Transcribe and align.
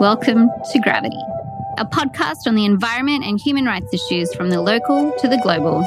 Welcome 0.00 0.50
to 0.72 0.78
Gravity, 0.80 1.22
a 1.78 1.86
podcast 1.86 2.48
on 2.48 2.56
the 2.56 2.64
environment 2.64 3.24
and 3.24 3.40
human 3.40 3.64
rights 3.64 3.94
issues 3.94 4.34
from 4.34 4.50
the 4.50 4.60
local 4.60 5.12
to 5.20 5.28
the 5.28 5.38
global. 5.38 5.84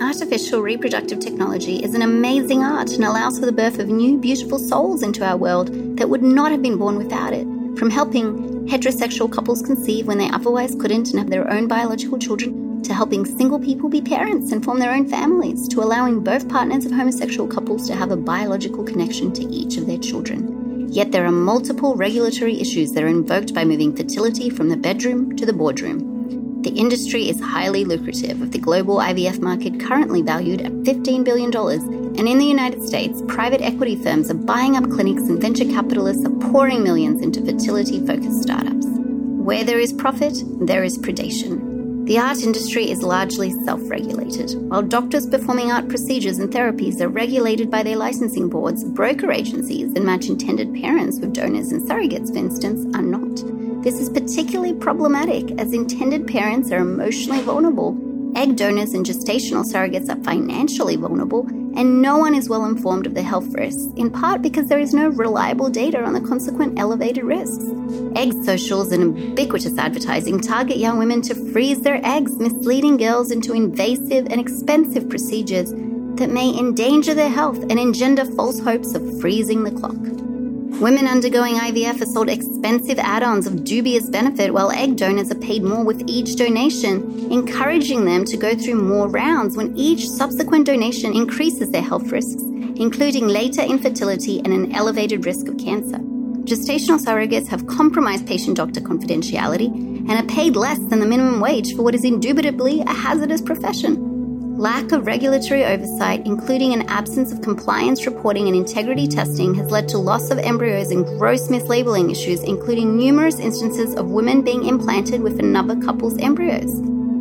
Artificial 0.00 0.60
reproductive 0.60 1.18
technology 1.18 1.82
is 1.82 1.94
an 1.94 2.02
amazing 2.02 2.62
ART 2.62 2.92
and 2.92 3.04
allows 3.04 3.38
for 3.38 3.46
the 3.46 3.52
birth 3.52 3.78
of 3.78 3.88
new, 3.88 4.18
beautiful 4.18 4.58
souls 4.58 5.02
into 5.02 5.24
our 5.24 5.38
world 5.38 5.96
that 5.96 6.10
would 6.10 6.22
not 6.22 6.52
have 6.52 6.60
been 6.60 6.76
born 6.76 6.98
without 6.98 7.32
it. 7.32 7.46
From 7.78 7.88
helping 7.88 8.68
heterosexual 8.68 9.32
couples 9.32 9.62
conceive 9.62 10.06
when 10.06 10.18
they 10.18 10.28
otherwise 10.28 10.74
couldn't 10.74 11.08
and 11.08 11.18
have 11.18 11.30
their 11.30 11.50
own 11.50 11.68
biological 11.68 12.18
children 12.18 12.61
to 12.84 12.94
helping 12.94 13.24
single 13.24 13.58
people 13.58 13.88
be 13.88 14.00
parents 14.00 14.52
and 14.52 14.64
form 14.64 14.78
their 14.78 14.92
own 14.92 15.08
families, 15.08 15.68
to 15.68 15.80
allowing 15.80 16.22
both 16.22 16.48
partners 16.48 16.84
of 16.84 16.92
homosexual 16.92 17.48
couples 17.48 17.86
to 17.88 17.94
have 17.94 18.10
a 18.10 18.16
biological 18.16 18.84
connection 18.84 19.32
to 19.32 19.44
each 19.44 19.76
of 19.76 19.86
their 19.86 19.98
children. 19.98 20.88
Yet 20.92 21.10
there 21.10 21.24
are 21.24 21.32
multiple 21.32 21.96
regulatory 21.96 22.60
issues 22.60 22.92
that 22.92 23.02
are 23.02 23.08
invoked 23.08 23.54
by 23.54 23.64
moving 23.64 23.96
fertility 23.96 24.50
from 24.50 24.68
the 24.68 24.76
bedroom 24.76 25.36
to 25.36 25.46
the 25.46 25.52
boardroom. 25.52 26.60
The 26.62 26.70
industry 26.70 27.28
is 27.28 27.40
highly 27.40 27.84
lucrative, 27.84 28.40
with 28.40 28.52
the 28.52 28.58
global 28.58 28.98
IVF 28.98 29.40
market 29.40 29.80
currently 29.80 30.22
valued 30.22 30.60
at 30.60 30.70
$15 30.70 31.24
billion. 31.24 31.52
And 31.56 32.28
in 32.28 32.38
the 32.38 32.44
United 32.44 32.84
States, 32.86 33.22
private 33.26 33.62
equity 33.62 33.96
firms 33.96 34.30
are 34.30 34.34
buying 34.34 34.76
up 34.76 34.84
clinics 34.90 35.22
and 35.22 35.40
venture 35.40 35.64
capitalists 35.64 36.24
are 36.24 36.50
pouring 36.52 36.84
millions 36.84 37.22
into 37.22 37.44
fertility 37.44 38.06
focused 38.06 38.42
startups. 38.42 38.86
Where 38.86 39.64
there 39.64 39.80
is 39.80 39.92
profit, 39.92 40.34
there 40.60 40.84
is 40.84 40.98
predation. 40.98 41.71
The 42.04 42.18
ART 42.18 42.42
industry 42.42 42.90
is 42.90 43.04
largely 43.04 43.52
self 43.64 43.80
regulated. 43.84 44.54
While 44.68 44.82
doctors 44.82 45.24
performing 45.24 45.70
ART 45.70 45.88
procedures 45.88 46.40
and 46.40 46.52
therapies 46.52 47.00
are 47.00 47.08
regulated 47.08 47.70
by 47.70 47.84
their 47.84 47.96
licensing 47.96 48.48
boards, 48.48 48.82
broker 48.82 49.30
agencies 49.30 49.94
that 49.94 50.02
match 50.02 50.26
intended 50.26 50.74
parents 50.74 51.20
with 51.20 51.32
donors 51.32 51.70
and 51.70 51.80
surrogates, 51.88 52.32
for 52.32 52.38
instance, 52.38 52.84
are 52.96 53.02
not. 53.02 53.36
This 53.84 54.00
is 54.00 54.10
particularly 54.10 54.74
problematic 54.74 55.52
as 55.60 55.72
intended 55.72 56.26
parents 56.26 56.72
are 56.72 56.78
emotionally 56.78 57.40
vulnerable, 57.42 57.92
egg 58.34 58.56
donors 58.56 58.94
and 58.94 59.04
gestational 59.04 59.64
surrogates 59.64 60.08
are 60.08 60.22
financially 60.22 60.96
vulnerable, 60.96 61.46
and 61.76 62.00
no 62.02 62.18
one 62.18 62.34
is 62.34 62.48
well 62.48 62.64
informed 62.64 63.06
of 63.06 63.14
the 63.14 63.22
health 63.22 63.52
risks, 63.54 63.86
in 63.96 64.10
part 64.10 64.42
because 64.42 64.68
there 64.68 64.78
is 64.78 64.94
no 64.94 65.08
reliable 65.08 65.68
data 65.68 66.02
on 66.02 66.12
the 66.12 66.20
consequent 66.20 66.78
elevated 66.78 67.24
risks. 67.24 67.64
Egg 68.16 68.32
socials 68.44 68.92
and 68.92 69.18
ubiquitous 69.18 69.76
advertising 69.78 70.40
target 70.40 70.76
young 70.76 70.98
women 70.98 71.22
to 71.22 71.34
freeze 71.52 71.80
their 71.80 72.00
eggs, 72.04 72.36
misleading 72.36 72.96
girls 72.96 73.30
into 73.30 73.52
invasive 73.52 74.26
and 74.26 74.40
expensive 74.40 75.08
procedures 75.08 75.70
that 76.16 76.30
may 76.30 76.56
endanger 76.58 77.14
their 77.14 77.30
health 77.30 77.58
and 77.62 77.78
engender 77.78 78.24
false 78.24 78.60
hopes 78.60 78.94
of 78.94 79.20
freezing 79.20 79.64
the 79.64 79.70
clock. 79.70 80.21
Women 80.82 81.06
undergoing 81.06 81.54
IVF 81.54 82.02
are 82.02 82.06
sold 82.06 82.28
expensive 82.28 82.98
add 82.98 83.22
ons 83.22 83.46
of 83.46 83.62
dubious 83.62 84.10
benefit, 84.10 84.52
while 84.52 84.72
egg 84.72 84.96
donors 84.96 85.30
are 85.30 85.36
paid 85.36 85.62
more 85.62 85.84
with 85.84 86.02
each 86.08 86.34
donation, 86.34 87.30
encouraging 87.30 88.04
them 88.04 88.24
to 88.24 88.36
go 88.36 88.56
through 88.56 88.82
more 88.82 89.06
rounds 89.06 89.56
when 89.56 89.76
each 89.76 90.08
subsequent 90.08 90.66
donation 90.66 91.14
increases 91.14 91.70
their 91.70 91.82
health 91.82 92.10
risks, 92.10 92.42
including 92.74 93.28
later 93.28 93.62
infertility 93.62 94.40
and 94.40 94.52
an 94.52 94.74
elevated 94.74 95.24
risk 95.24 95.46
of 95.46 95.56
cancer. 95.56 95.98
Gestational 95.98 96.98
surrogates 96.98 97.46
have 97.46 97.68
compromised 97.68 98.26
patient 98.26 98.56
doctor 98.56 98.80
confidentiality 98.80 99.68
and 99.68 100.10
are 100.10 100.34
paid 100.34 100.56
less 100.56 100.80
than 100.80 100.98
the 100.98 101.06
minimum 101.06 101.38
wage 101.38 101.76
for 101.76 101.82
what 101.84 101.94
is 101.94 102.04
indubitably 102.04 102.80
a 102.80 102.92
hazardous 102.92 103.40
profession. 103.40 104.11
Lack 104.62 104.92
of 104.92 105.06
regulatory 105.06 105.64
oversight, 105.64 106.24
including 106.24 106.72
an 106.72 106.82
absence 106.82 107.32
of 107.32 107.42
compliance 107.42 108.06
reporting 108.06 108.46
and 108.46 108.54
integrity 108.54 109.08
testing, 109.08 109.56
has 109.56 109.72
led 109.72 109.88
to 109.88 109.98
loss 109.98 110.30
of 110.30 110.38
embryos 110.38 110.92
and 110.92 111.04
gross 111.04 111.48
mislabeling 111.48 112.12
issues, 112.12 112.44
including 112.44 112.96
numerous 112.96 113.40
instances 113.40 113.96
of 113.96 114.10
women 114.10 114.40
being 114.40 114.64
implanted 114.64 115.20
with 115.20 115.40
another 115.40 115.74
couple's 115.74 116.16
embryos. 116.18 116.70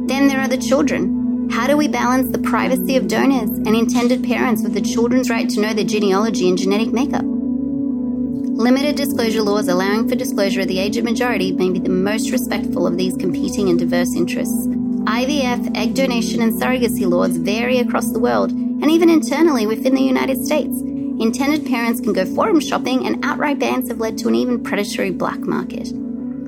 Then 0.07 0.27
there 0.27 0.39
are 0.39 0.47
the 0.47 0.55
children. 0.55 1.49
How 1.49 1.65
do 1.65 1.75
we 1.75 1.87
balance 1.87 2.31
the 2.31 2.47
privacy 2.47 2.95
of 2.95 3.07
donors 3.07 3.49
and 3.49 3.75
intended 3.75 4.23
parents 4.23 4.61
with 4.61 4.75
the 4.75 4.79
children's 4.81 5.31
right 5.31 5.49
to 5.49 5.61
know 5.61 5.73
their 5.73 5.83
genealogy 5.83 6.47
and 6.47 6.59
genetic 6.59 6.93
makeup? 6.93 7.25
Limited 7.25 8.95
disclosure 8.95 9.41
laws 9.41 9.67
allowing 9.67 10.07
for 10.07 10.13
disclosure 10.13 10.61
at 10.61 10.67
the 10.67 10.77
age 10.77 10.95
of 10.97 11.05
majority 11.05 11.53
may 11.53 11.71
be 11.71 11.79
the 11.79 11.89
most 11.89 12.29
respectful 12.29 12.85
of 12.85 12.97
these 12.97 13.17
competing 13.17 13.67
and 13.67 13.79
diverse 13.79 14.15
interests. 14.15 14.67
IVF, 15.05 15.75
egg 15.75 15.95
donation, 15.95 16.41
and 16.41 16.53
surrogacy 16.53 17.09
laws 17.09 17.35
vary 17.37 17.79
across 17.79 18.11
the 18.11 18.19
world 18.19 18.51
and 18.51 18.89
even 18.89 19.09
internally 19.09 19.65
within 19.65 19.95
the 19.95 20.01
United 20.01 20.43
States. 20.45 20.79
Intended 21.19 21.65
parents 21.65 22.01
can 22.01 22.13
go 22.13 22.25
forum 22.25 22.59
shopping, 22.59 23.05
and 23.05 23.23
outright 23.23 23.59
bans 23.59 23.87
have 23.89 23.99
led 23.99 24.17
to 24.17 24.27
an 24.27 24.35
even 24.35 24.63
predatory 24.63 25.11
black 25.11 25.39
market. 25.39 25.91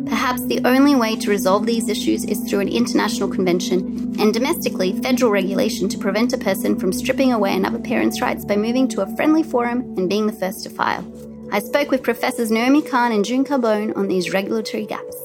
Perhaps 0.08 0.46
the 0.46 0.62
only 0.66 0.96
way 0.96 1.16
to 1.16 1.30
resolve 1.30 1.66
these 1.66 1.90
issues 1.90 2.26
is 2.26 2.40
through 2.42 2.60
an 2.60 2.68
international 2.68 3.30
convention 3.30 4.16
and 4.20 4.34
domestically 4.34 5.00
federal 5.02 5.32
regulation 5.32 5.90
to 5.90 5.98
prevent 5.98 6.34
a 6.34 6.38
person 6.38 6.80
from 6.80 6.94
stripping 6.94 7.34
away 7.34 7.56
another 7.56 7.80
parent's 7.80 8.22
rights 8.22 8.46
by 8.46 8.56
moving 8.56 8.88
to 8.90 9.02
a 9.02 9.16
friendly 9.16 9.44
forum 9.44 9.82
and 9.98 10.10
being 10.10 10.28
the 10.28 10.34
first 10.34 10.64
to 10.64 10.70
file. 10.70 11.06
I 11.52 11.60
spoke 11.60 11.90
with 11.90 12.04
Professors 12.04 12.52
Naomi 12.52 12.82
Cahn 12.82 13.12
and 13.12 13.24
June 13.24 13.46
Carbone 13.46 13.96
on 13.96 14.08
these 14.08 14.34
regulatory 14.34 14.86
gaps. 14.86 15.23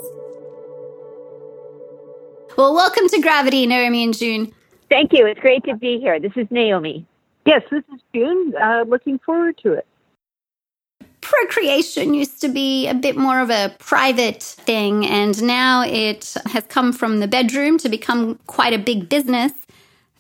Well, 2.59 2.75
welcome 2.75 3.07
to 3.11 3.21
Gravity, 3.21 3.67
Naomi 3.67 4.03
and 4.03 4.19
June. 4.19 4.53
Thank 4.91 5.13
you. 5.13 5.25
It's 5.27 5.39
great 5.39 5.63
to 5.67 5.77
be 5.77 6.01
here. 6.01 6.19
This 6.19 6.33
is 6.35 6.49
Naomi. 6.51 7.07
Yes, 7.47 7.63
this 7.71 7.85
is 7.95 8.01
June. 8.13 8.53
Uh, 8.61 8.83
looking 8.85 9.21
forward 9.21 9.57
to 9.59 9.75
it. 9.75 9.87
Procreation 11.21 12.15
used 12.15 12.41
to 12.41 12.49
be 12.49 12.89
a 12.89 12.95
bit 12.95 13.17
more 13.17 13.39
of 13.39 13.51
a 13.51 13.73
private 13.79 14.43
thing, 14.43 15.07
and 15.07 15.41
now 15.41 15.85
it 15.85 16.35
has 16.47 16.65
come 16.65 16.93
from 16.93 17.21
the 17.21 17.29
bedroom 17.29 17.79
to 17.79 17.89
become 17.89 18.41
quite 18.49 18.73
a 18.73 18.79
big 18.79 19.09
business. 19.09 19.53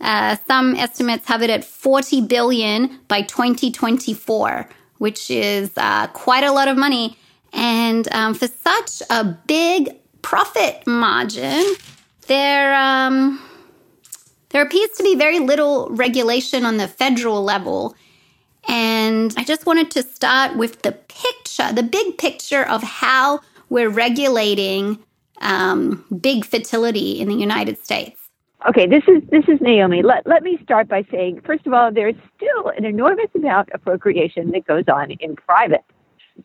Uh, 0.00 0.36
some 0.46 0.76
estimates 0.76 1.26
have 1.26 1.42
it 1.42 1.50
at 1.50 1.64
40 1.64 2.20
billion 2.20 3.00
by 3.08 3.22
2024, 3.22 4.68
which 4.98 5.28
is 5.28 5.72
uh, 5.76 6.06
quite 6.12 6.44
a 6.44 6.52
lot 6.52 6.68
of 6.68 6.76
money. 6.76 7.18
And 7.52 8.06
um, 8.14 8.32
for 8.32 8.46
such 8.46 9.02
a 9.10 9.24
big 9.24 9.96
profit 10.22 10.86
margin, 10.86 11.64
there 12.28 12.74
um, 12.74 13.40
there 14.50 14.62
appears 14.62 14.90
to 14.90 15.02
be 15.02 15.14
very 15.14 15.40
little 15.40 15.88
regulation 15.90 16.64
on 16.64 16.76
the 16.76 16.88
federal 16.88 17.42
level. 17.42 17.94
And 18.66 19.34
I 19.36 19.44
just 19.44 19.66
wanted 19.66 19.90
to 19.92 20.02
start 20.02 20.56
with 20.56 20.82
the 20.82 20.92
picture, 20.92 21.72
the 21.72 21.82
big 21.82 22.18
picture 22.18 22.64
of 22.66 22.82
how 22.82 23.40
we're 23.70 23.88
regulating 23.88 24.98
um, 25.40 26.04
big 26.20 26.44
fertility 26.44 27.20
in 27.20 27.28
the 27.28 27.34
United 27.34 27.78
States. 27.82 28.28
Okay, 28.68 28.86
this 28.86 29.04
is 29.06 29.22
this 29.30 29.44
is 29.46 29.60
Naomi. 29.60 30.02
Let 30.02 30.26
let 30.26 30.42
me 30.42 30.58
start 30.62 30.88
by 30.88 31.04
saying, 31.10 31.42
first 31.42 31.66
of 31.66 31.72
all, 31.72 31.92
there's 31.92 32.16
still 32.36 32.68
an 32.76 32.84
enormous 32.84 33.30
amount 33.34 33.70
of 33.70 33.82
procreation 33.82 34.50
that 34.50 34.66
goes 34.66 34.84
on 34.88 35.12
in 35.12 35.36
private 35.36 35.84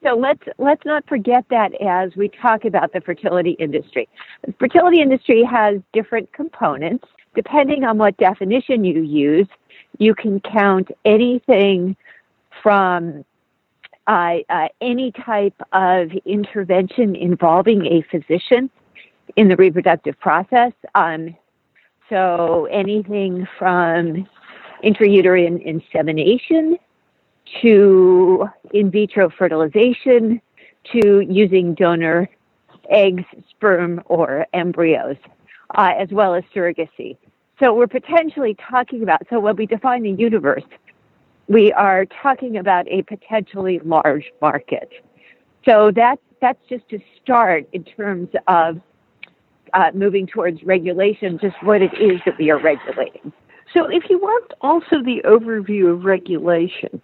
so 0.01 0.15
let's 0.15 0.41
let's 0.57 0.83
not 0.85 1.07
forget 1.07 1.45
that 1.49 1.73
as 1.81 2.15
we 2.15 2.29
talk 2.29 2.65
about 2.65 2.93
the 2.93 3.01
fertility 3.01 3.51
industry. 3.51 4.07
The 4.45 4.53
fertility 4.59 5.01
industry 5.01 5.43
has 5.43 5.79
different 5.93 6.31
components. 6.33 7.05
Depending 7.35 7.83
on 7.83 7.97
what 7.97 8.15
definition 8.17 8.83
you 8.83 9.01
use, 9.01 9.47
you 9.97 10.13
can 10.15 10.39
count 10.39 10.89
anything 11.05 11.95
from 12.61 13.25
uh, 14.07 14.37
uh, 14.49 14.67
any 14.81 15.11
type 15.11 15.59
of 15.71 16.11
intervention 16.25 17.15
involving 17.15 17.85
a 17.85 18.03
physician 18.11 18.69
in 19.35 19.47
the 19.47 19.55
reproductive 19.55 20.19
process. 20.19 20.73
Um, 20.95 21.35
so 22.09 22.67
anything 22.71 23.47
from 23.57 24.27
intrauterine 24.83 25.63
insemination 25.63 26.77
to 27.62 28.48
in 28.74 28.92
vitro 28.92 29.30
fertilization 29.30 30.42
to 30.92 31.22
using 31.22 31.74
donor 31.74 32.30
eggs, 32.90 33.24
sperm, 33.50 34.01
or 34.06 34.45
embryos, 34.54 35.16
uh, 35.75 35.94
as 35.98 36.10
well 36.12 36.36
as 36.36 36.44
surrogacy. 36.54 37.18
So 37.60 37.74
we're 37.74 37.88
potentially 37.88 38.56
talking 38.69 39.04
about, 39.04 39.22
so 39.30 39.40
when 39.40 39.56
we 39.56 39.66
define 39.66 40.04
the 40.04 40.12
universe, 40.12 40.63
we 41.48 41.72
are 41.74 42.06
talking 42.06 42.57
about 42.57 42.88
a 42.88 43.04
potentially 43.04 43.80
large 43.86 44.31
market. 44.42 44.90
So 45.66 45.92
that's, 45.92 46.22
that's 46.42 46.60
just 46.68 46.88
to 46.90 47.00
start 47.22 47.68
in 47.72 47.84
terms 47.84 48.30
of 48.48 48.81
uh, 49.74 49.92
moving 49.94 50.28
towards 50.28 50.62
regulation, 50.63 51.40
just 51.40 51.56
what 51.63 51.81
it 51.81 51.94
is 52.00 52.19
that 52.25 52.38
we 52.38 52.50
are 52.50 52.60
regulating. 52.60 53.31
So 53.74 53.86
if 53.86 54.10
you 54.10 54.19
want 54.19 54.54
also 54.62 55.01
the 55.01 55.22
overview 55.25 55.92
of 55.92 56.04
regulation, 56.06 57.01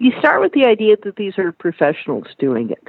you 0.00 0.12
start 0.18 0.40
with 0.40 0.52
the 0.52 0.64
idea 0.64 0.96
that 1.04 1.16
these 1.16 1.38
are 1.38 1.52
professionals 1.52 2.26
doing 2.38 2.70
it. 2.70 2.88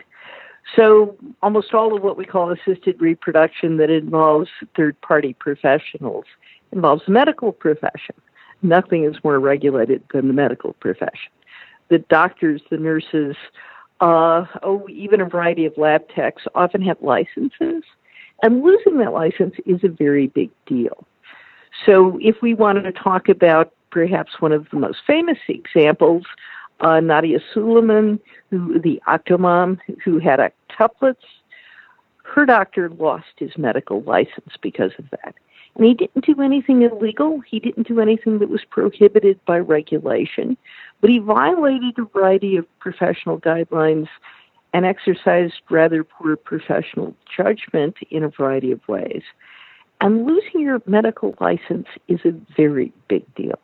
So 0.76 1.18
almost 1.44 1.74
all 1.74 1.96
of 1.96 2.02
what 2.02 2.18
we 2.18 2.26
call 2.26 2.52
assisted 2.52 3.00
reproduction 3.02 3.78
that 3.78 3.90
involves 3.90 4.50
third 4.76 5.00
party 5.02 5.34
professionals 5.34 6.26
involves 6.72 7.04
the 7.06 7.12
medical 7.12 7.52
profession. 7.52 8.16
Nothing 8.62 9.04
is 9.04 9.16
more 9.24 9.40
regulated 9.40 10.04
than 10.14 10.28
the 10.28 10.34
medical 10.34 10.74
profession. 10.74 11.32
the 11.90 12.00
doctors, 12.00 12.62
the 12.70 12.78
nurses, 12.78 13.36
uh, 14.00 14.46
oh, 14.64 14.88
even 14.90 15.20
a 15.20 15.26
variety 15.26 15.66
of 15.66 15.78
lab 15.78 16.08
techs 16.08 16.44
often 16.56 16.82
have 16.82 16.96
licenses, 17.02 17.84
and 18.42 18.64
losing 18.64 18.98
that 19.00 19.12
license 19.12 19.56
is 19.66 19.84
a 19.84 19.90
very 19.90 20.28
big 20.28 20.50
deal. 20.66 21.06
So, 21.86 22.18
if 22.22 22.42
we 22.42 22.54
wanted 22.54 22.84
to 22.84 22.94
talk 22.94 23.28
about 23.28 23.74
perhaps 23.90 24.40
one 24.40 24.54
of 24.54 24.70
the 24.70 24.78
most 24.78 25.00
famous 25.06 25.38
examples, 25.50 26.24
uh, 26.82 27.00
Nadya 27.00 27.40
Suleman, 27.54 28.20
who 28.50 28.80
the 28.80 29.02
octomom 29.08 29.80
who 30.04 30.20
had 30.20 30.40
octuplets, 30.40 31.16
her 32.24 32.46
doctor 32.46 32.90
lost 32.90 33.28
his 33.38 33.58
medical 33.58 34.02
license 34.02 34.54
because 34.62 34.92
of 34.98 35.10
that. 35.12 35.36
And 35.76 35.86
he 35.86 35.94
didn't 35.94 36.26
do 36.26 36.42
anything 36.42 36.82
illegal. 36.82 37.40
He 37.40 37.60
didn't 37.60 37.88
do 37.88 38.00
anything 38.00 38.40
that 38.40 38.50
was 38.50 38.66
prohibited 38.70 39.44
by 39.46 39.60
regulation. 39.60 40.58
But 41.00 41.10
he 41.10 41.20
violated 41.20 41.98
a 41.98 42.04
variety 42.04 42.58
of 42.58 42.66
professional 42.80 43.40
guidelines 43.40 44.08
and 44.74 44.86
exercised 44.86 45.62
rather 45.70 46.04
poor 46.04 46.36
professional 46.36 47.16
judgment 47.36 47.98
in 48.10 48.24
a 48.24 48.30
variety 48.30 48.72
of 48.72 48.86
ways. 48.88 49.24
And 50.02 50.26
losing 50.26 50.62
your 50.62 50.82
medical 50.86 51.36
license 51.40 51.88
is 52.08 52.20
a 52.26 52.32
very 52.56 52.92
big 53.08 53.24
deal. 53.36 53.60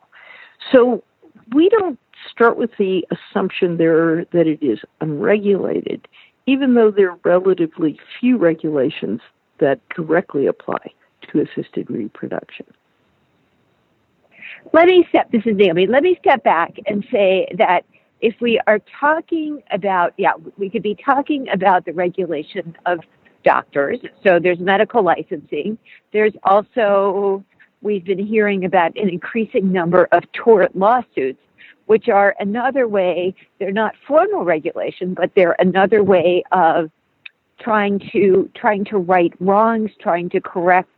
So 0.71 1.03
we 1.53 1.69
don't 1.69 1.99
start 2.29 2.57
with 2.57 2.71
the 2.77 3.05
assumption 3.11 3.77
there 3.77 4.25
that 4.25 4.47
it 4.47 4.61
is 4.61 4.79
unregulated, 5.01 6.07
even 6.45 6.73
though 6.73 6.91
there 6.91 7.11
are 7.11 7.19
relatively 7.23 7.99
few 8.19 8.37
regulations 8.37 9.21
that 9.59 9.79
directly 9.95 10.47
apply 10.47 10.91
to 11.31 11.41
assisted 11.41 11.89
reproduction. 11.89 12.65
Let 14.73 14.87
me 14.87 15.05
step, 15.09 15.31
this 15.31 15.43
is 15.45 15.55
Naomi, 15.55 15.87
let 15.87 16.03
me 16.03 16.17
step 16.19 16.43
back 16.43 16.73
and 16.85 17.05
say 17.11 17.47
that 17.57 17.85
if 18.21 18.35
we 18.41 18.59
are 18.67 18.79
talking 18.99 19.61
about, 19.71 20.13
yeah, 20.17 20.33
we 20.57 20.69
could 20.69 20.83
be 20.83 20.95
talking 20.95 21.47
about 21.49 21.85
the 21.85 21.93
regulation 21.93 22.75
of 22.85 22.99
doctors. 23.43 23.99
So 24.23 24.39
there's 24.39 24.59
medical 24.59 25.03
licensing. 25.03 25.77
There's 26.11 26.33
also, 26.43 27.43
we've 27.81 28.05
been 28.05 28.25
hearing 28.25 28.65
about 28.65 28.95
an 28.97 29.09
increasing 29.09 29.71
number 29.71 30.07
of 30.11 30.23
tort 30.33 30.75
lawsuits, 30.75 31.39
which 31.85 32.09
are 32.09 32.35
another 32.39 32.87
way, 32.87 33.33
they're 33.59 33.71
not 33.71 33.95
formal 34.07 34.43
regulation, 34.43 35.13
but 35.13 35.31
they're 35.35 35.55
another 35.59 36.03
way 36.03 36.43
of 36.51 36.89
trying 37.59 37.99
to 38.11 38.49
trying 38.55 38.85
to 38.85 38.97
right 38.97 39.33
wrongs, 39.39 39.91
trying 39.99 40.29
to 40.29 40.39
correct 40.41 40.89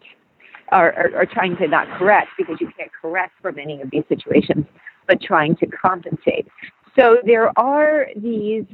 or, 0.72 0.94
or, 0.98 1.22
or 1.22 1.26
trying 1.26 1.56
to 1.58 1.68
not 1.68 1.88
correct 1.98 2.30
because 2.38 2.58
you 2.60 2.70
can't 2.78 2.92
correct 3.02 3.34
for 3.42 3.52
many 3.52 3.82
of 3.82 3.90
these 3.92 4.04
situations, 4.08 4.66
but 5.08 5.22
trying 5.22 5.56
to 5.58 5.66
compensate. 5.68 6.48
So 6.98 7.18
there 7.26 7.58
are 7.58 8.08
these 8.16 8.66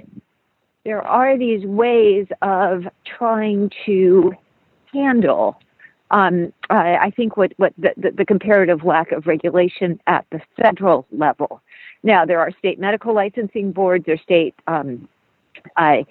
there 0.83 1.01
are 1.01 1.37
these 1.37 1.65
ways 1.65 2.27
of 2.41 2.83
trying 3.17 3.71
to 3.85 4.33
handle 4.93 5.59
um, 6.11 6.53
I, 6.69 6.97
I 6.97 7.09
think 7.11 7.35
what, 7.37 7.53
what 7.57 7.73
the, 7.77 7.93
the, 7.97 8.11
the, 8.11 8.25
comparative 8.25 8.83
lack 8.83 9.11
of 9.11 9.25
regulation 9.25 9.99
at 10.07 10.25
the 10.31 10.39
federal 10.55 11.07
level. 11.11 11.61
Now, 12.03 12.25
there 12.25 12.39
are 12.39 12.51
state 12.59 12.79
medical 12.79 13.13
licensing 13.13 13.71
boards, 13.71 14.07
are 14.07 14.17
state 14.17 14.53
um, 14.67 15.07
uh, 15.77 16.03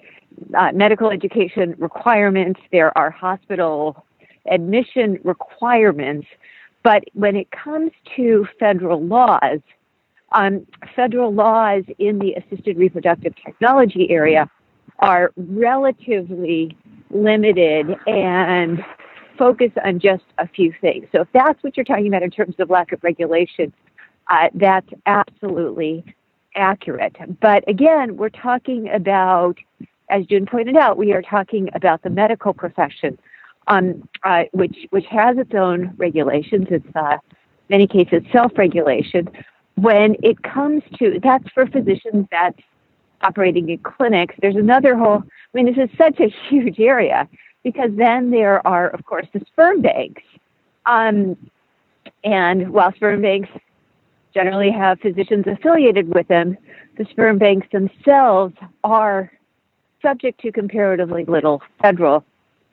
uh, 0.53 0.71
medical 0.73 1.09
education 1.09 1.75
requirements, 1.77 2.59
there 2.71 2.95
are 2.97 3.09
hospital 3.09 4.05
admission 4.51 5.17
requirements, 5.23 6.27
but 6.83 7.03
when 7.13 7.35
it 7.35 7.49
comes 7.51 7.91
to 8.15 8.45
federal 8.59 9.01
laws, 9.01 9.59
um, 10.33 10.67
federal 10.95 11.33
laws 11.33 11.83
in 11.99 12.19
the 12.19 12.33
assisted 12.33 12.77
reproductive 12.77 13.33
technology 13.43 14.11
area 14.11 14.49
are 14.99 15.31
relatively 15.37 16.75
limited 17.09 17.95
and 18.07 18.83
focus 19.37 19.71
on 19.83 19.99
just 19.99 20.23
a 20.37 20.47
few 20.47 20.73
things. 20.81 21.07
So 21.11 21.21
if 21.21 21.27
that's 21.33 21.61
what 21.63 21.77
you're 21.77 21.83
talking 21.83 22.07
about 22.07 22.23
in 22.23 22.31
terms 22.31 22.55
of 22.59 22.69
lack 22.69 22.91
of 22.91 23.03
regulation, 23.03 23.73
uh, 24.29 24.49
that's 24.53 24.89
absolutely 25.05 26.03
accurate. 26.55 27.15
But 27.41 27.67
again, 27.67 28.17
we're 28.17 28.29
talking 28.29 28.89
about, 28.89 29.57
as 30.09 30.25
June 30.25 30.45
pointed 30.45 30.77
out, 30.77 30.97
we 30.97 31.13
are 31.13 31.21
talking 31.21 31.69
about 31.73 32.01
the 32.01 32.09
medical 32.09 32.53
profession 32.53 33.17
um, 33.67 34.07
uh, 34.23 34.43
which 34.51 34.77
which 34.91 35.05
has 35.09 35.37
its 35.37 35.53
own 35.53 35.93
regulations. 35.97 36.67
It's 36.69 36.95
uh, 36.95 37.17
many 37.69 37.87
cases 37.87 38.21
self-regulation. 38.31 39.29
When 39.75 40.15
it 40.23 40.41
comes 40.43 40.83
to 40.99 41.19
that's 41.21 41.49
for 41.49 41.65
physicians 41.67 42.27
that's 42.31 42.59
operating 43.21 43.69
in 43.69 43.77
clinics. 43.79 44.35
There's 44.41 44.55
another 44.55 44.95
whole. 44.95 45.23
I 45.23 45.49
mean, 45.53 45.65
this 45.65 45.77
is 45.77 45.97
such 45.97 46.19
a 46.19 46.29
huge 46.49 46.79
area 46.79 47.27
because 47.65 47.89
then 47.95 48.29
there 48.29 48.65
are, 48.65 48.89
of 48.89 49.03
course, 49.07 49.25
the 49.33 49.41
sperm 49.47 49.81
banks. 49.81 50.21
Um, 50.85 51.35
and 52.23 52.69
while 52.69 52.93
sperm 52.93 53.23
banks 53.23 53.49
generally 54.35 54.69
have 54.69 54.99
physicians 54.99 55.45
affiliated 55.47 56.13
with 56.13 56.27
them, 56.27 56.55
the 56.99 57.05
sperm 57.09 57.39
banks 57.39 57.65
themselves 57.71 58.53
are 58.83 59.31
subject 59.99 60.39
to 60.41 60.51
comparatively 60.51 61.25
little 61.25 61.63
federal 61.81 62.23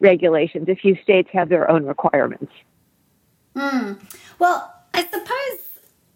regulations. 0.01 0.69
A 0.69 0.75
few 0.75 0.95
states 1.03 1.31
have 1.33 1.49
their 1.49 1.71
own 1.71 1.87
requirements. 1.87 2.53
Mm. 3.57 3.99
Well, 4.39 4.75
I 4.93 5.05
suppose 5.05 5.61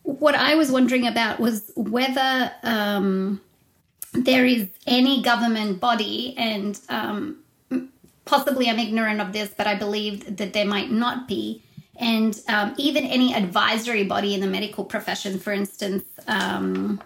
what 0.02 0.34
I 0.34 0.54
was 0.54 0.70
wondering 0.70 1.06
about 1.06 1.40
was 1.40 1.72
whether 1.76 2.52
um, 2.62 3.40
there 4.12 4.44
is 4.44 4.68
any 4.86 5.22
government 5.22 5.80
body, 5.80 6.34
and 6.36 6.78
um, 6.90 7.38
possibly 8.26 8.68
I'm 8.68 8.78
ignorant 8.78 9.20
of 9.20 9.32
this, 9.32 9.50
but 9.56 9.66
I 9.66 9.74
believe 9.74 10.36
that 10.36 10.52
there 10.52 10.66
might 10.66 10.90
not 10.90 11.26
be. 11.26 11.62
And 11.98 12.38
um, 12.48 12.74
even 12.76 13.04
any 13.04 13.34
advisory 13.34 14.04
body 14.04 14.34
in 14.34 14.40
the 14.42 14.46
medical 14.46 14.84
profession, 14.84 15.38
for 15.38 15.52
instance, 15.52 16.04
um, 16.26 17.00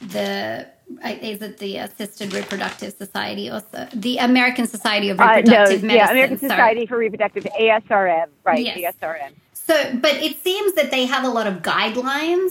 the 0.00 0.66
is 1.04 1.40
it 1.40 1.58
the 1.58 1.76
Assisted 1.76 2.32
Reproductive 2.32 2.94
Society 2.94 3.50
or 3.50 3.62
the 3.94 4.18
American 4.18 4.66
Society 4.66 5.10
of 5.10 5.18
Reproductive 5.18 5.52
uh, 5.52 5.54
no, 5.54 5.66
Medicine? 5.66 5.90
Yeah, 5.90 6.10
American 6.10 6.38
Society 6.38 6.86
for 6.86 6.96
Reproductive 6.96 7.44
ASRM, 7.44 8.26
right? 8.44 8.64
Yes. 8.64 8.96
ASRM. 9.00 9.32
So, 9.52 9.96
but 9.98 10.14
it 10.14 10.38
seems 10.38 10.74
that 10.74 10.90
they 10.90 11.04
have 11.06 11.24
a 11.24 11.28
lot 11.28 11.46
of 11.46 11.62
guidelines, 11.62 12.50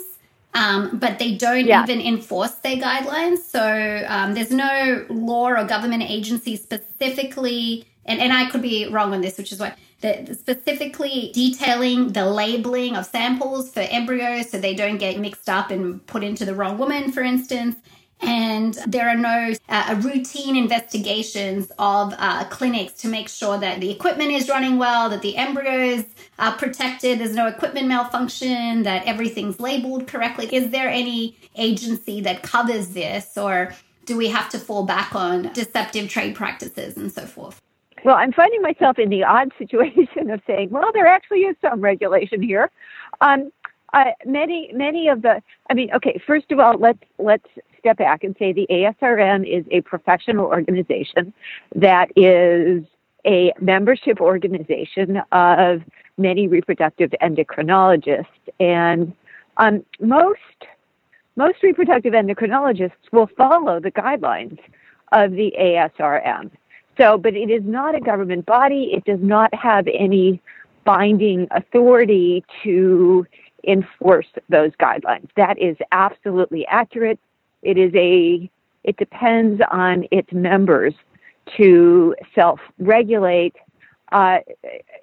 um, 0.53 0.98
but 1.00 1.20
they 1.20 1.36
don't 1.36 1.65
yeah. 1.65 1.84
even 1.84 2.00
enforce 2.00 2.51
their 2.51 2.77
guidelines. 2.77 3.39
So 3.39 4.05
um, 4.08 4.36
there's 4.36 4.51
no 4.51 5.05
law 5.10 5.50
or 5.50 5.63
government 5.65 6.03
agency 6.03 6.55
specifically, 6.55 7.86
and, 8.10 8.20
and 8.20 8.34
I 8.34 8.50
could 8.50 8.62
be 8.62 8.88
wrong 8.88 9.13
on 9.13 9.22
this, 9.22 9.38
which 9.38 9.51
is 9.51 9.60
why 9.60 9.74
that 10.01 10.38
specifically 10.38 11.32
detailing 11.34 12.13
the 12.13 12.25
labeling 12.25 12.96
of 12.96 13.06
samples 13.06 13.72
for 13.72 13.82
embryos 13.82 14.50
so 14.50 14.58
they 14.58 14.74
don't 14.74 14.98
get 14.98 15.20
mixed 15.20 15.50
up 15.50 15.72
and 15.72 16.06
put 16.08 16.24
into 16.24 16.46
the 16.46 16.56
wrong 16.56 16.78
woman, 16.78 17.12
for 17.12 17.22
instance 17.22 17.75
and 18.22 18.74
there 18.86 19.08
are 19.08 19.16
no 19.16 19.54
uh, 19.70 19.96
routine 20.04 20.56
investigations 20.58 21.72
of 21.80 22.13
uh, 22.18 22.44
clinics 22.46 22.94
to 22.94 23.08
make 23.08 23.30
sure 23.30 23.58
that 23.58 23.80
the 23.80 23.89
equipment 23.89 24.32
is 24.32 24.50
running 24.50 24.78
well, 24.78 25.10
that 25.10 25.22
the 25.22 25.38
embryos 25.38 26.04
are 26.38 26.51
protected, 26.58 27.20
there's 27.20 27.36
no 27.36 27.48
equipment 27.48 27.88
malfunction, 27.88 28.84
that 28.84 29.06
everything's 29.06 29.60
labeled 29.60 30.08
correctly. 30.08 30.54
Is 30.54 30.70
there 30.70 30.89
any 30.89 31.38
agency 31.56 32.20
that 32.22 32.44
covers 32.44 32.89
this, 32.89 33.38
or 33.38 33.74
do 34.06 34.18
we 34.18 34.28
have 34.28 34.50
to 34.50 34.60
fall 34.60 34.86
back 34.86 35.16
on 35.16 35.54
deceptive 35.54 36.10
trade 36.10 36.36
practices 36.36 36.98
and 36.98 37.12
so 37.12 37.25
forth? 37.25 37.62
Well, 38.03 38.15
I'm 38.15 38.32
finding 38.32 38.62
myself 38.62 38.98
in 38.98 39.10
the 39.10 39.24
odd 39.24 39.51
situation 39.58 40.29
of 40.29 40.41
saying, 40.48 40.70
well, 40.70 40.91
there 40.94 41.08
actually 41.08 41.39
is 41.39 41.56
some 41.62 41.82
regulation 41.82 42.41
here. 42.41 42.72
Um, 43.22 43.51
uh, 43.94 44.12
many, 44.25 44.72
many 44.74 45.08
of 45.08 45.22
the, 45.24 45.41
I 45.70 45.74
mean, 45.74 45.91
okay. 45.96 46.22
First 46.25 46.51
of 46.51 46.60
all, 46.60 46.77
let's 46.77 47.00
let's 47.18 47.48
step 47.79 47.98
back 47.98 48.24
and 48.24 48.36
say 48.38 48.53
the 48.53 48.68
ASRM 48.70 49.48
is 49.48 49.65
a 49.72 49.82
professional 49.82 50.46
organization 50.46 51.34
that 51.75 52.10
is 52.15 52.84
a 53.25 53.51
membership 53.60 54.22
organization 54.22 55.22
of 55.32 55.82
many 56.18 56.48
reproductive 56.48 57.12
endocrinologists, 57.22 58.25
and 58.60 59.13
um, 59.58 59.84
most 60.00 60.39
most 61.36 61.63
reproductive 61.63 62.13
endocrinologists 62.13 62.91
will 63.12 63.29
follow 63.38 63.79
the 63.79 63.91
guidelines 63.91 64.60
of 65.12 65.32
the 65.32 65.53
ASRM. 65.60 66.51
So, 67.00 67.18
but 67.18 67.34
it 67.34 67.50
is 67.50 67.63
not 67.63 67.96
a 67.96 68.01
government 68.01 68.46
body. 68.46 68.91
It 68.94 69.06
does 69.06 69.22
not 69.22 69.53
have 69.53 69.88
any 69.88 70.41
binding 70.84 71.48
authority 71.51 72.44
to 72.63 73.25
enforce 73.65 74.27
those 74.50 74.72
guidelines. 74.82 75.29
That 75.36 75.58
is 75.60 75.77
absolutely 75.91 76.65
accurate. 76.68 77.20
It 77.62 77.77
is 77.77 77.94
a 77.96 78.50
it 78.84 78.98
depends 78.98 79.62
on 79.72 80.06
its 80.12 80.32
members 80.32 80.94
to 81.58 82.15
self-regulate. 82.34 83.56
Uh, 84.12 84.39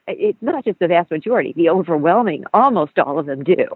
it's 0.08 0.40
not 0.40 0.64
just 0.64 0.78
the 0.78 0.88
vast 0.88 1.10
majority; 1.10 1.52
the 1.54 1.70
overwhelming, 1.70 2.44
almost 2.52 2.98
all 2.98 3.18
of 3.18 3.26
them 3.26 3.42
do. 3.44 3.66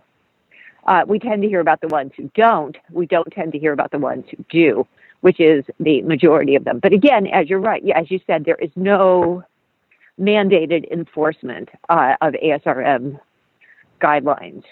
Uh, 0.87 1.05
we 1.07 1.19
tend 1.19 1.43
to 1.43 1.49
hear 1.49 1.61
about 1.61 1.81
the 1.81 1.89
ones 1.89 2.13
who 2.17 2.31
don't. 2.35 2.77
We 2.91 3.07
don't 3.07 3.31
tend 3.33 3.53
to 3.53 3.59
hear 3.59 3.73
about 3.73 3.93
the 3.93 3.99
ones 3.99 4.25
who 4.31 4.45
do, 4.51 4.87
which 5.21 5.41
is 5.41 5.65
the 5.79 6.03
majority 6.03 6.55
of 6.55 6.65
them. 6.65 6.79
But 6.79 6.93
again, 6.93 7.27
as 7.27 7.49
you're 7.49 7.61
right, 7.61 7.83
as 7.95 8.11
you 8.11 8.21
said, 8.27 8.45
there 8.45 8.57
is 8.57 8.71
no 8.77 9.45
mandated 10.19 10.91
enforcement 10.91 11.69
uh, 11.89 12.15
of 12.21 12.35
ASRM 12.35 13.19
guidelines. 14.01 14.65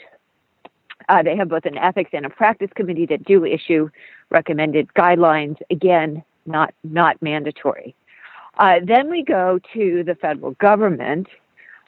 Uh, 1.08 1.22
they 1.22 1.36
have 1.36 1.48
both 1.48 1.64
an 1.64 1.78
ethics 1.78 2.10
and 2.12 2.26
a 2.26 2.30
practice 2.30 2.70
committee 2.74 3.06
that 3.06 3.24
do 3.24 3.44
issue 3.44 3.88
recommended 4.30 4.88
guidelines. 4.94 5.56
Again, 5.70 6.22
not 6.44 6.74
not 6.84 7.20
mandatory. 7.22 7.94
Uh, 8.58 8.80
then 8.82 9.08
we 9.08 9.22
go 9.22 9.60
to 9.72 10.02
the 10.04 10.14
federal 10.16 10.52
government, 10.52 11.28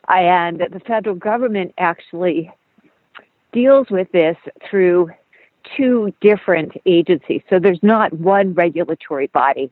and 0.08 0.60
the 0.60 0.80
federal 0.86 1.16
government 1.16 1.74
actually 1.78 2.50
deals 3.52 3.88
with 3.90 4.10
this 4.12 4.36
through 4.68 5.10
two 5.76 6.12
different 6.20 6.72
agencies. 6.86 7.42
So 7.50 7.58
there's 7.58 7.82
not 7.82 8.12
one 8.14 8.54
regulatory 8.54 9.28
body. 9.28 9.70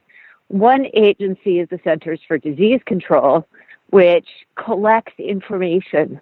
One 0.48 0.86
agency 0.94 1.60
is 1.60 1.68
the 1.68 1.80
Centers 1.84 2.20
for 2.26 2.38
Disease 2.38 2.80
Control, 2.86 3.46
which 3.90 4.28
collects 4.56 5.14
information 5.18 6.20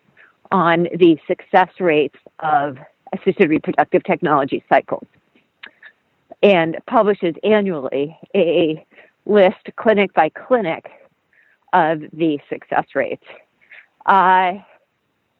on 0.53 0.89
the 0.95 1.19
success 1.27 1.69
rates 1.81 2.17
of 2.41 2.79
assisted 3.13 3.51
reproductive 3.51 4.05
technology 4.05 4.63
cycles 4.69 5.07
and 6.43 6.77
publishes 6.87 7.35
annually 7.43 8.19
a 8.35 8.85
list 9.25 9.69
clinic 9.77 10.13
by 10.15 10.29
clinic 10.29 10.91
of 11.73 12.03
the 12.13 12.39
success 12.49 12.85
rates. 12.95 13.25
Uh, 14.07 14.55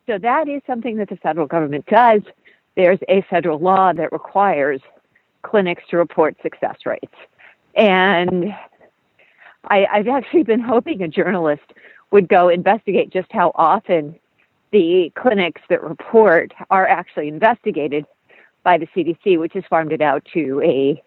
so 0.07 0.19
that 0.19 0.49
is 0.49 0.63
something 0.67 0.97
that 0.97 1.09
the 1.09 1.17
federal 1.17 1.47
government 1.47 1.87
does. 1.87 2.23
There's 2.77 2.99
a 3.09 3.23
federal 3.29 3.59
law 3.59 3.93
that 3.93 4.13
requires 4.13 4.81
clinics 5.43 5.83
to 5.91 5.97
report 5.97 6.37
success 6.43 6.77
rates. 6.85 7.15
And 7.75 8.55
I, 9.69 9.87
I've 9.93 10.09
actually 10.09 10.43
been 10.43 10.61
hoping 10.61 11.03
a 11.03 11.09
journalist 11.09 11.73
would 12.11 12.29
go 12.29 12.49
investigate 12.49 13.13
just 13.13 13.29
how 13.33 13.53
often 13.55 14.19
the 14.73 15.13
clinics 15.17 15.63
that 15.69 15.83
report 15.83 16.53
are 16.71 16.87
actually 16.87 17.29
investigated 17.29 18.05
by 18.63 18.79
the 18.79 18.87
CDC, 18.89 19.39
which 19.39 19.53
has 19.55 19.65
farmed 19.69 19.93
it 19.93 20.03
out 20.03 20.25
to 20.35 20.61
a 20.63 21.03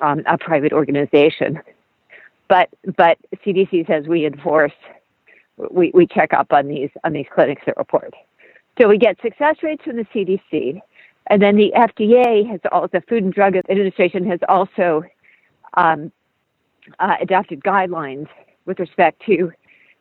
um, 0.00 0.22
a 0.26 0.38
private 0.38 0.72
organization. 0.72 1.60
But 2.48 2.68
but 2.96 3.18
CDC 3.44 3.86
says 3.86 4.06
we 4.06 4.26
enforce, 4.26 4.72
we, 5.70 5.90
we 5.94 6.06
check 6.06 6.32
up 6.32 6.52
on 6.52 6.68
these 6.68 6.90
on 7.04 7.12
these 7.12 7.26
clinics 7.34 7.62
that 7.66 7.76
report. 7.76 8.14
So 8.80 8.88
we 8.88 8.98
get 8.98 9.20
success 9.22 9.56
rates 9.62 9.84
from 9.84 9.96
the 9.96 10.06
CDC, 10.14 10.80
and 11.28 11.40
then 11.40 11.56
the 11.56 11.72
FDA 11.74 12.48
has 12.48 12.60
all 12.70 12.86
the 12.88 13.00
Food 13.02 13.24
and 13.24 13.32
Drug 13.32 13.56
Administration 13.56 14.26
has 14.26 14.40
also 14.48 15.04
um, 15.74 16.12
uh, 16.98 17.16
adopted 17.20 17.60
guidelines 17.60 18.28
with 18.66 18.78
respect 18.78 19.22
to 19.26 19.52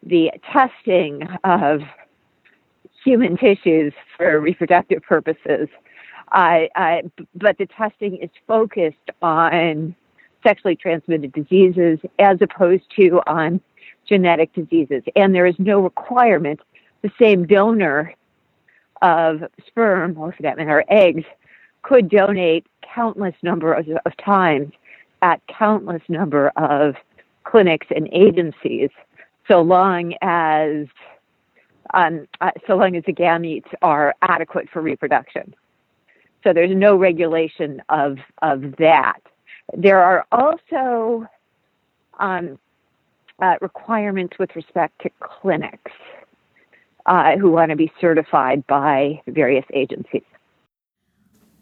the 0.03 0.31
testing 0.51 1.27
of 1.43 1.81
human 3.03 3.37
tissues 3.37 3.93
for 4.17 4.39
reproductive 4.39 5.01
purposes. 5.03 5.69
But 6.31 7.57
the 7.57 7.67
testing 7.77 8.17
is 8.17 8.29
focused 8.47 9.11
on 9.21 9.95
sexually 10.43 10.75
transmitted 10.75 11.31
diseases 11.31 11.99
as 12.19 12.37
opposed 12.41 12.83
to 12.97 13.21
on 13.27 13.61
genetic 14.07 14.51
diseases. 14.53 15.03
And 15.15 15.33
there 15.33 15.45
is 15.45 15.55
no 15.57 15.79
requirement 15.79 16.59
the 17.01 17.11
same 17.19 17.45
donor 17.45 18.13
of 19.03 19.43
sperm, 19.67 20.17
or 20.17 20.33
for 20.33 20.41
matter, 20.41 20.83
eggs, 20.89 21.25
could 21.83 22.09
donate 22.09 22.65
countless 22.95 23.35
number 23.43 23.73
of, 23.73 23.85
of 24.05 24.17
times 24.17 24.71
at 25.21 25.41
countless 25.47 26.01
number 26.07 26.51
of 26.55 26.95
clinics 27.43 27.87
and 27.95 28.09
agencies, 28.11 28.89
so 29.47 29.61
long 29.61 30.13
as 30.21 30.87
um, 31.93 32.25
uh, 32.41 32.51
so 32.65 32.75
long 32.75 32.95
as 32.95 33.03
the 33.05 33.13
gametes 33.13 33.67
are 33.81 34.15
adequate 34.21 34.69
for 34.71 34.81
reproduction. 34.81 35.53
So 36.43 36.53
there's 36.53 36.75
no 36.75 36.95
regulation 36.95 37.81
of 37.89 38.17
of 38.41 38.75
that. 38.79 39.19
There 39.77 40.01
are 40.01 40.25
also 40.31 41.27
um, 42.19 42.57
uh, 43.41 43.55
requirements 43.59 44.39
with 44.39 44.55
respect 44.55 45.01
to 45.01 45.09
clinics 45.19 45.91
uh, 47.05 47.37
who 47.37 47.51
want 47.51 47.69
to 47.69 47.75
be 47.75 47.91
certified 47.99 48.65
by 48.67 49.21
various 49.27 49.65
agencies. 49.73 50.23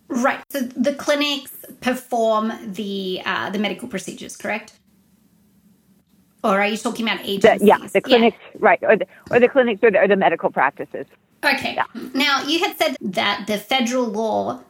Right. 0.07 0.43
So 0.49 0.59
the 0.59 0.93
clinics 0.93 1.65
perform 1.79 2.51
the 2.73 3.21
uh, 3.25 3.49
the 3.49 3.59
medical 3.59 3.87
procedures, 3.87 4.35
correct? 4.35 4.73
Or 6.43 6.59
are 6.59 6.67
you 6.67 6.77
talking 6.77 7.07
about 7.07 7.21
agencies? 7.21 7.61
The, 7.61 7.65
yeah, 7.65 7.87
the 7.93 8.01
clinics, 8.01 8.37
yeah. 8.53 8.57
right, 8.59 8.79
or 8.81 8.97
the, 8.97 9.07
or 9.29 9.39
the 9.39 9.47
clinics 9.47 9.81
or 9.83 9.91
the, 9.91 9.99
or 9.99 10.07
the 10.07 10.15
medical 10.15 10.49
practices. 10.49 11.05
Okay. 11.43 11.75
Yeah. 11.75 11.85
Now 12.13 12.43
you 12.43 12.59
had 12.59 12.77
said 12.77 12.97
that 12.99 13.47
the 13.47 13.57
federal 13.57 14.05
law 14.05 14.61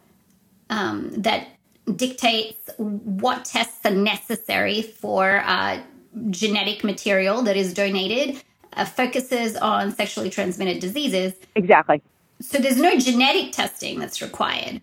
um, 0.69 1.09
that 1.17 1.47
dictates 1.95 2.69
what 2.77 3.45
tests 3.45 3.85
are 3.85 3.91
necessary 3.91 4.81
for 4.81 5.41
uh, 5.45 5.81
genetic 6.29 6.83
material 6.83 7.41
that 7.41 7.57
is 7.57 7.73
donated 7.73 8.43
uh, 8.73 8.85
focuses 8.85 9.55
on 9.55 9.91
sexually 9.91 10.29
transmitted 10.29 10.79
diseases. 10.79 11.33
Exactly. 11.55 12.01
So 12.39 12.57
there's 12.57 12.77
no 12.77 12.97
genetic 12.97 13.51
testing 13.51 13.99
that's 13.99 14.21
required. 14.21 14.81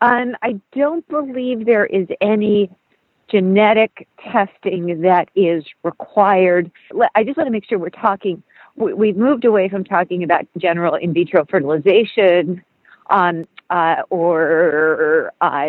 Um, 0.00 0.34
I 0.42 0.60
don't 0.72 1.06
believe 1.08 1.66
there 1.66 1.84
is 1.84 2.08
any 2.20 2.70
genetic 3.30 4.08
testing 4.32 5.02
that 5.02 5.28
is 5.34 5.64
required. 5.82 6.70
I 7.14 7.22
just 7.22 7.36
want 7.36 7.46
to 7.46 7.50
make 7.50 7.64
sure 7.66 7.78
we're 7.78 7.90
talking. 7.90 8.42
We've 8.76 9.16
moved 9.16 9.44
away 9.44 9.68
from 9.68 9.84
talking 9.84 10.24
about 10.24 10.46
general 10.56 10.94
in 10.94 11.12
vitro 11.12 11.44
fertilization 11.44 12.62
um, 13.10 13.46
uh, 13.68 14.02
or 14.08 15.32
uh, 15.40 15.68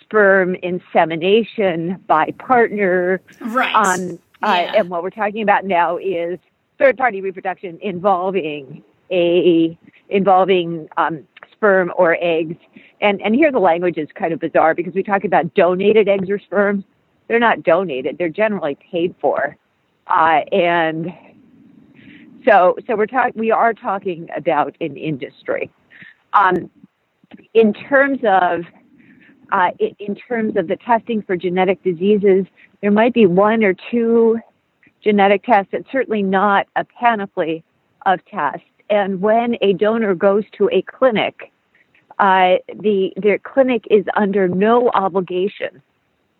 sperm 0.00 0.54
insemination 0.56 2.02
by 2.06 2.30
partner. 2.38 3.20
Right. 3.40 3.74
Um, 3.74 4.18
uh, 4.42 4.72
and 4.76 4.90
what 4.90 5.02
we're 5.02 5.10
talking 5.10 5.42
about 5.42 5.64
now 5.64 5.96
is 5.96 6.38
third 6.78 6.96
party 6.96 7.20
reproduction 7.20 7.78
involving 7.80 8.82
a 9.10 9.78
involving 10.08 10.88
um, 10.96 11.26
sperm 11.52 11.92
or 11.96 12.16
eggs. 12.20 12.56
And 13.00 13.20
and 13.22 13.34
here 13.34 13.52
the 13.52 13.58
language 13.58 13.98
is 13.98 14.08
kind 14.14 14.32
of 14.32 14.40
bizarre 14.40 14.74
because 14.74 14.94
we 14.94 15.02
talk 15.02 15.24
about 15.24 15.54
donated 15.54 16.08
eggs 16.08 16.28
or 16.28 16.38
sperm. 16.38 16.84
They're 17.28 17.38
not 17.38 17.62
donated; 17.62 18.18
they're 18.18 18.28
generally 18.28 18.76
paid 18.90 19.14
for. 19.20 19.56
Uh, 20.08 20.40
and 20.50 21.12
so 22.44 22.76
so 22.86 22.96
we're 22.96 23.06
talking 23.06 23.34
we 23.36 23.50
are 23.50 23.74
talking 23.74 24.28
about 24.36 24.76
an 24.80 24.96
industry. 24.96 25.70
Um, 26.32 26.70
in 27.54 27.72
terms 27.72 28.18
of 28.24 28.62
uh, 29.52 29.70
in 29.98 30.14
terms 30.14 30.56
of 30.56 30.66
the 30.66 30.76
testing 30.76 31.22
for 31.22 31.36
genetic 31.36 31.82
diseases, 31.84 32.46
there 32.80 32.90
might 32.90 33.12
be 33.12 33.26
one 33.26 33.62
or 33.62 33.74
two 33.90 34.40
genetic 35.04 35.44
tests. 35.44 35.70
It's 35.72 35.90
certainly 35.92 36.22
not 36.22 36.66
a 36.74 36.84
panoply 36.84 37.62
of 38.06 38.24
tests. 38.24 38.66
And 38.88 39.20
when 39.20 39.56
a 39.60 39.74
donor 39.74 40.14
goes 40.14 40.44
to 40.56 40.70
a 40.72 40.82
clinic, 40.82 41.52
uh, 42.18 42.56
the 42.80 43.12
their 43.16 43.38
clinic 43.38 43.84
is 43.90 44.04
under 44.16 44.48
no 44.48 44.90
obligation 44.90 45.82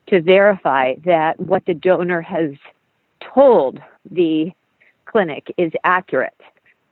to 0.08 0.20
verify 0.20 0.94
that 1.04 1.38
what 1.38 1.64
the 1.66 1.74
donor 1.74 2.20
has 2.20 2.50
told 3.34 3.80
the 4.10 4.50
clinic 5.04 5.52
is 5.56 5.72
accurate. 5.84 6.40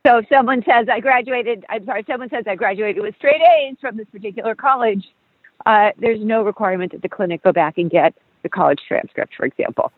So 0.07 0.19
if 0.19 0.29
someone 0.29 0.63
says 0.65 0.89
I 0.91 1.01
graduated, 1.01 1.65
I'm 1.69 1.85
sorry, 1.85 2.05
someone 2.07 2.31
says 2.31 2.45
I 2.47 2.57
graduated 2.57 3.03
with 3.03 3.15
straight 3.17 3.43
A's 3.43 3.77
from 3.81 3.97
this 3.97 4.07
particular 4.11 4.55
college, 4.55 5.07
uh, 5.67 5.91
there's 5.99 6.21
no 6.21 6.43
requirement 6.43 6.93
that 6.93 7.03
the 7.03 7.09
clinic 7.09 7.43
go 7.43 7.53
back 7.53 7.79
and 7.79 7.91
get 7.91 8.15
the 8.43 8.49
college 8.49 8.81
transcript, 8.87 9.35
for 9.35 9.45
example. 9.45 9.93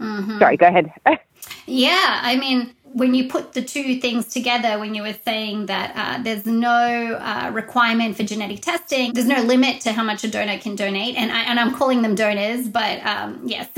Mm-hmm. 0.00 0.38
Sorry, 0.38 0.56
go 0.56 0.66
ahead. 0.66 0.92
yeah, 1.66 2.20
I 2.22 2.36
mean, 2.36 2.74
when 2.92 3.14
you 3.14 3.28
put 3.28 3.52
the 3.52 3.62
two 3.62 4.00
things 4.00 4.26
together, 4.26 4.78
when 4.78 4.94
you 4.94 5.02
were 5.02 5.16
saying 5.24 5.66
that 5.66 5.92
uh, 5.94 6.22
there's 6.22 6.46
no 6.46 6.70
uh, 7.20 7.50
requirement 7.52 8.16
for 8.16 8.24
genetic 8.24 8.62
testing, 8.62 9.12
there's 9.12 9.26
no 9.26 9.42
limit 9.42 9.80
to 9.82 9.92
how 9.92 10.02
much 10.02 10.24
a 10.24 10.28
donor 10.30 10.58
can 10.58 10.74
donate, 10.74 11.16
and 11.16 11.30
I, 11.30 11.42
and 11.42 11.60
I'm 11.60 11.74
calling 11.74 12.02
them 12.02 12.14
donors, 12.14 12.68
but 12.68 13.04
um, 13.06 13.40
yes, 13.44 13.68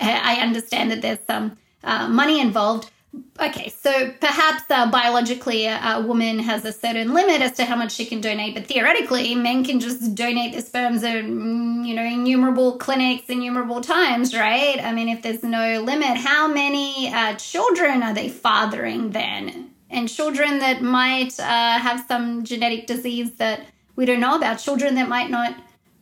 I 0.00 0.38
understand 0.40 0.90
that 0.90 1.02
there's 1.02 1.18
some 1.26 1.56
uh, 1.82 2.08
money 2.08 2.40
involved. 2.40 2.90
Okay, 3.38 3.68
so 3.68 4.10
perhaps 4.20 4.62
uh, 4.70 4.90
biologically 4.90 5.66
a, 5.66 5.76
a, 5.76 6.02
woman 6.02 6.38
has 6.38 6.64
a 6.64 6.72
certain 6.72 7.12
limit 7.12 7.42
as 7.42 7.52
to 7.52 7.66
how 7.66 7.76
much 7.76 7.92
she 7.92 8.06
can 8.06 8.22
donate, 8.22 8.54
but 8.54 8.66
theoretically, 8.66 9.34
men 9.34 9.64
can 9.64 9.80
just 9.80 10.14
donate 10.14 10.52
their 10.52 10.62
sperms 10.62 11.04
at 11.04 11.24
mm, 11.24 11.86
you 11.86 11.94
know 11.94 12.04
innumerable 12.04 12.78
clinics, 12.78 13.28
innumerable 13.28 13.82
times, 13.82 14.34
right? 14.34 14.82
I 14.82 14.92
mean, 14.92 15.10
if 15.10 15.20
there's 15.22 15.42
no 15.42 15.82
limit, 15.82 16.16
how 16.16 16.48
many 16.48 17.12
uh, 17.12 17.34
children 17.34 18.02
are 18.02 18.14
they 18.14 18.30
fathering 18.30 19.10
then? 19.10 19.72
and 19.92 20.08
children 20.08 20.58
that 20.58 20.82
might 20.82 21.38
uh, 21.38 21.78
have 21.78 22.04
some 22.08 22.44
genetic 22.44 22.86
disease 22.86 23.32
that 23.34 23.60
we 23.94 24.06
don't 24.06 24.20
know 24.20 24.36
about, 24.36 24.58
children 24.58 24.94
that 24.94 25.08
might 25.08 25.30
not 25.30 25.54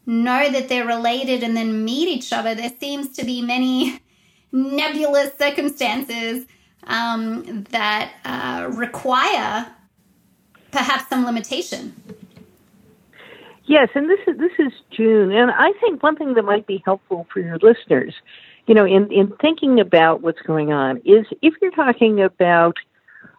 know 0.06 0.50
that 0.50 0.68
they're 0.68 0.86
related 0.86 1.42
and 1.42 1.56
then 1.56 1.84
meet 1.84 2.08
each 2.08 2.32
other. 2.32 2.54
There 2.54 2.72
seems 2.80 3.08
to 3.16 3.24
be 3.24 3.42
many 3.42 4.00
nebulous 4.52 5.36
circumstances 5.36 6.46
um, 6.86 7.64
that 7.70 8.12
uh, 8.24 8.68
require 8.72 9.66
perhaps 10.70 11.08
some 11.08 11.24
limitation. 11.24 11.94
Yes, 13.64 13.88
and 13.94 14.10
this 14.10 14.18
is 14.26 14.36
this 14.38 14.52
is 14.58 14.72
June, 14.90 15.30
and 15.30 15.50
I 15.50 15.72
think 15.80 16.02
one 16.02 16.16
thing 16.16 16.34
that 16.34 16.44
might 16.44 16.66
be 16.66 16.82
helpful 16.84 17.26
for 17.32 17.38
your 17.40 17.58
listeners, 17.58 18.14
you 18.66 18.74
know, 18.74 18.84
in 18.84 19.10
in 19.12 19.32
thinking 19.40 19.78
about 19.78 20.22
what's 20.22 20.42
going 20.42 20.72
on, 20.72 20.96
is 21.04 21.26
if 21.40 21.54
you're 21.62 21.70
talking 21.70 22.20
about 22.20 22.78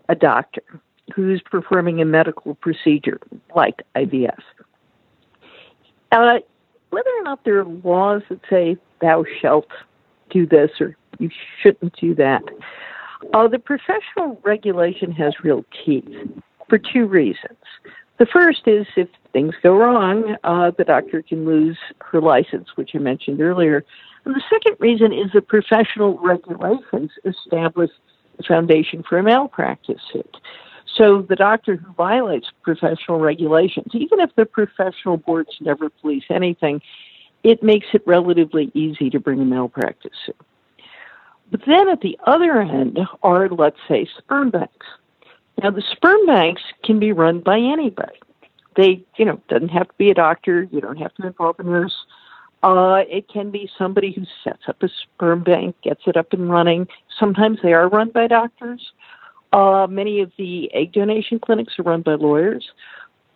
a 0.07 0.15
doctor 0.15 0.63
who's 1.13 1.41
performing 1.41 2.01
a 2.01 2.05
medical 2.05 2.55
procedure 2.55 3.19
like 3.53 3.81
IVF, 3.95 4.39
uh, 6.13 6.39
whether 6.91 7.09
or 7.19 7.23
not 7.23 7.43
there 7.43 7.59
are 7.59 7.65
laws 7.65 8.21
that 8.29 8.39
say 8.49 8.77
thou 9.01 9.25
shalt 9.41 9.67
do 10.29 10.45
this 10.45 10.71
or 10.79 10.95
you 11.19 11.29
shouldn't 11.61 11.93
do 11.99 12.15
that, 12.15 12.43
uh, 13.33 13.47
the 13.47 13.59
professional 13.59 14.39
regulation 14.43 15.11
has 15.11 15.33
real 15.43 15.63
teeth 15.85 16.07
for 16.69 16.77
two 16.77 17.05
reasons. 17.05 17.57
The 18.19 18.25
first 18.25 18.67
is 18.67 18.85
if 18.95 19.09
things 19.33 19.55
go 19.63 19.75
wrong, 19.75 20.35
uh, 20.43 20.71
the 20.77 20.83
doctor 20.83 21.21
can 21.21 21.45
lose 21.45 21.77
her 22.01 22.21
license, 22.21 22.69
which 22.75 22.91
I 22.93 22.99
mentioned 22.99 23.41
earlier. 23.41 23.83
And 24.25 24.35
the 24.35 24.43
second 24.49 24.77
reason 24.79 25.11
is 25.11 25.31
the 25.33 25.41
professional 25.41 26.19
regulations 26.19 27.11
establish 27.25 27.89
the 28.37 28.43
foundation 28.43 29.03
for 29.07 29.17
a 29.17 29.23
malpractice 29.23 30.01
suit. 30.11 30.37
So 30.97 31.21
the 31.27 31.35
doctor 31.35 31.77
who 31.77 31.93
violates 31.93 32.47
professional 32.61 33.19
regulations, 33.19 33.87
even 33.93 34.19
if 34.19 34.35
the 34.35 34.45
professional 34.45 35.17
boards 35.17 35.51
never 35.59 35.89
police 35.89 36.25
anything, 36.29 36.81
it 37.43 37.63
makes 37.63 37.87
it 37.93 38.03
relatively 38.05 38.71
easy 38.73 39.09
to 39.09 39.19
bring 39.19 39.39
a 39.39 39.45
malpractice 39.45 40.11
suit. 40.25 40.35
But 41.51 41.61
then 41.67 41.89
at 41.89 42.01
the 42.01 42.17
other 42.25 42.61
end 42.61 42.97
are, 43.21 43.49
let's 43.49 43.77
say, 43.87 44.07
sperm 44.17 44.49
banks. 44.49 44.87
Now, 45.61 45.69
the 45.69 45.83
sperm 45.91 46.25
banks 46.25 46.61
can 46.83 46.97
be 46.97 47.11
run 47.11 47.41
by 47.41 47.59
anybody. 47.59 48.19
They, 48.77 49.03
you 49.17 49.25
know, 49.25 49.41
doesn't 49.49 49.69
have 49.69 49.89
to 49.89 49.93
be 49.97 50.09
a 50.09 50.13
doctor. 50.13 50.63
You 50.71 50.79
don't 50.79 50.97
have 50.97 51.13
to 51.15 51.27
involve 51.27 51.59
a 51.59 51.63
nurse. 51.63 51.93
Uh, 52.63 53.03
it 53.09 53.27
can 53.27 53.51
be 53.51 53.69
somebody 53.77 54.11
who 54.11 54.23
sets 54.43 54.63
up 54.67 54.81
a 54.81 54.89
sperm 54.89 55.43
bank, 55.43 55.75
gets 55.83 56.01
it 56.05 56.15
up 56.15 56.31
and 56.31 56.49
running. 56.49 56.87
Sometimes 57.19 57.59
they 57.61 57.73
are 57.73 57.89
run 57.89 58.11
by 58.11 58.27
doctors. 58.27 58.93
Uh, 59.51 59.87
many 59.89 60.21
of 60.21 60.31
the 60.37 60.73
egg 60.73 60.93
donation 60.93 61.39
clinics 61.39 61.77
are 61.79 61.83
run 61.83 62.01
by 62.01 62.13
lawyers. 62.13 62.71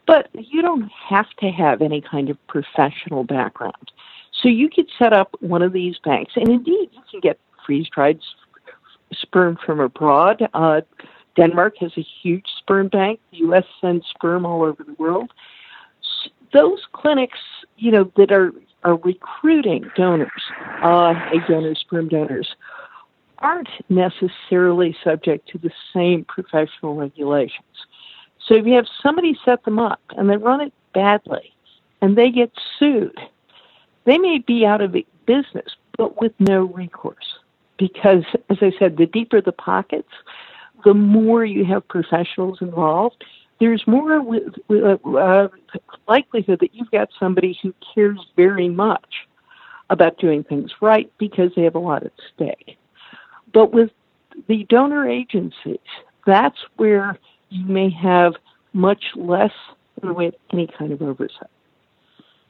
But 0.08 0.30
you 0.34 0.62
don't 0.62 0.90
have 1.10 1.30
to 1.40 1.50
have 1.50 1.82
any 1.82 2.00
kind 2.00 2.30
of 2.30 2.38
professional 2.48 3.24
background. 3.24 3.92
So 4.42 4.48
you 4.48 4.70
could 4.70 4.88
set 5.00 5.12
up 5.12 5.36
one 5.40 5.62
of 5.62 5.74
these 5.74 5.98
banks, 6.04 6.34
and 6.36 6.48
indeed, 6.48 6.90
you 6.94 7.02
can 7.10 7.20
get 7.22 7.40
freeze 7.66 7.88
dried 7.90 8.20
sperm 9.12 9.58
from 9.66 9.80
abroad. 9.80 10.48
Uh, 10.54 10.82
Denmark 11.36 11.76
has 11.80 11.92
a 11.98 12.06
huge 12.22 12.46
sperm 12.58 12.88
bank. 12.88 13.20
The 13.32 13.38
U.S. 13.40 13.66
sends 13.82 14.06
sperm 14.08 14.46
all 14.46 14.64
over 14.64 14.84
the 14.84 14.94
world. 14.94 15.32
Those 16.54 16.82
clinics, 16.94 17.40
you 17.78 17.92
know, 17.92 18.12
that 18.16 18.32
are 18.32 18.54
are 18.84 18.98
recruiting 18.98 19.90
donors, 19.96 20.30
uh, 20.84 21.16
donors, 21.48 21.80
sperm 21.80 22.08
donors, 22.08 22.56
aren't 23.40 23.68
necessarily 23.90 24.96
subject 25.04 25.50
to 25.50 25.58
the 25.58 25.72
same 25.92 26.24
professional 26.24 26.96
regulations. 26.96 27.66
So 28.48 28.54
if 28.54 28.66
you 28.66 28.74
have 28.74 28.86
somebody 29.02 29.38
set 29.44 29.64
them 29.66 29.80
up 29.80 30.02
and 30.10 30.30
they 30.30 30.38
run 30.38 30.62
it 30.62 30.72
badly 30.94 31.52
and 32.02 32.16
they 32.16 32.30
get 32.30 32.52
sued, 32.78 33.20
they 34.06 34.20
may 34.20 34.38
be 34.38 34.66
out 34.68 34.82
of 34.82 34.96
business, 35.26 35.76
but 35.98 36.22
with 36.22 36.34
no 36.40 36.66
recourse. 36.66 37.40
Because, 37.78 38.24
as 38.50 38.58
I 38.62 38.72
said, 38.80 38.98
the 38.98 39.06
deeper 39.06 39.42
the 39.42 39.52
pockets, 39.52 40.12
the 40.84 40.94
more 40.94 41.44
you 41.44 41.66
have 41.66 41.88
professionals 41.88 42.60
involved, 42.62 43.24
there's 43.60 43.84
more 43.88 44.20
uh, 44.70 45.48
likelihood 46.08 46.60
that 46.60 46.74
you've 46.74 46.92
got 46.92 47.10
somebody 47.20 47.58
who 47.62 47.74
cares 47.94 48.20
very 48.36 48.70
much 48.70 49.28
about 49.90 50.18
doing 50.18 50.44
things 50.44 50.72
right 50.82 51.12
because 51.18 51.52
they 51.56 51.64
have 51.64 51.76
a 51.76 51.80
lot 51.80 52.04
at 52.04 52.12
stake. 52.34 52.78
But 53.54 53.72
with 53.72 53.92
the 54.48 54.66
donor 54.70 55.10
agencies, 55.10 55.78
that's 56.26 56.58
where 56.76 57.18
you 57.50 57.66
may 57.66 57.90
have 57.90 58.34
much 58.74 59.04
less 59.16 59.54
of 60.04 60.18
any 60.52 60.68
kind 60.78 60.92
of 60.92 61.02
oversight. 61.02 61.50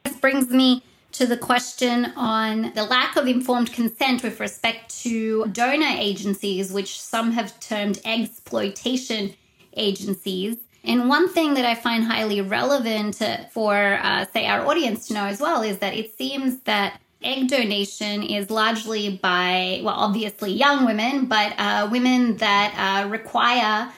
This 0.03 0.17
brings 0.17 0.49
me 0.49 0.81
to 1.17 1.25
the 1.25 1.38
question 1.38 2.06
on 2.15 2.73
the 2.75 2.84
lack 2.84 3.15
of 3.15 3.28
informed 3.28 3.71
consent 3.71 4.21
with 4.21 4.39
respect 4.39 5.01
to 5.04 5.45
donor 5.47 5.95
agencies, 5.97 6.71
which 6.71 6.99
some 6.99 7.32
have 7.32 7.58
termed 7.60 8.01
exploitation 8.04 9.34
agencies. 9.78 10.58
And 10.84 11.10
one 11.10 11.30
thing 11.30 11.54
that 11.56 11.65
I 11.65 11.75
find 11.75 12.04
highly 12.04 12.41
relevant 12.41 13.21
for, 13.51 13.99
uh, 14.01 14.25
say, 14.34 14.45
our 14.45 14.65
audience 14.67 15.08
to 15.08 15.13
know 15.13 15.25
as 15.25 15.39
well 15.39 15.63
is 15.63 15.80
that 15.80 15.95
it 15.95 16.15
seems 16.17 16.60
that 16.62 16.99
egg 17.23 17.47
donation 17.47 18.21
is 18.21 18.51
largely 18.51 19.17
by, 19.17 19.82
well, 19.84 19.95
obviously 19.95 20.51
young 20.51 20.86
women, 20.86 21.25
but 21.25 21.54
uh, 21.58 21.88
women 21.91 22.38
that 22.38 22.73
uh, 22.78 23.10
require 23.10 23.91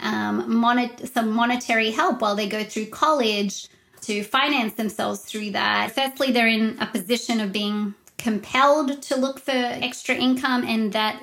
um, 0.00 0.58
mon- 0.58 1.06
some 1.06 1.30
monetary 1.30 1.90
help 1.90 2.20
while 2.20 2.34
they 2.34 2.48
go 2.48 2.64
through 2.64 2.86
college 2.86 3.68
to 4.04 4.22
finance 4.22 4.74
themselves 4.74 5.20
through 5.20 5.50
that. 5.50 5.92
Firstly, 5.92 6.30
they're 6.32 6.48
in 6.48 6.78
a 6.80 6.86
position 6.86 7.40
of 7.40 7.52
being 7.52 7.94
compelled 8.18 9.02
to 9.02 9.16
look 9.16 9.38
for 9.40 9.52
extra 9.52 10.14
income, 10.14 10.64
and 10.64 10.92
that 10.92 11.22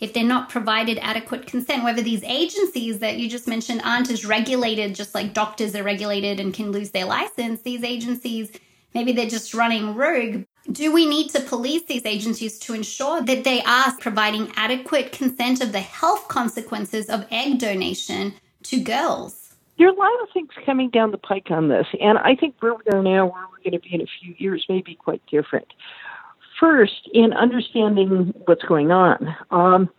if 0.00 0.12
they're 0.12 0.24
not 0.24 0.50
provided 0.50 0.98
adequate 1.00 1.46
consent, 1.46 1.84
whether 1.84 2.02
these 2.02 2.22
agencies 2.24 2.98
that 2.98 3.16
you 3.16 3.28
just 3.28 3.48
mentioned 3.48 3.80
aren't 3.84 4.10
as 4.10 4.26
regulated, 4.26 4.94
just 4.94 5.14
like 5.14 5.32
doctors 5.32 5.74
are 5.74 5.82
regulated 5.82 6.38
and 6.40 6.52
can 6.52 6.70
lose 6.70 6.90
their 6.90 7.06
license, 7.06 7.62
these 7.62 7.82
agencies, 7.82 8.50
maybe 8.94 9.12
they're 9.12 9.28
just 9.28 9.54
running 9.54 9.94
rogue. 9.94 10.44
Do 10.70 10.92
we 10.92 11.06
need 11.06 11.30
to 11.30 11.40
police 11.40 11.84
these 11.84 12.04
agencies 12.04 12.58
to 12.60 12.74
ensure 12.74 13.22
that 13.22 13.44
they 13.44 13.62
are 13.62 13.96
providing 13.98 14.52
adequate 14.56 15.12
consent 15.12 15.62
of 15.62 15.72
the 15.72 15.80
health 15.80 16.28
consequences 16.28 17.08
of 17.08 17.26
egg 17.30 17.58
donation 17.58 18.34
to 18.64 18.80
girls? 18.80 19.45
There 19.78 19.88
are 19.88 19.92
a 19.92 19.96
lot 19.96 20.22
of 20.22 20.28
things 20.32 20.50
coming 20.64 20.90
down 20.90 21.10
the 21.10 21.18
pike 21.18 21.50
on 21.50 21.68
this, 21.68 21.86
and 22.00 22.18
I 22.18 22.34
think 22.34 22.54
where 22.60 22.74
we 22.74 22.84
are 22.92 23.02
now, 23.02 23.26
where 23.26 23.44
we're 23.50 23.70
going 23.70 23.80
to 23.80 23.88
be 23.88 23.94
in 23.94 24.00
a 24.00 24.06
few 24.20 24.34
years, 24.38 24.64
may 24.68 24.80
be 24.80 24.94
quite 24.94 25.22
different. 25.26 25.66
First, 26.58 27.08
in 27.12 27.32
understanding 27.34 28.32
what's 28.46 28.64
going 28.64 28.90
on, 28.90 29.36
um, 29.50 29.90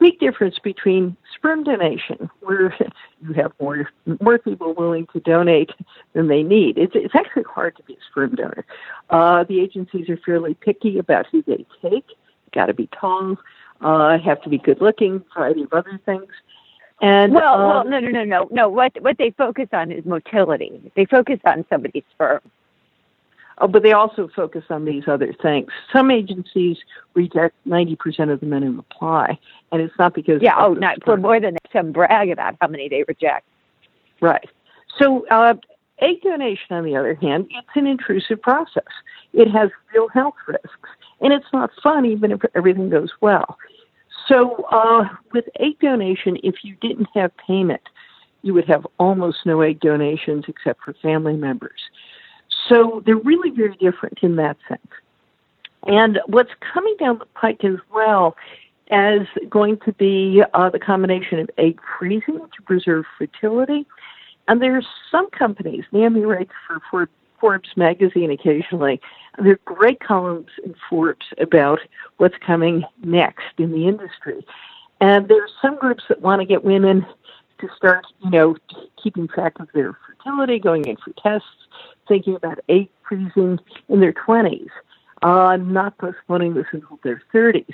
big 0.00 0.18
difference 0.18 0.58
between 0.58 1.16
sperm 1.36 1.62
donation, 1.62 2.28
where 2.40 2.74
you 3.22 3.32
have 3.34 3.52
more 3.60 3.88
more 4.20 4.38
people 4.38 4.74
willing 4.74 5.06
to 5.12 5.20
donate 5.20 5.70
than 6.14 6.26
they 6.26 6.42
need. 6.42 6.78
It's 6.78 6.92
it's 6.96 7.14
actually 7.14 7.44
hard 7.44 7.76
to 7.76 7.82
be 7.84 7.94
a 7.94 7.98
sperm 8.10 8.34
donor. 8.34 8.64
Uh, 9.10 9.44
the 9.44 9.60
agencies 9.60 10.08
are 10.08 10.18
fairly 10.24 10.54
picky 10.54 10.98
about 10.98 11.26
who 11.30 11.42
they 11.42 11.64
take. 11.82 12.06
Got 12.52 12.66
to 12.66 12.74
be 12.74 12.88
tall, 12.88 13.36
uh, 13.80 14.18
have 14.18 14.42
to 14.42 14.48
be 14.48 14.58
good 14.58 14.80
looking, 14.80 15.22
variety 15.36 15.62
of 15.62 15.72
other 15.72 16.00
things. 16.04 16.32
And 17.00 17.32
well, 17.32 17.54
um, 17.54 17.60
well, 17.60 17.84
no, 17.84 18.00
no, 18.00 18.10
no, 18.10 18.24
no, 18.24 18.48
no. 18.50 18.68
What 18.68 18.92
what 19.00 19.16
they 19.18 19.30
focus 19.30 19.68
on 19.72 19.90
is 19.90 20.04
motility. 20.04 20.92
They 20.96 21.06
focus 21.06 21.40
on 21.46 21.64
somebody's 21.70 22.04
sperm. 22.12 22.40
Oh, 23.58 23.68
but 23.68 23.82
they 23.82 23.92
also 23.92 24.28
focus 24.34 24.64
on 24.70 24.84
these 24.84 25.04
other 25.06 25.34
things. 25.42 25.70
Some 25.92 26.10
agencies 26.10 26.78
reject 27.14 27.54
ninety 27.64 27.96
percent 27.96 28.30
of 28.30 28.40
the 28.40 28.46
men 28.46 28.62
who 28.62 28.78
apply, 28.78 29.38
and 29.72 29.80
it's 29.80 29.94
not 29.98 30.14
because 30.14 30.42
yeah, 30.42 30.56
oh, 30.58 30.74
not 30.74 31.02
for 31.04 31.16
more 31.16 31.40
than 31.40 31.56
some 31.72 31.92
brag 31.92 32.30
about 32.30 32.56
how 32.60 32.68
many 32.68 32.88
they 32.88 33.04
reject. 33.08 33.46
Right. 34.20 34.48
So, 34.98 35.26
uh, 35.28 35.54
egg 36.00 36.22
donation, 36.22 36.76
on 36.76 36.84
the 36.84 36.96
other 36.96 37.14
hand, 37.14 37.46
it's 37.50 37.68
an 37.74 37.86
intrusive 37.86 38.42
process. 38.42 38.82
It 39.32 39.50
has 39.50 39.70
real 39.94 40.08
health 40.08 40.34
risks, 40.46 40.88
and 41.20 41.32
it's 41.32 41.46
not 41.52 41.70
fun 41.82 42.04
even 42.04 42.32
if 42.32 42.40
everything 42.54 42.90
goes 42.90 43.10
well. 43.20 43.56
So, 44.30 44.64
uh, 44.70 45.08
with 45.32 45.46
egg 45.58 45.80
donation, 45.80 46.38
if 46.44 46.62
you 46.62 46.76
didn't 46.80 47.08
have 47.14 47.32
payment, 47.36 47.82
you 48.42 48.54
would 48.54 48.68
have 48.68 48.86
almost 48.98 49.38
no 49.44 49.60
egg 49.60 49.80
donations 49.80 50.44
except 50.46 50.84
for 50.84 50.94
family 51.02 51.34
members. 51.34 51.80
So, 52.68 53.02
they're 53.04 53.16
really 53.16 53.50
very 53.50 53.76
different 53.76 54.20
in 54.22 54.36
that 54.36 54.56
sense. 54.68 54.86
And 55.86 56.20
what's 56.26 56.52
coming 56.72 56.94
down 57.00 57.18
the 57.18 57.26
pike 57.34 57.64
as 57.64 57.78
well 57.92 58.36
as 58.92 59.22
going 59.48 59.78
to 59.84 59.92
be 59.94 60.42
uh, 60.54 60.70
the 60.70 60.78
combination 60.78 61.40
of 61.40 61.50
egg 61.58 61.80
freezing 61.98 62.38
to 62.38 62.62
preserve 62.64 63.06
fertility. 63.18 63.84
And 64.46 64.62
there's 64.62 64.86
some 65.10 65.28
companies, 65.30 65.84
Naomi 65.90 66.22
writes 66.22 66.52
for, 66.66 66.80
for 66.90 67.08
Forbes 67.40 67.70
magazine 67.76 68.30
occasionally. 68.30 69.00
There 69.42 69.52
are 69.52 69.60
great 69.64 70.00
columns 70.00 70.48
in 70.64 70.74
Forbes 70.88 71.26
about 71.38 71.80
what's 72.18 72.36
coming 72.44 72.84
next 73.02 73.58
in 73.58 73.72
the 73.72 73.88
industry. 73.88 74.44
And 75.00 75.28
there 75.28 75.42
are 75.42 75.48
some 75.62 75.76
groups 75.78 76.04
that 76.08 76.20
want 76.20 76.40
to 76.40 76.46
get 76.46 76.64
women 76.64 77.06
to 77.60 77.68
start, 77.76 78.06
you 78.22 78.30
know, 78.30 78.56
keeping 79.02 79.28
track 79.28 79.58
of 79.60 79.68
their 79.74 79.96
fertility, 80.06 80.58
going 80.58 80.84
in 80.86 80.96
for 80.96 81.12
tests, 81.22 81.48
thinking 82.08 82.34
about 82.34 82.58
egg 82.68 82.88
freezing 83.08 83.58
in 83.88 84.00
their 84.00 84.12
20s, 84.12 84.68
uh, 85.22 85.56
not 85.56 85.96
postponing 85.98 86.54
this 86.54 86.66
until 86.72 86.98
their 87.02 87.22
30s. 87.32 87.72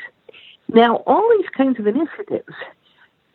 Now, 0.68 0.96
all 1.06 1.28
these 1.36 1.48
kinds 1.56 1.78
of 1.78 1.86
initiatives, 1.86 2.54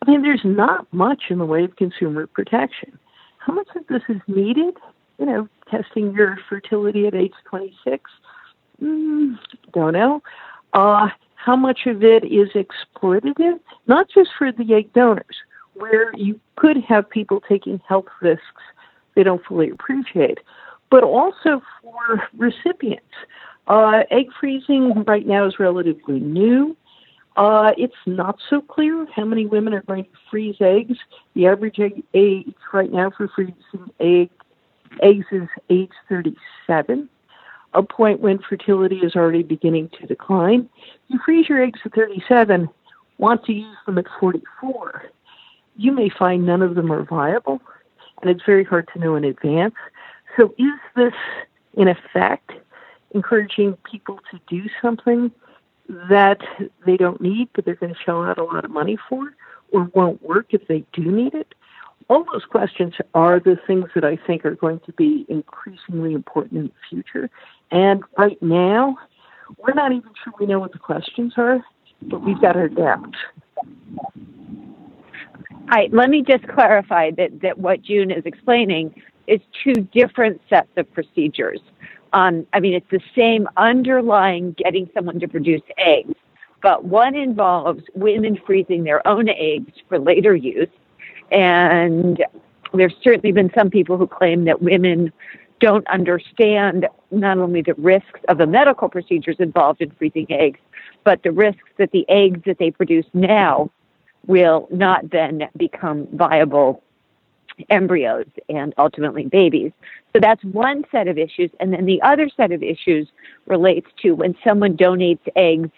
I 0.02 0.12
mean, 0.12 0.22
there's 0.22 0.44
not 0.44 0.92
much 0.94 1.24
in 1.30 1.38
the 1.38 1.46
way 1.46 1.64
of 1.64 1.76
consumer 1.76 2.28
protection. 2.28 2.98
How 3.40 3.54
much 3.54 3.68
of 3.76 3.88
this 3.88 4.04
is 4.10 4.22
needed? 4.28 4.76
You 5.22 5.28
know, 5.28 5.48
testing 5.70 6.14
your 6.14 6.40
fertility 6.50 7.06
at 7.06 7.14
age 7.14 7.36
26? 7.46 8.10
Mm, 8.82 9.38
don't 9.72 9.94
know. 9.94 10.24
Uh, 10.74 11.10
how 11.36 11.56
much 11.56 11.82
of 11.86 12.04
it 12.04 12.24
is 12.24 12.50
exploitative? 12.56 13.60
Not 13.86 14.08
just 14.10 14.32
for 14.36 14.52
the 14.52 14.74
egg 14.74 14.92
donors, 14.94 15.38
where 15.76 16.12
you 16.16 16.40
could 16.56 16.78
have 16.90 17.08
people 17.08 17.40
taking 17.48 17.80
health 17.88 18.08
risks 18.20 18.64
they 19.14 19.22
don't 19.22 19.46
fully 19.46 19.70
appreciate, 19.70 20.40
but 20.90 21.04
also 21.04 21.62
for 21.84 22.24
recipients. 22.36 23.06
Uh, 23.68 24.02
egg 24.10 24.26
freezing 24.40 25.04
right 25.06 25.28
now 25.28 25.46
is 25.46 25.60
relatively 25.60 26.20
new. 26.20 26.76
Uh, 27.38 27.74
it's 27.78 27.94
not 28.08 28.40
so 28.50 28.60
clear 28.60 29.06
how 29.16 29.26
many 29.26 29.46
women 29.46 29.74
are 29.74 29.84
going 29.84 30.06
to 30.06 30.10
freeze 30.32 30.56
eggs. 30.62 30.98
The 31.36 31.46
average 31.46 31.80
age 32.16 32.56
right 32.74 32.92
now 32.92 33.12
for 33.16 33.28
freezing 33.28 33.92
egg, 34.00 34.32
eggs 35.02 35.26
is 35.32 35.48
age 35.70 35.92
37, 36.10 37.10
a 37.74 37.84
point 37.84 38.20
when 38.20 38.40
fertility 38.40 38.98
is 38.98 39.16
already 39.16 39.44
beginning 39.44 39.90
to 40.00 40.06
decline. 40.06 40.70
You 41.08 41.20
freeze 41.26 41.48
your 41.48 41.64
eggs 41.64 41.80
at 41.86 41.94
37, 41.94 42.70
want 43.18 43.46
to 43.46 43.54
use 43.54 43.78
them 43.86 43.98
at 43.98 44.06
44. 44.20 45.04
You 45.78 45.92
may 45.92 46.10
find 46.10 46.46
none 46.46 46.62
of 46.62 46.76
them 46.76 46.92
are 46.92 47.04
viable, 47.04 47.62
and 48.22 48.30
it's 48.30 48.44
very 48.46 48.64
hard 48.64 48.90
to 48.94 49.00
know 49.00 49.16
in 49.16 49.24
advance. 49.24 49.76
So, 50.38 50.54
is 50.58 50.80
this, 50.96 51.14
in 51.76 51.88
effect, 51.88 52.52
encouraging 53.12 53.78
people 53.90 54.20
to 54.32 54.40
do 54.48 54.70
something 54.82 55.32
that 56.10 56.40
they 56.86 56.98
don't 56.98 57.22
need, 57.22 57.50
but 57.54 57.66
they're 57.66 57.76
going 57.76 57.94
to 57.94 58.00
shell 58.00 58.24
out 58.24 58.38
a 58.38 58.44
lot 58.44 58.66
of 58.66 58.72
money 58.72 58.98
for, 59.10 59.34
or 59.72 59.90
won't 59.94 60.22
work 60.22 60.48
if 60.52 60.68
they 60.68 60.84
do 60.94 61.04
need 61.04 61.34
it? 61.34 61.54
All 62.12 62.26
those 62.34 62.44
questions 62.44 62.94
are 63.14 63.40
the 63.40 63.58
things 63.66 63.86
that 63.96 64.04
I 64.04 64.18
think 64.28 64.46
are 64.46 64.56
going 64.56 64.82
to 64.86 64.92
be 64.92 65.26
increasingly 65.30 66.14
important 66.14 66.60
in 66.60 66.66
the 66.66 66.74
future. 66.90 67.30
And 67.72 68.04
right 68.18 68.38
now, 68.42 68.98
we're 69.58 69.74
not 69.74 69.94
even 69.94 70.10
sure 70.22 70.34
we 70.38 70.46
know 70.46 70.60
what 70.60 70.74
the 70.74 70.78
questions 70.78 71.36
are, 71.38 71.64
but 72.02 72.22
we've 72.22 72.42
got 72.42 72.58
our 72.58 72.68
doubts. 72.68 73.18
All 73.66 73.72
right, 75.70 75.94
let 75.94 76.10
me 76.10 76.22
just 76.22 76.46
clarify 76.50 77.12
that, 77.12 77.40
that 77.44 77.58
what 77.58 77.82
June 77.82 78.12
is 78.12 78.26
explaining 78.26 78.94
is 79.28 79.40
two 79.64 79.88
different 79.94 80.42
sets 80.50 80.68
of 80.76 80.92
procedures. 80.92 81.62
Um, 82.12 82.46
I 82.52 82.60
mean, 82.60 82.74
it's 82.74 82.92
the 82.92 83.00
same 83.16 83.48
underlying 83.56 84.54
getting 84.58 84.90
someone 84.94 85.22
to 85.22 85.30
produce 85.30 85.62
eggs, 85.78 86.16
but 86.62 86.84
one 86.84 87.16
involves 87.16 87.84
women 87.96 88.38
freezing 88.46 88.84
their 88.84 89.08
own 89.08 89.30
eggs 89.30 89.72
for 89.88 89.98
later 89.98 90.36
use. 90.36 90.68
And 91.32 92.24
there's 92.74 92.94
certainly 93.04 93.32
been 93.32 93.52
some 93.56 93.70
people 93.70 93.98
who 93.98 94.08
claim 94.08 94.46
that 94.46 94.62
women 94.62 95.12
don't 95.60 95.88
understand 95.88 96.88
not 97.12 97.38
only 97.38 97.62
the 97.62 97.76
risks 97.76 98.20
of 98.28 98.38
the 98.38 98.48
medical 98.48 98.90
procedures 98.90 99.38
involved 99.40 99.82
in 99.82 99.92
freezing 99.92 100.28
eggs, 100.30 100.60
but 101.04 101.24
the 101.24 101.32
risks 101.32 101.70
that 101.78 101.92
the 101.92 102.08
eggs 102.10 102.42
that 102.46 102.58
they 102.58 102.72
produce 102.72 103.06
now 103.14 103.70
will 104.28 104.68
not 104.72 105.10
then 105.12 105.44
become 105.58 106.08
viable 106.14 106.84
embryos 107.70 108.26
and 108.50 108.74
ultimately 108.78 109.26
babies. 109.26 109.72
So 110.14 110.20
that's 110.20 110.44
one 110.44 110.84
set 110.92 111.08
of 111.08 111.18
issues. 111.18 111.52
And 111.60 111.74
then 111.74 111.86
the 111.86 112.02
other 112.02 112.30
set 112.36 112.52
of 112.52 112.64
issues 112.64 113.08
relates 113.46 113.88
to 114.02 114.12
when 114.12 114.36
someone 114.44 114.76
donates 114.78 115.28
eggs 115.36 115.70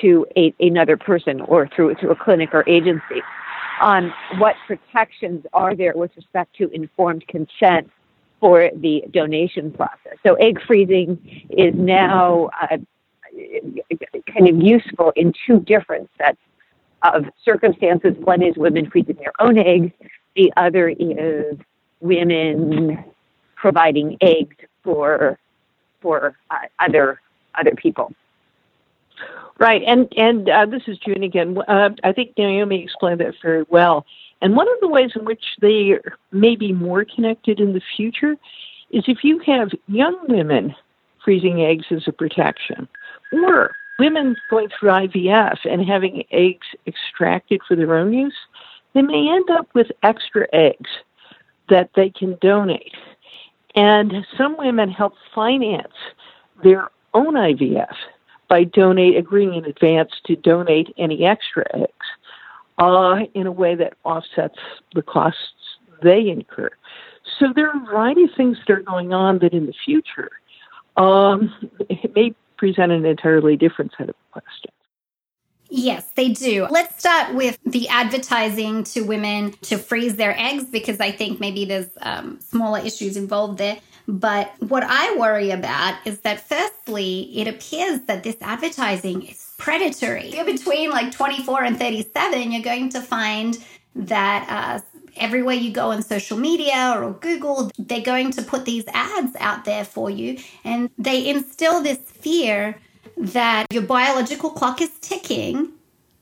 to 0.00 0.26
a, 0.36 0.54
another 0.60 0.96
person 0.96 1.40
or 1.42 1.68
through, 1.74 1.94
through 1.96 2.10
a 2.10 2.16
clinic 2.16 2.50
or 2.52 2.68
agency. 2.68 3.22
On 3.80 4.12
what 4.38 4.56
protections 4.66 5.44
are 5.52 5.74
there 5.74 5.94
with 5.94 6.10
respect 6.16 6.54
to 6.56 6.68
informed 6.70 7.26
consent 7.28 7.90
for 8.38 8.70
the 8.76 9.02
donation 9.10 9.70
process? 9.72 10.18
So 10.26 10.34
egg 10.34 10.60
freezing 10.66 11.46
is 11.50 11.74
now 11.74 12.50
uh, 12.60 12.76
kind 14.32 14.48
of 14.48 14.56
useful 14.62 15.12
in 15.16 15.32
two 15.46 15.60
different 15.60 16.10
sets 16.18 16.38
of 17.02 17.24
circumstances. 17.44 18.14
One 18.18 18.42
is 18.42 18.54
women 18.56 18.90
freezing 18.90 19.16
their 19.16 19.32
own 19.40 19.58
eggs. 19.58 19.92
The 20.36 20.52
other 20.56 20.90
is 20.90 21.56
women 22.00 23.02
providing 23.56 24.16
eggs 24.20 24.56
for 24.82 25.38
for 26.00 26.36
uh, 26.50 26.56
other 26.78 27.20
other 27.58 27.72
people. 27.76 28.12
Right, 29.58 29.82
and 29.86 30.10
and 30.16 30.48
uh, 30.48 30.64
this 30.66 30.82
is 30.86 30.96
June 30.98 31.22
again. 31.22 31.58
Uh, 31.68 31.90
I 32.02 32.12
think 32.12 32.32
Naomi 32.38 32.82
explained 32.82 33.20
that 33.20 33.34
very 33.42 33.64
well. 33.68 34.06
And 34.40 34.56
one 34.56 34.68
of 34.68 34.80
the 34.80 34.88
ways 34.88 35.10
in 35.14 35.26
which 35.26 35.44
they 35.60 35.98
may 36.32 36.56
be 36.56 36.72
more 36.72 37.04
connected 37.04 37.60
in 37.60 37.74
the 37.74 37.82
future 37.94 38.36
is 38.90 39.04
if 39.06 39.22
you 39.22 39.38
have 39.40 39.70
young 39.86 40.18
women 40.28 40.74
freezing 41.22 41.60
eggs 41.60 41.84
as 41.90 42.08
a 42.08 42.12
protection, 42.12 42.88
or 43.32 43.72
women 43.98 44.34
going 44.48 44.68
through 44.68 44.88
IVF 44.88 45.58
and 45.70 45.86
having 45.86 46.24
eggs 46.30 46.66
extracted 46.86 47.60
for 47.68 47.76
their 47.76 47.94
own 47.94 48.14
use, 48.14 48.36
they 48.94 49.02
may 49.02 49.28
end 49.30 49.50
up 49.50 49.68
with 49.74 49.88
extra 50.02 50.46
eggs 50.54 50.88
that 51.68 51.90
they 51.94 52.08
can 52.08 52.36
donate. 52.40 52.94
And 53.74 54.26
some 54.38 54.56
women 54.56 54.90
help 54.90 55.14
finance 55.34 55.92
their 56.64 56.88
own 57.14 57.34
IVF 57.34 57.94
by 58.50 58.64
donate 58.64 59.16
agreeing 59.16 59.54
in 59.54 59.64
advance 59.64 60.10
to 60.26 60.36
donate 60.36 60.92
any 60.98 61.24
extra 61.24 61.64
eggs 61.72 62.06
uh, 62.78 63.20
in 63.32 63.46
a 63.46 63.52
way 63.52 63.74
that 63.76 63.94
offsets 64.04 64.58
the 64.94 65.02
costs 65.02 65.78
they 66.02 66.28
incur. 66.28 66.68
So 67.38 67.52
there 67.54 67.68
are 67.70 67.82
a 67.82 67.86
variety 67.86 68.24
of 68.24 68.30
things 68.36 68.58
that 68.66 68.74
are 68.74 68.82
going 68.82 69.14
on 69.14 69.38
that 69.38 69.54
in 69.54 69.66
the 69.66 69.74
future 69.84 70.30
um, 70.96 71.54
it 71.88 72.14
may 72.14 72.34
present 72.56 72.92
an 72.92 73.06
entirely 73.06 73.56
different 73.56 73.92
set 73.96 74.08
of 74.08 74.16
questions. 74.32 74.74
Yes, 75.72 76.10
they 76.16 76.30
do. 76.30 76.66
Let's 76.68 76.98
start 76.98 77.34
with 77.34 77.56
the 77.64 77.88
advertising 77.88 78.82
to 78.84 79.02
women 79.02 79.52
to 79.62 79.78
freeze 79.78 80.16
their 80.16 80.36
eggs 80.36 80.64
because 80.64 80.98
I 80.98 81.12
think 81.12 81.38
maybe 81.38 81.64
there's 81.64 81.88
um, 82.02 82.40
smaller 82.40 82.80
issues 82.80 83.16
involved 83.16 83.58
there. 83.58 83.78
But 84.10 84.52
what 84.58 84.82
I 84.82 85.14
worry 85.16 85.52
about 85.52 86.04
is 86.04 86.18
that, 86.20 86.40
firstly, 86.40 87.30
it 87.38 87.46
appears 87.46 88.00
that 88.02 88.24
this 88.24 88.36
advertising 88.40 89.22
is 89.22 89.52
predatory. 89.56 90.28
If 90.28 90.34
you're 90.34 90.44
between 90.44 90.90
like 90.90 91.12
24 91.12 91.62
and 91.62 91.78
37, 91.78 92.50
you're 92.50 92.60
going 92.60 92.88
to 92.88 93.00
find 93.00 93.56
that 93.94 94.46
uh, 94.48 94.80
everywhere 95.16 95.54
you 95.54 95.70
go 95.70 95.92
on 95.92 96.02
social 96.02 96.36
media 96.36 96.92
or 96.96 97.12
Google, 97.12 97.70
they're 97.78 98.00
going 98.00 98.32
to 98.32 98.42
put 98.42 98.64
these 98.64 98.84
ads 98.88 99.36
out 99.38 99.64
there 99.64 99.84
for 99.84 100.10
you. 100.10 100.38
And 100.64 100.90
they 100.98 101.28
instill 101.28 101.80
this 101.80 101.98
fear 101.98 102.76
that 103.16 103.66
your 103.72 103.82
biological 103.82 104.50
clock 104.50 104.80
is 104.80 104.90
ticking. 104.98 105.70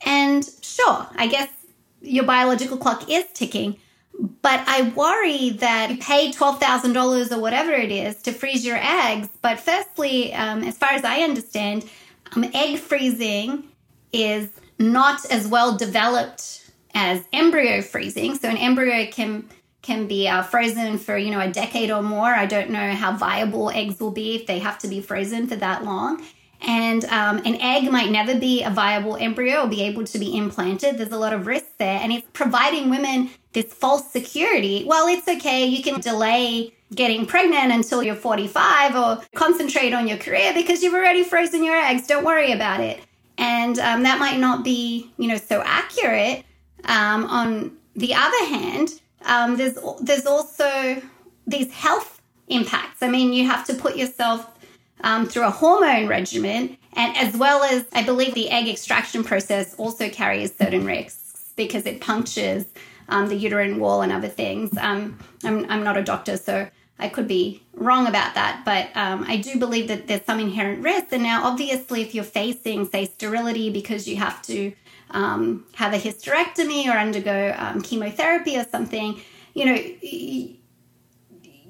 And 0.05 0.47
sure, 0.61 1.07
I 1.17 1.27
guess 1.27 1.49
your 2.03 2.25
biological 2.25 2.77
clock 2.77 3.09
is 3.09 3.25
ticking. 3.33 3.79
But 4.19 4.65
I 4.67 4.93
worry 4.97 5.51
that 5.51 5.91
you 5.91 5.99
pay 5.99 6.33
$12,000 6.33 7.33
or 7.33 7.41
whatever 7.41 7.73
it 7.73 7.93
is 7.93 8.21
to 8.23 8.33
freeze 8.33 8.67
your 8.67 8.79
eggs. 8.81 9.29
But 9.43 9.61
firstly, 9.61 10.35
um, 10.35 10.65
as 10.65 10.77
far 10.77 10.91
as 10.91 11.05
I 11.05 11.21
understand, 11.21 11.89
um, 12.35 12.45
egg 12.53 12.79
freezing 12.79 13.65
is 14.13 14.49
not 14.79 15.25
as 15.31 15.47
well 15.47 15.77
developed 15.77 16.71
as 16.95 17.23
embryo 17.33 17.81
freezing. 17.83 18.35
So 18.35 18.49
an 18.49 18.57
embryo 18.57 19.07
can 19.11 19.49
can 19.83 20.07
be 20.07 20.29
uh, 20.29 20.43
frozen 20.43 20.99
for 20.99 21.17
you 21.17 21.31
know 21.31 21.41
a 21.41 21.51
decade 21.51 21.91
or 21.91 22.03
more. 22.03 22.27
I 22.27 22.47
don't 22.47 22.71
know 22.71 22.93
how 22.93 23.17
viable 23.17 23.71
eggs 23.71 24.01
will 24.01 24.11
be 24.11 24.37
if 24.37 24.47
they 24.47 24.59
have 24.59 24.79
to 24.81 24.89
be 24.89 25.01
frozen 25.01 25.47
for 25.47 25.57
that 25.57 25.85
long. 25.85 26.23
And 26.61 27.05
um, 27.07 27.39
an 27.39 27.61
egg 27.61 27.91
might 27.91 28.11
never 28.11 28.35
be 28.39 28.63
a 28.63 28.71
viable 28.71 29.17
embryo 29.17 29.63
or 29.63 29.69
be 29.69 29.83
able 29.83 30.05
to 30.05 30.19
be 30.19 30.37
implanted. 30.37 30.99
There's 30.99 31.13
a 31.13 31.19
lot 31.19 31.33
of 31.33 31.47
risks 31.47 31.71
there. 31.79 32.01
And 32.01 32.13
it's 32.13 32.27
providing 32.33 32.91
women 32.91 33.31
this 33.53 33.73
false 33.73 34.11
security. 34.11 34.85
Well, 34.87 35.07
it's 35.07 35.29
okay. 35.29 35.67
You 35.67 35.83
can 35.83 36.01
delay 36.01 36.75
getting 36.95 37.27
pregnant 37.27 37.73
until 37.73 38.03
you're 38.03 38.15
45 38.15 38.97
or 38.97 39.23
concentrate 39.35 39.93
on 39.93 40.09
your 40.09 40.19
career 40.19 40.53
because 40.55 40.83
you've 40.83 40.95
already 40.95 41.23
frozen 41.23 41.65
your 41.65 41.77
eggs. 41.77 42.07
Don't 42.07 42.25
worry 42.25 42.53
about 42.53 42.81
it. 42.81 43.01
And 43.37 43.79
um, 43.79 44.03
that 44.03 44.19
might 44.19 44.39
not 44.39 44.65
be, 44.65 45.11
you 45.17 45.29
know, 45.29 45.37
so 45.37 45.63
accurate. 45.65 46.45
Um, 46.85 47.25
on 47.27 47.77
the 47.95 48.15
other 48.15 48.45
hand, 48.47 49.01
um, 49.25 49.57
there's 49.57 49.79
there's 50.01 50.27
also 50.27 51.03
these 51.47 51.73
health 51.73 52.21
impacts. 52.49 53.03
I 53.03 53.09
mean, 53.09 53.33
you 53.33 53.47
have 53.47 53.65
to 53.67 53.75
put 53.75 53.97
yourself 53.97 54.58
um, 55.03 55.27
through 55.27 55.47
a 55.47 55.51
hormone 55.51 56.09
regimen, 56.09 56.77
and 56.95 57.17
as 57.17 57.37
well 57.37 57.63
as 57.63 57.85
I 57.93 58.03
believe 58.03 58.35
the 58.35 58.51
egg 58.51 58.69
extraction 58.69 59.25
process 59.25 59.75
also 59.77 60.09
carries 60.09 60.57
certain 60.57 60.85
risks 60.85 61.53
because 61.57 61.87
it 61.87 62.01
punctures 62.01 62.67
um, 63.09 63.29
the 63.29 63.37
uterine 63.37 63.79
wall 63.79 64.03
and 64.03 64.13
other 64.13 64.29
things. 64.29 64.77
Um, 64.79 65.19
I'm, 65.45 65.71
I'm 65.71 65.83
not 65.85 65.97
a 65.97 66.03
doctor, 66.03 66.37
so 66.37 66.69
I 66.99 67.09
could 67.09 67.29
be 67.29 67.63
wrong 67.75 68.07
about 68.07 68.35
that, 68.35 68.63
but 68.65 68.89
um, 68.97 69.25
I 69.29 69.37
do 69.37 69.59
believe 69.59 69.89
that 69.89 70.09
there's 70.09 70.25
some 70.25 70.41
inherent 70.41 70.83
risk. 70.83 71.13
And 71.13 71.23
now, 71.23 71.45
obviously, 71.45 72.03
if 72.03 72.15
you're 72.15 72.25
facing, 72.25 72.87
say, 72.87 73.07
sterility 73.07 73.71
because 73.71 74.09
you 74.09 74.17
have 74.17 74.43
to 74.43 74.73
um, 75.11 75.65
have 75.75 75.95
a 75.95 75.99
hysterectomy 75.99 76.87
or 76.87 76.99
undergo 76.99 77.55
um, 77.57 77.81
chemotherapy 77.83 78.57
or 78.57 78.65
something, 78.65 79.21
you 79.55 79.65
know, 79.65 79.81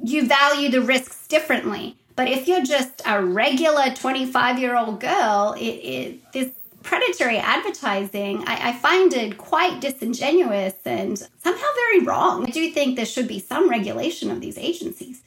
you 0.02 0.26
value 0.26 0.70
the 0.70 0.80
risks 0.80 1.26
differently. 1.28 1.96
But 2.18 2.28
if 2.28 2.48
you're 2.48 2.64
just 2.64 3.00
a 3.06 3.24
regular 3.24 3.94
25 3.94 4.58
year 4.58 4.76
old 4.76 4.98
girl, 4.98 5.54
it, 5.56 5.62
it, 5.62 6.32
this 6.32 6.50
predatory 6.82 7.38
advertising, 7.38 8.42
I, 8.44 8.70
I, 8.70 8.72
find 8.72 9.12
it 9.12 9.38
quite 9.38 9.80
disingenuous 9.80 10.74
and 10.84 11.16
somehow 11.16 11.66
very 11.76 12.00
wrong. 12.00 12.44
I 12.44 12.50
do 12.50 12.72
think 12.72 12.96
there 12.96 13.06
should 13.06 13.28
be 13.28 13.38
some 13.38 13.70
regulation 13.70 14.32
of 14.32 14.40
these 14.40 14.58
agencies. 14.58 15.22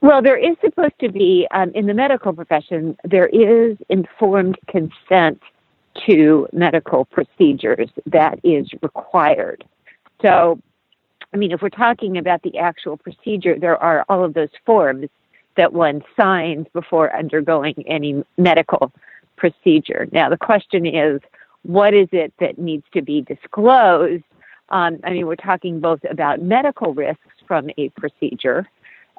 Well, 0.00 0.22
there 0.22 0.38
is 0.38 0.56
supposed 0.64 0.98
to 1.00 1.10
be, 1.10 1.46
um, 1.50 1.70
in 1.74 1.84
the 1.84 1.92
medical 1.92 2.32
profession, 2.32 2.96
there 3.04 3.26
is 3.26 3.76
informed 3.90 4.56
consent 4.68 5.42
to 6.06 6.48
medical 6.50 7.04
procedures 7.04 7.90
that 8.06 8.40
is 8.42 8.70
required. 8.80 9.66
So, 10.22 10.58
I 11.34 11.36
mean, 11.36 11.52
if 11.52 11.60
we're 11.60 11.68
talking 11.68 12.16
about 12.16 12.40
the 12.40 12.56
actual 12.56 12.96
procedure, 12.96 13.58
there 13.58 13.76
are 13.76 14.06
all 14.08 14.24
of 14.24 14.32
those 14.32 14.48
forms 14.64 15.10
that 15.56 15.72
one 15.72 16.02
signs 16.16 16.66
before 16.72 17.14
undergoing 17.16 17.74
any 17.86 18.24
medical 18.38 18.92
procedure. 19.36 20.08
Now, 20.12 20.28
the 20.28 20.36
question 20.36 20.86
is, 20.86 21.20
what 21.62 21.94
is 21.94 22.08
it 22.12 22.32
that 22.38 22.58
needs 22.58 22.84
to 22.92 23.02
be 23.02 23.22
disclosed? 23.22 24.24
Um, 24.70 24.98
I 25.04 25.10
mean, 25.10 25.26
we're 25.26 25.36
talking 25.36 25.80
both 25.80 26.00
about 26.08 26.40
medical 26.40 26.94
risks 26.94 27.20
from 27.46 27.70
a 27.76 27.88
procedure, 27.90 28.68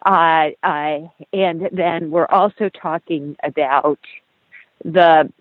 uh, 0.06 0.50
uh, 0.64 1.00
and 1.34 1.70
then 1.72 2.12
we're 2.12 2.28
also 2.28 2.70
talking 2.70 3.36
about 3.44 4.00
the, 4.84 5.32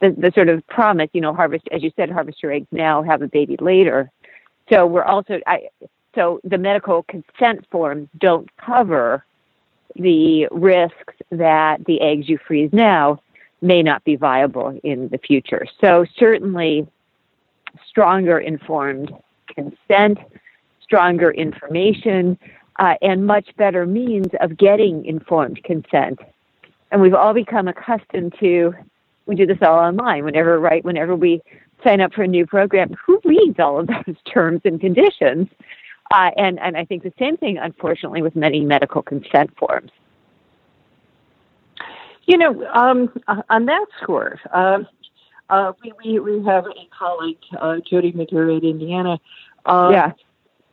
the 0.00 0.10
the 0.10 0.32
sort 0.34 0.48
of 0.48 0.66
promise. 0.68 1.10
You 1.12 1.20
know, 1.20 1.34
harvest, 1.34 1.68
as 1.72 1.82
you 1.82 1.90
said, 1.96 2.10
harvest 2.10 2.42
your 2.42 2.52
eggs 2.52 2.68
now, 2.70 3.02
have 3.02 3.22
a 3.22 3.28
baby 3.28 3.56
later. 3.60 4.10
So 4.68 4.86
we're 4.86 5.04
also, 5.04 5.40
I, 5.46 5.68
so 6.14 6.40
the 6.44 6.58
medical 6.58 7.04
consent 7.04 7.66
forms 7.70 8.08
don't 8.18 8.48
cover 8.58 9.24
the 9.96 10.46
risks 10.50 11.14
that 11.30 11.84
the 11.86 12.00
eggs 12.00 12.28
you 12.28 12.38
freeze 12.46 12.70
now 12.72 13.20
may 13.60 13.82
not 13.82 14.04
be 14.04 14.16
viable 14.16 14.78
in 14.84 15.08
the 15.08 15.18
future. 15.18 15.66
So 15.80 16.06
certainly 16.16 16.86
stronger 17.88 18.38
informed 18.38 19.12
consent, 19.54 20.18
stronger 20.82 21.30
information, 21.30 22.38
uh, 22.78 22.94
and 23.02 23.26
much 23.26 23.48
better 23.56 23.86
means 23.86 24.28
of 24.40 24.56
getting 24.56 25.04
informed 25.04 25.62
consent. 25.64 26.20
And 26.90 27.02
we've 27.02 27.14
all 27.14 27.34
become 27.34 27.68
accustomed 27.68 28.34
to 28.40 28.74
we 29.28 29.36
do 29.36 29.46
this 29.46 29.58
all 29.62 29.78
online. 29.78 30.24
Whenever 30.24 30.58
right, 30.58 30.84
whenever 30.84 31.14
we 31.14 31.42
sign 31.84 32.00
up 32.00 32.12
for 32.12 32.22
a 32.22 32.26
new 32.26 32.46
program, 32.46 32.96
who 33.06 33.20
reads 33.24 33.60
all 33.60 33.78
of 33.78 33.86
those 33.86 34.16
terms 34.32 34.62
and 34.64 34.80
conditions? 34.80 35.48
Uh, 36.10 36.30
and 36.36 36.58
and 36.60 36.76
I 36.76 36.84
think 36.84 37.02
the 37.02 37.12
same 37.18 37.36
thing, 37.36 37.58
unfortunately, 37.58 38.22
with 38.22 38.34
many 38.34 38.60
medical 38.60 39.02
consent 39.02 39.56
forms. 39.58 39.90
You 42.24 42.36
know, 42.36 42.66
um, 42.74 43.10
uh, 43.26 43.42
on 43.48 43.66
that 43.66 43.86
score, 44.02 44.38
uh, 44.52 44.80
uh, 45.50 45.72
we, 45.82 45.92
we, 46.04 46.18
we 46.18 46.44
have 46.44 46.66
a 46.66 46.88
colleague, 46.96 47.38
uh, 47.58 47.76
Jody 47.88 48.12
Madeira 48.12 48.56
at 48.56 48.64
Indiana, 48.64 49.18
uh, 49.64 49.88
yeah. 49.90 50.12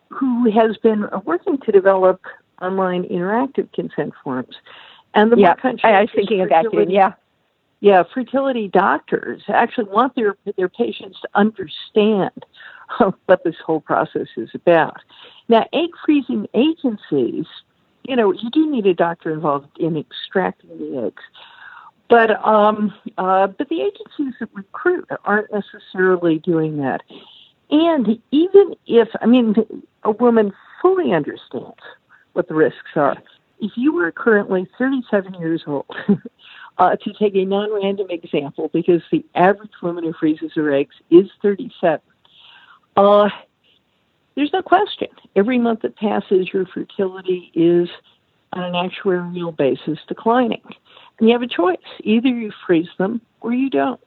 who 0.09 0.51
has 0.51 0.75
been 0.77 1.05
working 1.23 1.57
to 1.59 1.71
develop 1.71 2.21
online 2.61 3.03
interactive 3.03 3.71
consent 3.71 4.13
forms. 4.21 4.55
And 5.13 5.31
the 5.31 5.37
yeah, 5.37 5.55
I, 5.63 5.91
I 5.91 6.01
was 6.01 6.09
thinking 6.13 6.41
of 6.41 6.49
that 6.49 6.65
too. 6.71 6.85
Yeah, 6.89 7.13
yeah, 7.79 8.03
fertility 8.13 8.67
doctors 8.67 9.43
actually 9.47 9.85
want 9.85 10.15
their 10.15 10.35
their 10.57 10.69
patients 10.69 11.19
to 11.21 11.29
understand 11.35 12.45
what 13.25 13.43
this 13.43 13.55
whole 13.65 13.81
process 13.81 14.27
is 14.37 14.49
about. 14.53 14.97
Now, 15.47 15.67
egg 15.73 15.89
freezing 16.05 16.47
agencies 16.53 17.45
you 18.07 18.15
know, 18.15 18.31
you 18.31 18.49
do 18.51 18.69
need 18.69 18.85
a 18.85 18.93
doctor 18.93 19.31
involved 19.33 19.77
in 19.79 19.97
extracting 19.97 20.69
the 20.77 21.05
eggs. 21.07 21.23
But 22.07 22.31
um, 22.45 22.93
uh, 23.17 23.47
but 23.47 23.67
the 23.69 23.81
agencies 23.81 24.35
that 24.39 24.49
recruit 24.53 25.07
aren't 25.23 25.51
necessarily 25.51 26.37
doing 26.37 26.77
that. 26.77 27.01
And 27.71 28.19
even 28.29 28.75
if 28.85 29.07
I 29.21 29.25
mean 29.25 29.55
a 30.03 30.11
woman 30.11 30.53
fully 30.81 31.13
understands 31.13 31.81
what 32.33 32.47
the 32.47 32.53
risks 32.53 32.95
are, 32.95 33.17
if 33.59 33.71
you 33.75 33.97
are 33.97 34.11
currently 34.11 34.67
37 34.77 35.33
years 35.35 35.63
old, 35.65 35.87
uh, 36.77 36.95
to 36.95 37.13
take 37.13 37.33
a 37.33 37.43
non-random 37.43 38.07
example, 38.11 38.69
because 38.71 39.01
the 39.11 39.25
average 39.33 39.71
woman 39.81 40.03
who 40.03 40.13
freezes 40.13 40.51
her 40.53 40.71
eggs 40.71 40.95
is 41.09 41.27
37, 41.41 42.01
uh, 42.95 43.29
there's 44.35 44.51
no 44.53 44.61
question. 44.61 45.07
Every 45.35 45.57
month 45.57 45.81
that 45.81 45.95
passes, 45.95 46.53
your 46.53 46.65
fertility 46.65 47.51
is 47.53 47.89
on 48.53 48.63
an 48.63 48.73
actuarial 48.73 49.55
basis 49.55 49.99
declining. 50.07 50.61
And 51.19 51.29
you 51.29 51.33
have 51.33 51.41
a 51.41 51.47
choice. 51.47 51.77
Either 52.03 52.27
you 52.27 52.51
freeze 52.65 52.89
them 52.97 53.21
or 53.41 53.53
you 53.53 53.69
don't. 53.69 53.99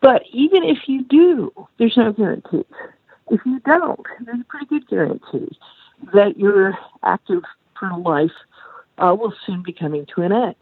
But 0.00 0.22
even 0.32 0.64
if 0.64 0.78
you 0.86 1.04
do, 1.04 1.52
there's 1.78 1.96
no 1.96 2.12
guarantee. 2.12 2.64
If 3.30 3.40
you 3.44 3.60
don't, 3.60 4.06
there's 4.24 4.40
a 4.40 4.44
pretty 4.44 4.66
good 4.66 4.88
guarantee 4.88 5.56
that 6.14 6.38
your 6.38 6.76
active 7.02 7.42
fertile 7.78 8.02
life 8.02 8.30
uh, 8.98 9.14
will 9.18 9.34
soon 9.46 9.62
be 9.62 9.72
coming 9.72 10.06
to 10.14 10.22
an 10.22 10.32
end. 10.32 10.56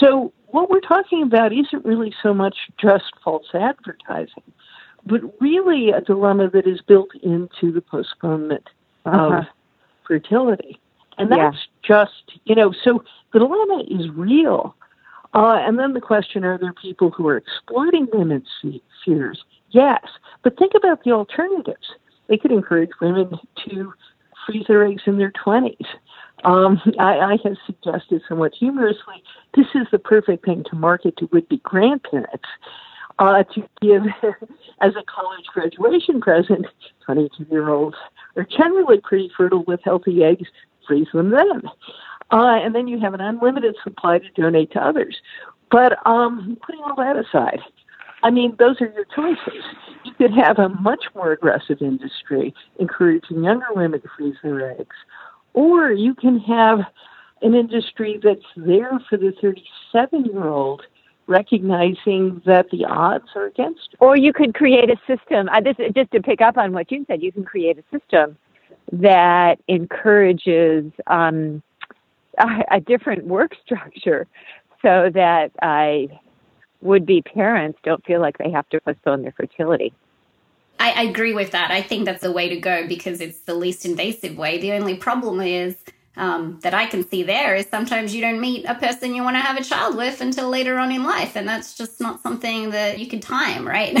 So, 0.00 0.32
what 0.48 0.68
we're 0.68 0.80
talking 0.80 1.22
about 1.22 1.52
isn't 1.52 1.84
really 1.84 2.12
so 2.22 2.34
much 2.34 2.56
just 2.80 3.04
false 3.22 3.46
advertising 3.54 4.42
but 5.06 5.20
really 5.40 5.90
a 5.90 6.00
dilemma 6.00 6.50
that 6.50 6.66
is 6.66 6.80
built 6.80 7.10
into 7.22 7.72
the 7.72 7.80
postponement 7.80 8.68
uh-huh. 9.04 9.38
of 9.38 9.44
fertility. 10.06 10.80
And 11.18 11.30
that's 11.30 11.56
yeah. 11.56 12.04
just, 12.04 12.38
you 12.44 12.54
know, 12.54 12.74
so 12.84 13.02
the 13.32 13.38
dilemma 13.38 13.84
is 13.88 14.10
real. 14.10 14.74
Uh, 15.34 15.58
and 15.60 15.78
then 15.78 15.94
the 15.94 16.00
question 16.00 16.44
are 16.44 16.58
there 16.58 16.72
people 16.72 17.10
who 17.10 17.26
are 17.28 17.36
exploiting 17.36 18.06
women's 18.12 18.48
fears? 19.04 19.44
Yes. 19.70 20.02
But 20.42 20.58
think 20.58 20.72
about 20.76 21.04
the 21.04 21.12
alternatives. 21.12 21.88
They 22.28 22.36
could 22.36 22.52
encourage 22.52 22.90
women 23.00 23.38
to 23.68 23.92
freeze 24.46 24.66
their 24.68 24.86
eggs 24.86 25.02
in 25.06 25.18
their 25.18 25.32
20s. 25.32 25.86
Um, 26.44 26.80
I, 26.98 27.18
I 27.18 27.38
have 27.44 27.56
suggested 27.66 28.22
somewhat 28.28 28.52
humorously 28.54 29.22
this 29.56 29.66
is 29.74 29.86
the 29.90 29.98
perfect 29.98 30.44
thing 30.44 30.64
to 30.70 30.76
market 30.76 31.16
to 31.16 31.28
would 31.32 31.48
be 31.48 31.56
grandparents 31.58 32.48
uh, 33.18 33.42
to 33.42 33.62
give 33.80 34.02
as 34.80 34.92
a 34.96 35.04
college 35.04 35.46
graduation 35.52 36.20
present. 36.20 36.66
22 37.04 37.46
year 37.50 37.70
olds 37.70 37.96
are 38.36 38.44
generally 38.44 39.00
pretty 39.00 39.30
fertile 39.36 39.64
with 39.64 39.80
healthy 39.84 40.22
eggs. 40.22 40.48
Freeze 40.86 41.08
them 41.12 41.30
then. 41.30 41.62
Uh, 42.30 42.58
and 42.62 42.74
then 42.74 42.88
you 42.88 42.98
have 42.98 43.14
an 43.14 43.20
unlimited 43.20 43.76
supply 43.82 44.18
to 44.18 44.28
donate 44.40 44.72
to 44.72 44.80
others. 44.80 45.16
But 45.70 45.98
um, 46.06 46.56
putting 46.64 46.80
all 46.82 46.96
that 46.96 47.16
aside, 47.16 47.60
I 48.22 48.30
mean, 48.30 48.56
those 48.58 48.80
are 48.80 48.92
your 48.92 49.04
choices. 49.04 49.62
You 50.04 50.12
could 50.14 50.32
have 50.32 50.58
a 50.58 50.68
much 50.68 51.04
more 51.14 51.32
aggressive 51.32 51.78
industry 51.80 52.54
encouraging 52.78 53.44
younger 53.44 53.66
women 53.74 54.00
to 54.00 54.08
freeze 54.16 54.36
their 54.42 54.72
eggs, 54.72 54.96
or 55.54 55.92
you 55.92 56.14
can 56.14 56.38
have 56.40 56.80
an 57.42 57.54
industry 57.54 58.18
that's 58.22 58.40
there 58.56 58.98
for 59.08 59.16
the 59.16 59.32
37 59.40 60.24
year 60.24 60.44
old 60.44 60.82
recognizing 61.26 62.40
that 62.46 62.70
the 62.70 62.84
odds 62.84 63.28
are 63.34 63.46
against 63.46 63.88
you. 63.92 63.98
Or 64.00 64.16
you 64.16 64.32
could 64.32 64.54
create 64.54 64.90
a 64.90 64.96
system. 65.06 65.48
Uh, 65.48 65.60
this 65.60 65.76
just 65.94 66.10
to 66.12 66.22
pick 66.22 66.40
up 66.40 66.56
on 66.56 66.72
what 66.72 66.90
you 66.90 67.04
said. 67.06 67.22
You 67.22 67.32
can 67.32 67.44
create 67.44 67.78
a 67.78 67.98
system 67.98 68.36
that 68.92 69.58
encourages 69.66 70.92
um, 71.06 71.62
a, 72.38 72.76
a, 72.76 72.80
different 72.80 73.26
work 73.26 73.52
structure, 73.64 74.26
so 74.82 75.10
that 75.12 75.50
I 75.60 76.08
would-be 76.82 77.22
parents 77.22 77.78
don't 77.82 78.04
feel 78.04 78.20
like 78.20 78.38
they 78.38 78.50
have 78.50 78.68
to 78.68 78.80
postpone 78.80 79.22
their 79.22 79.32
fertility. 79.32 79.92
I, 80.78 80.92
I 80.92 81.02
agree 81.04 81.32
with 81.32 81.50
that. 81.52 81.70
I 81.70 81.82
think 81.82 82.04
that's 82.04 82.22
the 82.22 82.30
way 82.30 82.48
to 82.48 82.56
go 82.56 82.86
because 82.86 83.20
it's 83.20 83.40
the 83.40 83.54
least 83.54 83.84
invasive 83.84 84.36
way. 84.36 84.58
The 84.58 84.72
only 84.72 84.94
problem 84.94 85.40
is 85.40 85.76
um, 86.16 86.58
that 86.62 86.74
I 86.74 86.86
can 86.86 87.06
see 87.06 87.22
there 87.22 87.54
is 87.54 87.66
sometimes 87.66 88.14
you 88.14 88.20
don't 88.20 88.40
meet 88.40 88.64
a 88.64 88.74
person 88.74 89.14
you 89.14 89.22
want 89.22 89.36
to 89.36 89.40
have 89.40 89.58
a 89.58 89.64
child 89.64 89.96
with 89.96 90.20
until 90.20 90.48
later 90.48 90.78
on 90.78 90.90
in 90.92 91.04
life, 91.04 91.36
and 91.36 91.48
that's 91.48 91.74
just 91.76 92.00
not 92.00 92.22
something 92.22 92.70
that 92.70 92.98
you 92.98 93.06
can 93.06 93.20
time, 93.20 93.66
right? 93.66 93.98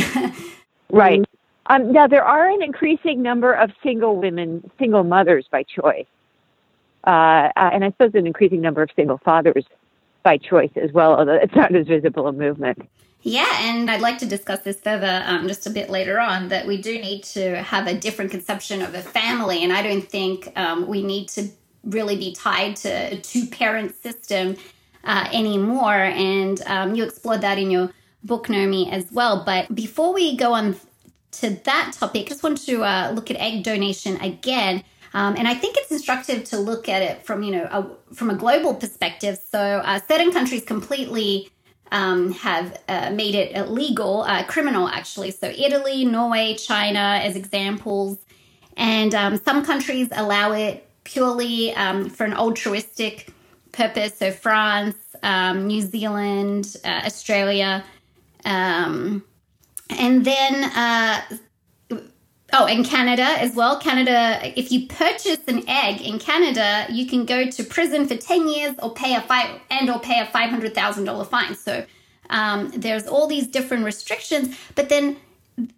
right. 0.90 1.24
Um, 1.66 1.92
now 1.92 2.06
there 2.06 2.24
are 2.24 2.48
an 2.48 2.62
increasing 2.62 3.22
number 3.22 3.52
of 3.52 3.70
single 3.82 4.16
women, 4.16 4.70
single 4.78 5.04
mothers 5.04 5.46
by 5.50 5.64
choice, 5.64 6.06
uh, 7.06 7.10
uh, 7.10 7.50
and 7.72 7.84
I 7.84 7.90
suppose 7.90 8.12
an 8.14 8.26
increasing 8.26 8.60
number 8.60 8.82
of 8.82 8.90
single 8.96 9.18
fathers 9.18 9.64
by 10.22 10.38
choice 10.38 10.70
as 10.76 10.92
well, 10.92 11.14
although 11.14 11.34
it's 11.34 11.54
not 11.54 11.74
as 11.74 11.86
visible 11.86 12.26
a 12.26 12.32
movement. 12.32 12.88
Yeah, 13.22 13.48
and 13.60 13.90
I'd 13.90 14.00
like 14.00 14.18
to 14.18 14.26
discuss 14.26 14.60
this 14.60 14.78
further 14.78 15.22
um, 15.26 15.48
just 15.48 15.66
a 15.66 15.70
bit 15.70 15.90
later 15.90 16.20
on 16.20 16.48
that 16.48 16.66
we 16.66 16.80
do 16.80 16.92
need 16.98 17.24
to 17.24 17.60
have 17.62 17.88
a 17.88 17.94
different 17.94 18.30
conception 18.30 18.82
of 18.82 18.94
a 18.94 19.02
family. 19.02 19.64
And 19.64 19.72
I 19.72 19.82
don't 19.82 20.08
think 20.08 20.52
um, 20.56 20.86
we 20.86 21.02
need 21.02 21.28
to 21.30 21.48
really 21.86 22.16
be 22.16 22.34
tied 22.34 22.76
to 22.76 22.88
a 22.88 23.16
two 23.16 23.46
parent 23.46 23.94
system 24.02 24.56
uh, 25.04 25.28
anymore. 25.32 25.94
And 25.94 26.60
um, 26.66 26.94
you 26.94 27.04
explored 27.04 27.40
that 27.40 27.58
in 27.58 27.70
your 27.70 27.90
book, 28.22 28.48
Naomi, 28.48 28.90
as 28.90 29.10
well. 29.12 29.44
But 29.44 29.74
before 29.74 30.12
we 30.12 30.36
go 30.36 30.52
on 30.52 30.76
to 31.32 31.50
that 31.50 31.92
topic, 31.98 32.26
I 32.26 32.28
just 32.28 32.42
want 32.42 32.58
to 32.66 32.82
uh, 32.82 33.12
look 33.14 33.30
at 33.30 33.36
egg 33.36 33.62
donation 33.62 34.20
again. 34.20 34.82
Um, 35.14 35.34
and 35.36 35.48
I 35.48 35.54
think 35.54 35.76
it's 35.78 35.90
instructive 35.90 36.44
to 36.44 36.58
look 36.58 36.88
at 36.88 37.02
it 37.02 37.24
from 37.24 37.42
you 37.42 37.52
know 37.52 37.64
a, 37.70 38.14
from 38.14 38.28
a 38.28 38.34
global 38.34 38.74
perspective. 38.74 39.38
So 39.50 39.58
uh, 39.58 40.00
certain 40.00 40.30
countries 40.30 40.64
completely 40.64 41.50
um, 41.92 42.32
have 42.32 42.78
uh, 42.88 43.10
made 43.10 43.34
it 43.34 43.56
illegal, 43.56 44.22
uh, 44.22 44.44
criminal 44.44 44.88
actually. 44.88 45.30
So 45.30 45.46
Italy, 45.48 46.04
Norway, 46.04 46.54
China 46.54 47.20
as 47.22 47.36
examples, 47.36 48.18
and 48.76 49.14
um, 49.14 49.36
some 49.38 49.64
countries 49.64 50.08
allow 50.12 50.52
it 50.52 50.86
purely 51.06 51.74
um, 51.74 52.10
for 52.10 52.24
an 52.24 52.34
altruistic 52.34 53.32
purpose. 53.72 54.18
So 54.18 54.30
France, 54.32 54.96
um, 55.22 55.66
New 55.66 55.82
Zealand, 55.82 56.76
uh, 56.84 57.02
Australia, 57.04 57.84
um, 58.44 59.24
and 59.88 60.24
then 60.24 60.64
uh, 60.64 61.20
Oh, 62.52 62.66
and 62.66 62.86
Canada 62.86 63.24
as 63.24 63.56
well. 63.56 63.78
Canada, 63.80 64.40
if 64.56 64.70
you 64.70 64.86
purchase 64.86 65.40
an 65.48 65.68
egg 65.68 66.00
in 66.00 66.20
Canada, 66.20 66.86
you 66.88 67.04
can 67.06 67.26
go 67.26 67.50
to 67.50 67.64
prison 67.64 68.06
for 68.06 68.16
10 68.16 68.48
years 68.48 68.74
or 68.80 68.94
pay 68.94 69.16
a 69.16 69.20
five 69.20 69.60
and 69.68 69.90
or 69.90 69.98
pay 69.98 70.20
a 70.20 70.26
$500,000 70.26 71.26
fine. 71.26 71.56
So 71.56 71.84
um, 72.30 72.70
there's 72.74 73.08
all 73.08 73.26
these 73.26 73.48
different 73.48 73.84
restrictions, 73.84 74.56
but 74.76 74.88
then 74.88 75.16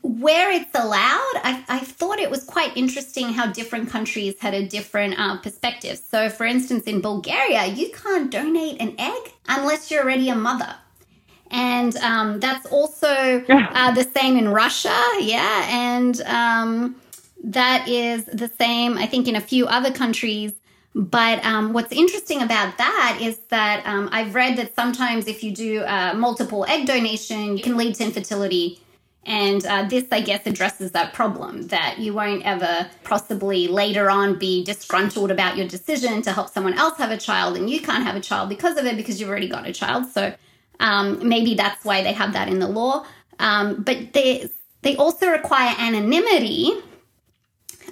where 0.02 0.50
it's 0.50 0.74
allowed, 0.74 1.34
I, 1.44 1.64
I, 1.68 1.78
thought 1.78 2.18
it 2.18 2.30
was 2.30 2.42
quite 2.42 2.76
interesting 2.76 3.32
how 3.32 3.46
different 3.52 3.88
countries 3.88 4.34
had 4.40 4.52
a 4.52 4.66
different 4.66 5.18
uh, 5.18 5.38
perspective. 5.38 5.98
So, 5.98 6.28
for 6.28 6.46
instance, 6.46 6.84
in 6.84 7.00
Bulgaria, 7.00 7.66
you 7.66 7.90
can't 7.92 8.28
donate 8.28 8.80
an 8.80 8.96
egg 8.98 9.32
unless 9.46 9.88
you're 9.88 10.02
already 10.02 10.30
a 10.30 10.34
mother 10.34 10.74
and 11.50 11.96
um, 11.98 12.40
that's 12.40 12.66
also 12.66 13.44
uh, 13.48 13.90
the 13.92 14.04
same 14.14 14.36
in 14.36 14.48
Russia. 14.48 14.96
Yeah, 15.20 15.66
and 15.70 16.20
um, 16.22 16.96
that 17.42 17.88
is 17.88 18.24
the 18.26 18.50
same, 18.58 18.98
I 18.98 19.06
think, 19.06 19.28
in 19.28 19.36
a 19.36 19.40
few 19.40 19.66
other 19.66 19.90
countries. 19.90 20.52
But 20.94 21.44
um, 21.44 21.72
what's 21.72 21.92
interesting 21.92 22.42
about 22.42 22.76
that 22.78 23.18
is 23.20 23.38
that 23.50 23.86
um, 23.86 24.08
I've 24.10 24.34
read 24.34 24.56
that 24.56 24.74
sometimes 24.74 25.28
if 25.28 25.44
you 25.44 25.52
do 25.52 25.82
uh, 25.82 26.14
multiple 26.14 26.64
egg 26.66 26.86
donation, 26.86 27.56
you 27.56 27.62
can 27.62 27.76
lead 27.76 27.94
to 27.96 28.04
infertility. 28.04 28.80
And 29.28 29.64
uh, 29.66 29.84
this, 29.84 30.06
I 30.10 30.22
guess, 30.22 30.46
addresses 30.46 30.92
that 30.92 31.12
problem 31.12 31.66
that 31.68 31.98
you 31.98 32.14
won't 32.14 32.46
ever 32.46 32.88
possibly 33.04 33.68
later 33.68 34.10
on 34.10 34.38
be 34.38 34.64
disgruntled 34.64 35.30
about 35.30 35.58
your 35.58 35.68
decision 35.68 36.22
to 36.22 36.32
help 36.32 36.48
someone 36.48 36.72
else 36.72 36.96
have 36.96 37.10
a 37.10 37.18
child 37.18 37.54
and 37.58 37.68
you 37.68 37.82
can't 37.82 38.04
have 38.04 38.16
a 38.16 38.20
child 38.20 38.48
because 38.48 38.78
of 38.78 38.86
it 38.86 38.96
because 38.96 39.20
you've 39.20 39.28
already 39.28 39.46
got 39.46 39.66
a 39.66 39.72
child. 39.72 40.06
So 40.06 40.34
um, 40.80 41.28
maybe 41.28 41.54
that's 41.54 41.84
why 41.84 42.02
they 42.02 42.14
have 42.14 42.32
that 42.32 42.48
in 42.48 42.58
the 42.58 42.68
law. 42.68 43.04
Um, 43.38 43.82
but 43.82 44.14
they, 44.14 44.48
they 44.80 44.96
also 44.96 45.28
require 45.28 45.74
anonymity 45.78 46.72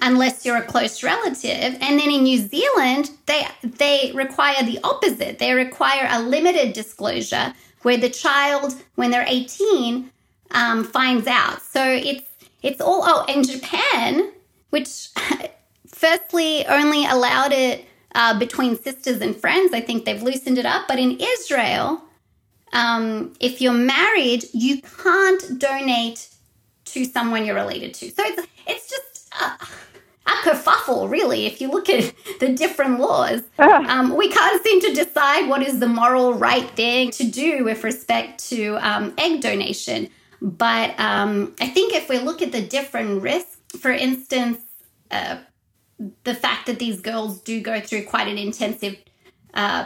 unless 0.01 0.43
you're 0.43 0.57
a 0.57 0.65
close 0.65 1.03
relative. 1.03 1.77
And 1.81 1.99
then 1.99 2.09
in 2.09 2.23
New 2.23 2.39
Zealand, 2.39 3.11
they, 3.27 3.45
they 3.61 4.11
require 4.15 4.63
the 4.63 4.79
opposite. 4.83 5.37
They 5.37 5.53
require 5.53 6.07
a 6.09 6.19
limited 6.19 6.73
disclosure 6.73 7.53
where 7.83 7.97
the 7.97 8.09
child, 8.09 8.73
when 8.95 9.11
they're 9.11 9.25
18, 9.27 10.11
um, 10.51 10.83
finds 10.83 11.27
out. 11.27 11.61
So 11.61 11.83
it's, 11.83 12.27
it's 12.61 12.81
all, 12.81 13.03
oh, 13.05 13.25
in 13.27 13.43
Japan, 13.43 14.31
which 14.69 15.09
firstly 15.87 16.65
only 16.67 17.05
allowed 17.05 17.51
it 17.53 17.85
uh, 18.15 18.37
between 18.37 18.75
sisters 18.75 19.21
and 19.21 19.35
friends, 19.35 19.73
I 19.73 19.81
think 19.81 20.05
they've 20.05 20.21
loosened 20.21 20.57
it 20.57 20.65
up. 20.65 20.87
But 20.87 20.97
in 20.97 21.17
Israel, 21.19 22.01
um, 22.73 23.33
if 23.39 23.61
you're 23.61 23.73
married, 23.73 24.45
you 24.53 24.81
can't 24.81 25.59
donate 25.59 26.29
to 26.85 27.05
someone 27.05 27.45
you're 27.45 27.55
related 27.55 27.93
to. 27.95 28.09
So 28.09 28.23
it's 28.25 28.47
it's 28.65 28.89
just 28.89 29.29
a, 29.39 29.45
a 30.25 30.35
kerfuffle, 30.43 31.09
really. 31.09 31.45
If 31.45 31.61
you 31.61 31.69
look 31.69 31.89
at 31.89 32.13
the 32.39 32.53
different 32.53 32.99
laws, 32.99 33.43
um, 33.59 34.15
we 34.15 34.29
can't 34.29 34.63
seem 34.63 34.81
to 34.81 34.93
decide 34.93 35.47
what 35.47 35.61
is 35.61 35.79
the 35.79 35.87
moral 35.87 36.33
right 36.33 36.69
thing 36.71 37.11
to 37.11 37.23
do 37.23 37.63
with 37.63 37.83
respect 37.83 38.43
to 38.49 38.77
um, 38.81 39.13
egg 39.17 39.41
donation. 39.41 40.09
But 40.41 40.99
um, 40.99 41.55
I 41.59 41.67
think 41.67 41.93
if 41.93 42.09
we 42.09 42.19
look 42.19 42.41
at 42.41 42.51
the 42.51 42.61
different 42.61 43.21
risks, 43.21 43.57
for 43.79 43.91
instance, 43.91 44.59
uh, 45.11 45.39
the 46.23 46.35
fact 46.35 46.67
that 46.67 46.79
these 46.79 47.01
girls 47.01 47.41
do 47.41 47.61
go 47.61 47.79
through 47.81 48.03
quite 48.03 48.27
an 48.27 48.37
intensive 48.37 48.97
uh, 49.53 49.85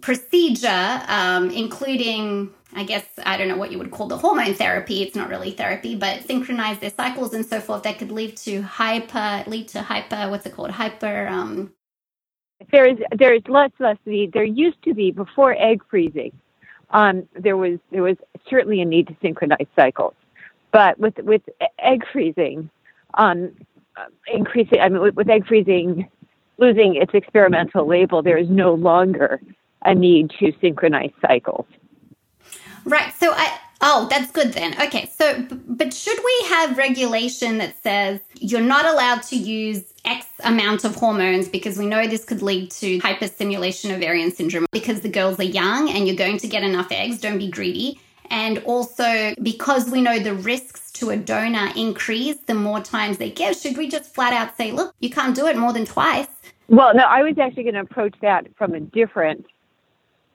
procedure, 0.00 1.02
um, 1.08 1.50
including, 1.50 2.50
I 2.74 2.84
guess, 2.84 3.04
I 3.24 3.36
don't 3.36 3.48
know 3.48 3.56
what 3.56 3.72
you 3.72 3.78
would 3.78 3.90
call 3.90 4.08
the 4.08 4.18
hormone 4.18 4.54
therapy. 4.54 5.02
It's 5.02 5.16
not 5.16 5.30
really 5.30 5.52
therapy, 5.52 5.96
but 5.96 6.26
synchronize 6.26 6.78
their 6.78 6.90
cycles 6.90 7.32
and 7.32 7.46
so 7.46 7.60
forth. 7.60 7.82
That 7.84 7.98
could 7.98 8.12
lead 8.12 8.36
to 8.38 8.62
hyper, 8.62 9.44
lead 9.46 9.68
to 9.68 9.82
hyper, 9.82 10.28
what's 10.28 10.46
it 10.46 10.54
called? 10.54 10.70
Hyper. 10.70 11.28
Um, 11.28 11.72
there 12.70 12.86
is 12.86 12.98
there 13.16 13.34
is 13.34 13.42
less 13.48 13.70
less 13.80 13.96
need. 14.06 14.32
There 14.32 14.44
used 14.44 14.82
to 14.84 14.94
be 14.94 15.10
before 15.10 15.56
egg 15.58 15.82
freezing. 15.90 16.32
Um, 16.92 17.28
there 17.34 17.56
was 17.56 17.78
there 17.90 18.02
was 18.02 18.16
certainly 18.48 18.80
a 18.80 18.84
need 18.84 19.08
to 19.08 19.16
synchronize 19.22 19.66
cycles, 19.74 20.14
but 20.72 20.98
with 20.98 21.18
with 21.18 21.42
egg 21.78 22.04
freezing, 22.12 22.70
um, 23.14 23.52
increasing. 24.26 24.80
I 24.80 24.88
mean, 24.88 25.02
with, 25.02 25.14
with 25.14 25.28
egg 25.28 25.46
freezing 25.46 26.08
losing 26.58 26.94
its 26.94 27.12
experimental 27.14 27.86
label, 27.86 28.22
there 28.22 28.36
is 28.36 28.48
no 28.48 28.74
longer 28.74 29.40
a 29.84 29.94
need 29.94 30.30
to 30.38 30.52
synchronize 30.60 31.10
cycles. 31.20 31.66
Right. 32.84 33.12
So 33.14 33.32
I 33.32 33.58
oh, 33.82 34.06
that's 34.08 34.30
good 34.30 34.52
then. 34.52 34.74
Okay. 34.80 35.10
So 35.16 35.44
but 35.50 35.92
should 35.92 36.18
we 36.24 36.48
have 36.48 36.78
regulation 36.78 37.58
that 37.58 37.80
says 37.82 38.20
you're 38.36 38.60
not 38.60 38.86
allowed 38.86 39.22
to 39.24 39.36
use 39.36 39.92
X 40.04 40.26
amount 40.44 40.84
of 40.84 40.94
hormones 40.94 41.48
because 41.48 41.78
we 41.78 41.86
know 41.86 42.06
this 42.06 42.24
could 42.24 42.42
lead 42.42 42.70
to 42.72 42.98
hyperstimulation 43.00 43.94
ovarian 43.94 44.30
syndrome 44.30 44.66
because 44.72 45.02
the 45.02 45.08
girls 45.08 45.38
are 45.38 45.44
young 45.44 45.90
and 45.90 46.06
you're 46.06 46.16
going 46.16 46.38
to 46.38 46.48
get 46.48 46.62
enough 46.62 46.90
eggs, 46.90 47.20
don't 47.20 47.38
be 47.38 47.50
greedy. 47.50 48.00
And 48.30 48.58
also 48.64 49.34
because 49.42 49.90
we 49.90 50.00
know 50.00 50.18
the 50.18 50.34
risks 50.34 50.90
to 50.92 51.10
a 51.10 51.16
donor 51.16 51.70
increase 51.76 52.38
the 52.46 52.54
more 52.54 52.80
times 52.80 53.18
they 53.18 53.30
give, 53.30 53.56
should 53.56 53.76
we 53.76 53.88
just 53.88 54.14
flat 54.14 54.32
out 54.32 54.56
say, 54.56 54.72
look, 54.72 54.94
you 55.00 55.10
can't 55.10 55.36
do 55.36 55.46
it 55.46 55.56
more 55.56 55.72
than 55.72 55.84
twice? 55.84 56.28
Well, 56.68 56.94
no, 56.94 57.02
I 57.02 57.22
was 57.22 57.38
actually 57.38 57.64
going 57.64 57.74
to 57.74 57.80
approach 57.80 58.14
that 58.22 58.46
from 58.56 58.72
a 58.72 58.80
different 58.80 59.46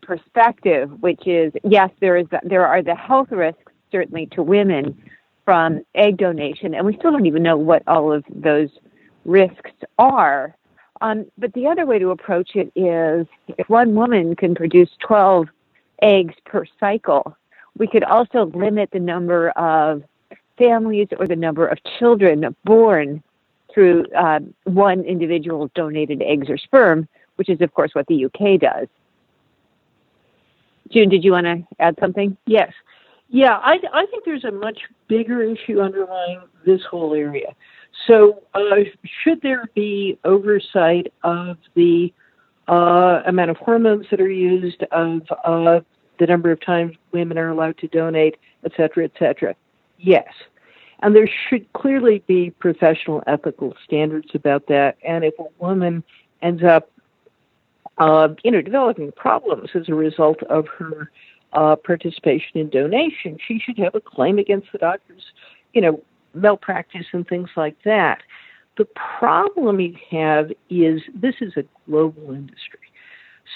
perspective, 0.08 0.90
which 1.02 1.28
is 1.28 1.52
yes, 1.64 1.92
there 2.00 2.16
is 2.16 2.26
there 2.44 2.66
are 2.66 2.82
the 2.82 2.96
health 2.96 3.32
risks 3.32 3.74
certainly 3.92 4.26
to 4.28 4.42
women 4.42 4.98
from 5.46 5.82
egg 5.94 6.18
donation, 6.18 6.74
and 6.74 6.86
we 6.86 6.96
still 6.98 7.12
don't 7.12 7.26
even 7.26 7.44
know 7.44 7.58
what 7.58 7.84
all 7.88 8.12
of 8.12 8.24
those 8.34 8.70
risks 9.26 9.72
are. 10.00 10.56
Um, 11.02 11.26
but 11.38 11.54
the 11.54 11.68
other 11.68 11.86
way 11.86 12.00
to 12.00 12.10
approach 12.10 12.56
it 12.56 12.72
is 12.76 13.28
if 13.58 13.70
one 13.70 13.94
woman 13.94 14.36
can 14.36 14.56
produce 14.56 14.90
12 15.06 15.48
eggs 16.02 16.34
per 16.46 16.66
cycle, 16.80 17.38
we 17.78 17.86
could 17.88 18.04
also 18.04 18.46
limit 18.56 18.90
the 18.92 19.00
number 19.00 19.50
of 19.52 20.04
families 20.58 21.08
or 21.20 21.28
the 21.28 21.36
number 21.36 21.68
of 21.68 21.78
children 22.00 22.56
born 22.64 23.22
through 23.72 24.06
uh, 24.18 24.40
one 24.64 25.02
individual 25.02 25.70
donated 25.76 26.22
eggs 26.24 26.50
or 26.50 26.58
sperm, 26.58 27.08
which 27.36 27.50
is, 27.50 27.62
of 27.62 27.74
course, 27.74 27.94
what 27.94 28.08
the 28.08 28.26
UK 28.26 28.60
does. 28.60 28.88
June, 30.92 31.10
did 31.10 31.24
you 31.24 31.32
want 31.32 31.46
to 31.46 31.64
add 31.80 31.96
something? 32.00 32.38
Yes. 32.46 32.72
Yeah, 33.30 33.58
I, 33.58 33.80
I 33.94 34.06
think 34.06 34.24
there's 34.26 34.46
a 34.46 34.52
much 34.52 34.80
bigger 35.08 35.42
issue 35.44 35.82
underlying 35.82 36.42
this 36.66 36.82
whole 36.90 37.14
area. 37.14 37.54
So, 38.06 38.44
uh, 38.54 38.60
should 39.24 39.42
there 39.42 39.66
be 39.76 40.18
oversight 40.24 41.12
of 41.24 41.58
the 41.76 42.14
uh, 42.68 43.24
amount 43.26 43.50
of 43.50 43.58
hormones 43.58 44.06
that 44.12 44.22
are 44.22 44.30
used, 44.30 44.84
of 44.92 45.22
uh, 45.44 45.82
the 46.20 46.26
number 46.26 46.52
of 46.52 46.62
times 46.62 46.96
women 47.12 47.38
are 47.38 47.50
allowed 47.50 47.78
to 47.80 47.88
donate, 47.88 48.38
et 48.64 48.72
cetera, 48.78 49.04
et 49.06 49.12
cetera? 49.20 49.56
Yes. 49.98 50.32
And 51.00 51.16
there 51.16 51.30
should 51.50 51.72
clearly 51.74 52.24
be 52.28 52.52
professional 52.52 53.24
ethical 53.28 53.76
standards 53.84 54.30
about 54.34 54.68
that. 54.68 54.98
And 55.06 55.24
if 55.24 55.34
a 55.40 55.46
woman 55.60 56.04
ends 56.42 56.64
up 56.64 56.90
uh, 57.98 58.30
you 58.44 58.52
know, 58.52 58.62
developing 58.62 59.12
problems 59.12 59.70
as 59.74 59.90
a 59.90 59.94
result 59.96 60.42
of 60.44 60.68
her 60.78 61.12
uh, 61.54 61.76
participation 61.76 62.56
in 62.56 62.70
donation, 62.70 63.38
she 63.46 63.60
should 63.60 63.78
have 63.78 63.96
a 63.96 64.02
claim 64.02 64.38
against 64.38 64.68
the 64.72 64.78
doctors, 64.78 65.24
you 65.74 65.82
know, 65.82 66.02
malpractice 66.34 67.06
and 67.14 67.28
things 67.28 67.50
like 67.56 67.76
that. 67.84 68.22
The 68.78 68.86
problem 68.86 69.80
you 69.80 69.96
have 70.12 70.52
is 70.70 71.02
this 71.16 71.36
is 71.42 71.54
a 71.58 71.64
global 71.90 72.32
industry. 72.32 72.80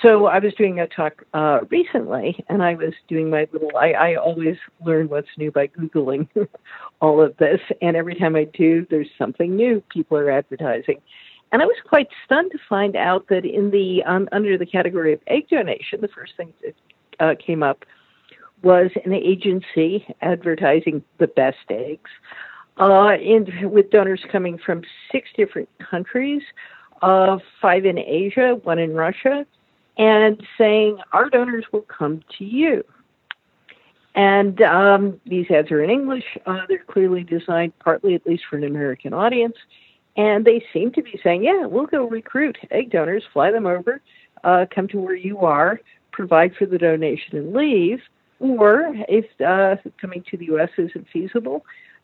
So 0.02 0.26
I 0.26 0.40
was 0.40 0.54
doing 0.56 0.80
a 0.80 0.88
talk 0.88 1.24
uh, 1.34 1.60
recently, 1.70 2.44
and 2.50 2.64
I 2.64 2.76
was 2.76 2.94
doing 3.08 3.30
my 3.30 3.48
little. 3.52 3.72
I, 3.78 3.92
I 3.92 4.16
always 4.16 4.56
learn 4.84 5.10
what's 5.10 5.28
new 5.38 5.52
by 5.52 5.68
googling 5.68 6.28
all 7.02 7.22
of 7.22 7.36
this, 7.38 7.60
and 7.82 7.96
every 7.96 8.16
time 8.16 8.36
I 8.36 8.46
do, 8.46 8.88
there's 8.90 9.10
something 9.18 9.56
new 9.56 9.84
people 9.90 10.18
are 10.18 10.32
advertising. 10.32 11.02
And 11.52 11.62
I 11.62 11.66
was 11.66 11.76
quite 11.86 12.08
stunned 12.26 12.52
to 12.52 12.60
find 12.70 12.96
out 12.96 13.28
that 13.28 13.46
in 13.46 13.72
the 13.72 14.04
um, 14.04 14.30
under 14.32 14.58
the 14.58 14.66
category 14.66 15.14
of 15.14 15.20
egg 15.28 15.50
donation, 15.50 16.00
the 16.02 16.08
first 16.08 16.34
thing 16.38 16.54
that 16.64 16.76
uh, 17.20 17.36
came 17.36 17.62
up 17.62 17.86
was 18.64 18.92
an 19.06 19.14
agency 19.14 20.06
advertising 20.22 21.04
the 21.18 21.28
best 21.28 21.58
eggs, 21.70 22.10
uh, 22.78 23.16
in, 23.22 23.48
with 23.70 23.90
donors 23.92 24.24
coming 24.32 24.58
from 24.58 24.82
six 25.12 25.30
different 25.36 25.70
countries, 25.90 26.42
uh, 27.02 27.38
five 27.62 27.86
in 27.86 27.98
Asia, 27.98 28.60
one 28.64 28.80
in 28.80 28.94
Russia, 28.94 29.46
and 29.98 30.42
saying 30.58 30.98
our 31.12 31.30
donors 31.30 31.66
will 31.72 31.82
come 31.82 32.22
to 32.38 32.46
you. 32.46 32.84
And 34.14 34.62
um, 34.62 35.22
these 35.26 35.46
ads 35.50 35.72
are 35.72 35.82
in 35.82 35.90
English. 35.90 36.26
Uh, 36.46 36.62
they're 36.68 36.84
clearly 36.84 37.24
designed 37.24 37.78
partly, 37.80 38.14
at 38.14 38.26
least, 38.26 38.44
for 38.50 38.58
an 38.58 38.64
American 38.64 39.14
audience. 39.14 39.56
And 40.18 40.44
they 40.46 40.64
seem 40.74 40.92
to 40.94 41.02
be 41.02 41.20
saying, 41.24 41.44
yeah, 41.44 41.66
we'll 41.66 41.86
go 41.86 42.08
recruit 42.08 42.58
egg 42.70 42.92
donors, 42.92 43.24
fly 43.32 43.52
them 43.52 43.66
over, 43.66 44.02
uh, 44.44 44.66
come 44.74 44.88
to 44.90 45.00
where 45.00 45.16
you 45.16 45.40
are, 45.40 45.80
provide 46.12 46.56
for 46.56 46.66
the 46.66 46.78
donation 46.78 47.38
and 47.38 47.54
leave. 47.54 48.02
Or 48.40 48.94
if 49.08 49.26
uh, 49.40 49.78
coming 50.00 50.24
to 50.32 50.38
the 50.38 50.46
U.S. 50.46 50.70
isn't 50.78 51.08
feasible, 51.14 51.64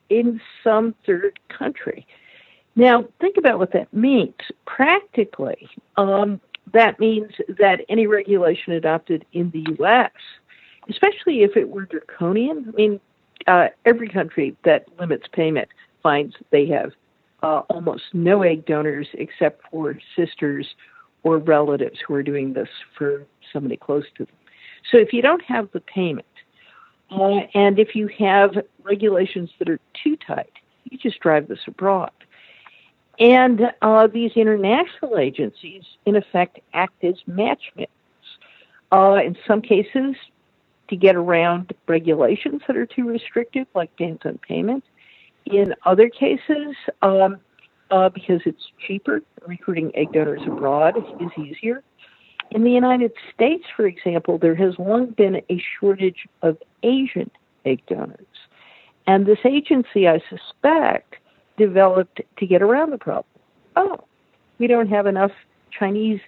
in 0.10 0.40
some 0.64 0.96
third 1.06 1.40
country. 1.50 2.06
Now, 2.76 3.06
think 3.20 3.38
about 3.38 3.60
what 3.60 3.74
that 3.74 3.92
means. 3.92 4.36
Practically, 4.66 5.68
um, 5.98 6.40
that 6.74 7.00
means 7.00 7.32
that 7.58 7.82
any 7.90 8.08
regulation 8.08 8.74
adopted 8.74 9.26
in 9.34 9.50
the 9.52 9.66
U.S., 9.80 10.12
especially 10.90 11.44
if 11.44 11.58
it 11.58 11.70
were 11.70 11.86
draconian, 11.86 12.66
I 12.68 12.72
mean, 12.72 13.00
uh, 13.48 13.68
every 13.86 14.10
country 14.10 14.56
that 14.64 14.86
limits 15.00 15.26
payment 15.32 15.70
finds 16.04 16.36
they 16.52 16.68
have 16.68 16.92
uh, 17.44 17.62
almost 17.70 18.04
no 18.14 18.42
egg 18.42 18.66
donors 18.66 19.08
except 19.14 19.62
for 19.70 19.98
sisters 20.16 20.68
or 21.24 21.38
relatives 21.38 22.00
who 22.06 22.14
are 22.14 22.24
doing 22.24 22.54
this 22.54 22.70
for 22.98 23.26
somebody 23.52 23.78
close 23.78 24.06
to 24.18 24.26
them. 24.26 24.36
So 24.92 24.98
if 24.98 25.14
you 25.14 25.22
don't 25.22 25.44
have 25.44 25.70
the 25.74 25.82
payment, 25.82 26.26
uh, 27.12 27.42
and 27.54 27.80
if 27.80 27.96
you 27.96 28.08
have 28.20 28.52
regulations 28.84 29.50
that 29.60 29.70
are 29.70 29.80
too 30.04 30.18
tight, 30.18 30.52
you 30.86 30.98
just 30.98 31.20
drive 31.20 31.48
this 31.48 31.60
abroad. 31.68 32.12
And 33.20 33.62
uh, 33.82 34.08
these 34.08 34.32
international 34.36 35.18
agencies, 35.18 35.84
in 36.06 36.16
effect, 36.16 36.60
act 36.74 37.04
as 37.04 37.16
matchmakers. 37.26 37.90
Uh, 38.92 39.20
in 39.26 39.36
some 39.48 39.62
cases, 39.62 40.16
to 40.90 40.96
get 40.96 41.16
around 41.16 41.74
regulations 41.88 42.62
that 42.68 42.78
are 42.78 42.86
too 42.86 43.08
restrictive, 43.08 43.68
like 43.76 43.96
bans 43.98 44.20
on 44.24 44.38
payment. 44.38 44.84
In 45.52 45.74
other 45.86 46.10
cases, 46.10 46.76
um, 47.02 47.38
uh, 47.90 48.10
because 48.10 48.42
it's 48.46 48.64
cheaper, 48.86 49.22
recruiting 49.46 49.92
egg 49.96 50.12
donors 50.12 50.42
abroad 50.46 50.96
is 50.98 51.32
easier. 51.38 51.84
In 52.52 52.64
the 52.64 52.72
United 52.72 53.14
States, 53.34 53.64
for 53.76 53.86
example, 53.88 54.38
there 54.38 54.56
has 54.56 54.74
long 54.78 55.12
been 55.12 55.42
a 55.50 55.62
shortage 55.80 56.28
of 56.42 56.58
Asian 56.84 57.30
egg 57.66 57.82
donors. 57.88 58.26
And 59.06 59.26
this 59.26 59.40
agency, 59.46 60.08
I 60.08 60.22
suspect, 60.30 61.16
developed 61.58 62.22
to 62.38 62.46
get 62.46 62.62
around 62.62 62.92
the 62.92 62.98
problem. 62.98 63.26
Oh, 63.76 64.00
we 64.60 64.68
don't 64.68 64.90
have 64.90 65.08
enough 65.08 65.32
Chinese 65.78 66.20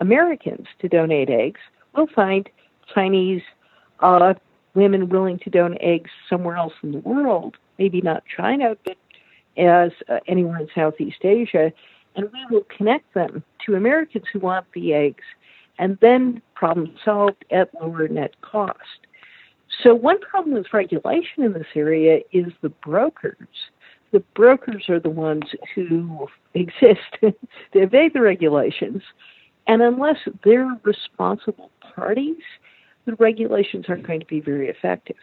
Americans 0.00 0.66
to 0.80 0.88
donate 0.88 1.30
eggs. 1.30 1.60
We'll 1.96 2.06
find 2.14 2.48
Chinese 2.94 3.42
uh, 4.00 4.34
women 4.74 5.08
willing 5.08 5.38
to 5.40 5.50
donate 5.50 5.80
eggs 5.82 6.10
somewhere 6.28 6.56
else 6.56 6.74
in 6.82 6.92
the 6.92 6.98
world, 6.98 7.56
maybe 7.78 8.00
not 8.00 8.24
China, 8.34 8.76
but 8.84 8.96
as 9.56 9.90
uh, 10.08 10.20
anywhere 10.26 10.60
in 10.60 10.68
Southeast 10.74 11.24
Asia, 11.24 11.72
and 12.16 12.30
we 12.32 12.46
will 12.50 12.66
connect 12.76 13.12
them 13.14 13.42
to 13.66 13.74
Americans 13.74 14.24
who 14.32 14.40
want 14.40 14.66
the 14.72 14.94
eggs, 14.94 15.24
and 15.78 15.98
then 16.00 16.42
problem 16.54 16.94
solved 17.04 17.44
at 17.50 17.70
lower 17.80 18.08
net 18.08 18.40
cost. 18.40 19.06
So, 19.82 19.94
one 19.94 20.18
problem 20.20 20.54
with 20.54 20.72
regulation 20.72 21.44
in 21.44 21.52
this 21.52 21.66
area 21.74 22.20
is 22.32 22.46
the 22.62 22.70
brokers 22.70 23.46
the 24.12 24.20
brokers 24.34 24.88
are 24.88 25.00
the 25.00 25.10
ones 25.10 25.44
who 25.74 26.28
exist 26.54 27.00
to 27.20 27.34
evade 27.74 28.14
the 28.14 28.20
regulations. 28.20 29.02
And 29.66 29.82
unless 29.82 30.16
they're 30.44 30.76
responsible 30.82 31.70
parties, 31.94 32.42
the 33.04 33.14
regulations 33.16 33.86
aren't 33.88 34.06
going 34.06 34.20
to 34.20 34.26
be 34.26 34.40
very 34.40 34.68
effective. 34.68 35.16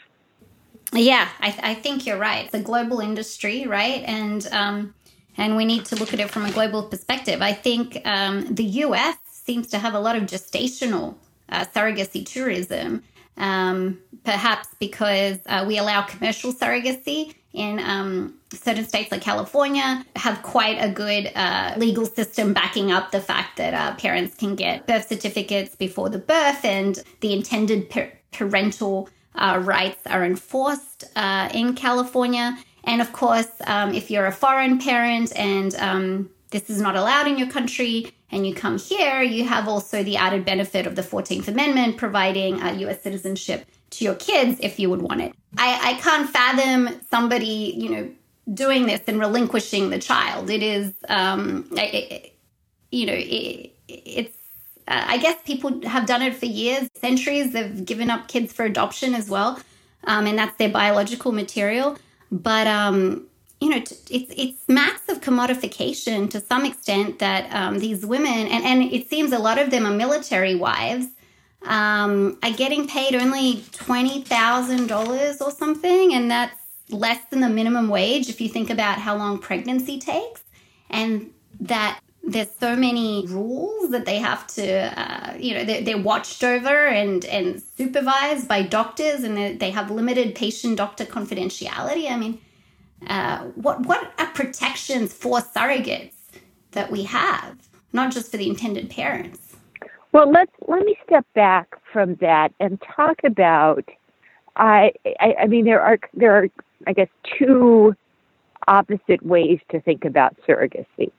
Yeah, 0.94 1.30
I, 1.40 1.52
th- 1.52 1.64
I 1.64 1.76
think 1.76 2.06
you're 2.06 2.18
right. 2.18 2.46
It's 2.46 2.54
a 2.56 2.60
global 2.62 3.00
industry, 3.00 3.66
right? 3.68 4.04
And 4.06 4.48
um, 4.52 4.96
and 5.38 5.56
we 5.56 5.66
need 5.66 5.86
to 5.88 5.96
look 5.96 6.14
at 6.14 6.20
it 6.20 6.30
from 6.32 6.46
a 6.46 6.52
global 6.52 6.84
perspective. 6.84 7.42
I 7.42 7.54
think 7.54 8.02
um, 8.06 8.54
the 8.56 8.64
U.S. 8.86 9.18
seems 9.28 9.68
to 9.70 9.80
have 9.80 9.94
a 9.94 10.00
lot 10.00 10.16
of 10.18 10.24
gestational 10.24 11.16
uh, 11.50 11.66
surrogacy 11.66 12.26
tourism, 12.26 13.04
um, 13.38 14.00
perhaps 14.26 14.70
because 14.80 15.40
uh, 15.48 15.64
we 15.68 15.78
allow 15.78 16.02
commercial 16.04 16.54
surrogacy 16.54 17.34
in 17.54 17.80
um, 17.80 18.36
certain 18.54 18.86
states 18.86 19.12
like 19.12 19.22
California 19.22 20.06
have 20.18 20.42
quite 20.44 20.78
a 20.80 20.90
good 20.90 21.32
uh, 21.36 21.74
legal 21.78 22.06
system 22.06 22.54
backing 22.54 22.92
up 22.92 23.12
the 23.12 23.22
fact 23.22 23.58
that 23.58 23.74
uh, 23.74 23.96
parents 23.96 24.36
can 24.36 24.56
get 24.56 24.88
birth 24.88 25.08
certificates 25.08 25.76
before 25.76 26.10
the 26.10 26.20
birth 26.20 26.66
and 26.66 27.02
the 27.22 27.34
intended 27.34 27.90
per- 27.90 28.12
parental 28.34 29.10
uh, 29.36 29.60
rights 29.64 30.02
are 30.08 30.24
enforced 30.24 31.06
uh, 31.16 31.50
in 31.54 31.76
California. 31.76 32.58
And 32.84 33.02
of 33.02 33.12
course, 33.14 33.50
um, 33.66 33.94
if 33.94 34.12
you're 34.12 34.26
a 34.26 34.32
foreign 34.32 34.80
parent 34.80 35.36
and 35.36 35.76
um, 35.76 36.30
this 36.52 36.70
is 36.70 36.80
not 36.80 36.96
allowed 36.96 37.28
in 37.28 37.38
your 37.38 37.50
country 37.50 38.12
and 38.32 38.46
you 38.46 38.54
come 38.54 38.78
here, 38.78 39.22
you 39.22 39.46
have 39.46 39.68
also 39.68 40.04
the 40.04 40.18
added 40.18 40.46
benefit 40.46 40.86
of 40.86 40.96
the 40.96 41.02
14th 41.02 41.48
Amendment 41.48 41.98
providing 41.98 42.60
US 42.60 43.02
citizenship 43.02 43.66
to 43.92 44.04
your 44.04 44.16
kids 44.16 44.60
if 44.62 44.80
you 44.80 44.90
would 44.90 45.02
want 45.02 45.22
it. 45.22 45.34
I, 45.58 45.92
I 45.92 45.94
can't 46.02 46.30
fathom 46.30 47.02
somebody, 47.10 47.74
you 47.78 47.90
know, 47.90 48.10
doing 48.54 48.86
this 48.86 49.02
and 49.08 49.20
relinquishing 49.20 49.90
the 49.90 50.00
child. 50.00 50.50
It 50.50 50.62
is, 50.62 50.94
um, 51.10 51.68
it, 51.72 52.36
you 52.92 53.06
know, 53.06 53.16
it, 53.16 53.72
it's. 53.88 54.35
Uh, 54.88 55.04
I 55.08 55.18
guess 55.18 55.38
people 55.44 55.88
have 55.88 56.06
done 56.06 56.22
it 56.22 56.36
for 56.36 56.46
years, 56.46 56.90
centuries. 56.96 57.54
They've 57.54 57.84
given 57.86 58.10
up 58.10 58.28
kids 58.28 58.54
for 58.54 58.66
adoption 58.66 59.16
as 59.16 59.30
well, 59.30 59.60
um, 60.06 60.28
and 60.28 60.38
that's 60.38 60.58
their 60.58 60.70
biological 60.70 61.32
material. 61.32 61.98
But 62.32 62.68
um, 62.68 63.28
you 63.62 63.70
know, 63.70 63.78
it's 63.78 64.04
it's 64.10 64.64
of 65.10 65.22
commodification 65.22 66.30
to 66.32 66.42
some 66.42 66.66
extent 66.66 67.20
that 67.20 67.54
um, 67.54 67.80
these 67.80 68.06
women, 68.06 68.48
and 68.48 68.64
and 68.64 68.84
it 68.84 69.10
seems 69.10 69.32
a 69.32 69.40
lot 69.40 69.58
of 69.58 69.72
them 69.72 69.86
are 69.86 69.94
military 69.94 70.56
wives 70.56 71.08
um, 71.66 72.38
are 72.44 72.52
getting 72.52 72.88
paid 72.88 73.16
only 73.16 73.58
$20,000 73.72 75.42
or 75.42 75.52
something. 75.52 76.14
And 76.14 76.30
that's 76.30 76.56
less 76.90 77.20
than 77.30 77.42
the 77.42 77.50
minimum 77.50 77.90
wage 77.90 78.30
if 78.30 78.40
you 78.40 78.50
think 78.50 78.70
about 78.70 79.00
how 79.00 79.16
long 79.16 79.40
pregnancy 79.40 80.00
takes. 80.00 80.44
And 80.90 81.32
that 81.60 82.00
there's 82.28 82.50
so 82.60 82.76
many 82.76 83.26
rules 83.28 83.92
that 83.92 84.06
they 84.06 84.18
have 84.18 84.48
to, 84.48 85.00
uh, 85.00 85.36
you 85.38 85.54
know, 85.54 85.64
they're, 85.64 85.82
they're, 85.82 85.98
watched 85.98 86.44
over 86.44 86.88
and, 86.88 87.24
and 87.26 87.62
supervised 87.78 88.48
by 88.48 88.62
doctors, 88.64 89.24
and 89.24 89.60
they 89.60 89.72
have 89.72 89.92
limited 89.92 90.36
patient-doctor 90.36 91.06
confidentiality. 91.06 92.10
I 92.10 92.18
mean, 92.18 92.42
uh, 93.08 93.40
what 93.56 93.86
what 93.86 94.14
are 94.18 94.28
protections 94.28 95.14
for 95.14 95.40
surrogates 95.40 96.14
that 96.72 96.92
we 96.92 97.04
have, 97.04 97.58
not 97.94 98.12
just 98.12 98.32
for 98.32 98.38
the 98.38 98.50
intended 98.50 98.90
parents? 98.90 99.56
Well, 100.12 100.32
let's 100.32 100.52
let 100.68 100.84
me 100.86 100.98
step 101.06 101.26
back 101.36 101.76
from 101.92 102.16
that 102.16 102.54
and 102.60 102.82
talk 102.96 103.24
about. 103.24 103.84
I, 104.56 104.94
I, 105.20 105.36
I 105.42 105.48
mean, 105.48 105.66
there 105.66 105.82
are 105.82 106.00
there 106.14 106.36
are 106.36 106.48
I 106.88 106.94
guess 106.94 107.10
two 107.38 107.96
opposite 108.68 109.24
ways 109.24 109.60
to 109.70 109.80
think 109.82 110.06
about 110.06 110.36
surrogacy, 110.48 111.12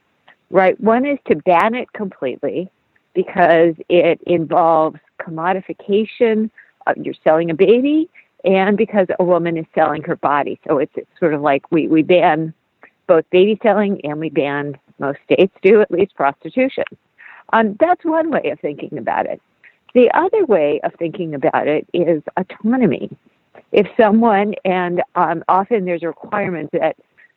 right? 0.49 0.79
One 0.79 1.05
is 1.05 1.19
to 1.27 1.35
ban 1.35 1.75
it 1.75 1.91
completely 1.93 2.69
because 3.13 3.75
it 3.89 4.19
involves 4.25 4.99
commodification. 5.19 6.49
Of, 6.85 6.97
you're 6.97 7.15
selling 7.23 7.49
a 7.49 7.53
baby, 7.53 8.09
and 8.45 8.77
because 8.77 9.07
a 9.19 9.23
woman 9.23 9.57
is 9.57 9.65
selling 9.75 10.03
her 10.03 10.15
body, 10.15 10.59
so 10.67 10.77
it's, 10.77 10.93
it's 10.95 11.09
sort 11.19 11.33
of 11.33 11.41
like 11.41 11.69
we 11.71 11.87
we 11.87 12.01
ban 12.01 12.53
both 13.07 13.29
baby 13.29 13.59
selling 13.63 13.99
and 14.05 14.19
we 14.19 14.29
ban 14.29 14.77
most 14.99 15.19
states 15.25 15.53
do 15.61 15.81
at 15.81 15.91
least 15.91 16.15
prostitution. 16.15 16.83
Um, 17.53 17.77
that's 17.79 18.03
one 18.03 18.29
way 18.31 18.49
of 18.51 18.59
thinking 18.59 18.97
about 18.97 19.25
it. 19.25 19.41
The 19.93 20.11
other 20.13 20.45
way 20.45 20.79
of 20.83 20.93
thinking 20.99 21.33
about 21.33 21.67
it 21.67 21.87
is 21.93 22.21
autonomy. 22.35 23.09
If 23.71 23.87
someone, 23.97 24.53
and 24.65 25.01
um, 25.15 25.43
often 25.47 25.85
there's 25.85 26.03
a 26.03 26.07
requirement 26.07 26.71
that 26.73 26.95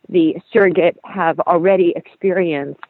the 0.08 0.36
surrogate 0.52 0.98
have 1.04 1.38
already 1.40 1.92
experienced 1.96 2.80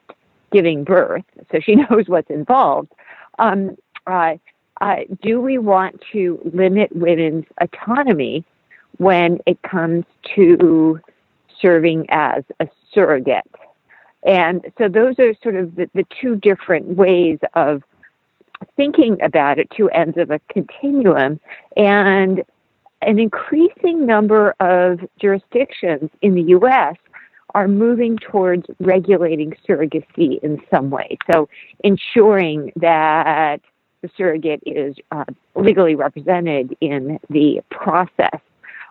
giving 0.51 0.85
birth, 0.85 1.25
so 1.51 1.61
she 1.61 1.75
knows 1.91 2.05
what's 2.07 2.31
involved, 2.31 2.93
um, 3.39 3.77
uh, 4.07 4.35
uh, 4.81 4.97
do 5.23 5.41
we 5.41 5.59
want 5.59 6.01
to 6.13 6.41
limit 6.55 6.95
women's 6.95 7.45
autonomy 7.61 8.45
when 8.97 9.39
it 9.47 9.61
comes 9.63 10.05
to 10.35 11.01
serving 11.61 12.07
as 12.09 12.45
a 12.61 12.69
surrogate? 12.93 13.45
And 14.23 14.71
so 14.79 14.89
those 14.89 15.19
are 15.19 15.35
sort 15.43 15.57
of 15.57 15.77
the, 15.77 15.89
the 15.95 16.07
two 16.21 16.37
different 16.37 16.87
ways 16.97 17.39
of 17.55 17.83
thinking 18.77 19.21
about 19.23 19.59
it, 19.59 19.71
two 19.71 19.89
ends 19.91 20.17
of 20.19 20.31
a 20.31 20.41
continuum. 20.51 21.41
And 21.77 22.43
an 23.03 23.19
increasing 23.19 24.05
number 24.05 24.55
of 24.61 25.01
jurisdictions 25.19 26.11
in 26.21 26.35
the 26.35 26.43
U.S. 26.43 26.97
are 27.55 27.69
moving 27.69 28.17
towards 28.19 28.67
regulating 28.81 29.55
surrogacy 29.69 30.39
in 30.43 30.61
some 30.71 30.91
way. 30.91 31.19
So 31.31 31.49
ensuring 31.85 32.73
that 32.77 33.61
the 34.03 34.11
surrogate 34.17 34.63
is 34.65 34.97
uh, 35.13 35.25
legally 35.55 35.95
represented 35.95 36.77
in 36.81 37.19
the 37.29 37.61
process, 37.71 38.41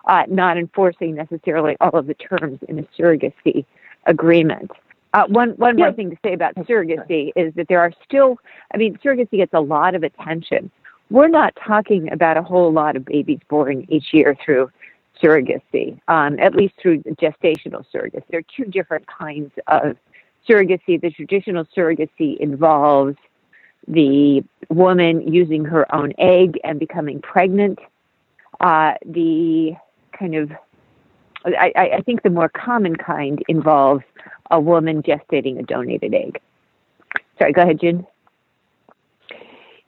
uh, 0.06 0.24
not 0.28 0.56
enforcing 0.56 1.14
necessarily 1.14 1.76
all 1.80 1.90
of 1.90 2.06
the 2.06 2.14
terms 2.14 2.58
in 2.68 2.78
a 2.78 2.82
surrogacy 2.96 3.64
agreement. 4.06 4.70
Uh, 5.12 5.24
one 5.26 5.50
one 5.50 5.76
yeah. 5.76 5.86
more 5.86 5.92
thing 5.92 6.10
to 6.10 6.16
say 6.24 6.32
about 6.32 6.54
surrogacy 6.54 7.32
is 7.34 7.52
that 7.54 7.66
there 7.68 7.80
are 7.80 7.92
still, 8.04 8.38
I 8.72 8.76
mean, 8.76 8.96
surrogacy 9.04 9.38
gets 9.38 9.52
a 9.52 9.60
lot 9.60 9.94
of 9.94 10.04
attention. 10.04 10.70
We're 11.10 11.28
not 11.28 11.56
talking 11.66 12.12
about 12.12 12.36
a 12.36 12.42
whole 12.42 12.72
lot 12.72 12.94
of 12.94 13.04
babies 13.04 13.40
born 13.48 13.84
each 13.88 14.12
year 14.12 14.36
through 14.44 14.70
surrogacy, 15.22 16.00
um, 16.08 16.38
at 16.38 16.54
least 16.54 16.74
through 16.80 17.02
gestational 17.02 17.84
surrogacy. 17.94 18.22
There 18.30 18.40
are 18.40 18.54
two 18.56 18.64
different 18.64 19.06
kinds 19.06 19.52
of 19.66 19.96
surrogacy. 20.48 21.00
The 21.00 21.10
traditional 21.10 21.66
surrogacy 21.76 22.38
involves 22.38 23.16
the 23.86 24.42
woman 24.68 25.32
using 25.32 25.64
her 25.64 25.92
own 25.94 26.12
egg 26.18 26.58
and 26.64 26.78
becoming 26.78 27.20
pregnant. 27.20 27.78
Uh, 28.60 28.94
the 29.04 29.72
kind 30.18 30.34
of, 30.34 30.52
I, 31.44 31.72
I 31.96 32.00
think 32.02 32.22
the 32.22 32.30
more 32.30 32.48
common 32.48 32.96
kind 32.96 33.42
involves 33.48 34.04
a 34.50 34.60
woman 34.60 35.02
gestating 35.02 35.58
a 35.58 35.62
donated 35.62 36.14
egg. 36.14 36.40
Sorry, 37.38 37.52
go 37.52 37.62
ahead, 37.62 37.80
Jen. 37.80 38.06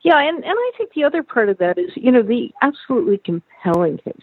Yeah, 0.02 0.18
and, 0.18 0.38
and 0.38 0.54
I 0.56 0.70
think 0.76 0.94
the 0.94 1.04
other 1.04 1.22
part 1.22 1.48
of 1.48 1.58
that 1.58 1.78
is, 1.78 1.90
you 1.94 2.10
know, 2.10 2.22
the 2.22 2.50
absolutely 2.60 3.18
compelling 3.18 3.98
cases 3.98 4.22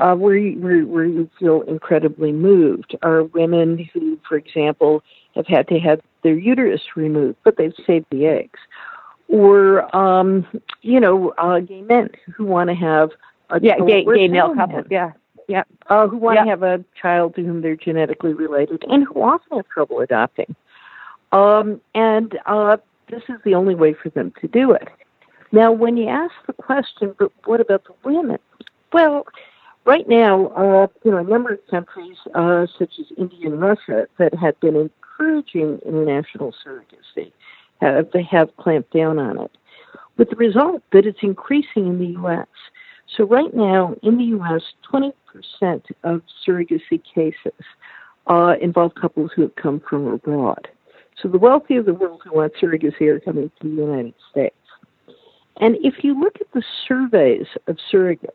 uh, 0.00 0.14
where, 0.14 0.36
you, 0.36 0.58
where, 0.60 0.84
where 0.84 1.04
you 1.04 1.28
feel 1.38 1.62
incredibly 1.62 2.32
moved 2.32 2.96
are 3.02 3.24
women 3.24 3.88
who, 3.92 4.18
for 4.28 4.36
example, 4.36 5.02
have 5.34 5.46
had 5.46 5.68
to 5.68 5.78
have 5.78 6.00
their 6.22 6.34
uterus 6.34 6.82
removed, 6.96 7.36
but 7.44 7.56
they've 7.56 7.74
saved 7.86 8.06
the 8.10 8.26
eggs. 8.26 8.58
Or, 9.28 9.94
um, 9.96 10.46
you 10.82 11.00
know, 11.00 11.30
uh, 11.38 11.60
gay 11.60 11.82
men 11.82 12.10
who 12.34 12.44
want 12.44 12.68
to 12.68 12.74
have 12.74 13.10
a 13.50 13.60
yeah, 13.60 13.78
gay, 13.78 14.04
gay 14.04 14.28
male 14.28 14.54
couples, 14.54 14.86
yeah. 14.90 15.12
Yeah, 15.48 15.62
uh, 15.86 16.08
who 16.08 16.16
want 16.16 16.40
to 16.40 16.44
have 16.44 16.64
a 16.64 16.84
child 17.00 17.36
to 17.36 17.42
whom 17.42 17.62
they're 17.62 17.76
genetically 17.76 18.34
related 18.34 18.84
and 18.88 19.04
who 19.04 19.22
often 19.22 19.58
have 19.58 19.68
trouble 19.68 20.00
adopting. 20.00 20.56
Um, 21.30 21.80
and 21.94 22.36
uh, 22.46 22.78
this 23.08 23.22
is 23.28 23.36
the 23.44 23.54
only 23.54 23.76
way 23.76 23.94
for 23.94 24.08
them 24.10 24.32
to 24.40 24.48
do 24.48 24.72
it. 24.72 24.88
Now, 25.52 25.70
when 25.70 25.96
you 25.96 26.08
ask 26.08 26.34
the 26.48 26.52
question, 26.52 27.14
but 27.16 27.30
what 27.44 27.60
about 27.60 27.84
the 27.84 27.94
women? 28.02 28.38
Well, 28.92 29.26
right 29.86 30.06
now, 30.08 30.48
uh, 30.48 30.86
you 31.04 31.10
know, 31.10 31.18
a 31.18 31.24
number 31.24 31.54
of 31.54 31.66
countries, 31.70 32.16
uh, 32.34 32.66
such 32.78 32.92
as 32.98 33.06
India 33.16 33.46
and 33.46 33.60
Russia, 33.60 34.06
that 34.18 34.34
have 34.34 34.58
been 34.60 34.76
encouraging 34.76 35.78
international 35.86 36.52
surrogacy, 36.64 37.32
have, 37.80 38.10
they 38.12 38.22
have 38.22 38.54
clamped 38.56 38.92
down 38.92 39.18
on 39.18 39.38
it, 39.38 39.50
with 40.18 40.28
the 40.28 40.36
result 40.36 40.82
that 40.92 41.06
it's 41.06 41.20
increasing 41.22 41.86
in 41.86 41.98
the 41.98 42.06
U.S. 42.18 42.46
So 43.16 43.24
right 43.24 43.54
now, 43.54 43.94
in 44.02 44.18
the 44.18 44.24
U.S., 44.24 44.62
20% 44.92 45.12
of 46.04 46.22
surrogacy 46.46 47.02
cases 47.14 47.64
uh, 48.26 48.54
involve 48.60 48.94
couples 48.94 49.30
who 49.34 49.42
have 49.42 49.54
come 49.56 49.80
from 49.88 50.08
abroad. 50.08 50.68
So 51.22 51.28
the 51.28 51.38
wealthy 51.38 51.76
of 51.76 51.86
the 51.86 51.94
world 51.94 52.22
who 52.24 52.34
want 52.34 52.52
surrogacy 52.60 53.02
are 53.02 53.20
coming 53.20 53.50
to 53.60 53.68
the 53.68 53.74
United 53.74 54.14
States. 54.30 54.54
And 55.58 55.76
if 55.82 56.04
you 56.04 56.18
look 56.18 56.36
at 56.40 56.52
the 56.52 56.62
surveys 56.86 57.46
of 57.66 57.78
surrogates, 57.90 58.30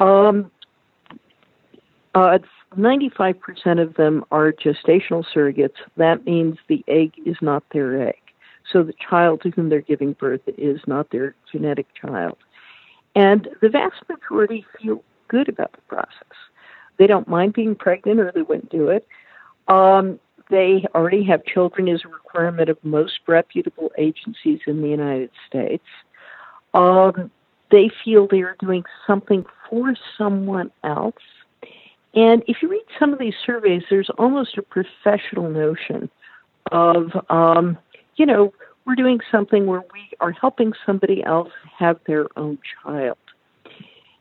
um, 0.00 0.50
uh, 2.14 2.38
95% 2.76 3.82
of 3.82 3.94
them 3.94 4.24
are 4.30 4.52
gestational 4.52 5.24
surrogates. 5.34 5.76
That 5.96 6.24
means 6.24 6.58
the 6.68 6.84
egg 6.88 7.12
is 7.24 7.36
not 7.40 7.62
their 7.72 8.08
egg. 8.08 8.16
So 8.72 8.82
the 8.82 8.94
child 9.08 9.42
to 9.42 9.50
whom 9.50 9.68
they're 9.68 9.80
giving 9.80 10.12
birth 10.12 10.42
is 10.46 10.80
not 10.86 11.10
their 11.10 11.34
genetic 11.50 11.86
child. 11.94 12.38
And 13.14 13.48
the 13.60 13.68
vast 13.68 13.96
majority 14.08 14.64
feel 14.80 15.02
good 15.28 15.48
about 15.48 15.72
the 15.72 15.82
process. 15.88 16.36
They 16.98 17.06
don't 17.06 17.28
mind 17.28 17.54
being 17.54 17.74
pregnant 17.74 18.20
or 18.20 18.30
they 18.32 18.42
wouldn't 18.42 18.70
do 18.70 18.88
it. 18.88 19.06
Um, 19.68 20.20
they 20.50 20.84
already 20.94 21.24
have 21.24 21.44
children 21.44 21.88
as 21.88 22.02
a 22.04 22.08
requirement 22.08 22.68
of 22.68 22.78
most 22.84 23.20
reputable 23.26 23.90
agencies 23.98 24.60
in 24.66 24.82
the 24.82 24.88
United 24.88 25.30
States. 25.48 25.84
Um, 26.74 27.30
they 27.70 27.90
feel 28.04 28.26
they 28.26 28.42
are 28.42 28.56
doing 28.60 28.84
something 29.06 29.44
for 29.68 29.94
someone 30.16 30.70
else. 30.84 31.14
And 32.14 32.42
if 32.48 32.58
you 32.60 32.68
read 32.68 32.84
some 32.98 33.12
of 33.12 33.18
these 33.18 33.34
surveys, 33.44 33.82
there's 33.88 34.10
almost 34.18 34.58
a 34.58 34.62
professional 34.62 35.48
notion 35.48 36.10
of, 36.72 37.12
um, 37.28 37.78
you 38.16 38.26
know, 38.26 38.52
we're 38.86 38.96
doing 38.96 39.20
something 39.30 39.66
where 39.66 39.84
we 39.92 40.10
are 40.20 40.32
helping 40.32 40.72
somebody 40.84 41.22
else 41.22 41.52
have 41.78 42.00
their 42.06 42.26
own 42.36 42.58
child. 42.82 43.18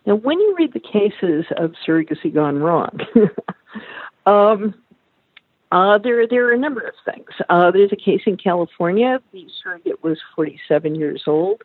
Now, 0.05 0.15
when 0.15 0.39
you 0.39 0.55
read 0.57 0.73
the 0.73 0.79
cases 0.79 1.45
of 1.57 1.73
surrogacy 1.85 2.33
gone 2.33 2.59
wrong, 2.59 2.99
um, 4.25 4.75
uh, 5.71 5.97
there, 5.99 6.27
there 6.27 6.47
are 6.47 6.53
a 6.53 6.57
number 6.57 6.81
of 6.81 6.93
things. 7.05 7.29
Uh, 7.49 7.71
there's 7.71 7.91
a 7.91 7.95
case 7.95 8.21
in 8.25 8.37
California. 8.37 9.19
The 9.31 9.45
surrogate 9.61 10.03
was 10.03 10.17
47 10.35 10.95
years 10.95 11.23
old. 11.27 11.63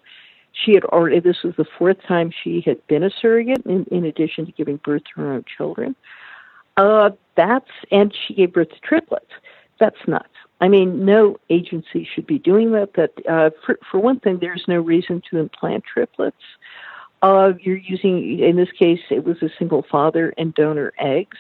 She 0.55 0.73
had 0.75 0.85
already, 0.85 1.21
this 1.21 1.43
was 1.43 1.55
the 1.57 1.67
fourth 1.79 1.99
time 2.07 2.31
she 2.43 2.63
had 2.65 2.85
been 2.87 3.03
a 3.03 3.11
surrogate, 3.11 3.67
in, 3.67 3.85
in 3.91 4.05
addition 4.05 4.47
to 4.47 4.53
giving 4.53 4.79
birth 4.79 5.03
to 5.15 5.21
her 5.21 5.33
own 5.33 5.45
children. 5.57 5.97
Uh, 6.77 7.11
that's, 7.37 7.71
and 7.91 8.15
she 8.27 8.35
gave 8.35 8.53
birth 8.53 8.71
to 8.71 8.81
triplets. 8.81 9.31
That's 9.81 9.97
nuts. 10.07 10.29
I 10.61 10.69
mean, 10.69 11.05
no 11.05 11.37
agency 11.51 12.09
should 12.15 12.27
be 12.27 12.39
doing 12.39 12.73
that. 12.73 12.95
That 12.95 13.11
uh, 13.29 13.51
for, 13.67 13.79
for 13.91 13.99
one 13.99 14.21
thing, 14.21 14.39
there's 14.41 14.65
no 14.69 14.81
reason 14.81 15.23
to 15.31 15.39
implant 15.39 15.85
triplets. 15.85 16.37
Uh, 17.23 17.53
you're 17.61 17.77
using, 17.77 18.39
in 18.39 18.57
this 18.57 18.71
case, 18.79 19.01
it 19.11 19.25
was 19.25 19.37
a 19.43 19.49
single 19.59 19.85
father 19.91 20.33
and 20.39 20.55
donor 20.55 20.93
eggs. 20.99 21.39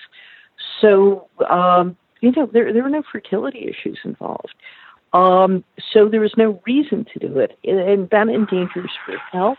So 0.80 1.28
um, 1.48 1.96
you 2.24 2.32
know, 2.32 2.48
there, 2.50 2.72
there 2.72 2.82
were 2.82 2.88
no 2.88 3.02
fertility 3.12 3.68
issues 3.68 3.98
involved. 4.02 4.54
Um, 5.14 5.64
so 5.92 6.08
there 6.08 6.24
is 6.24 6.32
no 6.36 6.60
reason 6.66 7.06
to 7.12 7.18
do 7.20 7.38
it, 7.38 7.56
and 7.64 8.10
that 8.10 8.28
endangers 8.28 8.90
her 9.06 9.16
health. 9.32 9.58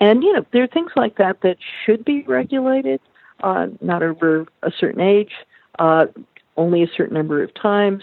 And 0.00 0.22
you 0.22 0.32
know, 0.32 0.44
there 0.52 0.64
are 0.64 0.68
things 0.68 0.90
like 0.96 1.16
that 1.18 1.40
that 1.42 1.56
should 1.84 2.04
be 2.04 2.22
regulated, 2.22 3.00
uh, 3.42 3.68
not 3.80 4.02
over 4.02 4.46
a 4.62 4.72
certain 4.76 5.00
age, 5.00 5.32
uh, 5.78 6.06
only 6.56 6.82
a 6.82 6.88
certain 6.96 7.14
number 7.14 7.42
of 7.42 7.54
times, 7.54 8.02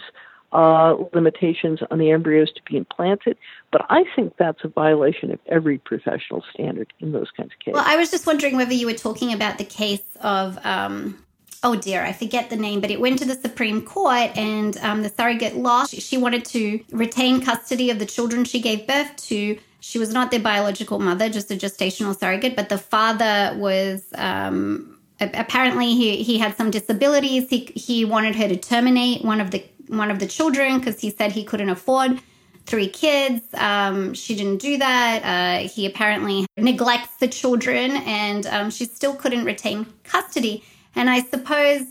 uh, 0.53 0.95
limitations 1.13 1.80
on 1.91 1.99
the 1.99 2.11
embryos 2.11 2.51
to 2.53 2.61
be 2.69 2.78
implanted. 2.78 3.38
But 3.72 3.86
I 3.89 4.05
think 4.15 4.36
that's 4.38 4.63
a 4.63 4.67
violation 4.69 5.32
of 5.32 5.39
every 5.47 5.78
professional 5.78 6.43
standard 6.53 6.93
in 6.99 7.11
those 7.11 7.32
kinds 7.36 7.51
of 7.53 7.59
cases. 7.59 7.76
Well, 7.76 7.86
I 7.86 7.97
was 7.97 8.11
just 8.11 8.26
wondering 8.26 8.55
whether 8.55 8.74
you 8.74 8.86
were 8.86 8.93
talking 8.93 9.34
about 9.34 9.57
the 9.57 9.65
case 9.65 10.03
of 10.22 10.57
um, 10.65 11.22
oh 11.64 11.76
dear, 11.76 12.03
I 12.03 12.14
forget 12.14 12.49
the 12.49 12.55
name, 12.55 12.82
but 12.82 12.91
it 12.91 12.99
went 12.99 13.20
to 13.20 13.26
the 13.26 13.36
Supreme 13.36 13.82
Court 13.84 14.36
and 14.36 14.78
um, 14.78 15.03
the 15.03 15.09
surrogate 15.09 15.55
lost. 15.55 15.93
She 15.95 16.18
wanted 16.18 16.45
to 16.45 16.84
retain 16.91 17.41
custody 17.41 17.89
of 17.89 17.99
the 17.99 18.05
children 18.05 18.45
she 18.45 18.59
gave 18.59 18.88
birth 18.88 19.16
to. 19.28 19.57
She 19.80 19.99
was 19.99 20.14
not 20.14 20.32
their 20.32 20.39
biological 20.39 20.99
mother, 20.99 21.30
just 21.30 21.51
a 21.51 21.55
gestational 21.55 22.18
surrogate, 22.18 22.55
but 22.55 22.70
the 22.70 22.78
father 22.78 23.55
was. 23.57 24.05
Um, 24.16 24.97
apparently 25.20 25.93
he, 25.93 26.24
he 26.24 26.39
had 26.39 26.57
some 26.57 26.72
disabilities 26.72 27.47
he, 27.47 27.72
he 27.76 28.05
wanted 28.05 28.36
her 28.36 28.47
to 28.47 28.57
terminate 28.57 29.24
one 29.24 29.39
of 29.39 29.51
the 29.51 29.64
one 29.88 30.09
of 30.09 30.18
the 30.18 30.26
children 30.26 30.80
because 30.80 30.99
he 30.99 31.12
said 31.12 31.32
he 31.32 31.43
couldn't 31.43 31.70
afford 31.70 32.20
three 32.66 32.88
kids. 32.88 33.41
Um, 33.53 34.14
she 34.14 34.36
didn't 34.36 34.57
do 34.57 34.78
that. 34.78 35.24
Uh, 35.24 35.68
he 35.68 35.86
apparently 35.86 36.45
neglects 36.57 37.18
the 37.18 37.28
children, 37.28 37.91
and 37.97 38.45
um, 38.47 38.70
she 38.70 38.86
still 38.86 39.14
couldn't 39.16 39.45
retain 39.45 39.86
custody. 40.03 40.64
And 40.95 41.09
I 41.09 41.21
suppose 41.21 41.85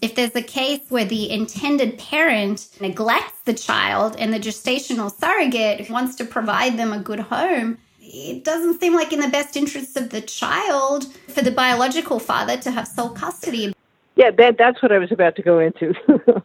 if 0.00 0.14
there's 0.14 0.34
a 0.36 0.42
case 0.42 0.80
where 0.88 1.04
the 1.04 1.30
intended 1.30 1.98
parent 1.98 2.68
neglects 2.80 3.40
the 3.44 3.54
child 3.54 4.16
and 4.18 4.32
the 4.32 4.38
gestational 4.38 5.12
surrogate 5.12 5.90
wants 5.90 6.14
to 6.16 6.24
provide 6.24 6.78
them 6.78 6.92
a 6.92 6.98
good 6.98 7.20
home, 7.20 7.78
it 8.00 8.44
doesn't 8.44 8.80
seem 8.80 8.94
like 8.94 9.12
in 9.12 9.20
the 9.20 9.28
best 9.28 9.56
interests 9.56 9.96
of 9.96 10.10
the 10.10 10.20
child 10.20 11.12
for 11.28 11.42
the 11.42 11.50
biological 11.50 12.18
father 12.18 12.56
to 12.56 12.70
have 12.70 12.86
sole 12.86 13.10
custody. 13.10 13.72
Yeah, 14.16 14.30
that, 14.32 14.56
that's 14.56 14.82
what 14.82 14.92
I 14.92 14.98
was 14.98 15.12
about 15.12 15.36
to 15.36 15.42
go 15.42 15.58
into. 15.58 15.94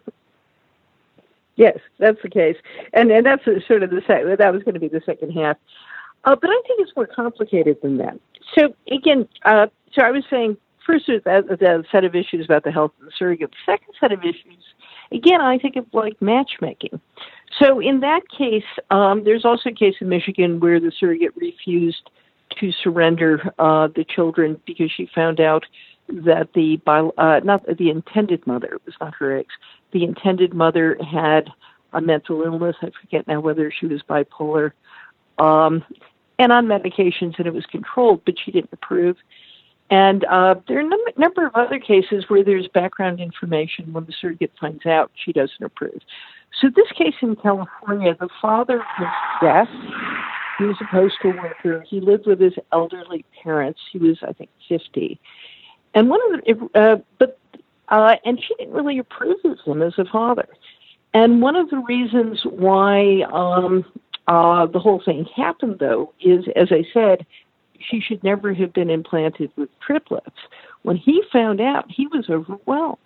yes, 1.55 1.77
that's 1.99 2.21
the 2.21 2.29
case, 2.29 2.57
and 2.93 3.11
and 3.11 3.25
that's 3.25 3.43
sort 3.67 3.81
of 3.81 3.89
the 3.89 4.03
sec- 4.05 4.37
that 4.37 4.53
was 4.53 4.61
going 4.63 4.75
to 4.75 4.79
be 4.79 4.89
the 4.89 5.01
second 5.05 5.31
half. 5.31 5.57
Uh, 6.25 6.35
but 6.35 6.49
I 6.49 6.61
think 6.67 6.81
it's 6.81 6.95
more 6.95 7.07
complicated 7.07 7.77
than 7.81 7.97
that. 7.97 8.19
So 8.55 8.75
again, 8.91 9.27
uh, 9.43 9.67
so 9.93 10.03
I 10.03 10.11
was 10.11 10.23
saying 10.29 10.57
first 10.85 11.09
a, 11.09 11.83
set 11.91 12.03
of 12.03 12.15
issues 12.15 12.45
about 12.45 12.63
the 12.63 12.71
health 12.71 12.91
of 12.99 13.05
the 13.05 13.11
surrogate. 13.17 13.51
The 13.51 13.71
second 13.71 13.93
set 13.99 14.11
of 14.11 14.19
issues, 14.19 14.63
again, 15.11 15.41
I 15.41 15.57
think 15.57 15.75
of 15.75 15.85
like 15.93 16.21
matchmaking. 16.21 16.99
So 17.59 17.79
in 17.79 17.99
that 18.01 18.21
case, 18.35 18.63
um, 18.89 19.23
there's 19.23 19.45
also 19.45 19.69
a 19.69 19.73
case 19.73 19.95
in 20.01 20.09
Michigan 20.09 20.59
where 20.59 20.79
the 20.79 20.91
surrogate 20.97 21.35
refused 21.35 22.09
to 22.59 22.71
surrender 22.71 23.41
uh, 23.59 23.87
the 23.95 24.03
children 24.03 24.59
because 24.65 24.91
she 24.91 25.09
found 25.13 25.39
out 25.39 25.65
that 26.07 26.49
the 26.53 26.79
uh, 26.87 27.39
not 27.43 27.65
the 27.77 27.89
intended 27.89 28.45
mother 28.45 28.73
it 28.73 28.81
was 28.85 28.95
not 28.99 29.13
her 29.15 29.37
ex 29.37 29.49
the 29.93 30.03
intended 30.03 30.53
mother 30.53 30.97
had 30.99 31.49
a 31.93 32.01
mental 32.01 32.41
illness 32.41 32.75
i 32.81 32.89
forget 33.01 33.25
now 33.25 33.39
whether 33.39 33.71
she 33.71 33.85
was 33.85 34.01
bipolar 34.03 34.71
um, 35.39 35.83
and 36.37 36.51
on 36.51 36.65
medications 36.65 37.35
and 37.37 37.47
it 37.47 37.53
was 37.53 37.65
controlled 37.67 38.21
but 38.25 38.35
she 38.43 38.51
didn't 38.51 38.69
approve 38.73 39.15
and 39.89 40.23
uh, 40.25 40.55
there 40.67 40.77
are 40.77 40.81
a 40.81 40.87
number, 40.87 41.11
number 41.17 41.45
of 41.45 41.55
other 41.55 41.79
cases 41.79 42.25
where 42.27 42.43
there's 42.43 42.67
background 42.69 43.19
information 43.19 43.93
when 43.93 44.05
the 44.05 44.13
surrogate 44.19 44.51
finds 44.59 44.85
out 44.85 45.11
she 45.15 45.31
doesn't 45.31 45.63
approve. 45.63 45.99
So 46.61 46.69
this 46.69 46.91
case 46.97 47.15
in 47.21 47.35
California, 47.35 48.15
the 48.19 48.29
father 48.41 48.77
was 48.99 49.13
deaf. 49.41 49.67
He 50.57 50.65
was 50.65 50.77
a 50.81 50.85
postal 50.91 51.31
worker. 51.31 51.83
He 51.87 51.99
lived 51.99 52.27
with 52.27 52.39
his 52.39 52.53
elderly 52.71 53.25
parents. 53.43 53.79
He 53.91 53.97
was, 53.97 54.17
I 54.21 54.33
think, 54.33 54.49
50. 54.69 55.19
And 55.95 56.09
one 56.09 56.19
of 56.33 56.41
the, 56.41 56.79
uh, 56.79 56.97
but, 57.17 57.39
uh, 57.89 58.15
and 58.23 58.39
she 58.39 58.55
didn't 58.55 58.73
really 58.73 58.99
approve 58.99 59.37
of 59.43 59.59
him 59.65 59.81
as 59.81 59.93
a 59.97 60.05
father. 60.05 60.47
And 61.13 61.41
one 61.41 61.55
of 61.55 61.69
the 61.69 61.77
reasons 61.77 62.41
why 62.43 63.23
um, 63.31 63.85
uh, 64.27 64.65
the 64.67 64.79
whole 64.79 65.01
thing 65.03 65.25
happened, 65.35 65.77
though, 65.79 66.13
is, 66.19 66.45
as 66.55 66.71
I 66.71 66.83
said, 66.93 67.25
she 67.79 67.99
should 67.99 68.23
never 68.23 68.53
have 68.53 68.73
been 68.73 68.89
implanted 68.89 69.51
with 69.55 69.69
triplets. 69.79 70.37
When 70.83 70.97
he 70.97 71.23
found 71.31 71.61
out, 71.61 71.89
he 71.89 72.07
was 72.07 72.29
overwhelmed. 72.29 72.97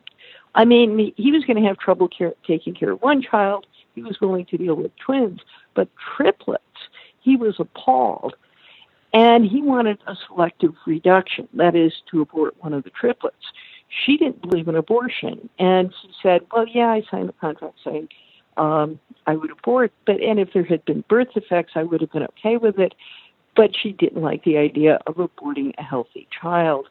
I 0.55 0.65
mean, 0.65 1.13
he 1.15 1.31
was 1.31 1.45
going 1.45 1.61
to 1.61 1.67
have 1.67 1.77
trouble 1.77 2.07
care, 2.07 2.33
taking 2.45 2.73
care 2.73 2.91
of 2.91 3.01
one 3.01 3.21
child. 3.21 3.67
He 3.95 4.01
was 4.01 4.19
willing 4.19 4.45
to 4.47 4.57
deal 4.57 4.75
with 4.75 4.91
twins, 4.97 5.41
but 5.75 5.87
triplets, 6.17 6.63
he 7.19 7.35
was 7.35 7.55
appalled. 7.59 8.35
And 9.13 9.45
he 9.45 9.61
wanted 9.61 9.99
a 10.07 10.15
selective 10.27 10.73
reduction, 10.85 11.47
that 11.53 11.75
is, 11.75 11.93
to 12.11 12.21
abort 12.21 12.55
one 12.59 12.73
of 12.73 12.83
the 12.83 12.89
triplets. 12.89 13.35
She 13.87 14.17
didn't 14.17 14.41
believe 14.41 14.67
in 14.67 14.75
abortion. 14.75 15.49
And 15.59 15.93
he 16.01 16.09
said, 16.21 16.41
Well, 16.51 16.67
yeah, 16.67 16.89
I 16.89 17.03
signed 17.09 17.29
the 17.29 17.33
contract 17.33 17.75
saying 17.83 18.09
um, 18.57 18.99
I 19.25 19.35
would 19.35 19.51
abort, 19.51 19.93
but 20.05 20.19
and 20.21 20.39
if 20.39 20.53
there 20.53 20.63
had 20.63 20.83
been 20.85 21.03
birth 21.07 21.33
defects, 21.33 21.73
I 21.75 21.83
would 21.83 22.01
have 22.01 22.11
been 22.11 22.23
okay 22.23 22.57
with 22.57 22.79
it 22.79 22.95
but 23.57 23.75
she 23.75 23.91
didn't 23.91 24.21
like 24.21 24.43
the 24.43 24.57
idea 24.57 24.99
of 25.07 25.15
aborting 25.15 25.73
a 25.77 25.83
healthy 25.83 26.27
child. 26.39 26.87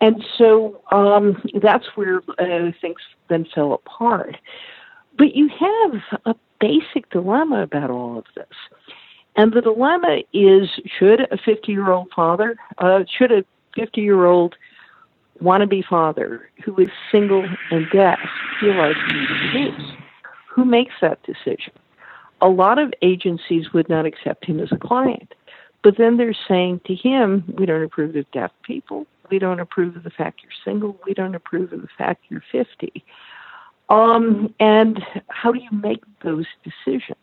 And 0.00 0.24
so 0.38 0.80
um, 0.92 1.42
that's 1.60 1.84
where 1.96 2.22
uh, 2.38 2.70
things 2.80 3.00
then 3.28 3.46
fell 3.54 3.74
apart. 3.74 4.36
But 5.18 5.34
you 5.34 5.48
have 5.48 6.20
a 6.24 6.34
basic 6.60 7.10
dilemma 7.10 7.62
about 7.62 7.90
all 7.90 8.16
of 8.16 8.24
this. 8.34 8.46
And 9.36 9.52
the 9.52 9.60
dilemma 9.60 10.20
is 10.32 10.68
should 10.86 11.20
a 11.30 11.36
50 11.36 11.70
year 11.70 11.90
old 11.90 12.08
father, 12.14 12.56
uh, 12.78 13.00
should 13.18 13.32
a 13.32 13.44
50 13.74 14.00
year 14.00 14.24
old 14.24 14.54
wannabe 15.42 15.84
father 15.84 16.48
who 16.64 16.76
is 16.78 16.88
single 17.10 17.44
and 17.70 17.86
deaf 17.92 18.18
feel 18.60 18.76
like 18.76 18.96
he 19.52 19.70
Who 20.48 20.64
makes 20.64 20.94
that 21.00 21.22
decision? 21.24 21.72
A 22.42 22.48
lot 22.48 22.78
of 22.78 22.92
agencies 23.02 23.72
would 23.72 23.88
not 23.88 24.06
accept 24.06 24.46
him 24.46 24.60
as 24.60 24.72
a 24.72 24.76
client. 24.76 25.34
But 25.82 25.96
then 25.96 26.16
they're 26.16 26.36
saying 26.48 26.80
to 26.86 26.94
him, 26.94 27.44
we 27.56 27.66
don't 27.66 27.82
approve 27.82 28.14
of 28.16 28.30
deaf 28.32 28.50
people. 28.62 29.06
We 29.30 29.38
don't 29.38 29.60
approve 29.60 29.96
of 29.96 30.02
the 30.02 30.10
fact 30.10 30.40
you're 30.42 30.52
single. 30.64 30.98
We 31.06 31.14
don't 31.14 31.34
approve 31.34 31.72
of 31.72 31.82
the 31.82 31.88
fact 31.96 32.24
you're 32.28 32.42
50. 32.52 33.04
Um, 33.88 34.54
and 34.60 35.02
how 35.28 35.52
do 35.52 35.60
you 35.60 35.70
make 35.72 36.02
those 36.22 36.46
decisions? 36.64 37.16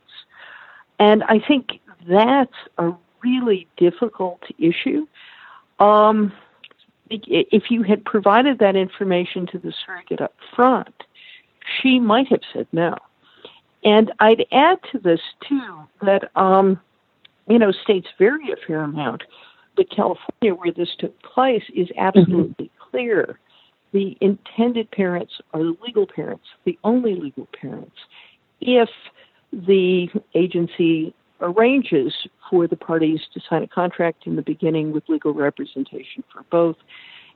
And 1.00 1.24
I 1.24 1.40
think 1.40 1.80
that's 2.10 2.54
a 2.78 2.92
really 3.24 3.68
difficult 3.78 4.42
issue. 4.58 5.08
Um, 5.80 6.34
if 7.10 7.72
you 7.72 7.84
had 7.84 8.04
provided 8.04 8.60
that 8.60 8.76
information 8.76 9.48
to 9.48 9.60
the 9.60 9.74
surrogate 9.86 10.22
up 10.22 10.36
front, 10.56 11.04
she 11.82 12.00
might 12.00 12.28
have 12.28 12.42
said 12.54 12.68
no. 12.72 12.96
And 13.84 14.12
I'd 14.20 14.46
add 14.52 14.80
to 14.92 15.00
this, 15.00 15.22
too, 15.48 15.88
that 16.02 16.32
um, 16.36 16.80
you 17.48 17.60
know, 17.60 17.72
states 17.72 18.08
vary 18.18 18.52
a 18.52 18.56
fair 18.68 18.84
amount, 18.84 19.24
but 19.76 19.90
California, 19.90 20.54
where 20.56 20.72
this 20.72 20.90
took 21.00 21.22
place, 21.22 21.64
is 21.76 21.88
absolutely 21.98 22.66
mm-hmm. 22.66 22.90
clear. 22.90 23.40
The 23.94 24.18
intended 24.22 24.92
parents 24.92 25.34
are 25.54 25.64
the 25.64 25.78
legal 25.84 26.08
parents, 26.08 26.46
the 26.66 26.78
only 26.84 27.16
legal 27.16 27.48
parents. 27.60 27.96
If 28.60 28.90
the 29.54 30.10
agency 30.36 31.14
arranges 31.42 32.14
for 32.50 32.68
the 32.68 32.76
parties 32.76 33.22
to 33.34 33.40
sign 33.50 33.64
a 33.64 33.68
contract 33.68 34.26
in 34.26 34.36
the 34.36 34.42
beginning 34.42 34.92
with 34.92 35.04
legal 35.08 35.34
representation 35.34 36.24
for 36.34 36.44
both 36.50 36.76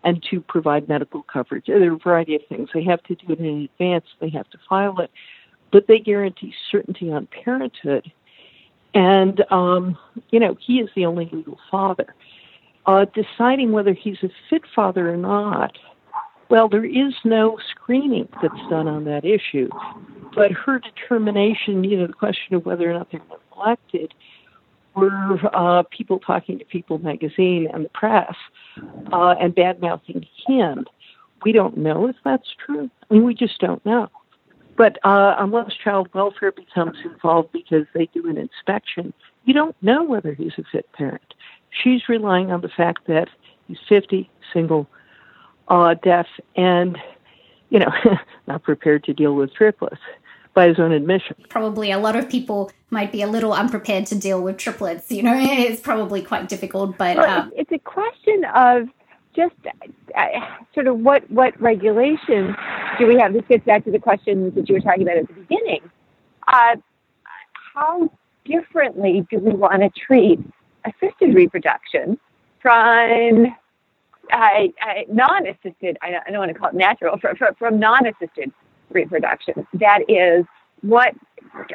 and 0.03 0.23
to 0.31 0.41
provide 0.41 0.89
medical 0.89 1.23
coverage. 1.23 1.65
There 1.67 1.91
are 1.91 1.93
a 1.93 1.97
variety 1.97 2.35
of 2.35 2.41
things. 2.49 2.69
They 2.73 2.83
have 2.85 3.03
to 3.03 3.15
do 3.15 3.33
it 3.33 3.39
in 3.39 3.69
advance, 3.71 4.05
they 4.19 4.29
have 4.29 4.49
to 4.49 4.57
file 4.67 4.99
it, 4.99 5.11
but 5.71 5.87
they 5.87 5.99
guarantee 5.99 6.53
certainty 6.71 7.11
on 7.11 7.27
parenthood 7.27 8.11
and, 8.93 9.43
um, 9.51 9.97
you 10.31 10.39
know, 10.39 10.57
he 10.59 10.79
is 10.79 10.89
the 10.95 11.05
only 11.05 11.29
legal 11.31 11.57
father. 11.69 12.13
Uh, 12.85 13.05
deciding 13.13 13.71
whether 13.71 13.93
he's 13.93 14.17
a 14.23 14.29
fit 14.49 14.63
father 14.75 15.13
or 15.13 15.17
not, 15.17 15.77
well, 16.49 16.67
there 16.67 16.83
is 16.83 17.13
no 17.23 17.57
screening 17.69 18.27
that's 18.41 18.53
done 18.69 18.87
on 18.87 19.05
that 19.05 19.23
issue. 19.23 19.69
But 20.35 20.51
her 20.51 20.79
determination, 20.79 21.83
you 21.83 21.97
know, 21.97 22.07
the 22.07 22.13
question 22.13 22.55
of 22.55 22.65
whether 22.65 22.89
or 22.89 22.93
not 22.93 23.11
they're 23.11 23.21
neglected, 23.29 24.13
were 24.95 25.39
uh, 25.53 25.83
people 25.83 26.19
talking 26.19 26.59
to 26.59 26.65
People 26.65 26.97
magazine 26.97 27.69
and 27.73 27.85
the 27.85 27.89
press 27.89 28.35
uh, 29.13 29.35
and 29.39 29.55
bad 29.55 29.79
mouthing 29.79 30.25
him. 30.47 30.85
We 31.45 31.53
don't 31.53 31.77
know 31.77 32.07
if 32.07 32.15
that's 32.25 32.49
true. 32.65 32.89
I 33.09 33.13
mean, 33.13 33.23
we 33.23 33.33
just 33.33 33.59
don't 33.59 33.85
know. 33.85 34.09
But 34.81 34.97
uh, 35.03 35.35
unless 35.37 35.75
child 35.75 36.09
welfare 36.11 36.51
becomes 36.51 36.97
involved 37.03 37.51
because 37.51 37.85
they 37.93 38.07
do 38.15 38.27
an 38.27 38.35
inspection, 38.35 39.13
you 39.45 39.53
don't 39.53 39.75
know 39.83 40.03
whether 40.03 40.33
he's 40.33 40.53
a 40.57 40.63
fit 40.71 40.91
parent. 40.93 41.35
She's 41.69 42.09
relying 42.09 42.51
on 42.51 42.61
the 42.61 42.67
fact 42.67 43.05
that 43.05 43.29
he's 43.67 43.77
50, 43.87 44.27
single, 44.51 44.87
uh, 45.67 45.93
deaf, 46.01 46.25
and, 46.55 46.97
you 47.69 47.77
know, 47.77 47.91
not 48.47 48.63
prepared 48.63 49.03
to 49.03 49.13
deal 49.13 49.35
with 49.35 49.53
triplets 49.53 50.01
by 50.55 50.69
his 50.69 50.79
own 50.79 50.93
admission. 50.93 51.35
Probably 51.47 51.91
a 51.91 51.99
lot 51.99 52.15
of 52.15 52.27
people 52.27 52.71
might 52.89 53.11
be 53.11 53.21
a 53.21 53.27
little 53.27 53.53
unprepared 53.53 54.07
to 54.07 54.15
deal 54.15 54.41
with 54.41 54.57
triplets. 54.57 55.11
You 55.11 55.21
know, 55.21 55.35
it's 55.39 55.79
probably 55.79 56.23
quite 56.23 56.49
difficult, 56.49 56.97
but. 56.97 57.17
Well, 57.17 57.41
um, 57.41 57.51
it's 57.55 57.71
a 57.71 57.77
question 57.77 58.45
of 58.45 58.89
just 59.35 59.55
uh, 60.15 60.27
sort 60.73 60.87
of 60.87 60.99
what 60.99 61.29
what 61.31 61.59
regulations 61.61 62.55
do 62.99 63.07
we 63.07 63.17
have? 63.17 63.33
This 63.33 63.43
gets 63.49 63.65
back 63.65 63.83
to 63.85 63.91
the 63.91 63.99
questions 63.99 64.53
that 64.55 64.67
you 64.67 64.75
were 64.75 64.81
talking 64.81 65.03
about 65.03 65.17
at 65.17 65.27
the 65.27 65.33
beginning. 65.33 65.81
Uh, 66.47 66.75
how 67.73 68.09
differently 68.45 69.25
do 69.29 69.39
we 69.39 69.51
want 69.51 69.81
to 69.81 69.89
treat 69.89 70.39
assisted 70.85 71.33
reproduction 71.33 72.19
from 72.61 73.45
uh, 74.33 74.35
uh, 74.35 74.67
non-assisted? 75.11 75.97
I 76.01 76.11
don't, 76.11 76.23
I 76.27 76.31
don't, 76.31 76.39
want 76.39 76.53
to 76.53 76.59
call 76.59 76.69
it 76.69 76.75
natural 76.75 77.17
from, 77.19 77.35
from, 77.57 77.79
non-assisted 77.79 78.51
reproduction. 78.89 79.65
That 79.75 80.01
is 80.09 80.45
what 80.81 81.13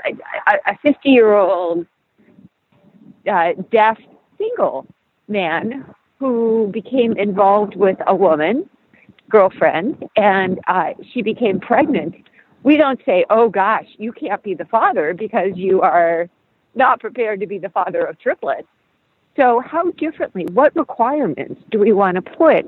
a 0.05 0.75
50-year-old 0.85 1.87
uh, 3.31 3.53
deaf 3.71 3.99
single 4.39 4.87
man 5.29 5.85
who 6.19 6.69
became 6.73 7.17
involved 7.17 7.77
with 7.77 7.99
a 8.07 8.15
woman, 8.15 8.69
girlfriend, 9.29 10.05
and 10.17 10.61
uh, 10.67 10.93
she 11.13 11.23
became 11.23 11.61
pregnant. 11.61 12.15
We 12.63 12.77
don't 12.77 13.01
say, 13.05 13.25
oh 13.31 13.49
gosh, 13.49 13.87
you 13.99 14.13
can't 14.13 14.43
be 14.43 14.55
the 14.55 14.65
father 14.65 15.15
because 15.15 15.53
you 15.57 15.83
are 15.83 16.29
not 16.75 17.01
prepared 17.01 17.41
to 17.41 17.47
be 17.47 17.59
the 17.59 17.69
father 17.69 18.05
of 18.05 18.19
triplets. 18.19 18.69
So, 19.37 19.61
how 19.61 19.91
differently, 19.93 20.47
what 20.47 20.75
requirements 20.75 21.61
do 21.71 21.79
we 21.79 21.93
want 21.93 22.15
to 22.15 22.23
put 22.23 22.65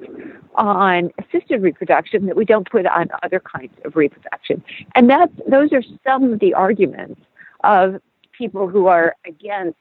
on 0.55 1.11
assisted 1.19 1.63
reproduction 1.63 2.27
that 2.27 2.37
we 2.37 2.45
don't 2.45 2.71
put 2.71 2.85
on 2.85 3.09
other 3.23 3.41
kinds 3.41 3.73
of 3.87 3.97
reproduction? 3.97 4.63
And 4.95 5.09
that, 5.09 5.31
those 5.51 5.73
are 5.73 5.83
some 6.07 6.31
of 6.31 6.41
the 6.41 6.53
arguments 6.53 7.21
of 7.65 8.03
people 8.37 8.69
who 8.69 8.87
are 8.87 9.17
against 9.27 9.79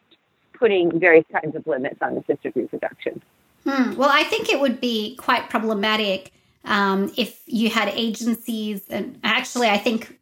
putting 0.54 0.98
various 0.98 1.26
kinds 1.32 1.56
of 1.56 1.68
limits 1.68 1.98
on 2.02 2.18
assisted 2.18 2.54
reproduction. 2.56 3.22
Hmm. 3.68 3.96
Well, 3.96 4.10
I 4.10 4.24
think 4.24 4.50
it 4.50 4.62
would 4.62 4.80
be 4.80 5.18
quite 5.18 5.50
problematic 5.50 6.32
um, 6.64 7.12
if 7.18 7.42
you 7.46 7.70
had 7.70 7.90
agencies, 7.90 8.82
and 8.90 9.20
actually, 9.26 9.68
I 9.68 9.78
think 9.78 10.18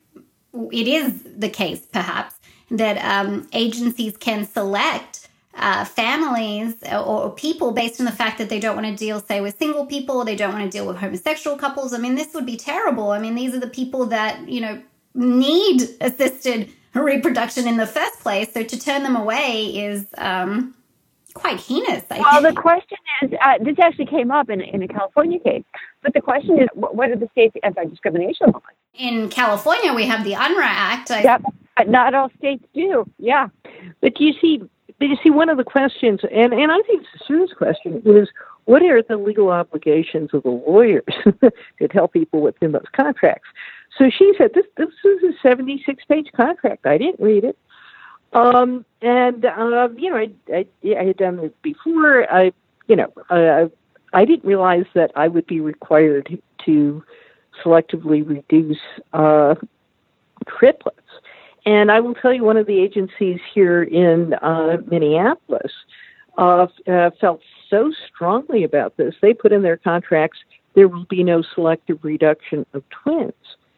it 0.71 0.87
is 0.87 1.21
the 1.23 1.49
case, 1.49 1.85
perhaps, 1.85 2.35
that 2.71 2.97
um, 2.97 3.47
agencies 3.53 4.17
can 4.17 4.45
select 4.45 5.27
uh, 5.53 5.85
families 5.85 6.75
or, 6.91 6.97
or, 6.97 7.29
people 7.29 7.71
based 7.71 7.99
on 7.99 8.05
the 8.05 8.11
fact 8.11 8.39
that 8.39 8.49
they 8.49 8.59
don't 8.59 8.75
want 8.75 8.87
to 8.87 8.95
deal, 8.95 9.19
say, 9.21 9.41
with 9.41 9.57
single 9.57 9.85
people, 9.85 10.17
or 10.17 10.25
they 10.25 10.35
don't 10.35 10.53
want 10.53 10.69
to 10.69 10.77
deal 10.77 10.85
with 10.87 10.97
homosexual 10.97 11.55
couples. 11.55 11.93
I 11.93 11.97
mean, 11.97 12.15
this 12.15 12.33
would 12.33 12.45
be 12.45 12.57
terrible. 12.57 13.11
I 13.11 13.19
mean, 13.19 13.35
these 13.35 13.53
are 13.53 13.59
the 13.59 13.67
people 13.67 14.07
that, 14.07 14.49
you 14.49 14.59
know, 14.59 14.81
need 15.13 15.83
assisted 16.01 16.71
reproduction 16.93 17.67
in 17.67 17.77
the 17.77 17.87
first 17.87 18.19
place. 18.19 18.51
So 18.53 18.63
to 18.63 18.79
turn 18.79 19.03
them 19.03 19.15
away 19.15 19.67
is 19.67 20.07
um, 20.17 20.75
quite 21.35 21.59
heinous. 21.59 22.03
I 22.09 22.19
well, 22.19 22.41
think. 22.41 22.55
the 22.55 22.61
question 22.61 22.97
is 23.21 23.31
uh, 23.41 23.63
this 23.63 23.77
actually 23.79 24.07
came 24.07 24.31
up 24.31 24.49
in, 24.49 24.61
in 24.61 24.81
a 24.81 24.87
California 24.87 25.39
case, 25.39 25.63
but 26.01 26.13
the 26.13 26.21
question 26.21 26.59
is 26.59 26.67
what 26.73 27.09
are 27.11 27.15
the 27.15 27.29
state's 27.31 27.55
anti 27.61 27.85
discrimination 27.85 28.51
laws? 28.51 28.63
In 28.95 29.29
California, 29.29 29.93
we 29.93 30.07
have 30.07 30.23
the 30.23 30.33
Unruh 30.33 30.63
Act. 30.63 31.11
I, 31.11 31.21
yep, 31.21 31.43
but 31.77 31.89
not 31.89 32.13
all 32.13 32.31
states 32.37 32.63
do. 32.73 33.05
Yeah. 33.19 33.49
But 34.01 34.19
you 34.19 34.33
see, 34.41 34.61
but 34.97 35.07
you 35.07 35.17
see, 35.21 35.29
one 35.29 35.49
of 35.49 35.57
the 35.57 35.63
questions, 35.63 36.21
and, 36.23 36.53
and 36.53 36.71
I 36.71 36.81
think 36.87 37.03
it's 37.03 37.21
a 37.21 37.25
serious 37.25 37.51
question, 37.53 38.01
is 38.05 38.29
what 38.63 38.81
are 38.81 39.01
the 39.01 39.17
legal 39.17 39.49
obligations 39.49 40.29
of 40.33 40.43
the 40.43 40.49
lawyers 40.49 41.03
to 41.79 41.87
tell 41.89 42.07
people 42.07 42.41
what's 42.41 42.57
in 42.61 42.71
those 42.71 42.85
contracts? 42.93 43.49
So 43.97 44.09
she 44.09 44.33
said, 44.37 44.51
this, 44.53 44.65
this 44.77 44.89
is 45.03 45.23
a 45.23 45.41
76 45.41 46.03
page 46.05 46.29
contract. 46.35 46.85
I 46.85 46.97
didn't 46.97 47.19
read 47.19 47.43
it. 47.43 47.57
Um, 48.35 48.85
and, 49.01 49.45
uh, 49.45 49.89
you 49.95 50.09
know, 50.09 50.17
I, 50.17 50.29
I, 50.53 50.65
I 50.99 51.03
had 51.05 51.17
done 51.17 51.39
it 51.39 51.61
before. 51.61 52.31
I, 52.31 52.51
you 52.87 52.95
know, 52.97 53.11
I, 53.29 53.69
I 54.13 54.25
didn't 54.25 54.45
realize 54.45 54.85
that 54.93 55.11
I 55.15 55.29
would 55.29 55.47
be 55.47 55.61
required 55.61 56.37
to 56.65 57.03
selectively 57.63 58.27
reduce 58.27 58.77
uh, 59.13 59.55
triplets. 60.47 60.99
And 61.65 61.91
I 61.91 62.01
will 62.01 62.13
tell 62.13 62.33
you, 62.33 62.43
one 62.43 62.57
of 62.57 62.67
the 62.67 62.79
agencies 62.79 63.39
here 63.53 63.83
in 63.83 64.33
uh, 64.35 64.77
Minneapolis 64.91 65.71
uh, 66.37 66.67
uh, 66.87 67.11
felt 67.19 67.41
so 67.69 67.91
strongly 68.13 68.65
about 68.65 68.97
this. 68.97 69.15
They 69.21 69.33
put 69.33 69.53
in 69.53 69.63
their 69.63 69.77
contracts 69.77 70.39
there 70.75 70.89
will 70.89 71.05
be 71.05 71.23
no 71.23 71.41
selective 71.41 72.03
reduction 72.03 72.65
of 72.73 72.83
twins 72.89 73.33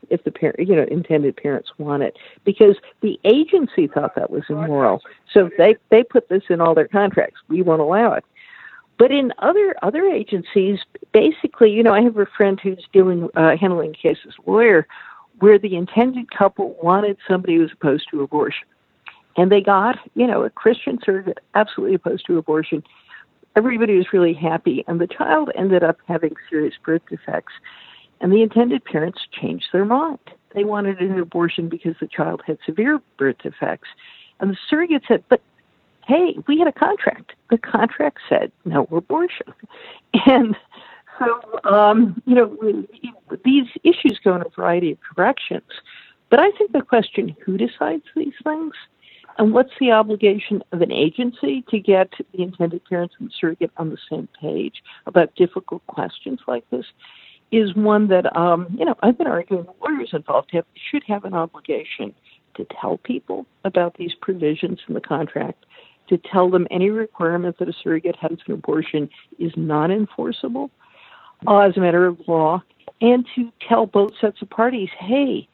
if 0.09 0.23
the 0.23 0.31
parent, 0.31 0.59
you 0.59 0.75
know, 0.75 0.83
intended 0.83 1.35
parents 1.35 1.69
want 1.77 2.03
it, 2.03 2.17
because 2.43 2.75
the 3.01 3.19
agency 3.23 3.87
thought 3.87 4.15
that 4.15 4.29
was 4.29 4.43
immoral. 4.49 5.01
So 5.31 5.49
they 5.57 5.75
they 5.89 6.03
put 6.03 6.29
this 6.29 6.43
in 6.49 6.61
all 6.61 6.73
their 6.73 6.87
contracts. 6.87 7.39
We 7.47 7.61
won't 7.61 7.81
allow 7.81 8.13
it. 8.13 8.25
But 8.97 9.11
in 9.11 9.33
other 9.39 9.75
other 9.83 10.05
agencies, 10.05 10.79
basically, 11.11 11.71
you 11.71 11.83
know, 11.83 11.93
I 11.93 12.01
have 12.01 12.17
a 12.17 12.25
friend 12.25 12.59
who's 12.59 12.85
doing 12.93 13.29
uh, 13.35 13.55
handling 13.57 13.93
cases 13.93 14.33
lawyer 14.45 14.87
where 15.39 15.59
the 15.59 15.75
intended 15.75 16.31
couple 16.31 16.75
wanted 16.81 17.17
somebody 17.27 17.55
who 17.55 17.61
was 17.61 17.71
opposed 17.71 18.09
to 18.09 18.21
abortion. 18.21 18.67
And 19.35 19.51
they 19.51 19.61
got, 19.61 19.99
you 20.15 20.25
know, 20.25 20.43
a 20.43 20.49
Christian 20.49 20.97
surrogate 21.03 21.37
absolutely 21.53 21.95
opposed 21.95 22.25
to 22.25 22.39
abortion. 22.39 22.83
Everybody 23.55 23.97
was 23.97 24.11
really 24.11 24.33
happy, 24.33 24.83
and 24.87 24.99
the 24.99 25.07
child 25.07 25.51
ended 25.55 25.83
up 25.83 25.97
having 26.07 26.35
serious 26.49 26.73
birth 26.83 27.03
defects. 27.07 27.53
And 28.19 28.31
the 28.31 28.41
intended 28.41 28.83
parents 28.83 29.19
changed 29.31 29.67
their 29.71 29.85
mind. 29.85 30.19
They 30.53 30.63
wanted 30.63 30.99
an 30.99 31.19
abortion 31.19 31.69
because 31.69 31.95
the 31.99 32.07
child 32.07 32.41
had 32.45 32.57
severe 32.65 32.99
birth 33.17 33.37
defects. 33.43 33.89
And 34.39 34.51
the 34.51 34.57
surrogate 34.69 35.03
said, 35.07 35.23
But 35.29 35.41
hey, 36.07 36.37
we 36.47 36.57
had 36.57 36.67
a 36.67 36.71
contract. 36.71 37.33
The 37.49 37.57
contract 37.57 38.19
said 38.29 38.51
no 38.65 38.87
abortion. 38.91 39.53
And 40.25 40.55
so, 41.19 41.59
um, 41.63 42.21
you 42.25 42.35
know, 42.35 42.85
these 43.43 43.65
issues 43.83 44.19
go 44.23 44.35
in 44.35 44.41
a 44.41 44.49
variety 44.55 44.93
of 44.93 44.97
directions. 45.15 45.69
But 46.29 46.39
I 46.39 46.51
think 46.51 46.71
the 46.71 46.81
question 46.81 47.35
who 47.45 47.57
decides 47.57 48.03
these 48.15 48.33
things 48.43 48.73
and 49.37 49.53
what's 49.53 49.73
the 49.79 49.91
obligation 49.91 50.63
of 50.71 50.81
an 50.81 50.91
agency 50.91 51.63
to 51.69 51.79
get 51.79 52.11
the 52.33 52.41
intended 52.41 52.83
parents 52.85 53.15
and 53.19 53.31
surrogate 53.39 53.71
on 53.77 53.89
the 53.89 53.97
same 54.09 54.27
page 54.39 54.83
about 55.05 55.35
difficult 55.35 55.85
questions 55.87 56.39
like 56.47 56.67
this 56.71 56.85
is 57.51 57.73
one 57.75 58.07
that, 58.07 58.35
um, 58.35 58.67
you 58.77 58.85
know, 58.85 58.95
I've 59.01 59.17
been 59.17 59.27
arguing 59.27 59.67
lawyers 59.81 60.09
involved 60.13 60.49
have, 60.53 60.65
should 60.91 61.03
have 61.07 61.23
an 61.25 61.33
obligation 61.33 62.13
to 62.55 62.65
tell 62.81 62.97
people 62.97 63.45
about 63.63 63.95
these 63.97 64.13
provisions 64.15 64.79
in 64.87 64.93
the 64.93 65.01
contract, 65.01 65.65
to 66.09 66.17
tell 66.17 66.49
them 66.49 66.67
any 66.71 66.89
requirement 66.89 67.57
that 67.59 67.69
a 67.69 67.73
surrogate 67.73 68.15
has 68.17 68.31
an 68.47 68.53
abortion 68.53 69.09
is 69.39 69.51
not 69.55 69.91
enforceable 69.91 70.71
uh, 71.45 71.59
as 71.59 71.77
a 71.77 71.79
matter 71.79 72.05
of 72.05 72.19
law, 72.27 72.61
and 72.99 73.25
to 73.35 73.51
tell 73.67 73.85
both 73.85 74.11
sets 74.19 74.41
of 74.41 74.49
parties, 74.49 74.89
hey, 74.97 75.47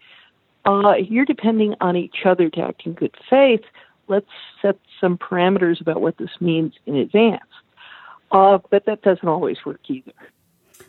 uh, 0.65 0.95
you're 0.95 1.25
depending 1.25 1.75
on 1.81 1.97
each 1.97 2.25
other 2.25 2.49
to 2.49 2.61
act 2.61 2.83
in 2.85 2.93
good 2.93 3.13
faith. 3.29 3.63
Let's 4.07 4.29
set 4.61 4.77
some 5.01 5.17
parameters 5.17 5.81
about 5.81 6.01
what 6.01 6.17
this 6.17 6.29
means 6.39 6.73
in 6.85 6.95
advance. 6.95 7.41
Uh, 8.31 8.59
but 8.69 8.85
that 8.85 9.01
doesn't 9.01 9.27
always 9.27 9.57
work 9.65 9.81
either. 9.87 10.13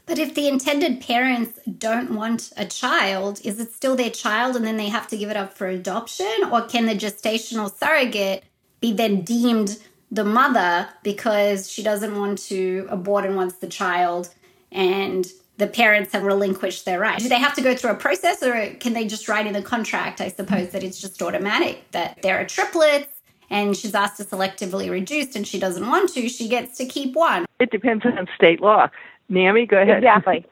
But 0.06 0.18
if 0.18 0.34
the 0.34 0.48
intended 0.48 1.00
parents 1.00 1.58
don't 1.78 2.14
want 2.14 2.52
a 2.56 2.66
child, 2.66 3.40
is 3.44 3.58
it 3.58 3.72
still 3.72 3.96
their 3.96 4.10
child 4.10 4.56
and 4.56 4.64
then 4.64 4.76
they 4.76 4.88
have 4.88 5.08
to 5.08 5.16
give 5.16 5.30
it 5.30 5.36
up 5.36 5.52
for 5.52 5.66
adoption? 5.66 6.34
Or 6.52 6.62
can 6.62 6.86
the 6.86 6.94
gestational 6.94 7.74
surrogate 7.74 8.44
be 8.80 8.92
then 8.92 9.22
deemed 9.22 9.78
the 10.10 10.24
mother 10.24 10.88
because 11.02 11.70
she 11.70 11.82
doesn't 11.82 12.16
want 12.16 12.38
to 12.38 12.86
abort 12.90 13.24
and 13.24 13.36
wants 13.36 13.56
the 13.56 13.66
child 13.66 14.32
and 14.70 15.26
the 15.56 15.66
parents 15.66 16.12
have 16.12 16.24
relinquished 16.24 16.84
their 16.84 16.98
right. 16.98 17.18
Do 17.18 17.28
they 17.28 17.38
have 17.38 17.54
to 17.54 17.62
go 17.62 17.76
through 17.76 17.92
a 17.92 17.96
process 17.96 18.42
or 18.42 18.74
can 18.80 18.92
they 18.92 19.06
just 19.06 19.28
write 19.28 19.46
in 19.46 19.52
the 19.52 19.62
contract, 19.62 20.20
I 20.20 20.28
suppose, 20.28 20.70
that 20.70 20.82
it's 20.82 21.00
just 21.00 21.22
automatic, 21.22 21.90
that 21.92 22.22
there 22.22 22.40
are 22.40 22.44
triplets 22.44 23.12
and 23.50 23.76
she's 23.76 23.94
asked 23.94 24.16
to 24.16 24.24
selectively 24.24 24.90
reduce 24.90 25.36
and 25.36 25.46
she 25.46 25.58
doesn't 25.60 25.86
want 25.86 26.12
to, 26.14 26.28
she 26.28 26.48
gets 26.48 26.76
to 26.78 26.86
keep 26.86 27.14
one? 27.14 27.46
It 27.64 27.70
depends 27.70 28.04
on 28.04 28.28
state 28.36 28.60
law. 28.60 28.88
Naomi, 29.30 29.64
go 29.64 29.80
ahead. 29.80 30.04
Exactly. 30.04 30.44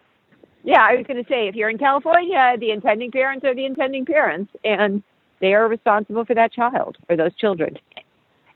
Yeah, 0.64 0.80
I 0.80 0.96
was 0.96 1.06
going 1.06 1.22
to 1.22 1.28
say 1.28 1.46
if 1.46 1.54
you're 1.54 1.68
in 1.68 1.76
California, 1.76 2.56
the 2.58 2.70
intending 2.70 3.10
parents 3.10 3.44
are 3.44 3.54
the 3.54 3.66
intending 3.66 4.06
parents 4.06 4.50
and 4.64 5.02
they 5.40 5.52
are 5.52 5.68
responsible 5.68 6.24
for 6.24 6.34
that 6.34 6.52
child 6.52 6.96
or 7.10 7.16
those 7.16 7.34
children. 7.34 7.76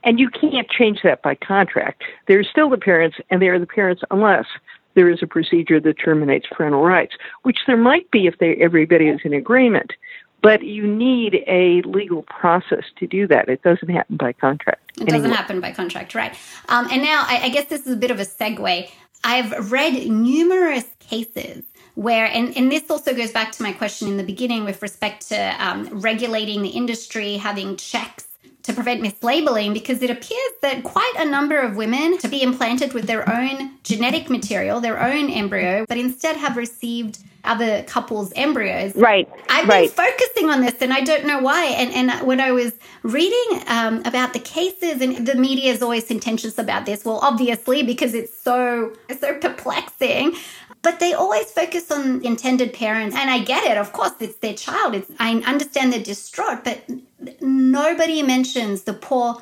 And 0.04 0.18
you 0.18 0.30
can't 0.30 0.70
change 0.70 1.00
that 1.02 1.20
by 1.20 1.34
contract. 1.34 2.02
They're 2.28 2.44
still 2.44 2.70
the 2.70 2.78
parents, 2.78 3.18
and 3.28 3.42
they 3.42 3.48
are 3.48 3.58
the 3.58 3.66
parents 3.66 4.02
unless 4.10 4.46
there 4.94 5.10
is 5.10 5.18
a 5.20 5.26
procedure 5.26 5.80
that 5.80 5.98
terminates 5.98 6.46
parental 6.50 6.82
rights, 6.82 7.16
which 7.42 7.58
there 7.66 7.76
might 7.76 8.10
be 8.10 8.26
if 8.26 8.38
they, 8.38 8.54
everybody 8.54 9.08
is 9.08 9.20
in 9.24 9.34
agreement. 9.34 9.92
But 10.42 10.62
you 10.62 10.86
need 10.86 11.42
a 11.46 11.82
legal 11.82 12.22
process 12.22 12.84
to 12.98 13.06
do 13.06 13.26
that. 13.26 13.48
It 13.48 13.62
doesn't 13.62 13.88
happen 13.88 14.16
by 14.16 14.32
contract. 14.32 14.92
It 15.00 15.08
doesn't 15.08 15.32
happen 15.32 15.60
by 15.60 15.72
contract, 15.72 16.14
right? 16.14 16.36
Um, 16.68 16.88
and 16.90 17.02
now 17.02 17.24
I, 17.26 17.40
I 17.44 17.48
guess 17.48 17.66
this 17.66 17.86
is 17.86 17.92
a 17.92 17.96
bit 17.96 18.10
of 18.10 18.20
a 18.20 18.24
segue. 18.24 18.90
I've 19.24 19.72
read 19.72 20.08
numerous 20.08 20.86
cases 21.00 21.64
where, 21.94 22.26
and, 22.26 22.56
and 22.56 22.70
this 22.70 22.90
also 22.90 23.14
goes 23.14 23.32
back 23.32 23.52
to 23.52 23.62
my 23.62 23.72
question 23.72 24.08
in 24.08 24.18
the 24.18 24.22
beginning 24.22 24.64
with 24.64 24.82
respect 24.82 25.28
to 25.28 25.66
um, 25.66 25.88
regulating 26.00 26.62
the 26.62 26.68
industry, 26.68 27.36
having 27.38 27.76
checks 27.76 28.28
to 28.66 28.72
prevent 28.72 29.00
mislabeling 29.00 29.72
because 29.72 30.02
it 30.02 30.10
appears 30.10 30.52
that 30.60 30.82
quite 30.82 31.12
a 31.18 31.24
number 31.24 31.58
of 31.58 31.76
women 31.76 32.18
to 32.18 32.28
be 32.28 32.42
implanted 32.42 32.92
with 32.92 33.06
their 33.06 33.28
own 33.28 33.70
genetic 33.84 34.28
material, 34.28 34.80
their 34.80 35.00
own 35.00 35.30
embryo, 35.30 35.86
but 35.88 35.96
instead 35.96 36.36
have 36.36 36.56
received 36.56 37.18
other 37.44 37.84
couples' 37.84 38.32
embryos. 38.34 38.96
Right. 38.96 39.28
I've 39.48 39.68
right. 39.68 39.94
been 39.94 40.06
focusing 40.06 40.50
on 40.50 40.62
this 40.62 40.74
and 40.80 40.92
I 40.92 41.00
don't 41.00 41.26
know 41.26 41.38
why. 41.38 41.66
And, 41.66 41.92
and 41.92 42.26
when 42.26 42.40
I 42.40 42.50
was 42.50 42.72
reading 43.04 43.62
um, 43.68 44.02
about 44.04 44.32
the 44.32 44.40
cases, 44.40 45.00
and 45.00 45.24
the 45.24 45.36
media 45.36 45.72
is 45.72 45.80
always 45.80 46.08
contentious 46.08 46.58
about 46.58 46.86
this, 46.86 47.04
well, 47.04 47.20
obviously, 47.22 47.84
because 47.84 48.14
it's 48.14 48.36
so, 48.36 48.92
so 49.20 49.38
perplexing 49.38 50.34
but 50.86 51.00
they 51.00 51.14
always 51.14 51.50
focus 51.50 51.90
on 51.90 52.24
intended 52.24 52.72
parents 52.72 53.16
and 53.16 53.28
i 53.28 53.40
get 53.40 53.64
it 53.64 53.76
of 53.76 53.92
course 53.92 54.12
it's 54.20 54.36
their 54.36 54.54
child 54.54 54.94
it's, 54.94 55.10
i 55.18 55.34
understand 55.52 55.92
they're 55.92 56.00
distraught 56.14 56.62
but 56.62 56.78
nobody 57.40 58.22
mentions 58.22 58.84
the 58.84 58.92
poor 58.92 59.36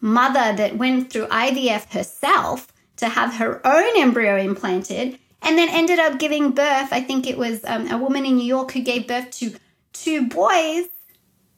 mother 0.00 0.56
that 0.56 0.78
went 0.78 1.12
through 1.12 1.26
ivf 1.26 1.92
herself 1.92 2.72
to 2.96 3.10
have 3.10 3.34
her 3.34 3.60
own 3.66 3.92
embryo 3.98 4.38
implanted 4.38 5.18
and 5.42 5.58
then 5.58 5.68
ended 5.68 5.98
up 5.98 6.18
giving 6.18 6.50
birth 6.50 6.90
i 6.92 7.00
think 7.02 7.26
it 7.26 7.36
was 7.36 7.60
um, 7.66 7.86
a 7.92 7.98
woman 7.98 8.24
in 8.24 8.38
new 8.38 8.50
york 8.56 8.72
who 8.72 8.80
gave 8.80 9.06
birth 9.06 9.30
to 9.30 9.52
two 9.92 10.26
boys 10.28 10.86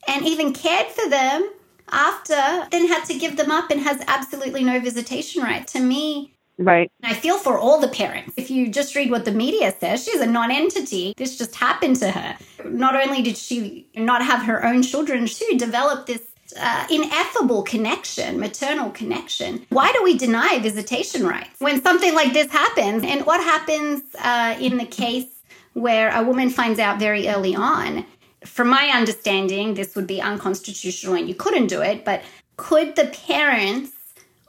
and 0.08 0.26
even 0.26 0.52
cared 0.52 0.88
for 0.88 1.08
them 1.08 1.48
after 1.92 2.66
then 2.72 2.88
had 2.88 3.04
to 3.04 3.16
give 3.16 3.36
them 3.36 3.52
up 3.52 3.70
and 3.70 3.80
has 3.82 4.02
absolutely 4.08 4.64
no 4.64 4.80
visitation 4.80 5.42
right. 5.42 5.66
To 5.68 5.80
me 5.80 6.34
Right. 6.58 6.92
I 7.02 7.14
feel 7.14 7.38
for 7.38 7.58
all 7.58 7.80
the 7.80 7.88
parents. 7.88 8.34
If 8.36 8.50
you 8.50 8.68
just 8.68 8.94
read 8.94 9.10
what 9.10 9.24
the 9.24 9.32
media 9.32 9.74
says, 9.78 10.04
she's 10.04 10.20
a 10.20 10.26
non 10.26 10.50
entity. 10.50 11.14
This 11.16 11.38
just 11.38 11.54
happened 11.56 11.96
to 11.96 12.10
her. 12.10 12.36
Not 12.64 12.94
only 12.94 13.22
did 13.22 13.36
she 13.36 13.88
not 13.96 14.22
have 14.22 14.42
her 14.44 14.64
own 14.64 14.82
children, 14.82 15.26
she 15.26 15.56
developed 15.56 16.06
this 16.06 16.22
uh, 16.58 16.86
ineffable 16.90 17.62
connection, 17.62 18.38
maternal 18.38 18.90
connection. 18.90 19.66
Why 19.70 19.92
do 19.92 20.02
we 20.02 20.18
deny 20.18 20.58
visitation 20.58 21.26
rights 21.26 21.58
when 21.58 21.82
something 21.82 22.14
like 22.14 22.32
this 22.32 22.50
happens? 22.50 23.04
And 23.04 23.24
what 23.26 23.42
happens 23.42 24.02
uh, 24.18 24.56
in 24.60 24.76
the 24.76 24.84
case 24.84 25.26
where 25.72 26.14
a 26.14 26.22
woman 26.22 26.50
finds 26.50 26.78
out 26.78 26.98
very 26.98 27.28
early 27.28 27.54
on? 27.54 28.04
From 28.44 28.68
my 28.68 28.88
understanding, 28.88 29.74
this 29.74 29.94
would 29.94 30.06
be 30.06 30.20
unconstitutional 30.20 31.14
and 31.14 31.28
you 31.28 31.34
couldn't 31.34 31.68
do 31.68 31.80
it, 31.80 32.04
but 32.04 32.22
could 32.56 32.96
the 32.96 33.06
parents 33.06 33.92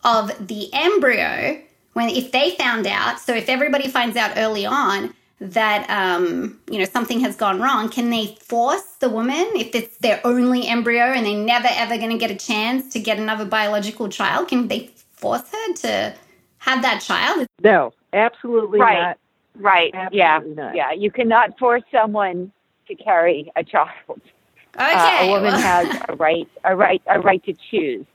of 0.03 0.47
the 0.47 0.69
embryo 0.73 1.61
when 1.93 2.09
if 2.09 2.31
they 2.31 2.51
found 2.51 2.87
out. 2.87 3.19
So 3.19 3.33
if 3.33 3.49
everybody 3.49 3.87
finds 3.87 4.17
out 4.17 4.33
early 4.37 4.65
on 4.65 5.13
that 5.39 5.89
um, 5.89 6.59
you 6.69 6.79
know 6.79 6.85
something 6.85 7.19
has 7.21 7.35
gone 7.35 7.59
wrong, 7.61 7.89
can 7.89 8.09
they 8.09 8.35
force 8.41 8.95
the 8.99 9.09
woman 9.09 9.45
if 9.55 9.73
it's 9.75 9.97
their 9.97 10.21
only 10.23 10.67
embryo 10.67 11.03
and 11.03 11.25
they're 11.25 11.37
never 11.37 11.67
ever 11.71 11.97
going 11.97 12.11
to 12.11 12.17
get 12.17 12.31
a 12.31 12.35
chance 12.35 12.91
to 12.93 12.99
get 12.99 13.17
another 13.17 13.45
biological 13.45 14.09
child? 14.09 14.47
Can 14.47 14.67
they 14.67 14.91
force 15.11 15.43
her 15.51 15.73
to 15.73 16.15
have 16.59 16.81
that 16.81 17.01
child? 17.01 17.47
No, 17.61 17.93
absolutely 18.13 18.79
right. 18.79 18.99
not. 19.01 19.17
Right. 19.55 19.93
Absolutely 19.93 20.17
yeah. 20.17 20.39
not. 20.55 20.75
Yeah. 20.75 20.91
You 20.91 21.11
cannot 21.11 21.59
force 21.59 21.83
someone 21.91 22.51
to 22.87 22.95
carry 22.95 23.51
a 23.55 23.63
child. 23.63 23.91
Okay, 24.75 24.83
Uh, 24.83 25.25
a 25.25 25.29
woman 25.29 25.51
well- 25.51 25.61
has 25.61 26.01
a 26.09 26.15
right, 26.15 26.47
a 26.63 26.75
right, 26.75 27.01
a 27.07 27.19
right 27.19 27.43
to 27.45 27.53
choose. 27.53 28.05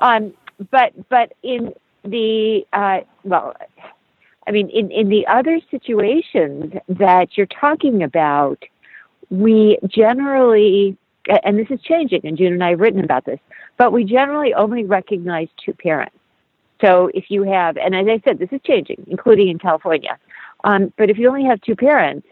Um, 0.00 0.32
but 0.70 0.92
but 1.08 1.32
in 1.42 1.72
the 2.04 2.66
uh, 2.72 3.00
well, 3.24 3.54
I 4.46 4.50
mean, 4.50 4.68
in 4.70 4.90
in 4.90 5.08
the 5.08 5.26
other 5.26 5.60
situations 5.70 6.72
that 6.88 7.36
you're 7.36 7.46
talking 7.46 8.02
about, 8.02 8.62
we 9.30 9.78
generally, 9.86 10.96
and 11.44 11.58
this 11.58 11.68
is 11.70 11.80
changing, 11.82 12.20
and 12.24 12.36
June 12.36 12.52
and 12.52 12.64
I 12.64 12.70
have 12.70 12.80
written 12.80 13.04
about 13.04 13.24
this, 13.24 13.40
but 13.76 13.92
we 13.92 14.04
generally 14.04 14.54
only 14.54 14.84
recognize 14.84 15.48
two 15.64 15.72
parents. 15.72 16.16
So 16.80 17.10
if 17.12 17.24
you 17.28 17.42
have, 17.42 17.76
and 17.76 17.94
as 17.94 18.06
I 18.08 18.22
said, 18.24 18.38
this 18.38 18.50
is 18.52 18.60
changing, 18.64 19.04
including 19.08 19.48
in 19.48 19.58
California. 19.58 20.16
Um, 20.64 20.92
but 20.96 21.10
if 21.10 21.18
you 21.18 21.28
only 21.28 21.44
have 21.44 21.60
two 21.60 21.76
parents, 21.76 22.26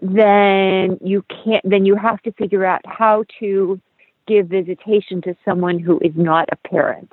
then 0.00 0.98
you 1.02 1.24
can't. 1.44 1.68
Then 1.68 1.84
you 1.84 1.96
have 1.96 2.20
to 2.22 2.32
figure 2.32 2.64
out 2.64 2.80
how 2.84 3.24
to 3.40 3.80
give 4.26 4.48
visitation 4.48 5.20
to 5.22 5.36
someone 5.44 5.78
who 5.78 5.98
is 6.00 6.12
not 6.16 6.48
a 6.52 6.68
parent. 6.68 7.12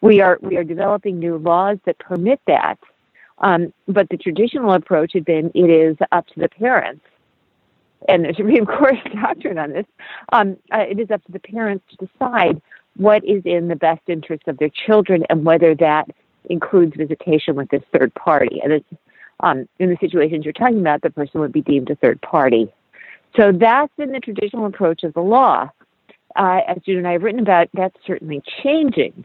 We 0.00 0.20
are 0.20 0.38
we 0.40 0.56
are 0.56 0.64
developing 0.64 1.18
new 1.18 1.38
laws 1.38 1.78
that 1.84 1.98
permit 1.98 2.40
that, 2.46 2.78
um, 3.38 3.72
but 3.86 4.08
the 4.08 4.16
traditional 4.16 4.72
approach 4.72 5.12
had 5.12 5.24
been 5.24 5.50
it 5.54 5.70
is 5.70 5.96
up 6.10 6.26
to 6.28 6.40
the 6.40 6.48
parents, 6.48 7.04
and 8.08 8.24
the 8.24 8.34
Supreme 8.34 8.66
Court 8.78 8.96
doctrine 9.14 9.58
on 9.58 9.72
this. 9.72 9.86
Um, 10.32 10.56
uh, 10.72 10.80
it 10.80 10.98
is 10.98 11.10
up 11.10 11.24
to 11.24 11.32
the 11.32 11.40
parents 11.40 11.84
to 11.90 12.06
decide 12.06 12.60
what 12.96 13.24
is 13.24 13.42
in 13.44 13.68
the 13.68 13.76
best 13.76 14.02
interest 14.06 14.46
of 14.48 14.58
their 14.58 14.68
children 14.68 15.24
and 15.30 15.44
whether 15.44 15.74
that 15.74 16.10
includes 16.50 16.94
visitation 16.96 17.54
with 17.54 17.70
this 17.70 17.82
third 17.92 18.12
party. 18.14 18.60
And 18.62 18.72
it's 18.72 18.86
um, 19.40 19.68
in 19.78 19.90
the 19.90 19.96
situations 20.00 20.44
you're 20.44 20.52
talking 20.52 20.80
about, 20.80 21.02
the 21.02 21.10
person 21.10 21.40
would 21.40 21.52
be 21.52 21.62
deemed 21.62 21.90
a 21.90 21.96
third 21.96 22.20
party. 22.20 22.72
So 23.36 23.50
that's 23.52 23.92
been 23.96 24.12
the 24.12 24.20
traditional 24.20 24.66
approach 24.66 25.02
of 25.04 25.14
the 25.14 25.20
law. 25.20 25.70
Uh, 26.36 26.60
as 26.66 26.78
June 26.84 26.98
and 26.98 27.08
I 27.08 27.12
have 27.12 27.22
written 27.22 27.40
about, 27.40 27.68
that's 27.74 27.96
certainly 28.06 28.42
changing. 28.62 29.24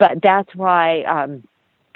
But 0.00 0.22
that's 0.22 0.52
why 0.56 1.02
um, 1.02 1.44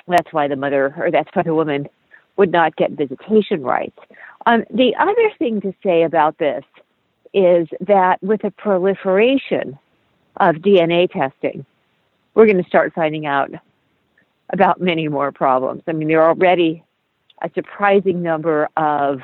that's 0.07 0.31
why 0.31 0.47
the 0.47 0.57
mother 0.57 0.95
or 0.97 1.11
that's 1.11 1.31
why 1.33 1.43
the 1.43 1.55
woman 1.55 1.89
would 2.37 2.53
not 2.53 2.77
get 2.77 2.93
visitation 2.93 3.63
rights. 3.63 3.99
Um, 4.47 4.65
the 4.71 4.95
other 4.97 5.31
thing 5.39 5.61
to 5.63 5.75
say 5.83 6.03
about 6.03 6.39
this 6.39 6.63
is 7.33 7.67
that 7.81 8.23
with 8.23 8.43
the 8.43 8.51
proliferation 8.51 9.79
of 10.37 10.57
DNA 10.57 11.11
testing, 11.11 11.65
we're 12.35 12.45
going 12.45 12.63
to 12.63 12.69
start 12.69 12.93
finding 12.95 13.25
out 13.25 13.51
about 14.51 14.81
many 14.81 15.09
more 15.09 15.33
problems. 15.33 15.83
I 15.87 15.93
mean, 15.93 16.09
there 16.09 16.21
are 16.23 16.31
already 16.31 16.85
a 17.41 17.51
surprising 17.55 18.23
number 18.23 18.69
of 18.77 19.21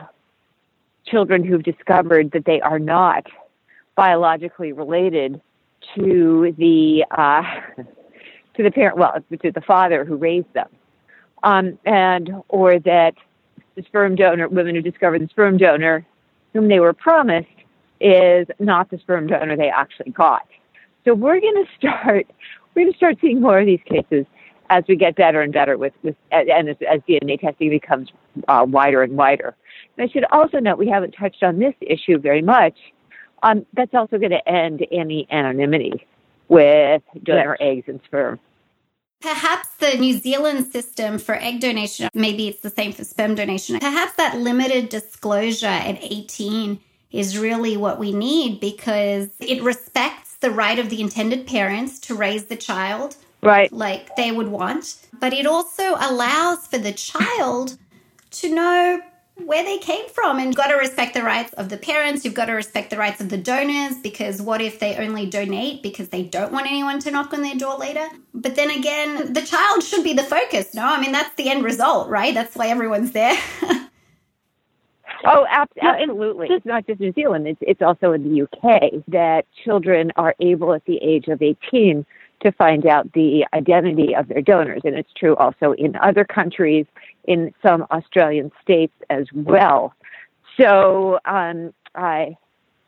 children 1.04 1.44
who've 1.44 1.62
discovered 1.62 2.30
that 2.30 2.46
they 2.46 2.60
are 2.62 2.78
not 2.78 3.26
biologically 3.94 4.72
related 4.72 5.40
to 5.96 6.54
the 6.56 7.04
uh, 7.10 7.42
to 8.60 8.68
the 8.68 8.70
parent, 8.70 8.98
well, 8.98 9.14
to 9.42 9.50
the 9.50 9.60
father 9.62 10.04
who 10.04 10.16
raised 10.16 10.52
them, 10.52 10.68
um, 11.42 11.78
and 11.86 12.30
or 12.48 12.78
that 12.80 13.14
the 13.74 13.82
sperm 13.82 14.14
donor, 14.16 14.48
women 14.48 14.74
who 14.74 14.82
discovered 14.82 15.22
the 15.22 15.28
sperm 15.28 15.56
donor 15.56 16.06
whom 16.52 16.68
they 16.68 16.80
were 16.80 16.92
promised, 16.92 17.48
is 18.00 18.46
not 18.58 18.90
the 18.90 18.98
sperm 18.98 19.26
donor 19.26 19.56
they 19.56 19.70
actually 19.70 20.10
got. 20.10 20.46
So 21.04 21.14
we're 21.14 21.40
going 21.40 21.64
to 21.64 21.66
start 21.78 22.26
we're 22.74 22.82
going 22.82 22.92
to 22.92 22.96
start 22.96 23.16
seeing 23.20 23.40
more 23.40 23.58
of 23.58 23.66
these 23.66 23.80
cases 23.86 24.26
as 24.68 24.84
we 24.88 24.94
get 24.94 25.16
better 25.16 25.40
and 25.40 25.52
better 25.52 25.76
with, 25.76 25.92
with 26.02 26.14
and 26.30 26.68
as, 26.68 26.76
as 26.88 27.00
DNA 27.08 27.40
testing 27.40 27.70
becomes 27.70 28.08
uh, 28.46 28.64
wider 28.68 29.02
and 29.02 29.16
wider. 29.16 29.56
And 29.96 30.08
I 30.08 30.12
should 30.12 30.24
also 30.30 30.58
note 30.60 30.78
we 30.78 30.88
haven't 30.88 31.12
touched 31.12 31.42
on 31.42 31.58
this 31.58 31.74
issue 31.80 32.18
very 32.18 32.42
much. 32.42 32.76
Um, 33.42 33.66
that's 33.72 33.94
also 33.94 34.18
going 34.18 34.30
to 34.30 34.48
end 34.48 34.86
any 34.92 35.26
anonymity 35.30 36.06
with 36.48 37.02
donor 37.22 37.56
eggs 37.60 37.84
and 37.86 38.00
sperm. 38.04 38.38
Perhaps 39.20 39.68
the 39.78 39.96
New 39.98 40.18
Zealand 40.18 40.72
system 40.72 41.18
for 41.18 41.34
egg 41.34 41.60
donation, 41.60 42.08
maybe 42.14 42.48
it's 42.48 42.60
the 42.60 42.70
same 42.70 42.92
for 42.92 43.04
sperm 43.04 43.34
donation. 43.34 43.78
Perhaps 43.78 44.14
that 44.14 44.38
limited 44.38 44.88
disclosure 44.88 45.66
at 45.66 45.98
18 46.00 46.80
is 47.12 47.36
really 47.38 47.76
what 47.76 47.98
we 47.98 48.12
need 48.12 48.60
because 48.60 49.28
it 49.40 49.62
respects 49.62 50.34
the 50.36 50.50
right 50.50 50.78
of 50.78 50.88
the 50.88 51.00
intended 51.02 51.46
parents 51.46 51.98
to 52.00 52.14
raise 52.14 52.46
the 52.46 52.56
child 52.56 53.16
Right. 53.42 53.72
like 53.72 54.16
they 54.16 54.32
would 54.32 54.48
want, 54.48 54.96
but 55.18 55.32
it 55.32 55.46
also 55.46 55.94
allows 55.98 56.66
for 56.66 56.78
the 56.78 56.92
child 56.92 57.76
to 58.32 58.54
know 58.54 59.00
where 59.46 59.64
they 59.64 59.78
came 59.78 60.08
from 60.08 60.38
and 60.38 60.46
you've 60.46 60.56
got 60.56 60.68
to 60.68 60.74
respect 60.74 61.14
the 61.14 61.22
rights 61.22 61.52
of 61.54 61.68
the 61.68 61.76
parents 61.76 62.24
you've 62.24 62.34
got 62.34 62.46
to 62.46 62.52
respect 62.52 62.90
the 62.90 62.96
rights 62.96 63.20
of 63.20 63.28
the 63.28 63.38
donors 63.38 63.96
because 64.02 64.40
what 64.40 64.60
if 64.60 64.78
they 64.78 64.96
only 64.96 65.26
donate 65.26 65.82
because 65.82 66.08
they 66.08 66.22
don't 66.22 66.52
want 66.52 66.66
anyone 66.66 66.98
to 67.00 67.10
knock 67.10 67.32
on 67.32 67.42
their 67.42 67.56
door 67.56 67.76
later? 67.76 68.06
But 68.34 68.56
then 68.56 68.70
again 68.70 69.32
the 69.32 69.42
child 69.42 69.82
should 69.82 70.04
be 70.04 70.14
the 70.14 70.22
focus 70.22 70.74
no? 70.74 70.84
I 70.84 71.00
mean 71.00 71.12
that's 71.12 71.34
the 71.36 71.50
end 71.50 71.64
result 71.64 72.08
right? 72.08 72.34
That's 72.34 72.56
why 72.56 72.68
everyone's 72.68 73.12
there. 73.12 73.38
Oh, 75.24 75.44
ab- 75.50 75.68
absolutely. 75.82 76.48
It's 76.50 76.64
not 76.64 76.86
just 76.86 77.00
New 77.00 77.12
Zealand, 77.12 77.46
it's, 77.46 77.60
it's 77.60 77.82
also 77.82 78.12
in 78.12 78.22
the 78.22 78.42
UK 78.42 79.04
that 79.08 79.44
children 79.64 80.12
are 80.16 80.34
able 80.40 80.72
at 80.72 80.84
the 80.86 80.96
age 81.02 81.28
of 81.28 81.42
18 81.42 82.06
to 82.40 82.52
find 82.52 82.86
out 82.86 83.12
the 83.12 83.46
identity 83.52 84.14
of 84.14 84.28
their 84.28 84.42
donors. 84.42 84.82
And 84.84 84.96
it's 84.96 85.12
true 85.16 85.36
also 85.36 85.72
in 85.72 85.96
other 85.96 86.24
countries, 86.24 86.86
in 87.24 87.52
some 87.62 87.86
Australian 87.90 88.50
states 88.62 88.94
as 89.10 89.26
well. 89.34 89.94
So 90.58 91.18
um, 91.24 91.72
I, 91.94 92.36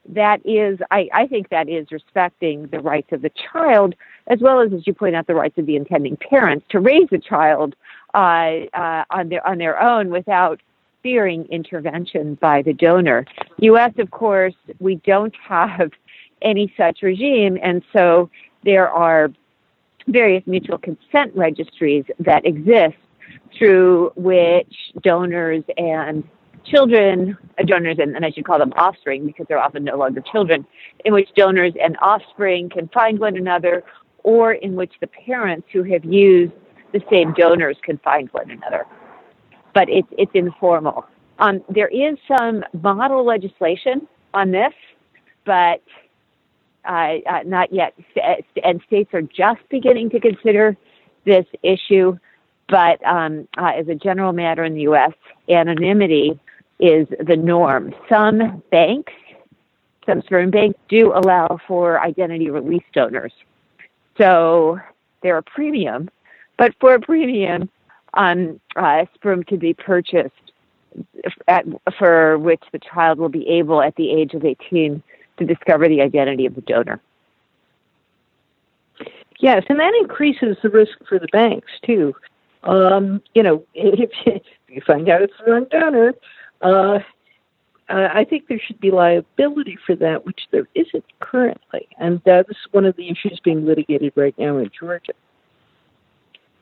that 0.08 0.44
is, 0.44 0.78
I, 0.90 1.08
I 1.12 1.26
think 1.26 1.50
that 1.50 1.68
is 1.68 1.86
respecting 1.90 2.66
the 2.68 2.80
rights 2.80 3.12
of 3.12 3.22
the 3.22 3.30
child, 3.52 3.94
as 4.26 4.40
well 4.40 4.60
as, 4.60 4.72
as 4.72 4.86
you 4.86 4.94
point 4.94 5.14
out, 5.14 5.26
the 5.26 5.34
rights 5.34 5.58
of 5.58 5.66
the 5.66 5.76
intending 5.76 6.16
parents 6.16 6.66
to 6.70 6.80
raise 6.80 7.08
the 7.10 7.18
child 7.18 7.74
uh, 8.14 8.66
uh, 8.74 9.04
on 9.10 9.28
their 9.28 9.46
on 9.46 9.58
their 9.58 9.80
own 9.80 10.10
without 10.10 10.60
fearing 11.02 11.46
intervention 11.46 12.34
by 12.36 12.62
the 12.62 12.72
donor. 12.72 13.24
U.S., 13.58 13.92
of 13.98 14.10
course, 14.10 14.54
we 14.78 14.96
don't 14.96 15.34
have 15.42 15.90
any 16.42 16.72
such 16.76 17.02
regime, 17.02 17.58
and 17.62 17.82
so 17.92 18.30
there 18.64 18.88
are 18.90 19.30
various 20.08 20.42
mutual 20.46 20.78
consent 20.78 21.32
registries 21.34 22.04
that 22.20 22.44
exist 22.46 22.96
through 23.58 24.12
which 24.16 24.74
donors 25.02 25.64
and 25.76 26.24
children, 26.64 27.36
uh, 27.58 27.64
donors, 27.64 27.98
and, 27.98 28.14
and 28.16 28.24
I 28.24 28.30
should 28.30 28.44
call 28.44 28.58
them 28.58 28.72
offspring 28.76 29.26
because 29.26 29.46
they're 29.48 29.58
often 29.58 29.84
no 29.84 29.96
longer 29.96 30.22
children, 30.32 30.66
in 31.04 31.12
which 31.12 31.28
donors 31.36 31.72
and 31.82 31.96
offspring 32.00 32.70
can 32.70 32.88
find 32.88 33.18
one 33.18 33.36
another, 33.36 33.84
or 34.22 34.52
in 34.52 34.74
which 34.74 34.92
the 35.00 35.06
parents 35.06 35.66
who 35.72 35.82
have 35.82 36.04
used 36.04 36.52
the 36.92 37.02
same 37.10 37.32
donors 37.34 37.76
can 37.82 37.98
find 37.98 38.28
one 38.30 38.50
another. 38.50 38.86
But 39.74 39.88
it's 39.88 40.08
it's 40.18 40.32
informal. 40.34 41.06
Um, 41.38 41.62
there 41.68 41.88
is 41.88 42.18
some 42.38 42.62
model 42.82 43.24
legislation 43.24 44.06
on 44.34 44.50
this, 44.50 44.74
but 45.44 45.82
uh, 46.84 47.14
uh, 47.28 47.42
not 47.44 47.72
yet. 47.72 47.94
And 48.62 48.80
states 48.86 49.12
are 49.14 49.22
just 49.22 49.60
beginning 49.68 50.10
to 50.10 50.20
consider 50.20 50.76
this 51.24 51.46
issue. 51.62 52.18
But 52.68 53.04
um, 53.06 53.48
uh, 53.58 53.72
as 53.76 53.88
a 53.88 53.94
general 53.94 54.32
matter 54.32 54.64
in 54.64 54.74
the 54.74 54.82
U.S., 54.82 55.12
anonymity 55.48 56.38
is 56.80 57.06
the 57.24 57.36
norm. 57.36 57.94
Some 58.08 58.62
banks, 58.70 59.12
some 60.06 60.22
sperm 60.22 60.50
banks, 60.50 60.78
do 60.88 61.12
allow 61.12 61.58
for 61.66 62.00
identity 62.00 62.50
release 62.50 62.84
donors. 62.94 63.32
So 64.18 64.78
they're 65.22 65.38
a 65.38 65.42
premium, 65.42 66.10
but 66.56 66.74
for 66.80 66.94
a 66.94 67.00
premium, 67.00 67.68
um, 68.14 68.60
uh, 68.76 69.04
sperm 69.14 69.42
can 69.42 69.58
be 69.58 69.74
purchased 69.74 70.52
at, 71.48 71.64
for 71.98 72.38
which 72.38 72.62
the 72.72 72.78
child 72.78 73.18
will 73.18 73.28
be 73.28 73.48
able, 73.48 73.82
at 73.82 73.96
the 73.96 74.10
age 74.10 74.34
of 74.34 74.44
18, 74.44 75.02
to 75.38 75.44
discover 75.44 75.88
the 75.88 76.00
identity 76.00 76.46
of 76.46 76.54
the 76.54 76.60
donor. 76.62 77.00
Yes, 79.40 79.64
and 79.68 79.80
that 79.80 79.94
increases 80.00 80.56
the 80.62 80.70
risk 80.70 80.92
for 81.08 81.18
the 81.18 81.28
banks 81.32 81.70
too. 81.84 82.14
Um, 82.62 83.22
you 83.34 83.42
know, 83.42 83.64
if 83.74 84.10
you 84.68 84.80
find 84.86 85.08
out 85.08 85.22
it's 85.22 85.32
the 85.44 85.52
wrong 85.52 85.66
donor, 85.70 86.14
uh, 86.60 87.00
uh, 87.88 88.08
I 88.14 88.24
think 88.24 88.46
there 88.46 88.60
should 88.64 88.80
be 88.80 88.90
liability 88.92 89.76
for 89.84 89.96
that, 89.96 90.24
which 90.24 90.42
there 90.52 90.68
isn't 90.74 91.04
currently, 91.20 91.88
and 91.98 92.26
uh, 92.28 92.44
this 92.46 92.56
is 92.56 92.72
one 92.72 92.84
of 92.84 92.96
the 92.96 93.10
issues 93.10 93.40
being 93.42 93.66
litigated 93.66 94.12
right 94.16 94.34
now 94.38 94.58
in 94.58 94.70
Georgia. 94.78 95.12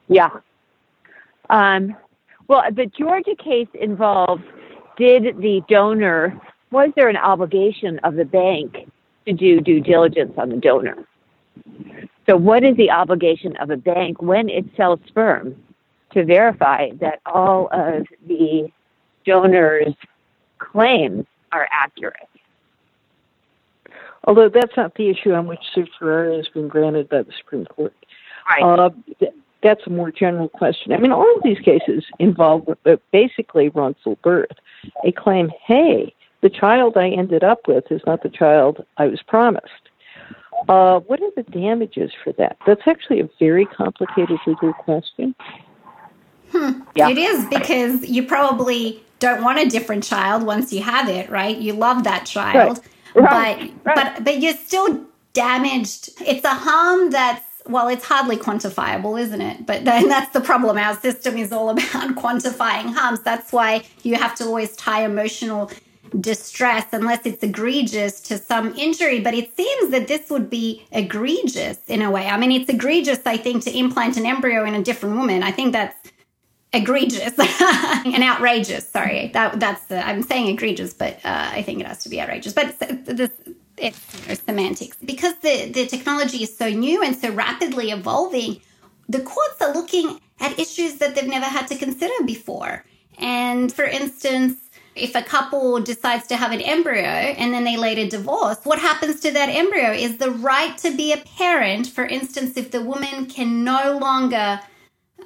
Yeah. 0.08 0.30
Um, 1.50 1.96
well, 2.48 2.64
the 2.72 2.86
Georgia 2.86 3.36
case 3.36 3.68
involved 3.74 4.42
did 4.96 5.40
the 5.40 5.62
donor, 5.68 6.40
was 6.70 6.90
there 6.96 7.08
an 7.08 7.16
obligation 7.16 7.98
of 8.00 8.14
the 8.14 8.24
bank 8.24 8.90
to 9.26 9.32
do 9.32 9.60
due 9.60 9.80
diligence 9.80 10.32
on 10.36 10.50
the 10.50 10.56
donor? 10.56 10.96
So, 12.28 12.36
what 12.36 12.62
is 12.64 12.76
the 12.76 12.90
obligation 12.90 13.56
of 13.56 13.70
a 13.70 13.76
bank 13.76 14.22
when 14.22 14.48
it 14.48 14.64
sells 14.76 15.00
sperm 15.08 15.56
to 16.12 16.24
verify 16.24 16.90
that 17.00 17.20
all 17.26 17.68
of 17.72 18.06
the 18.26 18.70
donor's 19.24 19.94
claims 20.58 21.26
are 21.52 21.68
accurate? 21.72 22.28
Although 24.24 24.48
that's 24.48 24.76
not 24.76 24.94
the 24.94 25.08
issue 25.08 25.32
on 25.32 25.46
which 25.46 25.60
certiorari 25.74 26.36
has 26.36 26.48
been 26.48 26.68
granted 26.68 27.08
by 27.08 27.22
the 27.22 27.32
Supreme 27.38 27.64
Court. 27.64 27.94
Right. 28.48 28.62
Uh, 28.62 28.90
that's 29.62 29.86
a 29.86 29.90
more 29.90 30.10
general 30.10 30.48
question. 30.48 30.92
I 30.92 30.98
mean, 30.98 31.12
all 31.12 31.36
of 31.36 31.42
these 31.42 31.58
cases 31.58 32.04
involve 32.18 32.68
uh, 32.86 32.96
basically 33.12 33.68
wrongful 33.70 34.18
birth. 34.22 34.52
A 35.04 35.12
claim, 35.12 35.50
hey, 35.66 36.14
the 36.42 36.50
child 36.50 36.96
I 36.96 37.08
ended 37.10 37.44
up 37.44 37.68
with 37.68 37.90
is 37.90 38.00
not 38.06 38.22
the 38.22 38.28
child 38.28 38.84
I 38.96 39.06
was 39.06 39.22
promised. 39.22 39.90
Uh, 40.68 41.00
what 41.00 41.20
are 41.22 41.30
the 41.36 41.42
damages 41.44 42.12
for 42.22 42.32
that? 42.34 42.56
That's 42.66 42.82
actually 42.86 43.20
a 43.20 43.28
very 43.38 43.66
complicated 43.66 44.38
legal 44.46 44.72
question. 44.74 45.34
Hmm. 46.52 46.80
Yeah. 46.94 47.08
It 47.08 47.18
is 47.18 47.46
because 47.46 48.08
you 48.08 48.26
probably 48.26 49.02
don't 49.20 49.42
want 49.42 49.58
a 49.58 49.66
different 49.66 50.04
child 50.04 50.42
once 50.42 50.72
you 50.72 50.82
have 50.82 51.08
it, 51.08 51.30
right? 51.30 51.56
You 51.56 51.72
love 51.74 52.04
that 52.04 52.26
child, 52.26 52.80
right. 53.14 53.24
Right. 53.24 53.72
but 53.84 53.96
right. 53.96 54.14
but 54.14 54.24
but 54.24 54.40
you're 54.40 54.54
still 54.54 55.06
damaged. 55.32 56.10
It's 56.20 56.44
a 56.44 56.54
harm 56.54 57.10
that's 57.10 57.44
well, 57.66 57.88
it's 57.88 58.04
hardly 58.04 58.36
quantifiable, 58.36 59.20
isn't 59.20 59.40
it? 59.40 59.66
But 59.66 59.84
then 59.84 60.08
that's 60.14 60.32
the 60.32 60.40
problem. 60.40 60.76
Our 60.76 60.96
system 60.96 61.36
is 61.36 61.52
all 61.52 61.70
about 61.70 62.16
quantifying 62.16 62.92
harms. 62.92 63.20
That's 63.20 63.52
why 63.52 63.84
you 64.02 64.16
have 64.16 64.34
to 64.36 64.44
always 64.44 64.74
tie 64.76 65.04
emotional 65.04 65.70
distress 66.18 66.86
unless 66.92 67.24
it's 67.26 67.42
egregious 67.42 68.20
to 68.22 68.38
some 68.38 68.74
injury. 68.76 69.20
But 69.20 69.34
it 69.34 69.56
seems 69.56 69.90
that 69.90 70.08
this 70.08 70.30
would 70.30 70.50
be 70.50 70.84
egregious 70.92 71.78
in 71.86 72.02
a 72.02 72.10
way. 72.10 72.26
I 72.26 72.36
mean, 72.36 72.52
it's 72.52 72.70
egregious, 72.70 73.20
I 73.26 73.36
think, 73.36 73.64
to 73.64 73.76
implant 73.76 74.16
an 74.16 74.26
embryo 74.26 74.64
in 74.64 74.74
a 74.74 74.82
different 74.82 75.16
woman. 75.16 75.42
I 75.42 75.50
think 75.52 75.72
that's 75.72 75.96
egregious 76.72 77.34
and 78.04 78.22
outrageous. 78.22 78.88
Sorry, 78.88 79.28
that 79.28 79.60
that's 79.60 79.84
the, 79.86 80.06
I'm 80.06 80.22
saying 80.22 80.48
egregious, 80.48 80.94
but 80.94 81.14
uh, 81.24 81.50
I 81.52 81.62
think 81.62 81.80
it 81.80 81.86
has 81.86 82.02
to 82.04 82.08
be 82.08 82.20
outrageous. 82.20 82.52
But 82.52 82.78
this 82.78 83.30
it's 83.76 84.22
you 84.22 84.28
know, 84.28 84.34
semantics 84.34 84.96
because 85.04 85.34
the 85.38 85.70
the 85.70 85.86
technology 85.86 86.42
is 86.42 86.56
so 86.56 86.68
new 86.68 87.02
and 87.02 87.16
so 87.16 87.32
rapidly 87.32 87.90
evolving. 87.90 88.60
The 89.08 89.20
courts 89.20 89.60
are 89.60 89.72
looking 89.72 90.20
at 90.38 90.58
issues 90.58 90.94
that 90.96 91.14
they've 91.14 91.26
never 91.26 91.46
had 91.46 91.66
to 91.68 91.76
consider 91.76 92.14
before. 92.24 92.84
And 93.18 93.72
for 93.72 93.84
instance, 93.84 94.69
if 94.94 95.14
a 95.14 95.22
couple 95.22 95.80
decides 95.80 96.26
to 96.28 96.36
have 96.36 96.52
an 96.52 96.60
embryo 96.60 97.02
and 97.02 97.52
then 97.52 97.64
they 97.64 97.76
later 97.76 98.08
divorce, 98.08 98.58
what 98.64 98.78
happens 98.78 99.20
to 99.20 99.30
that 99.32 99.48
embryo 99.48 99.92
is 99.92 100.18
the 100.18 100.30
right 100.30 100.76
to 100.78 100.96
be 100.96 101.12
a 101.12 101.18
parent. 101.18 101.86
For 101.86 102.04
instance, 102.04 102.56
if 102.56 102.70
the 102.70 102.82
woman 102.82 103.26
can 103.26 103.64
no 103.64 103.98
longer 103.98 104.60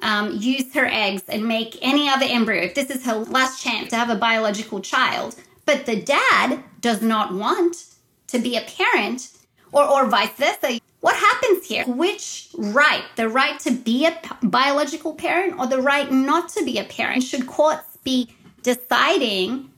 um, 0.01 0.35
use 0.37 0.73
her 0.73 0.85
eggs 0.85 1.23
and 1.27 1.47
make 1.47 1.77
any 1.81 2.07
other 2.07 2.25
embryo, 2.27 2.63
if 2.63 2.75
this 2.75 2.89
is 2.89 3.05
her 3.05 3.15
last 3.15 3.63
chance 3.63 3.89
to 3.89 3.95
have 3.95 4.09
a 4.09 4.15
biological 4.15 4.81
child, 4.81 5.35
but 5.65 5.85
the 5.85 6.01
dad 6.01 6.63
does 6.81 7.01
not 7.01 7.33
want 7.33 7.85
to 8.27 8.39
be 8.39 8.55
a 8.55 8.61
parent, 8.61 9.29
or, 9.71 9.83
or 9.83 10.07
vice 10.07 10.31
versa, 10.37 10.79
what 11.01 11.15
happens 11.15 11.67
here? 11.67 11.85
Which 11.85 12.49
right, 12.57 13.03
the 13.15 13.29
right 13.29 13.59
to 13.59 13.71
be 13.71 14.07
a 14.07 14.19
biological 14.41 15.13
parent 15.13 15.59
or 15.59 15.67
the 15.67 15.81
right 15.81 16.11
not 16.11 16.49
to 16.49 16.65
be 16.65 16.79
a 16.79 16.83
parent? 16.83 17.23
Should 17.23 17.45
courts 17.45 17.97
be 18.03 18.34
deciding 18.65 19.69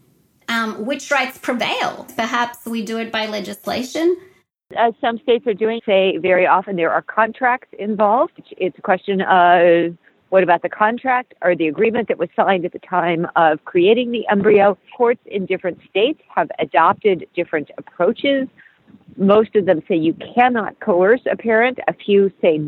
um, 0.47 0.85
which 0.85 1.11
rights 1.11 1.37
prevail? 1.37 2.07
Perhaps 2.15 2.65
we 2.65 2.83
do 2.83 2.97
it 2.97 3.11
by 3.11 3.27
legislation. 3.27 4.17
As 4.75 4.93
some 5.01 5.19
states 5.19 5.45
are 5.45 5.53
doing, 5.53 5.81
say 5.85 6.17
very 6.17 6.47
often 6.47 6.77
there 6.77 6.91
are 6.91 7.01
contracts 7.01 7.67
involved. 7.77 8.41
It's 8.57 8.77
a 8.77 8.81
question 8.81 9.21
of 9.21 9.97
what 10.29 10.43
about 10.43 10.61
the 10.61 10.69
contract 10.69 11.33
or 11.41 11.55
the 11.55 11.67
agreement 11.67 12.07
that 12.07 12.17
was 12.17 12.29
signed 12.35 12.65
at 12.65 12.71
the 12.71 12.79
time 12.79 13.27
of 13.35 13.63
creating 13.65 14.11
the 14.11 14.25
embryo? 14.29 14.77
Courts 14.95 15.21
in 15.25 15.45
different 15.45 15.79
states 15.89 16.21
have 16.33 16.49
adopted 16.59 17.27
different 17.35 17.69
approaches. 17.77 18.47
Most 19.17 19.55
of 19.55 19.65
them 19.65 19.81
say 19.87 19.95
you 19.95 20.15
cannot 20.35 20.79
coerce 20.79 21.21
a 21.29 21.35
parent. 21.35 21.79
A 21.87 21.93
few 21.93 22.31
say 22.41 22.61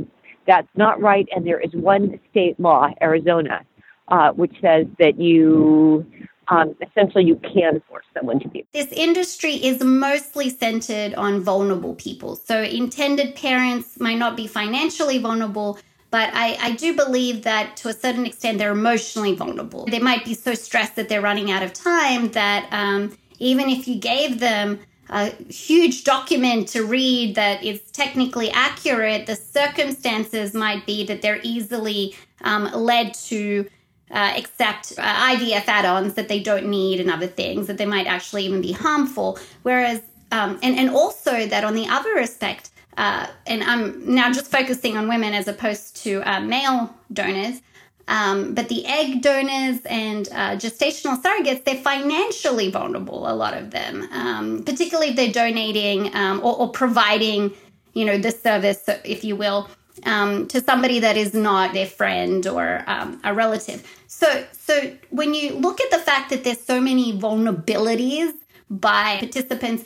that's 0.48 0.68
not 0.76 1.02
right. 1.02 1.28
And 1.34 1.46
there 1.46 1.60
is 1.60 1.72
one 1.74 2.20
state 2.32 2.60
law, 2.60 2.90
Arizona, 3.02 3.66
uh, 4.10 4.32
which 4.32 4.54
says 4.62 4.88
that 5.00 5.20
you 5.20 6.06
um, 6.50 6.76
essentially 6.82 7.26
you 7.26 7.36
can 7.38 7.82
force 7.88 8.06
someone 8.14 8.40
to 8.40 8.48
be. 8.48 8.66
This 8.74 8.92
industry 8.92 9.54
is 9.54 9.84
mostly 9.84 10.50
centered 10.50 11.14
on 11.14 11.42
vulnerable 11.42 11.96
people. 11.96 12.36
So 12.36 12.64
intended 12.64 13.36
parents 13.36 14.00
might 14.00 14.18
not 14.18 14.36
be 14.36 14.48
financially 14.48 15.20
vulnerable, 15.20 15.78
but 16.10 16.32
I, 16.34 16.58
I 16.60 16.72
do 16.72 16.96
believe 16.96 17.44
that 17.44 17.78
to 17.78 17.90
a 17.90 17.94
certain 17.94 18.26
extent 18.26 18.58
they're 18.58 18.72
emotionally 18.72 19.36
vulnerable. 19.36 19.86
They 19.86 20.00
might 20.00 20.26
be 20.26 20.34
so 20.34 20.56
stressed 20.56 20.96
that 20.96 21.08
they're 21.08 21.22
running 21.22 21.52
out 21.52 21.62
of 21.62 21.74
time 21.74 22.30
that 22.32 22.68
um, 22.72 23.16
even 23.38 23.70
if 23.70 23.88
you 23.88 24.00
gave 24.00 24.40
them 24.40 24.80
a 25.10 25.30
huge 25.52 26.04
document 26.04 26.68
to 26.70 26.84
read 26.84 27.36
that 27.36 27.64
is 27.64 27.82
technically 27.92 28.50
accurate, 28.52 29.26
the 29.26 29.36
circumstances 29.36 30.54
might 30.54 30.86
be 30.86 31.06
that 31.06 31.22
they're 31.22 31.40
easily 31.44 32.16
um, 32.42 32.72
led 32.74 33.14
to 33.14 33.68
uh, 34.12 34.34
accept 34.36 34.94
uh, 34.98 35.36
IVF 35.36 35.68
add 35.68 35.86
ons 35.86 36.14
that 36.16 36.28
they 36.28 36.40
don't 36.40 36.68
need 36.68 37.00
and 37.00 37.12
other 37.12 37.28
things 37.28 37.68
that 37.68 37.78
they 37.78 37.86
might 37.86 38.08
actually 38.08 38.46
even 38.46 38.62
be 38.62 38.72
harmful. 38.72 39.38
Whereas, 39.64 40.02
um, 40.32 40.60
and, 40.64 40.78
and 40.78 40.90
also 40.90 41.46
that 41.46 41.64
on 41.64 41.76
the 41.76 41.88
other 41.88 42.18
aspect, 42.18 42.72
uh, 42.98 43.28
and 43.48 43.64
I'm 43.64 44.14
now 44.14 44.32
just 44.32 44.52
focusing 44.52 44.98
on 44.98 45.08
women 45.08 45.34
as 45.34 45.48
opposed 45.48 45.96
to 46.04 46.22
uh, 46.30 46.42
male 46.42 46.94
donors. 47.14 47.62
Um, 48.10 48.56
but 48.56 48.70
the 48.70 48.86
egg 48.88 49.22
donors 49.22 49.82
and 49.86 50.28
uh, 50.30 50.56
gestational 50.56 51.22
surrogates, 51.22 51.64
they're 51.64 51.76
financially 51.76 52.72
vulnerable, 52.72 53.30
a 53.30 53.36
lot 53.36 53.56
of 53.56 53.70
them, 53.70 54.08
um, 54.12 54.64
particularly 54.64 55.12
if 55.12 55.16
they're 55.16 55.32
donating 55.32 56.14
um, 56.16 56.40
or, 56.40 56.58
or, 56.58 56.70
providing, 56.72 57.54
you 57.94 58.06
know, 58.06 58.18
the 58.18 58.32
service, 58.32 58.84
if 59.04 59.24
you 59.24 59.36
will, 59.36 59.70
um, 60.06 60.48
to 60.48 60.62
somebody 60.62 61.00
that 61.00 61.18
is 61.18 61.34
not 61.34 61.74
their 61.74 61.86
friend 61.86 62.46
or 62.48 62.84
um, 62.88 63.20
a 63.24 63.34
relative. 63.34 63.86
So, 64.08 64.46
so 64.52 64.96
when 65.10 65.34
you 65.34 65.54
look 65.56 65.80
at 65.82 65.92
the 65.92 66.00
fact 66.00 66.30
that 66.32 66.44
there's 66.44 66.62
so 66.62 66.82
many 66.82 67.18
vulnerabilities 67.18 68.34
by 68.70 69.18
participants, 69.20 69.84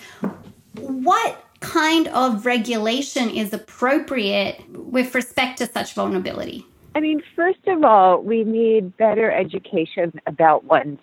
what 0.76 1.46
kind 1.60 2.08
of 2.10 2.46
regulation 2.46 3.30
is 3.30 3.54
appropriate 3.54 4.62
with 4.70 5.16
respect 5.16 5.58
to 5.60 5.66
such 5.68 5.94
vulnerability? 5.94 6.66
I 6.96 7.00
mean, 7.00 7.24
first 7.36 7.66
of 7.68 7.84
all, 7.84 8.22
we 8.22 8.44
need 8.44 8.96
better 8.98 9.32
education 9.32 10.20
about 10.28 10.66
one's 10.66 11.00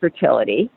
fertility. 0.00 0.70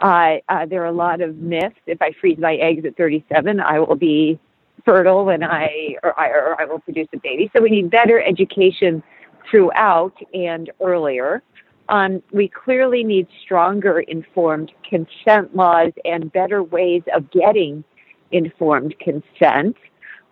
Uh, 0.00 0.36
uh, 0.48 0.66
there 0.66 0.82
are 0.82 0.86
a 0.86 0.92
lot 0.92 1.20
of 1.20 1.36
myths. 1.38 1.76
If 1.86 2.02
I 2.02 2.12
freeze 2.12 2.38
my 2.38 2.54
eggs 2.56 2.84
at 2.84 2.96
37, 2.96 3.60
I 3.60 3.80
will 3.80 3.96
be 3.96 4.38
fertile 4.86 5.26
when 5.26 5.42
I 5.42 5.96
or, 6.02 6.18
I 6.18 6.28
or 6.28 6.60
I 6.60 6.64
will 6.64 6.78
produce 6.78 7.08
a 7.12 7.18
baby. 7.18 7.50
So 7.54 7.60
we 7.60 7.68
need 7.68 7.90
better 7.90 8.22
education 8.22 9.02
throughout 9.50 10.14
and 10.32 10.70
earlier. 10.80 11.42
Um, 11.88 12.22
we 12.32 12.48
clearly 12.48 13.04
need 13.04 13.26
stronger 13.42 14.00
informed 14.00 14.72
consent 14.88 15.54
laws 15.54 15.92
and 16.04 16.32
better 16.32 16.62
ways 16.62 17.02
of 17.14 17.30
getting 17.30 17.84
informed 18.32 18.94
consent. 18.98 19.76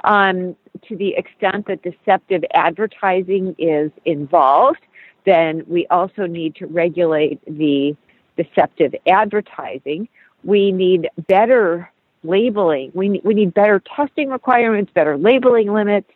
Um, 0.05 0.57
to 0.89 0.97
the 0.97 1.15
extent 1.15 1.67
that 1.69 1.83
deceptive 1.83 2.45
advertising 2.55 3.55
is 3.59 3.91
involved, 4.05 4.81
then 5.25 5.65
we 5.67 5.87
also 5.89 6.27
need 6.27 6.55
to 6.57 6.67
regulate 6.67 7.41
the 7.47 7.97
deceptive 8.37 8.95
advertising. 9.07 10.09
We 10.43 10.73
need 10.73 11.09
better 11.29 11.91
labeling. 12.25 12.91
We 12.95 13.09
need, 13.09 13.25
we 13.25 13.35
need 13.35 13.55
better 13.55 13.81
testing 13.97 14.31
requirements, 14.31 14.91
better 14.95 15.17
labeling 15.17 15.73
limits 15.73 16.11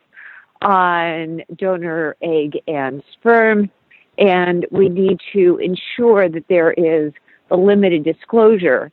on 0.62 1.42
donor 1.56 2.16
egg 2.22 2.58
and 2.66 3.02
sperm. 3.12 3.70
And 4.16 4.66
we 4.70 4.88
need 4.88 5.20
to 5.32 5.58
ensure 5.58 6.28
that 6.28 6.48
there 6.48 6.72
is 6.72 7.12
a 7.50 7.56
limited 7.56 8.04
disclosure 8.04 8.90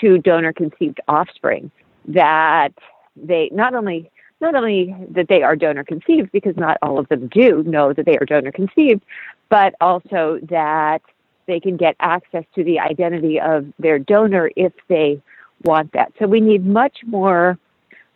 to 0.00 0.18
donor 0.18 0.52
conceived 0.52 1.00
offspring 1.08 1.70
that 2.06 2.72
they 3.16 3.50
not 3.52 3.74
only 3.74 4.10
not 4.40 4.54
only 4.54 4.94
that 5.10 5.28
they 5.28 5.42
are 5.42 5.56
donor 5.56 5.84
conceived 5.84 6.32
because 6.32 6.56
not 6.56 6.78
all 6.82 6.98
of 6.98 7.08
them 7.08 7.28
do 7.28 7.62
know 7.64 7.92
that 7.92 8.06
they 8.06 8.16
are 8.16 8.24
donor 8.24 8.52
conceived, 8.52 9.02
but 9.48 9.74
also 9.80 10.38
that 10.48 11.02
they 11.46 11.60
can 11.60 11.76
get 11.76 11.96
access 12.00 12.44
to 12.54 12.64
the 12.64 12.78
identity 12.78 13.38
of 13.38 13.66
their 13.78 13.98
donor 13.98 14.50
if 14.56 14.72
they 14.88 15.20
want 15.64 15.92
that. 15.92 16.12
So 16.18 16.26
we 16.26 16.40
need 16.40 16.66
much 16.66 16.98
more 17.06 17.58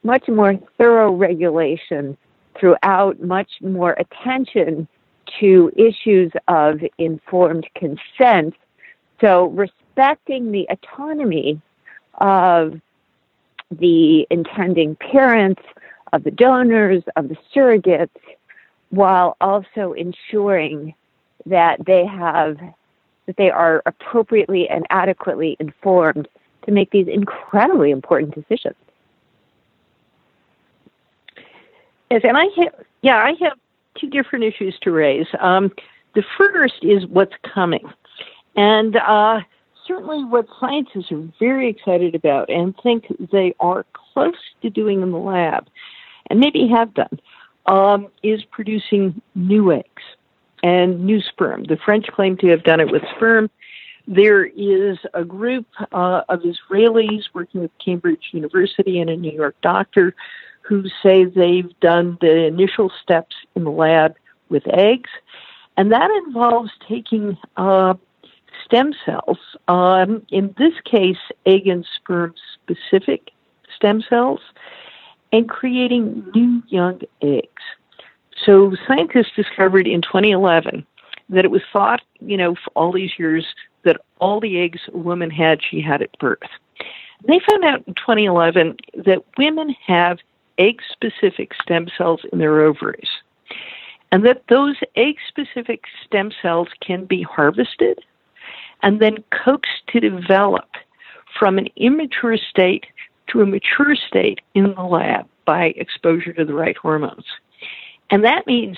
much 0.05 0.29
more 0.29 0.55
thorough 0.77 1.13
regulation 1.13 2.17
throughout, 2.61 3.21
much 3.21 3.51
more 3.63 3.97
attention 3.99 4.87
to 5.41 5.73
issues 5.77 6.31
of 6.47 6.81
informed 6.99 7.67
consent. 7.75 8.55
So, 9.21 9.47
respecting 9.47 10.53
the 10.53 10.69
autonomy 10.71 11.61
of 12.19 12.81
the 13.71 14.27
intending 14.31 14.97
parents, 14.97 15.63
of 16.13 16.23
the 16.23 16.31
donors, 16.31 17.03
of 17.17 17.29
the 17.29 17.37
surrogates, 17.55 18.11
while 18.91 19.37
also 19.41 19.95
ensuring 19.95 20.95
that 21.47 21.85
they 21.85 22.05
have 22.07 22.59
that 23.27 23.37
they 23.39 23.51
are 23.51 23.83
appropriately 23.87 24.69
and 24.69 24.87
adequately 24.91 25.57
informed 25.59 26.29
to 26.65 26.73
make 26.73 26.91
these 26.91 27.09
incredibly 27.09 27.91
important 27.91 28.35
decisions. 28.35 28.77
Yes, 32.11 32.23
and 32.25 32.37
I 32.37 32.47
have 32.57 32.75
yeah, 33.03 33.17
I 33.17 33.35
have 33.41 33.59
two 33.99 34.09
different 34.09 34.45
issues 34.45 34.77
to 34.83 34.91
raise. 34.91 35.27
Um, 35.41 35.73
the 36.15 36.25
first 36.39 36.83
is 36.83 37.07
what's 37.07 37.35
coming, 37.55 37.85
and 38.57 38.97
uh, 38.97 39.41
certainly 39.87 40.25
what 40.25 40.47
scientists 40.61 41.11
are 41.11 41.23
very 41.39 41.69
excited 41.69 42.15
about 42.15 42.49
and 42.49 42.75
think 42.83 43.07
they 43.33 43.55
are 43.61 43.85
close 43.93 44.35
to 44.63 44.71
doing 44.71 45.03
in 45.03 45.11
the 45.11 45.19
lab, 45.19 45.67
and 46.31 46.41
maybe 46.41 46.69
have 46.69 46.95
done, 46.95 47.21
um, 47.67 48.09
is 48.23 48.45
producing 48.45 49.21
new 49.35 49.73
eggs 49.73 50.03
and 50.63 51.05
new 51.05 51.21
sperm. 51.21 51.65
The 51.65 51.77
French 51.77 52.07
claim 52.07 52.37
to 52.39 52.49
have 52.49 52.65
done 52.65 52.81
it 52.81 52.91
with 52.91 53.03
sperm. 53.17 53.51
There 54.07 54.45
is 54.45 54.99
a 55.15 55.25
group 55.25 55.67
uh, 55.93 56.23
of 56.29 56.43
Israelis 56.43 57.25
working 57.33 57.63
with 57.63 57.71
Cambridge 57.83 58.31
University 58.33 59.01
and 59.01 59.09
a 59.09 59.17
New 59.17 59.33
York 59.33 59.57
doctor 59.63 60.15
who 60.61 60.85
say 61.03 61.25
they've 61.25 61.79
done 61.81 62.19
the 62.21 62.45
initial 62.47 62.91
steps 63.03 63.37
in 63.55 63.65
the 63.65 63.71
lab 63.71 64.15
with 64.49 64.67
eggs. 64.69 65.11
And 65.77 65.93
that 65.93 66.11
involves 66.27 66.71
taking 66.89 67.37
uh, 67.57 67.95
stem 68.65 68.93
cells, 69.05 69.39
um, 69.69 70.25
in 70.31 70.55
this 70.59 70.75
case, 70.85 71.19
egg 71.47 71.67
and 71.67 71.87
sperm 71.97 72.35
specific 72.55 73.31
stem 73.75 74.03
cells, 74.09 74.41
and 75.33 75.49
creating 75.49 76.25
new 76.35 76.63
young 76.69 77.01
eggs. 77.21 77.63
So 78.45 78.75
scientists 78.87 79.33
discovered 79.35 79.87
in 79.87 80.03
2011 80.03 80.87
that 81.31 81.45
it 81.45 81.51
was 81.51 81.63
thought, 81.73 82.03
you 82.21 82.37
know, 82.37 82.55
for 82.55 82.71
all 82.75 82.93
these 82.93 83.19
years 83.19 83.47
that 83.85 84.01
all 84.19 84.41
the 84.41 84.61
eggs 84.61 84.81
a 84.93 84.99
woman 84.99 85.31
had, 85.31 85.61
she 85.63 85.81
had 85.81 86.03
at 86.03 86.19
birth. 86.19 86.39
They 87.27 87.41
found 87.49 87.65
out 87.65 87.85
in 87.87 87.95
2011 87.95 88.77
that 89.05 89.25
women 89.39 89.75
have 89.87 90.19
egg 90.59 90.81
specific 90.91 91.53
stem 91.63 91.89
cells 91.97 92.21
in 92.33 92.39
their 92.39 92.61
ovaries, 92.61 93.09
and 94.13 94.25
that 94.25 94.43
those 94.49 94.77
egg 94.97 95.17
specific 95.29 95.85
stem 96.05 96.31
cells 96.43 96.69
can 96.81 97.05
be 97.05 97.23
harvested 97.23 98.01
and 98.83 99.01
then 99.01 99.25
coaxed 99.31 99.87
to 99.89 100.01
develop 100.01 100.69
from 101.39 101.59
an 101.59 101.69
immature 101.77 102.37
state 102.37 102.87
to 103.27 103.41
a 103.41 103.47
mature 103.47 103.97
state 103.97 104.41
in 104.55 104.75
the 104.75 104.83
lab 104.83 105.27
by 105.47 105.67
exposure 105.77 106.33
to 106.33 106.45
the 106.45 106.55
right 106.55 106.77
hormones. 106.77 107.25
And 108.11 108.23
that 108.25 108.47
means 108.47 108.77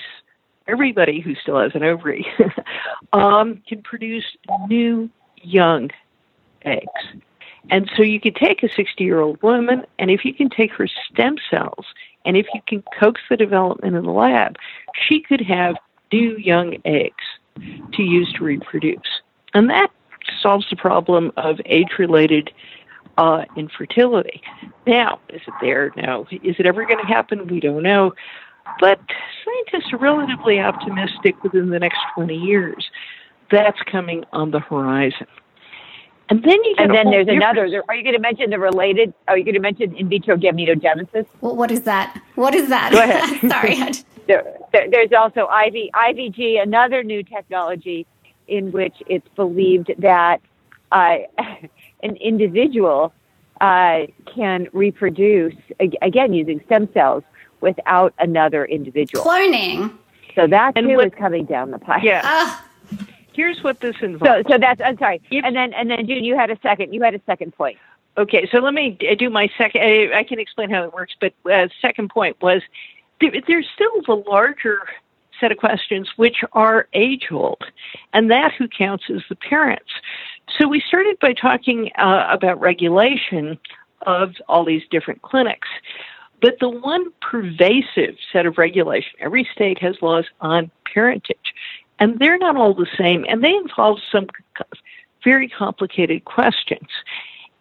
everybody 0.67 1.19
who 1.19 1.35
still 1.35 1.59
has 1.59 1.71
an 1.75 1.83
ovary 1.83 2.25
um, 3.13 3.61
can 3.67 3.81
produce 3.81 4.25
new 4.67 5.09
young 5.41 5.89
eggs. 6.63 6.87
And 7.69 7.89
so 7.95 8.03
you 8.03 8.19
could 8.19 8.35
take 8.35 8.63
a 8.63 8.69
60 8.73 9.03
year 9.03 9.19
old 9.19 9.41
woman, 9.41 9.85
and 9.99 10.09
if 10.09 10.23
you 10.23 10.33
can 10.33 10.49
take 10.49 10.71
her 10.73 10.87
stem 10.87 11.37
cells, 11.49 11.85
and 12.25 12.37
if 12.37 12.47
you 12.53 12.61
can 12.67 12.83
coax 12.99 13.21
the 13.29 13.37
development 13.37 13.95
in 13.95 14.03
the 14.03 14.11
lab, 14.11 14.57
she 15.07 15.21
could 15.21 15.41
have 15.41 15.75
new 16.11 16.37
young 16.37 16.77
eggs 16.85 17.23
to 17.93 18.03
use 18.03 18.31
to 18.33 18.43
reproduce. 18.43 19.21
And 19.53 19.69
that 19.69 19.91
solves 20.41 20.69
the 20.69 20.75
problem 20.75 21.31
of 21.37 21.59
age 21.65 21.93
related 21.97 22.51
uh, 23.17 23.45
infertility. 23.55 24.41
Now, 24.85 25.19
is 25.29 25.41
it 25.47 25.53
there? 25.61 25.91
No. 25.97 26.27
Is 26.31 26.55
it 26.59 26.65
ever 26.65 26.85
going 26.85 26.99
to 26.99 27.05
happen? 27.05 27.47
We 27.47 27.59
don't 27.59 27.83
know. 27.83 28.13
But 28.79 28.99
scientists 29.43 29.91
are 29.93 29.97
relatively 29.97 30.59
optimistic 30.59 31.41
within 31.43 31.69
the 31.69 31.79
next 31.79 31.99
20 32.15 32.35
years. 32.35 32.89
That's 33.51 33.79
coming 33.89 34.25
on 34.33 34.51
the 34.51 34.59
horizon. 34.59 35.27
And 36.29 36.43
then 36.43 36.61
you 36.65 36.75
and 36.77 36.93
then 36.93 37.09
there's 37.09 37.29
another. 37.29 37.83
Are 37.87 37.95
you 37.95 38.03
going 38.03 38.15
to 38.15 38.19
mention 38.19 38.49
the 38.49 38.59
related? 38.59 39.13
Are 39.29 39.37
you 39.37 39.45
going 39.45 39.53
to 39.53 39.61
mention 39.61 39.95
in 39.95 40.09
vitro 40.09 40.35
gametogenesis? 40.35 41.25
Well, 41.39 41.55
what 41.55 41.71
is 41.71 41.83
that? 41.83 42.21
What 42.35 42.53
is 42.53 42.67
that? 42.67 42.91
Go 42.91 42.99
ahead. 42.99 43.39
Sorry. 43.49 44.03
There, 44.27 44.43
there, 44.73 44.91
there's 44.91 45.13
also 45.17 45.43
IV, 45.43 45.89
IVG, 45.95 46.61
another 46.61 47.01
new 47.01 47.23
technology 47.23 48.05
in 48.49 48.73
which 48.73 48.95
it's 49.07 49.27
believed 49.37 49.93
that 49.99 50.41
uh, 50.91 51.19
an 52.03 52.17
individual 52.17 53.13
uh, 53.61 53.99
can 54.35 54.67
reproduce 54.73 55.55
again 55.79 56.33
using 56.33 56.61
stem 56.65 56.89
cells 56.93 57.23
without 57.61 58.13
another 58.19 58.65
individual. 58.65 59.23
Cloning. 59.23 59.91
So 60.35 60.47
that 60.47 60.73
And 60.75 60.87
too 60.87 60.95
what- 60.97 61.07
is 61.07 61.13
coming 61.13 61.45
down 61.45 61.71
the 61.71 61.79
pipe. 61.79 62.03
Yeah. 62.03 62.21
Ah, 62.23 62.63
Here's 63.33 63.63
what 63.63 63.79
this 63.81 63.95
involves. 64.01 64.47
so 64.49 64.57
that's. 64.57 64.81
I'm 64.81 64.97
sorry. 64.97 65.21
If- 65.29 65.45
and 65.45 65.55
then, 65.55 65.73
and 65.73 65.89
then, 65.91 66.07
June, 66.07 66.23
you 66.23 66.35
had 66.35 66.49
a 66.49 66.57
second. 66.61 66.93
You 66.93 67.03
had 67.03 67.13
a 67.13 67.21
second 67.25 67.53
point. 67.53 67.77
Okay, 68.17 68.47
so 68.51 68.57
let 68.59 68.73
me 68.73 68.97
uh, 69.09 69.13
do 69.13 69.29
my 69.29 69.47
second. 69.59 69.81
I 69.83 70.19
I 70.19 70.23
can 70.23 70.39
explain 70.39 70.71
how 70.71 70.83
it 70.83 70.93
works, 70.93 71.13
but 71.19 71.33
uh, 71.51 71.67
second 71.81 72.09
point 72.09 72.35
was 72.41 72.63
there, 73.21 73.31
there's 73.47 73.67
still 73.75 74.01
the 74.07 74.15
larger 74.27 74.87
set 75.39 75.51
of 75.51 75.59
questions 75.59 76.09
which 76.15 76.37
are 76.53 76.87
age 76.93 77.27
old, 77.31 77.61
and 78.13 78.31
that 78.31 78.53
who 78.53 78.67
counts 78.67 79.03
as 79.13 79.21
the 79.29 79.35
parents. 79.35 79.91
So 80.57 80.67
we 80.67 80.79
started 80.81 81.19
by 81.19 81.33
talking 81.33 81.91
uh, 81.95 82.25
about 82.31 82.59
regulation 82.59 83.59
of 84.03 84.33
all 84.49 84.65
these 84.65 84.81
different 84.89 85.21
clinics. 85.21 85.67
But 86.41 86.59
the 86.59 86.69
one 86.69 87.11
pervasive 87.21 88.15
set 88.31 88.45
of 88.45 88.57
regulation, 88.57 89.11
every 89.19 89.47
state 89.53 89.79
has 89.79 90.01
laws 90.01 90.25
on 90.39 90.69
parentage, 90.91 91.53
and 91.99 92.19
they're 92.19 92.37
not 92.37 92.55
all 92.55 92.73
the 92.73 92.87
same, 92.97 93.25
and 93.27 93.43
they 93.43 93.55
involve 93.55 93.99
some 94.11 94.27
very 95.23 95.47
complicated 95.47 96.25
questions. 96.25 96.89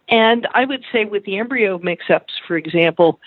And 0.09 0.47
I 0.55 0.65
would 0.65 0.85
say 0.93 1.05
with 1.05 1.25
the 1.25 1.39
embryo 1.39 1.79
mix 1.79 2.11
ups, 2.11 2.35
for 2.47 2.57
example, 2.57 3.19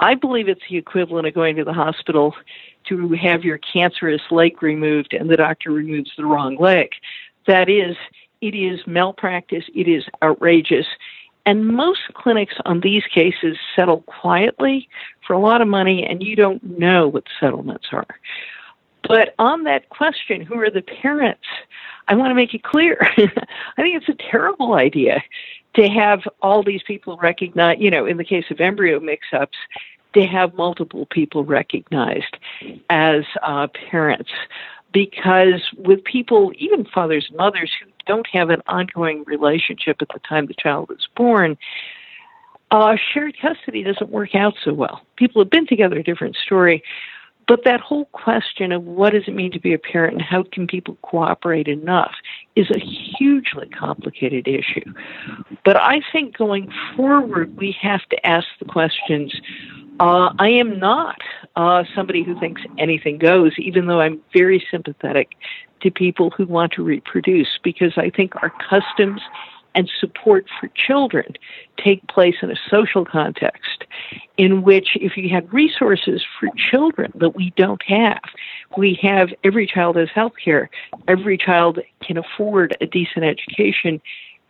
I 0.00 0.14
believe 0.14 0.48
it's 0.48 0.62
the 0.68 0.76
equivalent 0.76 1.26
of 1.26 1.34
going 1.34 1.56
to 1.56 1.64
the 1.64 1.72
hospital 1.72 2.34
to 2.88 3.08
have 3.12 3.44
your 3.44 3.58
cancerous 3.58 4.22
leg 4.30 4.62
removed 4.62 5.14
and 5.14 5.30
the 5.30 5.36
doctor 5.36 5.70
removes 5.70 6.10
the 6.16 6.24
wrong 6.24 6.56
leg. 6.56 6.90
That 7.46 7.68
is, 7.68 7.96
it 8.40 8.54
is 8.54 8.80
malpractice, 8.86 9.64
it 9.74 9.88
is 9.88 10.04
outrageous. 10.22 10.86
And 11.46 11.66
most 11.66 12.00
clinics 12.14 12.54
on 12.64 12.80
these 12.80 13.04
cases 13.04 13.58
settle 13.76 14.02
quietly 14.02 14.88
for 15.26 15.34
a 15.34 15.38
lot 15.38 15.60
of 15.60 15.68
money, 15.68 16.04
and 16.04 16.22
you 16.22 16.36
don't 16.36 16.62
know 16.78 17.08
what 17.08 17.24
settlements 17.38 17.86
are. 17.92 18.06
But 19.06 19.34
on 19.38 19.64
that 19.64 19.90
question, 19.90 20.40
who 20.40 20.58
are 20.60 20.70
the 20.70 20.82
parents? 20.82 21.44
I 22.08 22.14
want 22.14 22.30
to 22.30 22.34
make 22.34 22.54
it 22.54 22.62
clear. 22.62 22.96
I 23.02 23.82
think 23.82 23.96
it's 23.96 24.08
a 24.08 24.30
terrible 24.30 24.74
idea 24.74 25.22
to 25.74 25.88
have 25.88 26.22
all 26.40 26.62
these 26.62 26.82
people 26.82 27.16
recognize, 27.18 27.78
you 27.78 27.90
know, 27.90 28.06
in 28.06 28.16
the 28.16 28.24
case 28.24 28.44
of 28.50 28.60
embryo 28.60 29.00
mix 29.00 29.26
ups, 29.32 29.58
to 30.14 30.24
have 30.26 30.54
multiple 30.54 31.06
people 31.06 31.44
recognized 31.44 32.36
as 32.88 33.24
uh, 33.42 33.66
parents. 33.90 34.30
Because 34.94 35.60
with 35.76 36.02
people, 36.04 36.52
even 36.56 36.86
fathers 36.86 37.26
and 37.28 37.36
mothers 37.36 37.70
who 37.82 37.90
don't 38.06 38.26
have 38.32 38.48
an 38.48 38.62
ongoing 38.68 39.24
relationship 39.26 39.98
at 40.00 40.08
the 40.08 40.20
time 40.26 40.46
the 40.46 40.54
child 40.54 40.90
is 40.90 41.06
born, 41.16 41.58
uh, 42.70 42.96
shared 43.12 43.34
custody 43.42 43.82
doesn't 43.82 44.10
work 44.10 44.34
out 44.34 44.54
so 44.64 44.72
well. 44.72 45.02
People 45.16 45.42
have 45.42 45.50
been 45.50 45.66
together, 45.66 45.98
a 45.98 46.02
different 46.02 46.36
story. 46.36 46.82
But 47.46 47.64
that 47.64 47.80
whole 47.80 48.06
question 48.06 48.72
of 48.72 48.84
what 48.84 49.12
does 49.12 49.24
it 49.26 49.34
mean 49.34 49.52
to 49.52 49.60
be 49.60 49.74
a 49.74 49.78
parent 49.78 50.14
and 50.14 50.22
how 50.22 50.44
can 50.50 50.66
people 50.66 50.96
cooperate 51.02 51.68
enough 51.68 52.14
is 52.56 52.70
a 52.70 52.78
hugely 52.78 53.68
complicated 53.68 54.46
issue. 54.46 54.92
But 55.64 55.76
I 55.76 56.00
think 56.12 56.36
going 56.36 56.72
forward, 56.96 57.56
we 57.56 57.76
have 57.80 58.02
to 58.10 58.26
ask 58.26 58.46
the 58.58 58.64
questions. 58.64 59.34
Uh, 60.00 60.32
I 60.38 60.48
am 60.48 60.78
not 60.78 61.20
uh, 61.56 61.84
somebody 61.94 62.22
who 62.22 62.38
thinks 62.38 62.62
anything 62.78 63.18
goes, 63.18 63.52
even 63.58 63.86
though 63.86 64.00
I'm 64.00 64.20
very 64.32 64.64
sympathetic 64.70 65.32
to 65.82 65.90
people 65.90 66.30
who 66.30 66.46
want 66.46 66.72
to 66.72 66.82
reproduce, 66.82 67.58
because 67.62 67.92
I 67.96 68.10
think 68.10 68.34
our 68.36 68.50
customs 68.68 69.20
and 69.74 69.90
support 70.00 70.46
for 70.60 70.68
children 70.68 71.34
take 71.76 72.06
place 72.08 72.36
in 72.42 72.50
a 72.50 72.56
social 72.70 73.04
context 73.04 73.84
in 74.36 74.62
which 74.62 74.96
if 74.96 75.16
you 75.16 75.28
had 75.28 75.52
resources 75.52 76.22
for 76.38 76.48
children 76.70 77.12
that 77.16 77.34
we 77.34 77.52
don't 77.56 77.82
have, 77.82 78.22
we 78.76 78.98
have 79.02 79.30
every 79.42 79.66
child 79.66 79.96
has 79.96 80.08
health 80.14 80.34
care, 80.42 80.70
every 81.08 81.36
child 81.36 81.80
can 82.00 82.16
afford 82.16 82.76
a 82.80 82.86
decent 82.86 83.24
education, 83.24 84.00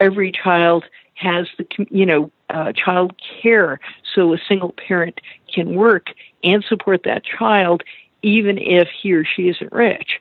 every 0.00 0.32
child 0.32 0.84
has 1.14 1.46
the 1.58 1.66
you 1.90 2.04
know 2.04 2.30
uh, 2.50 2.72
child 2.72 3.14
care 3.42 3.78
so 4.14 4.34
a 4.34 4.38
single 4.48 4.72
parent 4.72 5.20
can 5.52 5.74
work 5.74 6.08
and 6.42 6.64
support 6.64 7.02
that 7.04 7.22
child 7.24 7.82
even 8.22 8.58
if 8.58 8.88
he 8.88 9.12
or 9.12 9.24
she 9.24 9.48
isn't 9.48 9.72
rich 9.72 10.18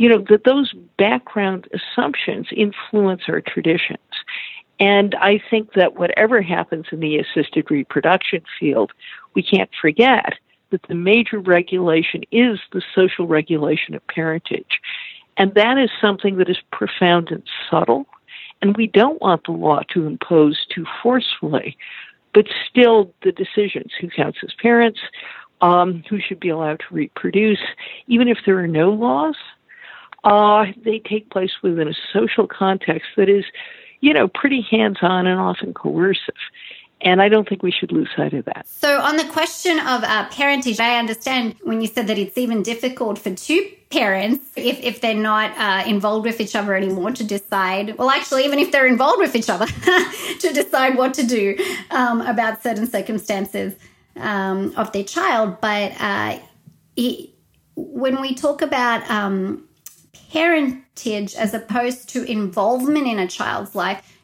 you 0.00 0.08
know, 0.08 0.24
that 0.30 0.44
those 0.44 0.72
background 0.96 1.68
assumptions 1.74 2.46
influence 2.56 3.20
our 3.28 3.42
traditions. 3.42 3.98
And 4.80 5.14
I 5.16 5.42
think 5.50 5.74
that 5.74 5.98
whatever 5.98 6.40
happens 6.40 6.86
in 6.90 7.00
the 7.00 7.18
assisted 7.18 7.70
reproduction 7.70 8.42
field, 8.58 8.92
we 9.34 9.42
can't 9.42 9.68
forget 9.78 10.38
that 10.70 10.80
the 10.88 10.94
major 10.94 11.38
regulation 11.38 12.22
is 12.32 12.58
the 12.72 12.80
social 12.94 13.26
regulation 13.26 13.94
of 13.94 14.00
parentage. 14.06 14.80
And 15.36 15.52
that 15.52 15.76
is 15.76 15.90
something 16.00 16.38
that 16.38 16.48
is 16.48 16.62
profound 16.72 17.30
and 17.30 17.42
subtle. 17.70 18.06
And 18.62 18.74
we 18.78 18.86
don't 18.86 19.20
want 19.20 19.44
the 19.44 19.52
law 19.52 19.80
to 19.92 20.06
impose 20.06 20.64
too 20.74 20.86
forcefully. 21.02 21.76
But 22.32 22.46
still, 22.70 23.12
the 23.22 23.32
decisions 23.32 23.92
who 24.00 24.08
counts 24.08 24.38
as 24.42 24.54
parents, 24.62 25.00
um, 25.60 26.02
who 26.08 26.20
should 26.20 26.40
be 26.40 26.48
allowed 26.48 26.80
to 26.88 26.94
reproduce, 26.94 27.60
even 28.06 28.28
if 28.28 28.38
there 28.46 28.58
are 28.60 28.66
no 28.66 28.92
laws, 28.92 29.36
uh, 30.24 30.66
they 30.84 30.98
take 30.98 31.30
place 31.30 31.52
within 31.62 31.88
a 31.88 31.94
social 32.12 32.46
context 32.46 33.08
that 33.16 33.28
is 33.28 33.44
you 34.00 34.14
know, 34.14 34.28
pretty 34.28 34.62
hands 34.70 34.98
on 35.02 35.26
and 35.26 35.38
often 35.38 35.72
coercive. 35.74 36.34
And 37.02 37.22
I 37.22 37.30
don't 37.30 37.48
think 37.48 37.62
we 37.62 37.70
should 37.70 37.92
lose 37.92 38.10
sight 38.14 38.34
of 38.34 38.44
that. 38.44 38.68
So, 38.68 39.00
on 39.00 39.16
the 39.16 39.24
question 39.24 39.78
of 39.78 40.04
uh, 40.04 40.28
parentage, 40.28 40.80
I 40.80 40.98
understand 40.98 41.54
when 41.62 41.80
you 41.80 41.86
said 41.86 42.08
that 42.08 42.18
it's 42.18 42.36
even 42.36 42.62
difficult 42.62 43.18
for 43.18 43.34
two 43.34 43.70
parents, 43.88 44.52
if, 44.54 44.78
if 44.80 45.00
they're 45.00 45.14
not 45.14 45.56
uh, 45.56 45.88
involved 45.88 46.26
with 46.26 46.42
each 46.42 46.54
other 46.54 46.74
anymore, 46.74 47.12
to 47.12 47.24
decide, 47.24 47.96
well, 47.96 48.10
actually, 48.10 48.44
even 48.44 48.58
if 48.58 48.70
they're 48.70 48.86
involved 48.86 49.18
with 49.18 49.34
each 49.34 49.48
other, 49.48 49.66
to 50.40 50.52
decide 50.52 50.98
what 50.98 51.14
to 51.14 51.26
do 51.26 51.56
um, 51.90 52.20
about 52.20 52.62
certain 52.62 52.86
circumstances 52.86 53.74
um, 54.16 54.74
of 54.76 54.92
their 54.92 55.04
child. 55.04 55.58
But 55.62 55.98
uh, 55.98 56.38
it, 56.96 57.30
when 57.76 58.20
we 58.20 58.34
talk 58.34 58.60
about 58.60 59.10
um, 59.10 59.69
parentage 60.32 61.34
as 61.34 61.54
opposed 61.54 62.08
to 62.08 62.24
involvement 62.24 63.06
in 63.06 63.18
a 63.18 63.26
child's 63.26 63.74
life 63.74 64.16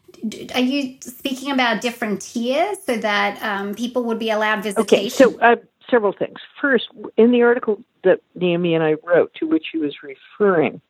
are 0.54 0.60
you 0.60 0.96
speaking 1.00 1.52
about 1.52 1.80
different 1.80 2.22
tiers 2.22 2.78
so 2.84 2.96
that 2.96 3.40
um, 3.42 3.74
people 3.74 4.04
would 4.04 4.18
be 4.18 4.30
allowed 4.30 4.62
visitation? 4.62 4.94
Okay, 4.96 5.08
so 5.08 5.38
uh, 5.40 5.56
several 5.90 6.12
things. 6.12 6.38
First, 6.60 6.88
in 7.16 7.30
the 7.32 7.42
article 7.42 7.82
that 8.04 8.20
Naomi 8.34 8.74
and 8.74 8.82
I 8.82 8.94
wrote, 9.04 9.34
to 9.34 9.46
which 9.46 9.66
she 9.70 9.78
was 9.78 9.94
referring, 10.02 10.80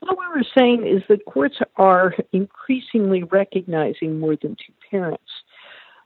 what 0.00 0.18
we 0.18 0.26
were 0.28 0.46
saying 0.54 0.86
is 0.86 1.02
that 1.08 1.24
courts 1.24 1.58
are 1.76 2.14
increasingly 2.32 3.22
recognizing 3.24 4.20
more 4.20 4.36
than 4.36 4.56
two 4.56 4.72
parents. 4.90 5.30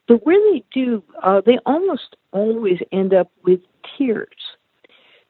But 0.06 0.24
where 0.24 0.40
they 0.52 0.64
do, 0.72 1.02
uh, 1.22 1.42
they 1.44 1.58
almost 1.66 2.16
always 2.32 2.78
end 2.92 3.12
up 3.12 3.30
with 3.44 3.60
tiers. 3.96 4.47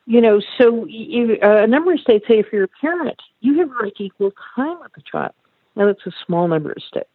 You 0.09 0.23
know, 0.23 0.41
so 0.57 0.87
you, 0.87 1.37
uh, 1.43 1.65
a 1.65 1.67
number 1.67 1.93
of 1.93 2.01
states 2.01 2.25
say 2.27 2.39
if 2.39 2.47
you're 2.51 2.65
a 2.65 2.69
parent, 2.81 3.21
you 3.41 3.59
have 3.59 3.71
a 3.71 3.75
right 3.75 3.95
to 3.97 4.05
equal 4.05 4.33
time 4.57 4.81
with 4.81 4.95
the 4.95 5.03
child. 5.03 5.33
Now, 5.77 5.85
that's 5.85 6.07
a 6.07 6.25
small 6.25 6.49
number 6.49 6.71
of 6.71 6.83
states. 6.83 7.13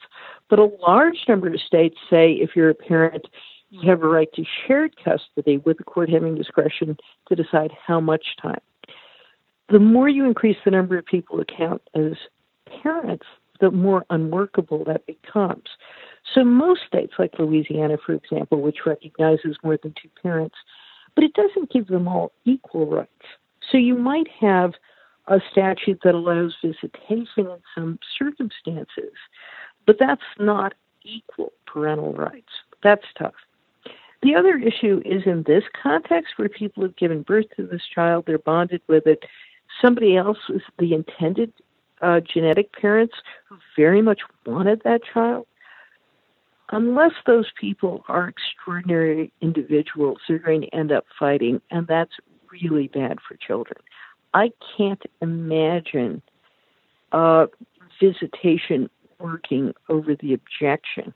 But 0.47 0.59
a 0.59 0.69
large 0.79 1.17
number 1.27 1.47
of 1.47 1.59
states 1.59 1.97
say 2.07 2.33
if 2.33 2.51
you're 2.55 2.69
a 2.69 2.75
parent, 2.75 3.25
you 3.71 3.89
have 3.89 4.03
a 4.03 4.07
right 4.07 4.31
to 4.33 4.43
shared 4.67 4.95
custody 5.03 5.57
with 5.57 5.79
the 5.79 5.83
court 5.83 6.07
having 6.07 6.35
discretion 6.35 6.95
to 7.29 7.35
decide 7.35 7.71
how 7.83 7.99
much 7.99 8.37
time. 8.39 8.61
The 9.69 9.79
more 9.79 10.07
you 10.07 10.25
increase 10.25 10.57
the 10.63 10.69
number 10.69 10.95
of 10.95 11.07
people 11.07 11.37
who 11.37 11.45
count 11.45 11.81
as 11.95 12.13
parents, 12.83 13.25
the 13.59 13.71
more 13.71 14.05
unworkable 14.11 14.83
that 14.85 15.07
becomes. 15.07 15.65
So 16.31 16.43
most 16.43 16.81
states, 16.85 17.13
like 17.17 17.39
Louisiana, 17.39 17.97
for 18.05 18.13
example, 18.13 18.61
which 18.61 18.85
recognizes 18.85 19.57
more 19.63 19.79
than 19.81 19.95
two 19.99 20.09
parents, 20.21 20.55
but 21.15 21.23
it 21.23 21.33
doesn't 21.33 21.71
give 21.71 21.87
them 21.87 22.07
all 22.07 22.31
equal 22.45 22.85
rights. 22.85 23.09
So 23.71 23.77
you 23.77 23.95
might 23.95 24.27
have 24.39 24.73
a 25.27 25.39
statute 25.51 25.99
that 26.03 26.15
allows 26.15 26.55
visitation 26.63 27.47
in 27.47 27.57
some 27.73 27.99
circumstances, 28.17 29.13
but 29.85 29.97
that's 29.99 30.21
not 30.39 30.73
equal 31.03 31.53
parental 31.65 32.13
rights. 32.13 32.51
That's 32.81 33.05
tough. 33.17 33.33
The 34.21 34.35
other 34.35 34.57
issue 34.57 35.01
is 35.05 35.23
in 35.25 35.43
this 35.43 35.63
context 35.81 36.33
where 36.37 36.49
people 36.49 36.83
have 36.83 36.95
given 36.95 37.23
birth 37.23 37.45
to 37.57 37.67
this 37.67 37.81
child, 37.93 38.25
they're 38.25 38.37
bonded 38.37 38.81
with 38.87 39.05
it. 39.05 39.23
Somebody 39.81 40.15
else 40.15 40.37
is 40.49 40.61
the 40.79 40.93
intended 40.93 41.51
uh, 42.01 42.21
genetic 42.21 42.71
parents 42.73 43.15
who 43.49 43.57
very 43.75 44.01
much 44.01 44.21
wanted 44.45 44.81
that 44.83 45.01
child 45.13 45.45
unless 46.73 47.13
those 47.25 47.51
people 47.59 48.03
are 48.07 48.27
extraordinary 48.27 49.31
individuals, 49.41 50.17
they're 50.27 50.39
going 50.39 50.61
to 50.61 50.75
end 50.75 50.91
up 50.91 51.05
fighting, 51.19 51.61
and 51.69 51.87
that's 51.87 52.13
really 52.51 52.87
bad 52.87 53.19
for 53.27 53.35
children. 53.35 53.79
I 54.33 54.51
can't 54.75 55.01
imagine 55.21 56.21
uh, 57.11 57.45
visitation 58.01 58.89
working 59.19 59.73
over 59.89 60.15
the 60.15 60.33
objection 60.33 61.13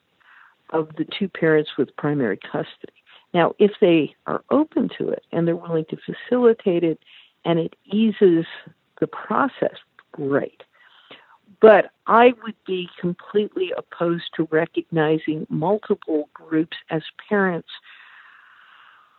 of 0.69 0.89
the 0.97 1.05
two 1.17 1.27
parents 1.27 1.71
with 1.77 1.95
primary 1.95 2.38
custody. 2.38 2.93
Now, 3.34 3.53
if 3.57 3.71
they 3.81 4.15
are 4.27 4.43
open 4.51 4.89
to 4.97 5.09
it 5.09 5.23
and 5.31 5.47
they're 5.47 5.55
willing 5.55 5.85
to 5.89 5.97
facilitate 5.97 6.84
it 6.84 6.99
and 7.45 7.59
it 7.59 7.75
eases 7.85 8.45
the 8.99 9.07
process, 9.07 9.75
great. 10.11 10.63
But 11.59 11.91
I 12.05 12.34
would 12.43 12.55
be 12.65 12.89
completely 12.99 13.71
opposed 13.75 14.29
to 14.35 14.47
recognizing 14.51 15.47
multiple 15.49 16.29
groups 16.34 16.77
as 16.89 17.01
parents, 17.27 17.69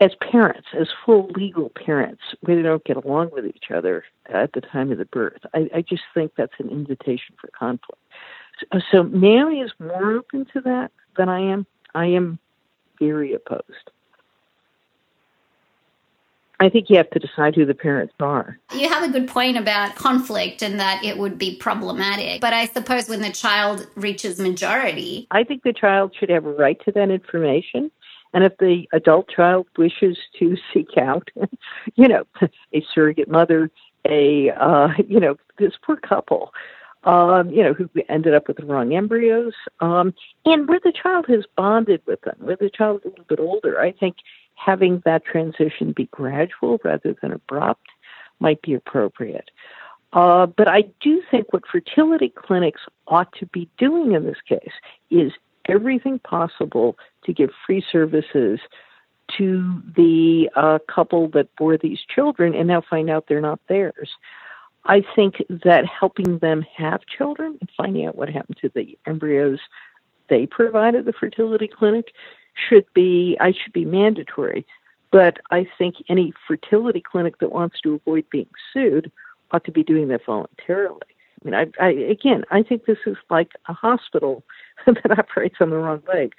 as 0.00 0.12
parents, 0.30 0.68
as 0.78 0.88
full 1.04 1.28
legal 1.34 1.70
parents, 1.70 2.22
where 2.40 2.56
they 2.56 2.62
don't 2.62 2.84
get 2.84 2.96
along 2.96 3.30
with 3.32 3.44
each 3.44 3.70
other 3.74 4.04
at 4.26 4.52
the 4.52 4.60
time 4.60 4.92
of 4.92 4.98
the 4.98 5.04
birth. 5.06 5.40
I, 5.52 5.68
I 5.74 5.82
just 5.82 6.04
think 6.14 6.32
that's 6.36 6.52
an 6.58 6.70
invitation 6.70 7.34
for 7.40 7.48
conflict. 7.48 8.00
So, 8.72 8.80
so 8.92 9.02
Naomi 9.02 9.60
is 9.60 9.72
more 9.80 10.12
open 10.12 10.46
to 10.52 10.60
that 10.60 10.92
than 11.16 11.28
I 11.28 11.40
am. 11.40 11.66
I 11.94 12.06
am 12.06 12.38
very 13.00 13.34
opposed. 13.34 13.90
I 16.60 16.68
think 16.68 16.90
you 16.90 16.96
have 16.96 17.10
to 17.10 17.20
decide 17.20 17.54
who 17.54 17.64
the 17.64 17.74
parents 17.74 18.14
are. 18.18 18.58
You 18.74 18.88
have 18.88 19.08
a 19.08 19.12
good 19.12 19.28
point 19.28 19.56
about 19.56 19.94
conflict 19.94 20.62
and 20.62 20.80
that 20.80 21.04
it 21.04 21.16
would 21.16 21.38
be 21.38 21.56
problematic. 21.56 22.40
But 22.40 22.52
I 22.52 22.66
suppose 22.66 23.08
when 23.08 23.20
the 23.20 23.30
child 23.30 23.86
reaches 23.94 24.40
majority. 24.40 25.28
I 25.30 25.44
think 25.44 25.62
the 25.62 25.72
child 25.72 26.16
should 26.18 26.30
have 26.30 26.46
a 26.46 26.52
right 26.52 26.78
to 26.84 26.92
that 26.92 27.10
information. 27.10 27.92
And 28.34 28.44
if 28.44 28.56
the 28.58 28.86
adult 28.92 29.28
child 29.28 29.66
wishes 29.76 30.18
to 30.38 30.56
seek 30.74 30.98
out, 30.98 31.30
you 31.94 32.08
know, 32.08 32.24
a 32.74 32.84
surrogate 32.92 33.28
mother, 33.28 33.70
a, 34.04 34.50
uh, 34.50 34.88
you 35.06 35.20
know, 35.20 35.36
this 35.58 35.72
poor 35.84 35.96
couple, 35.96 36.52
um, 37.04 37.50
you 37.50 37.62
know, 37.62 37.72
who 37.72 37.88
ended 38.08 38.34
up 38.34 38.48
with 38.48 38.56
the 38.56 38.66
wrong 38.66 38.92
embryos, 38.94 39.54
um, 39.80 40.12
and 40.44 40.68
where 40.68 40.80
the 40.82 40.92
child 40.92 41.26
has 41.28 41.44
bonded 41.56 42.02
with 42.06 42.20
them, 42.22 42.36
where 42.40 42.56
the 42.56 42.70
child 42.70 43.00
is 43.04 43.06
a 43.06 43.08
little 43.10 43.24
bit 43.28 43.40
older, 43.40 43.80
I 43.80 43.92
think 43.92 44.16
having 44.58 45.02
that 45.04 45.24
transition 45.24 45.92
be 45.92 46.06
gradual 46.06 46.78
rather 46.84 47.14
than 47.22 47.32
abrupt 47.32 47.86
might 48.40 48.60
be 48.62 48.74
appropriate. 48.74 49.50
Uh, 50.12 50.46
but 50.46 50.68
I 50.68 50.84
do 51.00 51.22
think 51.30 51.52
what 51.52 51.66
fertility 51.70 52.30
clinics 52.30 52.80
ought 53.06 53.32
to 53.34 53.46
be 53.46 53.68
doing 53.78 54.12
in 54.12 54.24
this 54.24 54.40
case 54.48 54.72
is 55.10 55.32
everything 55.66 56.18
possible 56.18 56.96
to 57.24 57.32
give 57.32 57.50
free 57.66 57.84
services 57.92 58.58
to 59.36 59.82
the 59.94 60.48
uh, 60.56 60.78
couple 60.88 61.28
that 61.28 61.54
bore 61.56 61.76
these 61.76 62.00
children 62.14 62.54
and 62.54 62.66
now 62.66 62.80
find 62.80 63.10
out 63.10 63.26
they're 63.28 63.42
not 63.42 63.60
theirs. 63.68 64.08
I 64.86 65.04
think 65.14 65.42
that 65.50 65.84
helping 65.84 66.38
them 66.38 66.64
have 66.76 67.00
children 67.04 67.58
and 67.60 67.70
finding 67.76 68.06
out 68.06 68.16
what 68.16 68.30
happened 68.30 68.56
to 68.62 68.70
the 68.74 68.98
embryos 69.06 69.58
they 70.28 70.46
provided 70.46 71.04
the 71.04 71.12
fertility 71.12 71.68
clinic 71.68 72.12
should 72.68 72.86
be 72.94 73.36
I 73.40 73.52
should 73.52 73.72
be 73.72 73.84
mandatory. 73.84 74.66
But 75.10 75.38
I 75.50 75.66
think 75.78 75.96
any 76.08 76.32
fertility 76.46 77.00
clinic 77.00 77.38
that 77.38 77.52
wants 77.52 77.80
to 77.82 77.94
avoid 77.94 78.28
being 78.30 78.48
sued 78.72 79.10
ought 79.50 79.64
to 79.64 79.72
be 79.72 79.82
doing 79.82 80.08
that 80.08 80.26
voluntarily. 80.26 81.00
I 81.10 81.44
mean, 81.44 81.54
I, 81.54 81.84
I 81.84 81.90
again, 81.90 82.44
I 82.50 82.62
think 82.62 82.84
this 82.84 82.98
is 83.06 83.16
like 83.30 83.52
a 83.68 83.72
hospital 83.72 84.44
that 84.86 85.18
operates 85.18 85.56
on 85.60 85.70
the 85.70 85.76
wrong 85.76 86.02
leg. 86.12 86.34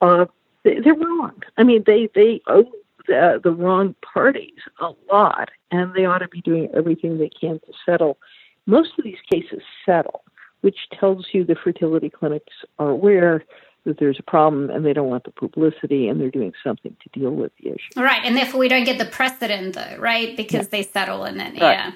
Uh, 0.00 0.26
they, 0.64 0.80
they're 0.80 0.94
wrong. 0.94 1.42
I 1.56 1.64
mean, 1.64 1.82
they 1.86 2.08
they 2.14 2.40
owe 2.46 2.70
the, 3.06 3.40
the 3.42 3.50
wrong 3.50 3.94
parties 4.02 4.58
a 4.80 4.90
lot, 5.12 5.50
and 5.70 5.94
they 5.94 6.04
ought 6.04 6.18
to 6.18 6.28
be 6.28 6.40
doing 6.40 6.68
everything 6.74 7.18
they 7.18 7.30
can 7.30 7.60
to 7.60 7.72
settle. 7.84 8.18
Most 8.66 8.90
of 8.98 9.04
these 9.04 9.18
cases 9.30 9.62
settle, 9.84 10.24
which 10.62 10.88
tells 10.98 11.26
you 11.32 11.44
the 11.44 11.54
fertility 11.54 12.08
clinics 12.08 12.54
are 12.78 12.88
aware 12.90 13.44
that 13.84 13.98
there's 13.98 14.18
a 14.18 14.22
problem 14.22 14.70
and 14.70 14.84
they 14.84 14.92
don't 14.92 15.08
want 15.08 15.24
the 15.24 15.30
publicity 15.30 16.08
and 16.08 16.20
they're 16.20 16.30
doing 16.30 16.52
something 16.62 16.96
to 17.02 17.18
deal 17.18 17.30
with 17.30 17.52
the 17.62 17.70
issue. 17.70 18.00
Right. 18.00 18.22
And 18.24 18.36
therefore 18.36 18.60
we 18.60 18.68
don't 18.68 18.84
get 18.84 18.98
the 18.98 19.04
precedent 19.04 19.74
though, 19.74 19.96
right? 19.98 20.36
Because 20.36 20.66
yeah. 20.66 20.70
they 20.70 20.82
settle 20.82 21.24
and 21.24 21.38
then, 21.38 21.52
Right. 21.52 21.78
Yeah. 21.78 21.92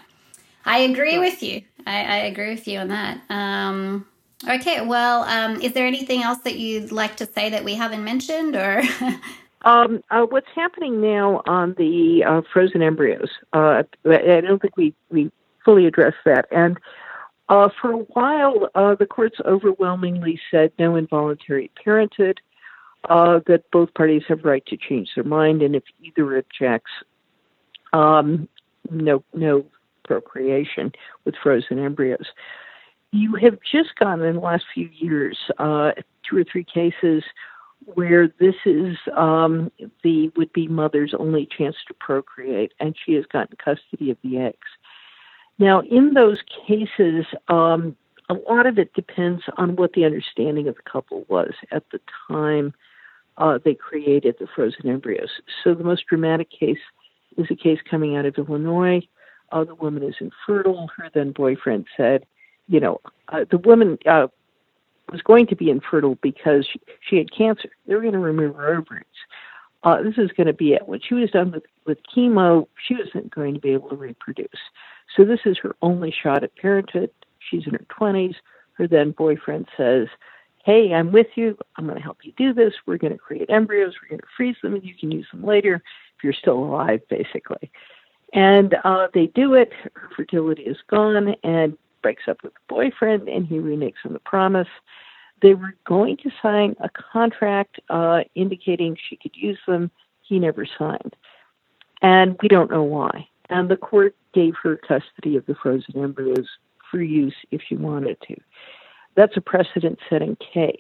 I 0.65 0.79
agree 0.81 1.17
right. 1.17 1.21
with 1.21 1.43
you. 1.43 1.63
I, 1.87 2.03
I, 2.03 2.17
agree 2.27 2.51
with 2.51 2.69
you 2.69 2.79
on 2.79 2.89
that. 2.89 3.23
Um, 3.31 4.07
okay. 4.47 4.83
Well, 4.83 5.23
um, 5.23 5.61
is 5.63 5.73
there 5.73 5.87
anything 5.87 6.23
else 6.23 6.39
that 6.41 6.59
you'd 6.59 6.93
like 6.93 7.17
to 7.17 7.27
say 7.27 7.49
that 7.49 7.65
we 7.65 7.75
haven't 7.75 8.05
mentioned 8.05 8.55
or? 8.55 8.83
um, 9.63 10.03
uh, 10.11 10.25
what's 10.25 10.49
happening 10.55 11.01
now 11.01 11.43
on 11.47 11.75
the 11.79 12.23
uh, 12.23 12.43
frozen 12.53 12.83
embryos? 12.83 13.31
Uh, 13.55 13.83
I 14.05 14.41
don't 14.43 14.61
think 14.61 14.77
we, 14.77 14.95
we 15.11 15.31
fully 15.65 15.87
address 15.87 16.15
that. 16.27 16.47
And 16.51 16.79
uh, 17.49 17.69
for 17.81 17.93
a 17.93 17.99
while, 17.99 18.69
uh, 18.75 18.95
the 18.95 19.07
courts 19.07 19.39
overwhelmingly 19.45 20.41
said 20.51 20.73
no 20.79 20.97
involuntary 20.97 21.71
parenthood, 21.83 22.41
uh, 23.09 23.41
that 23.47 23.71
both 23.71 23.93
parties 23.95 24.23
have 24.29 24.45
right 24.45 24.65
to 24.67 24.77
change 24.77 25.11
their 25.15 25.25
mind, 25.25 25.63
and 25.63 25.75
if 25.75 25.85
either 26.03 26.37
objects, 26.37 26.91
um, 27.93 28.49
no, 28.91 29.23
no 29.33 29.65
procreation 30.05 30.93
with 31.25 31.35
frozen 31.43 31.79
embryos. 31.79 32.27
You 33.13 33.37
have 33.37 33.59
just 33.71 33.95
gotten 33.97 34.25
in 34.25 34.35
the 34.35 34.41
last 34.41 34.65
few 34.75 34.91
years 34.93 35.39
uh, 35.59 35.93
two 36.29 36.37
or 36.39 36.45
three 36.45 36.65
cases 36.65 37.23
where 37.95 38.29
this 38.39 38.55
is 38.67 38.97
um, 39.17 39.71
the 40.03 40.31
would 40.37 40.53
be 40.53 40.69
mother's 40.69 41.15
only 41.19 41.49
chance 41.57 41.77
to 41.87 41.95
procreate, 41.95 42.73
and 42.81 42.95
she 43.05 43.15
has 43.15 43.25
gotten 43.27 43.57
custody 43.57 44.11
of 44.11 44.19
the 44.23 44.39
eggs. 44.39 44.69
Now, 45.59 45.81
in 45.81 46.15
those 46.15 46.39
cases, 46.67 47.27
um, 47.49 47.97
a 48.29 48.35
lot 48.35 48.67
of 48.67 48.79
it 48.79 48.93
depends 48.95 49.43
on 49.57 49.77
what 49.77 49.93
the 49.95 50.05
understanding 50.05 50.69
of 50.69 50.77
the 50.77 50.83
couple 50.83 51.25
was 51.29 51.53
at 51.73 51.85
the 51.91 52.01
time 52.29 52.75
uh, 53.39 53.59
they 53.65 53.75
created 53.75 54.37
the 54.39 54.49
frozen 54.55 54.89
embryos. 54.89 55.31
So, 55.63 55.75
the 55.75 55.85
most 55.85 56.07
dramatic 56.07 56.51
case 56.51 56.79
is 57.37 57.47
a 57.51 57.55
case 57.55 57.79
coming 57.89 58.17
out 58.17 58.27
of 58.27 58.37
Illinois. 58.37 59.07
Uh, 59.51 59.65
the 59.65 59.75
woman 59.75 60.03
is 60.03 60.17
infertile. 60.21 60.91
Her 60.97 61.09
then 61.13 61.33
boyfriend 61.33 61.87
said, 61.97 62.27
you 62.69 62.81
know, 62.81 63.01
uh, 63.29 63.45
the 63.51 63.59
woman 63.59 63.99
uh, 64.07 64.27
was 65.11 65.23
going 65.23 65.47
to 65.47 65.57
be 65.57 65.71
infertile 65.71 66.17
because 66.17 66.67
she, 66.71 66.81
she 67.01 67.17
had 67.17 67.33
cancer. 67.33 67.71
They 67.87 67.95
were 67.95 68.03
going 68.03 68.13
to 68.13 68.19
remove 68.19 68.57
her 68.57 68.77
ovaries. 68.77 69.05
Uh, 69.85 70.03
this 70.03 70.19
is 70.19 70.31
going 70.37 70.49
to 70.49 70.53
be 70.53 70.73
it. 70.73 70.89
When 70.89 71.01
she 71.01 71.15
was 71.15 71.31
done 71.31 71.53
with, 71.53 71.63
with 71.87 71.99
chemo, 72.15 72.67
she 72.87 72.97
wasn't 72.97 73.35
going 73.35 73.55
to 73.55 73.61
be 73.61 73.71
able 73.71 73.91
to 73.91 73.97
reproduce. 73.97 74.49
So 75.17 75.25
this 75.25 75.41
is 75.45 75.59
her 75.59 75.75
only 75.83 76.13
shot 76.13 76.45
at 76.45 76.57
parenthood. 76.57 77.11
She's 77.39 77.67
in 77.67 77.73
her 77.73 77.87
20s. 77.91 78.35
Her 78.75 78.87
then 78.87 79.13
boyfriend 79.13 79.69
says, 79.77 80.09
Hey, 80.65 80.93
I'm 80.93 81.13
with 81.13 81.29
you. 81.35 81.57
I'm 81.77 81.87
going 81.87 81.97
to 81.97 82.03
help 82.03 82.19
you 82.23 82.33
do 82.37 82.53
this. 82.53 82.75
We're 82.85 82.99
going 82.99 83.13
to 83.13 83.19
create 83.19 83.49
embryos. 83.49 83.95
We're 84.03 84.11
going 84.11 84.21
to 84.21 84.27
freeze 84.37 84.57
them 84.63 84.75
and 84.75 84.85
you 84.85 84.95
can 84.95 85.11
use 85.11 85.27
them 85.33 85.45
later 85.45 85.77
if 86.17 86.25
you're 86.25 86.33
still 86.33 86.59
alive, 86.59 87.01
basically. 87.09 87.71
And 88.35 88.77
uh, 88.85 89.09
they 89.15 89.27
do 89.29 89.55
it. 89.55 89.73
Her 89.95 90.11
fertility 90.15 90.63
is 90.63 90.77
gone 90.91 91.35
and 91.43 91.79
breaks 92.03 92.25
up 92.29 92.43
with 92.43 92.53
the 92.53 92.61
boyfriend 92.69 93.29
and 93.29 93.47
he 93.47 93.57
reneges 93.57 93.95
on 94.05 94.13
the 94.13 94.19
promise. 94.21 94.69
They 95.41 95.55
were 95.55 95.75
going 95.87 96.17
to 96.19 96.31
sign 96.43 96.77
a 96.81 96.91
contract 96.91 97.81
uh, 97.89 98.25
indicating 98.35 98.97
she 99.09 99.17
could 99.17 99.35
use 99.35 99.59
them. 99.67 99.91
He 100.23 100.39
never 100.39 100.67
signed. 100.79 101.17
And 102.03 102.37
we 102.43 102.49
don't 102.49 102.71
know 102.71 102.83
why. 102.83 103.29
And 103.51 103.69
the 103.69 103.77
court 103.77 104.15
gave 104.35 104.55
her 104.63 104.77
custody 104.77 105.37
of 105.37 105.47
the 105.47 105.55
frozen 105.55 106.03
embryos 106.03 106.49
for 106.91 107.01
use 107.01 107.35
if 107.51 107.61
she 107.67 107.77
wanted 107.77 108.19
to. 108.29 108.37
That's 109.17 109.37
a 109.37 109.41
precedent 109.41 109.99
setting 110.09 110.37
case. 110.37 110.77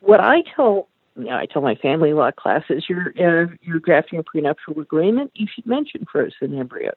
What 0.00 0.20
I 0.20 0.42
tell 0.54 0.88
you 1.16 1.24
know, 1.24 1.36
I 1.36 1.46
tell 1.46 1.62
my 1.62 1.74
family 1.74 2.12
law 2.12 2.30
classes, 2.30 2.84
you're 2.88 3.12
uh, 3.18 3.46
you're 3.62 3.80
drafting 3.80 4.18
a 4.18 4.22
prenuptial 4.22 4.80
agreement. 4.80 5.32
You 5.34 5.46
should 5.52 5.66
mention 5.66 6.06
frozen 6.10 6.58
embryos. 6.58 6.94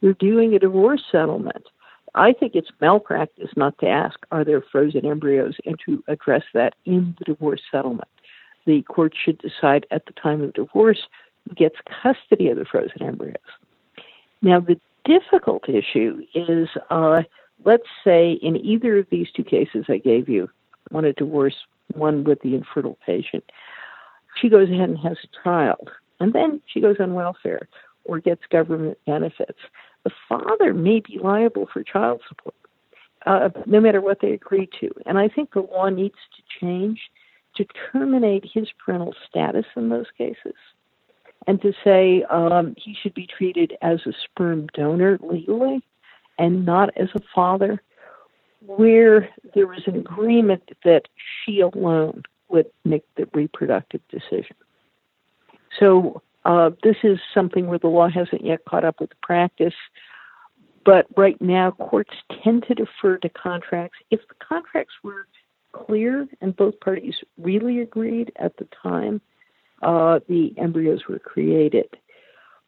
You're 0.00 0.14
doing 0.14 0.54
a 0.54 0.58
divorce 0.58 1.02
settlement. 1.10 1.66
I 2.14 2.32
think 2.32 2.54
it's 2.54 2.70
malpractice 2.80 3.50
not 3.56 3.78
to 3.78 3.86
ask, 3.86 4.18
are 4.32 4.44
there 4.44 4.62
frozen 4.72 5.06
embryos, 5.06 5.56
and 5.64 5.78
to 5.86 6.02
address 6.08 6.42
that 6.54 6.74
in 6.84 7.14
the 7.18 7.24
divorce 7.24 7.60
settlement. 7.70 8.08
The 8.66 8.82
court 8.82 9.14
should 9.22 9.38
decide 9.38 9.86
at 9.90 10.06
the 10.06 10.12
time 10.12 10.42
of 10.42 10.54
divorce 10.54 11.06
who 11.48 11.54
gets 11.54 11.76
custody 12.02 12.48
of 12.48 12.56
the 12.58 12.64
frozen 12.64 13.02
embryos. 13.02 13.36
Now, 14.42 14.60
the 14.60 14.80
difficult 15.04 15.68
issue 15.68 16.22
is 16.34 16.68
uh, 16.90 17.22
let's 17.64 17.88
say 18.04 18.32
in 18.42 18.56
either 18.56 18.98
of 18.98 19.06
these 19.10 19.28
two 19.34 19.44
cases 19.44 19.86
I 19.88 19.98
gave 19.98 20.28
you, 20.28 20.48
one 20.90 21.04
a 21.04 21.12
divorce, 21.12 21.56
one 21.94 22.24
with 22.24 22.40
the 22.42 22.54
infertile 22.54 22.98
patient, 23.04 23.44
she 24.40 24.48
goes 24.48 24.70
ahead 24.70 24.88
and 24.88 24.98
has 24.98 25.18
a 25.24 25.44
child, 25.44 25.90
and 26.20 26.32
then 26.32 26.60
she 26.66 26.80
goes 26.80 26.96
on 27.00 27.14
welfare 27.14 27.68
or 28.04 28.20
gets 28.20 28.42
government 28.50 28.98
benefits 29.06 29.58
the 30.04 30.10
father 30.28 30.72
may 30.74 31.00
be 31.00 31.18
liable 31.18 31.68
for 31.72 31.82
child 31.82 32.20
support, 32.28 32.54
uh, 33.26 33.50
no 33.66 33.80
matter 33.80 34.00
what 34.00 34.20
they 34.20 34.32
agree 34.32 34.68
to. 34.80 34.90
And 35.06 35.18
I 35.18 35.28
think 35.28 35.52
the 35.52 35.60
law 35.60 35.88
needs 35.88 36.16
to 36.36 36.42
change 36.60 37.00
to 37.56 37.66
terminate 37.92 38.44
his 38.52 38.68
parental 38.84 39.14
status 39.28 39.66
in 39.76 39.88
those 39.88 40.06
cases 40.16 40.54
and 41.46 41.60
to 41.62 41.72
say 41.82 42.22
um, 42.24 42.74
he 42.76 42.96
should 43.00 43.14
be 43.14 43.26
treated 43.26 43.76
as 43.82 44.00
a 44.06 44.12
sperm 44.24 44.66
donor 44.74 45.18
legally 45.22 45.82
and 46.38 46.64
not 46.64 46.90
as 46.96 47.08
a 47.14 47.20
father, 47.34 47.82
where 48.66 49.28
there 49.54 49.66
was 49.66 49.82
an 49.86 49.96
agreement 49.96 50.62
that 50.84 51.02
she 51.44 51.60
alone 51.60 52.22
would 52.48 52.66
make 52.84 53.04
the 53.16 53.28
reproductive 53.32 54.00
decision. 54.08 54.56
So 55.78 56.22
uh, 56.44 56.70
this 56.82 56.96
is 57.02 57.18
something 57.32 57.66
where 57.66 57.78
the 57.78 57.88
law 57.88 58.08
hasn't 58.08 58.44
yet 58.44 58.64
caught 58.64 58.84
up 58.84 59.00
with 59.00 59.10
the 59.10 59.16
practice. 59.22 59.74
But 60.84 61.06
right 61.16 61.40
now, 61.40 61.72
courts 61.72 62.14
tend 62.42 62.64
to 62.68 62.74
defer 62.74 63.18
to 63.18 63.28
contracts. 63.28 63.98
If 64.10 64.20
the 64.28 64.34
contracts 64.46 64.94
were 65.02 65.26
clear 65.72 66.26
and 66.40 66.56
both 66.56 66.80
parties 66.80 67.14
really 67.38 67.80
agreed 67.80 68.32
at 68.36 68.56
the 68.56 68.66
time 68.82 69.20
uh, 69.82 70.20
the 70.28 70.54
embryos 70.58 71.00
were 71.08 71.18
created, 71.18 71.88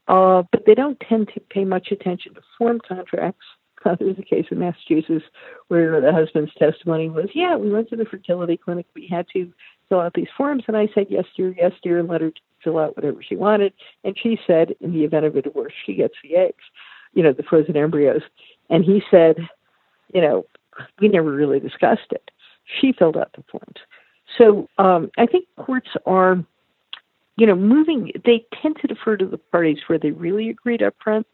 uh, 0.09 0.43
but 0.51 0.64
they 0.66 0.74
don't 0.74 1.01
tend 1.09 1.30
to 1.34 1.40
pay 1.40 1.64
much 1.64 1.89
attention 1.90 2.34
to 2.34 2.40
form 2.59 2.80
contracts. 2.86 3.44
Uh, 3.84 3.97
there's 3.98 4.18
a 4.18 4.22
case 4.22 4.47
in 4.51 4.60
Massachusetts 4.60 5.24
where 5.66 6.01
the 6.01 6.12
husband's 6.12 6.55
testimony 6.55 7.10
was, 7.10 7.28
"Yeah, 7.34 7.56
we 7.56 7.70
went 7.70 7.89
to 7.89 7.97
the 7.97 8.05
fertility 8.05 8.56
clinic. 8.56 8.86
We 8.94 9.09
had 9.09 9.26
to 9.32 9.52
fill 9.89 10.01
out 10.01 10.14
these 10.14 10.28
forms, 10.36 10.64
and 10.68 10.76
I 10.76 10.89
said 10.94 11.06
yes, 11.10 11.24
dear, 11.36 11.55
yes, 11.56 11.72
dear, 11.82 11.98
and 11.98 12.09
let 12.09 12.20
her 12.20 12.32
fill 12.62 12.78
out 12.78 12.97
whatever 12.97 13.22
she 13.22 13.36
wanted. 13.36 13.72
And 14.05 14.16
she 14.20 14.39
said, 14.47 14.74
in 14.80 14.93
the 14.93 15.05
event 15.05 15.26
of 15.26 15.36
a 15.36 15.43
divorce, 15.43 15.72
she 15.84 15.94
gets 15.94 16.14
the 16.22 16.36
eggs, 16.36 16.64
you 17.14 17.22
know, 17.22 17.32
the 17.32 17.43
frozen 17.43 17.76
embryos. 17.76 18.22
And 18.70 18.84
he 18.84 19.02
said, 19.10 19.36
you 20.14 20.20
know, 20.20 20.47
we 21.01 21.09
never 21.09 21.30
really 21.30 21.60
discussed 21.60 22.10
it. 22.10 22.30
She 22.80 22.93
filled 22.93 23.16
out 23.16 23.32
the 23.34 23.44
forms. 23.51 23.80
So 24.39 24.68
um, 24.78 25.10
I 25.18 25.26
think 25.26 25.47
courts 25.59 25.90
are, 26.06 26.43
you 27.36 27.46
know, 27.46 27.54
moving, 27.54 28.12
they 28.24 28.44
tend 28.60 28.76
to 28.80 28.86
defer 28.86 29.16
to 29.16 29.26
the 29.26 29.38
parties 29.38 29.78
where 29.86 29.98
they 29.98 30.10
really 30.10 30.48
agreed 30.50 30.82
up 30.82 30.94
front. 31.02 31.26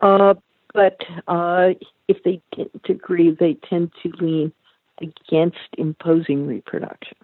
Uh, 0.00 0.34
but 0.72 0.98
uh, 1.28 1.70
if 2.08 2.22
they 2.22 2.40
didn't 2.56 2.88
agree, 2.88 3.30
they 3.38 3.54
tend 3.68 3.90
to 4.02 4.12
lean 4.20 4.52
against 5.00 5.58
imposing 5.76 6.46
reproduction. 6.46 7.16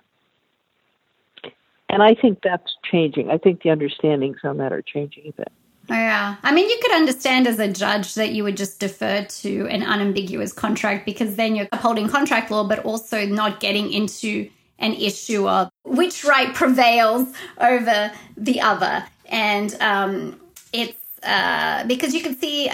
And 1.89 2.02
I 2.02 2.14
think 2.14 2.40
that's 2.43 2.77
changing. 2.90 3.31
I 3.31 3.39
think 3.39 3.62
the 3.62 3.70
understandings 3.70 4.39
on 4.43 4.56
that 4.59 4.73
are 4.73 4.82
changing 4.82 5.28
a 5.28 5.32
bit. 5.32 5.52
Yeah. 5.89 6.36
I 6.43 6.52
mean, 6.52 6.68
you 6.68 6.78
could 6.82 6.93
understand 6.93 7.47
as 7.47 7.60
a 7.60 7.73
judge 7.73 8.14
that 8.14 8.32
you 8.32 8.43
would 8.43 8.56
just 8.56 8.81
defer 8.81 9.24
to 9.24 9.68
an 9.68 9.85
unambiguous 9.85 10.52
contract 10.52 11.06
because 11.06 11.36
then 11.36 11.55
you're 11.55 11.68
upholding 11.70 12.09
contract 12.09 12.51
law, 12.51 12.66
but 12.66 12.81
also 12.81 13.24
not 13.24 13.60
getting 13.60 13.93
into 13.93 14.51
an 14.78 14.94
issue 14.94 15.48
of 15.48 15.70
which 15.85 16.24
right 16.24 16.55
prevails 16.55 17.32
over 17.59 18.12
the 18.36 18.61
other. 18.61 19.05
And 19.28 19.74
um, 19.81 20.40
it's 20.73 20.98
uh, 21.23 21.85
because 21.86 22.15
you 22.15 22.23
can 22.23 22.36
see 22.36 22.70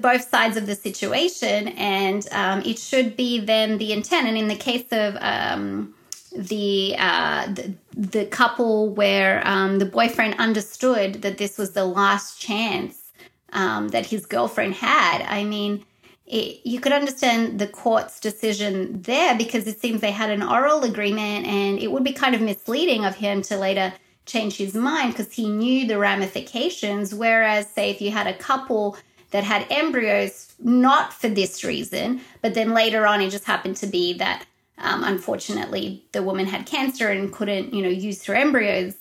both 0.00 0.28
sides 0.28 0.56
of 0.56 0.66
the 0.66 0.74
situation, 0.74 1.68
and 1.68 2.28
um, 2.32 2.60
it 2.62 2.78
should 2.78 3.16
be 3.16 3.40
then 3.40 3.78
the 3.78 3.92
intent. 3.92 4.28
And 4.28 4.36
in 4.36 4.48
the 4.48 4.56
case 4.56 4.86
of 4.90 5.16
um, 5.20 5.94
the, 6.36 6.96
uh, 6.98 7.46
the, 7.46 7.74
the 7.96 8.26
couple 8.26 8.90
where 8.90 9.46
um, 9.46 9.78
the 9.78 9.86
boyfriend 9.86 10.34
understood 10.38 11.22
that 11.22 11.38
this 11.38 11.56
was 11.56 11.72
the 11.72 11.84
last 11.84 12.40
chance 12.40 13.12
um, 13.52 13.88
that 13.88 14.06
his 14.06 14.26
girlfriend 14.26 14.74
had. 14.74 15.22
I 15.22 15.44
mean, 15.44 15.84
it, 16.26 16.60
you 16.64 16.80
could 16.80 16.92
understand 16.92 17.58
the 17.58 17.66
court's 17.66 18.18
decision 18.18 19.02
there 19.02 19.36
because 19.36 19.66
it 19.66 19.80
seems 19.80 20.00
they 20.00 20.10
had 20.10 20.30
an 20.30 20.42
oral 20.42 20.84
agreement, 20.84 21.46
and 21.46 21.78
it 21.78 21.90
would 21.90 22.04
be 22.04 22.12
kind 22.12 22.34
of 22.34 22.40
misleading 22.40 23.04
of 23.04 23.16
him 23.16 23.42
to 23.42 23.56
later 23.56 23.92
change 24.26 24.56
his 24.56 24.74
mind 24.74 25.12
because 25.12 25.32
he 25.32 25.48
knew 25.48 25.86
the 25.86 25.98
ramifications. 25.98 27.14
Whereas, 27.14 27.68
say, 27.68 27.90
if 27.90 28.00
you 28.00 28.10
had 28.10 28.26
a 28.26 28.34
couple 28.34 28.96
that 29.30 29.44
had 29.44 29.66
embryos 29.70 30.54
not 30.58 31.12
for 31.12 31.28
this 31.28 31.62
reason, 31.64 32.20
but 32.40 32.54
then 32.54 32.72
later 32.72 33.06
on 33.06 33.20
it 33.20 33.30
just 33.30 33.44
happened 33.44 33.76
to 33.76 33.86
be 33.86 34.14
that 34.14 34.46
um, 34.78 35.04
unfortunately, 35.04 36.04
the 36.12 36.22
woman 36.22 36.46
had 36.46 36.66
cancer 36.66 37.08
and 37.08 37.32
couldn't, 37.32 37.72
you 37.72 37.82
know, 37.82 37.88
use 37.88 38.24
her 38.24 38.34
embryos. 38.34 38.94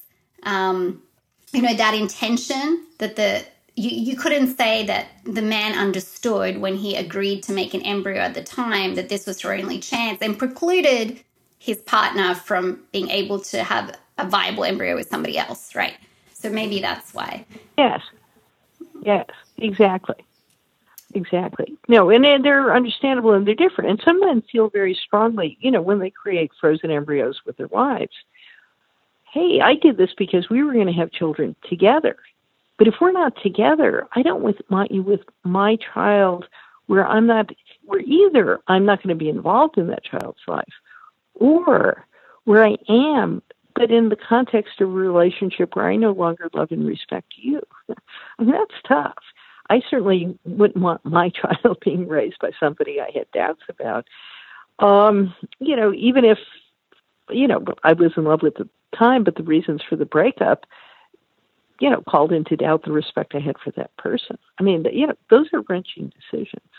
Um, 0.43 1.01
you 1.51 1.61
know, 1.61 1.73
that 1.73 1.93
intention 1.93 2.85
that 2.97 3.15
the 3.15 3.45
you, 3.75 3.89
you 3.89 4.15
couldn't 4.15 4.55
say 4.55 4.85
that 4.85 5.07
the 5.23 5.41
man 5.41 5.77
understood 5.77 6.59
when 6.59 6.75
he 6.75 6.95
agreed 6.95 7.43
to 7.43 7.53
make 7.53 7.73
an 7.73 7.81
embryo 7.81 8.19
at 8.19 8.33
the 8.33 8.43
time 8.43 8.95
that 8.95 9.09
this 9.09 9.25
was 9.25 9.41
her 9.41 9.53
only 9.53 9.79
chance 9.79 10.21
and 10.21 10.37
precluded 10.37 11.19
his 11.57 11.77
partner 11.77 12.35
from 12.35 12.83
being 12.91 13.09
able 13.09 13.39
to 13.39 13.63
have 13.63 13.97
a 14.17 14.27
viable 14.27 14.63
embryo 14.63 14.95
with 14.95 15.09
somebody 15.09 15.37
else, 15.37 15.73
right? 15.75 15.95
So 16.33 16.49
maybe 16.49 16.81
that's 16.81 17.13
why. 17.13 17.45
Yes. 17.77 18.01
Yes, 19.01 19.27
exactly. 19.57 20.23
Exactly. 21.15 21.77
No, 21.87 22.09
and 22.09 22.23
they're 22.43 22.75
understandable 22.75 23.33
and 23.33 23.47
they're 23.47 23.55
different. 23.55 23.89
And 23.89 24.01
some 24.03 24.19
men 24.19 24.43
feel 24.51 24.69
very 24.69 24.93
strongly, 24.93 25.57
you 25.61 25.71
know, 25.71 25.81
when 25.81 25.99
they 25.99 26.09
create 26.09 26.51
frozen 26.59 26.91
embryos 26.91 27.41
with 27.45 27.57
their 27.57 27.67
wives. 27.67 28.13
Hey, 29.31 29.61
I 29.61 29.75
did 29.75 29.97
this 29.97 30.13
because 30.17 30.49
we 30.49 30.63
were 30.63 30.73
going 30.73 30.87
to 30.87 30.93
have 30.93 31.11
children 31.11 31.55
together. 31.69 32.17
But 32.77 32.87
if 32.87 32.95
we're 32.99 33.11
not 33.11 33.33
together, 33.41 34.07
I 34.15 34.21
don't 34.21 34.55
want 34.69 34.91
you 34.91 35.03
with 35.03 35.21
my 35.43 35.77
child 35.93 36.45
where 36.87 37.05
I'm 37.05 37.27
not, 37.27 37.49
where 37.85 38.01
either 38.01 38.59
I'm 38.67 38.85
not 38.85 39.01
going 39.01 39.15
to 39.17 39.23
be 39.23 39.29
involved 39.29 39.77
in 39.77 39.87
that 39.87 40.03
child's 40.03 40.41
life 40.47 40.73
or 41.35 42.05
where 42.45 42.65
I 42.65 42.77
am, 42.89 43.41
but 43.75 43.91
in 43.91 44.09
the 44.09 44.15
context 44.15 44.81
of 44.81 44.89
a 44.89 44.91
relationship 44.91 45.75
where 45.75 45.89
I 45.89 45.95
no 45.95 46.11
longer 46.11 46.49
love 46.53 46.71
and 46.71 46.85
respect 46.85 47.33
you. 47.37 47.61
I 47.89 47.93
mean, 48.43 48.51
that's 48.51 48.81
tough. 48.87 49.23
I 49.69 49.81
certainly 49.89 50.37
wouldn't 50.45 50.83
want 50.83 51.05
my 51.05 51.29
child 51.63 51.77
being 51.83 52.07
raised 52.07 52.39
by 52.39 52.51
somebody 52.59 52.99
I 52.99 53.11
had 53.13 53.31
doubts 53.31 53.63
about. 53.69 54.07
Um, 54.79 55.33
you 55.59 55.75
know, 55.75 55.93
even 55.93 56.25
if, 56.25 56.39
you 57.29 57.47
know, 57.47 57.63
I 57.83 57.93
was 57.93 58.11
in 58.17 58.25
love 58.25 58.41
with 58.41 58.55
the 58.55 58.67
time, 58.97 59.23
but 59.23 59.35
the 59.35 59.43
reasons 59.43 59.81
for 59.87 59.95
the 59.95 60.05
breakup, 60.05 60.65
you 61.83 61.89
know, 61.89 62.01
called 62.07 62.31
into 62.31 62.55
doubt 62.55 62.85
the 62.85 62.93
respect 62.93 63.35
I 63.35 63.41
had 63.41 63.57
for 63.61 63.71
that 63.71 63.93
person. 63.97 64.37
I 64.57 64.63
mean, 64.63 64.85
you 64.93 65.05
know, 65.05 65.15
those 65.29 65.47
are 65.51 65.65
wrenching 65.67 66.13
decisions. 66.15 66.71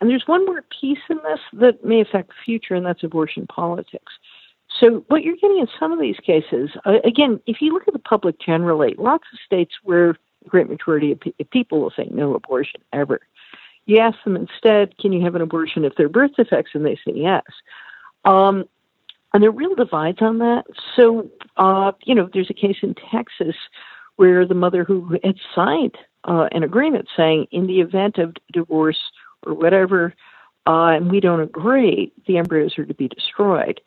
And 0.00 0.08
there's 0.08 0.22
one 0.24 0.46
more 0.46 0.64
piece 0.80 1.04
in 1.10 1.18
this 1.18 1.40
that 1.60 1.84
may 1.84 2.00
affect 2.00 2.28
the 2.28 2.34
future, 2.42 2.74
and 2.74 2.86
that's 2.86 3.04
abortion 3.04 3.46
politics. 3.46 4.10
So, 4.80 5.04
what 5.08 5.24
you're 5.24 5.36
getting 5.36 5.58
in 5.58 5.68
some 5.78 5.92
of 5.92 6.00
these 6.00 6.16
cases, 6.24 6.70
uh, 6.86 7.00
again, 7.04 7.38
if 7.46 7.60
you 7.60 7.74
look 7.74 7.86
at 7.86 7.92
the 7.92 7.98
public 7.98 8.40
generally, 8.40 8.94
lots 8.96 9.24
of 9.30 9.40
states 9.44 9.74
where 9.82 10.14
the 10.42 10.48
great 10.48 10.70
majority 10.70 11.12
of 11.12 11.20
people 11.50 11.82
will 11.82 11.92
say 11.94 12.08
no 12.10 12.34
abortion 12.34 12.80
ever. 12.94 13.20
You 13.84 13.98
ask 13.98 14.16
them 14.24 14.36
instead, 14.36 14.96
can 14.96 15.12
you 15.12 15.22
have 15.22 15.34
an 15.34 15.42
abortion 15.42 15.84
if 15.84 15.96
there 15.96 16.06
are 16.06 16.10
birth 16.10 16.30
defects? 16.34 16.70
And 16.72 16.86
they 16.86 16.96
say 16.96 17.12
yes. 17.14 17.42
Um, 18.24 18.64
and 19.34 19.42
there 19.42 19.50
are 19.50 19.52
real 19.52 19.74
divides 19.74 20.22
on 20.22 20.38
that. 20.38 20.64
So, 20.96 21.30
uh, 21.58 21.92
you 22.04 22.14
know, 22.14 22.30
there's 22.32 22.48
a 22.48 22.54
case 22.54 22.78
in 22.82 22.94
Texas 22.94 23.56
where 24.18 24.44
the 24.44 24.54
mother 24.54 24.82
who 24.82 25.16
had 25.22 25.36
signed 25.54 25.96
uh, 26.24 26.48
an 26.50 26.64
agreement 26.64 27.08
saying, 27.16 27.46
in 27.52 27.68
the 27.68 27.80
event 27.80 28.18
of 28.18 28.34
divorce 28.52 28.98
or 29.44 29.54
whatever, 29.54 30.12
uh, 30.66 30.88
and 30.96 31.08
we 31.08 31.20
don't 31.20 31.40
agree, 31.40 32.12
the 32.26 32.36
embryos 32.36 32.76
are 32.78 32.84
to 32.84 32.94
be 32.94 33.06
destroyed. 33.06 33.80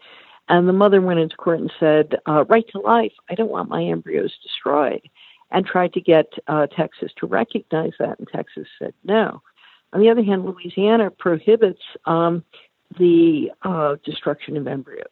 And 0.47 0.69
the 0.69 0.73
mother 0.73 1.01
went 1.01 1.19
into 1.19 1.35
court 1.35 1.59
and 1.59 1.71
said, 1.77 2.15
uh, 2.29 2.45
right 2.45 2.65
to 2.69 2.79
life, 2.79 3.11
I 3.29 3.35
don't 3.35 3.51
want 3.51 3.69
my 3.69 3.83
embryos 3.83 4.31
destroyed, 4.41 5.01
and 5.51 5.65
tried 5.65 5.91
to 5.93 6.01
get 6.01 6.27
uh, 6.47 6.67
Texas 6.67 7.11
to 7.17 7.27
recognize 7.27 7.91
that, 7.99 8.17
and 8.17 8.27
Texas 8.33 8.67
said 8.79 8.93
no. 9.03 9.41
On 9.91 9.99
the 9.99 10.09
other 10.09 10.23
hand, 10.23 10.45
Louisiana 10.45 11.11
prohibits 11.11 11.81
um, 12.05 12.45
the 12.97 13.51
uh, 13.63 13.97
destruction 14.05 14.55
of 14.55 14.65
embryos. 14.65 15.07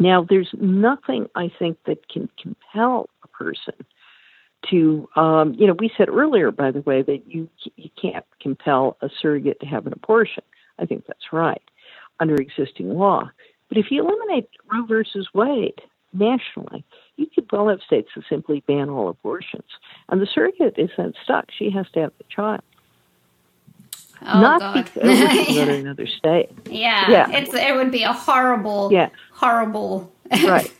Now, 0.00 0.26
there's 0.28 0.50
nothing 0.60 1.28
I 1.36 1.52
think 1.60 1.78
that 1.86 2.08
can 2.08 2.28
compel 2.42 3.08
a 3.22 3.28
person 3.28 3.74
to, 4.70 5.08
um, 5.16 5.54
you 5.54 5.66
know, 5.66 5.74
we 5.78 5.90
said 5.96 6.08
earlier, 6.08 6.50
by 6.50 6.70
the 6.70 6.82
way, 6.82 7.02
that 7.02 7.22
you 7.26 7.48
you 7.76 7.90
can't 8.00 8.24
compel 8.40 8.96
a 9.00 9.08
surrogate 9.20 9.60
to 9.60 9.66
have 9.66 9.86
an 9.86 9.92
abortion. 9.92 10.42
I 10.78 10.86
think 10.86 11.06
that's 11.06 11.32
right 11.32 11.62
under 12.20 12.34
existing 12.36 12.90
law. 12.90 13.30
But 13.68 13.78
if 13.78 13.90
you 13.90 14.02
eliminate 14.04 14.48
Roe 14.72 14.84
versus 14.86 15.28
Wade 15.32 15.80
nationally, 16.12 16.84
you 17.16 17.26
could 17.34 17.50
well 17.52 17.68
have 17.68 17.80
states 17.86 18.10
that 18.16 18.24
simply 18.28 18.62
ban 18.66 18.88
all 18.90 19.08
abortions, 19.08 19.64
and 20.08 20.20
the 20.20 20.26
surrogate 20.26 20.74
is 20.78 20.90
then 20.96 21.14
stuck. 21.24 21.46
She 21.56 21.70
has 21.70 21.86
to 21.94 22.00
have 22.00 22.12
the 22.18 22.24
child. 22.34 22.60
Oh, 24.22 24.40
Not 24.40 24.60
God. 24.60 24.84
because 24.84 25.56
another 25.56 26.06
state. 26.06 26.50
Yeah, 26.66 27.10
Yeah. 27.10 27.30
it's 27.30 27.54
it 27.54 27.74
would 27.74 27.90
be 27.90 28.02
a 28.02 28.12
horrible, 28.12 28.90
Yeah. 28.92 29.08
horrible, 29.32 30.12
Right. 30.30 30.70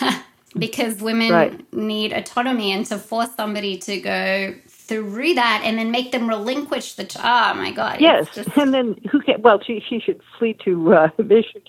because 0.58 1.00
women 1.00 1.32
Right. 1.32 1.72
need 1.74 2.12
autonomy, 2.12 2.72
and 2.72 2.84
to 2.86 2.98
force 2.98 3.34
somebody 3.36 3.76
to 3.78 4.00
go 4.00 4.54
through 4.68 5.34
that 5.34 5.62
and 5.64 5.78
then 5.78 5.90
make 5.90 6.12
them 6.12 6.28
relinquish 6.28 6.94
the. 6.94 7.04
Ch- 7.04 7.16
oh 7.18 7.54
my 7.54 7.72
God! 7.72 8.00
Yes, 8.00 8.28
just- 8.34 8.56
and 8.56 8.72
then 8.72 8.96
who 9.10 9.20
can? 9.20 9.42
Well, 9.42 9.60
she 9.60 9.80
she 9.88 10.00
should 10.00 10.20
flee 10.38 10.54
to 10.64 10.94
uh, 10.94 11.08
Michigan, 11.18 11.62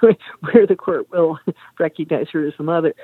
where 0.40 0.66
the 0.66 0.76
court 0.76 1.10
will 1.10 1.38
recognize 1.78 2.28
her 2.30 2.46
as 2.46 2.54
a 2.58 2.62
mother. 2.62 2.94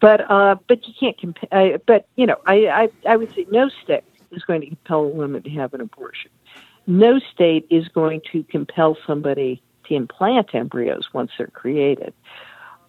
But 0.00 0.28
uh, 0.30 0.56
but 0.68 0.86
you 0.86 0.94
can't 0.98 1.18
compare. 1.18 1.48
Uh, 1.74 1.78
but 1.86 2.06
you 2.16 2.26
know, 2.26 2.36
I, 2.46 2.66
I 2.66 2.88
I 3.08 3.16
would 3.16 3.32
say 3.34 3.46
no 3.50 3.68
state 3.82 4.04
is 4.32 4.42
going 4.44 4.60
to 4.62 4.66
compel 4.66 5.00
a 5.04 5.08
woman 5.08 5.42
to 5.42 5.50
have 5.50 5.74
an 5.74 5.80
abortion. 5.80 6.30
No 6.86 7.20
state 7.20 7.66
is 7.70 7.86
going 7.88 8.22
to 8.32 8.42
compel 8.44 8.96
somebody 9.06 9.62
to 9.84 9.94
implant 9.94 10.52
embryos 10.54 11.08
once 11.12 11.30
they're 11.38 11.46
created. 11.48 12.12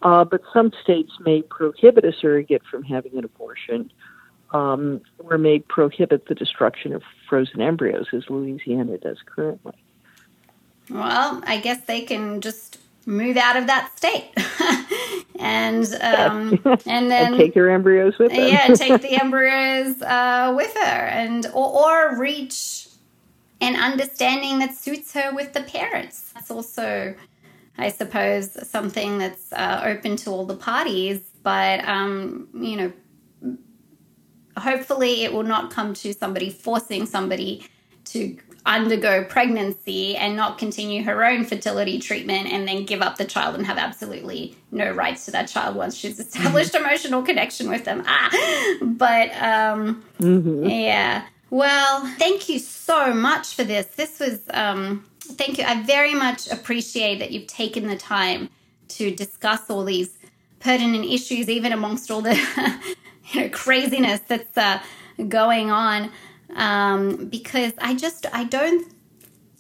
Uh, 0.03 0.23
but 0.23 0.41
some 0.53 0.71
states 0.83 1.11
may 1.21 1.41
prohibit 1.41 2.05
a 2.05 2.13
surrogate 2.13 2.61
from 2.69 2.83
having 2.83 3.17
an 3.17 3.23
abortion 3.23 3.89
um, 4.51 5.01
or 5.19 5.37
may 5.37 5.59
prohibit 5.59 6.27
the 6.27 6.35
destruction 6.35 6.93
of 6.93 7.01
frozen 7.27 7.61
embryos, 7.61 8.07
as 8.13 8.29
Louisiana 8.29 8.97
does 8.97 9.17
currently. 9.25 9.73
well, 10.89 11.41
I 11.45 11.57
guess 11.57 11.81
they 11.85 12.01
can 12.01 12.41
just 12.41 12.79
move 13.05 13.35
out 13.37 13.57
of 13.57 13.67
that 13.67 13.91
state, 13.97 14.31
and 15.39 15.85
um, 16.01 16.59
and 16.85 17.11
then 17.11 17.33
and 17.33 17.37
take 17.37 17.53
their 17.53 17.69
embryos 17.69 18.17
with 18.17 18.31
them. 18.31 18.47
yeah, 18.47 18.67
take 18.67 19.01
the 19.01 19.19
embryos 19.21 20.01
uh, 20.01 20.53
with 20.55 20.73
her, 20.75 20.79
and 21.07 21.47
or, 21.47 22.13
or 22.13 22.19
reach 22.19 22.87
an 23.61 23.75
understanding 23.75 24.59
that 24.59 24.75
suits 24.75 25.13
her 25.13 25.33
with 25.33 25.53
the 25.53 25.61
parents. 25.61 26.31
That's 26.33 26.51
also, 26.51 27.15
I 27.77 27.89
suppose, 27.89 28.69
something 28.69 29.17
that's 29.17 29.51
uh, 29.51 29.81
open 29.83 30.15
to 30.17 30.29
all 30.29 30.45
the 30.45 30.55
parties. 30.55 31.21
But 31.41 31.85
um, 31.87 32.47
you 32.53 32.77
know, 32.77 33.57
hopefully, 34.57 35.23
it 35.23 35.33
will 35.33 35.43
not 35.43 35.71
come 35.71 35.93
to 35.95 36.13
somebody 36.13 36.49
forcing 36.49 37.05
somebody 37.05 37.65
to 38.05 38.37
undergo 38.65 39.25
pregnancy 39.25 40.15
and 40.15 40.35
not 40.37 40.57
continue 40.57 41.03
her 41.03 41.25
own 41.25 41.43
fertility 41.43 41.99
treatment 41.99 42.47
and 42.47 42.65
then 42.67 42.85
give 42.85 43.01
up 43.01 43.17
the 43.17 43.25
child 43.25 43.55
and 43.55 43.65
have 43.65 43.77
absolutely 43.77 44.55
no 44.71 44.89
rights 44.91 45.25
to 45.25 45.31
that 45.31 45.47
child 45.49 45.75
once 45.75 45.95
she's 45.97 46.17
established 46.19 46.73
emotional 46.75 47.21
connection 47.21 47.69
with 47.69 47.83
them. 47.83 48.03
Ah, 48.05 48.77
but 48.81 49.31
um, 49.41 50.03
yeah. 50.65 51.25
Well, 51.53 52.07
thank 52.17 52.49
you 52.49 52.57
so 52.57 53.13
much 53.13 53.53
for 53.53 53.63
this. 53.63 53.85
This 53.85 54.19
was 54.19 54.39
um, 54.55 55.05
thank 55.19 55.59
you. 55.59 55.63
I 55.63 55.83
very 55.83 56.15
much 56.15 56.47
appreciate 56.49 57.19
that 57.19 57.29
you've 57.29 57.45
taken 57.45 57.85
the 57.85 57.95
time 57.95 58.49
to 58.87 59.11
discuss 59.13 59.69
all 59.69 59.83
these 59.83 60.17
pertinent 60.59 61.05
issues, 61.05 61.49
even 61.49 61.71
amongst 61.71 62.09
all 62.09 62.21
the 62.21 62.33
you 63.33 63.41
know 63.41 63.49
craziness 63.49 64.21
that's 64.21 64.57
uh, 64.57 64.81
going 65.27 65.69
on. 65.69 66.09
Um, 66.55 67.27
because 67.27 67.73
I 67.77 67.93
just 67.93 68.25
I 68.33 68.45
don't 68.45 68.91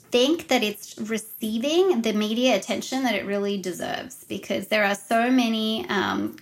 think 0.09 0.47
that 0.47 0.63
it's 0.63 0.97
receiving 0.97 2.01
the 2.01 2.13
media 2.13 2.55
attention 2.55 3.03
that 3.03 3.13
it 3.13 3.23
really 3.27 3.59
deserves. 3.59 4.23
Because 4.23 4.69
there 4.69 4.83
are 4.83 4.95
so 4.95 5.29
many 5.29 5.87
um, 5.89 6.37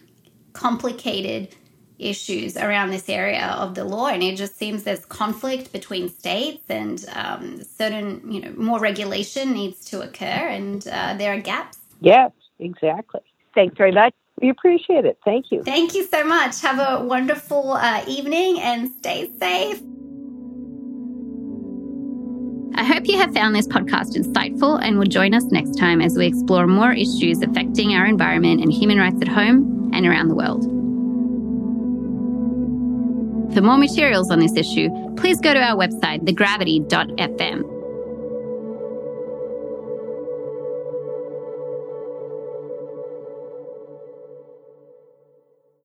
complicated 0.54 1.54
issues 2.02 2.58
around 2.58 2.90
this 2.90 3.08
area 3.10 3.48
of 3.58 3.76
the 3.76 3.84
law, 3.84 4.08
and 4.08 4.24
it 4.24 4.36
just 4.36 4.58
seems 4.58 4.84
there's 4.84 5.06
conflict 5.06 5.72
between 5.72 6.10
states, 6.10 6.64
and 6.70 7.06
um, 7.14 7.64
certain 7.64 8.32
you 8.32 8.42
know 8.42 8.54
more 8.58 8.80
regulation 8.80 9.52
needs 9.54 9.86
to 9.86 10.02
occur, 10.02 10.26
and 10.26 10.88
uh, 10.88 11.14
there 11.18 11.34
are 11.34 11.40
gaps. 11.40 11.78
Yes, 12.00 12.32
exactly. 12.60 13.22
Thanks 13.54 13.78
very 13.78 13.92
much. 13.92 14.14
We 14.42 14.50
appreciate 14.50 15.06
it. 15.06 15.20
Thank 15.24 15.52
you. 15.52 15.62
Thank 15.64 15.94
you 15.94 16.04
so 16.06 16.24
much. 16.24 16.62
Have 16.62 16.80
a 16.80 17.06
wonderful 17.06 17.74
uh, 17.74 18.04
evening 18.08 18.60
and 18.60 18.92
stay 18.98 19.32
safe. 19.40 19.82
I 22.74 22.84
hope 22.84 23.08
you 23.08 23.18
have 23.18 23.34
found 23.34 23.54
this 23.54 23.68
podcast 23.68 24.16
insightful 24.16 24.82
and 24.82 24.98
will 24.98 25.06
join 25.06 25.36
us 25.36 25.44
next 25.52 25.78
time 25.78 26.02
as 26.02 26.18
we 26.18 26.26
explore 26.26 26.66
more 26.66 26.94
issues 26.94 27.42
affecting 27.42 27.94
our 27.94 28.06
environment 28.06 28.62
and 28.62 28.72
human 28.72 28.98
rights 28.98 29.22
at 29.22 29.28
home 29.28 29.92
and 29.94 30.06
around 30.08 30.30
the 30.30 30.36
world. 30.36 30.66
For 33.54 33.62
more 33.62 33.78
materials 33.78 34.32
on 34.32 34.40
this 34.40 34.56
issue, 34.56 34.90
please 35.18 35.40
go 35.40 35.54
to 35.54 35.60
our 35.60 35.76
website, 35.76 36.22
thegravity.fm. 36.22 37.71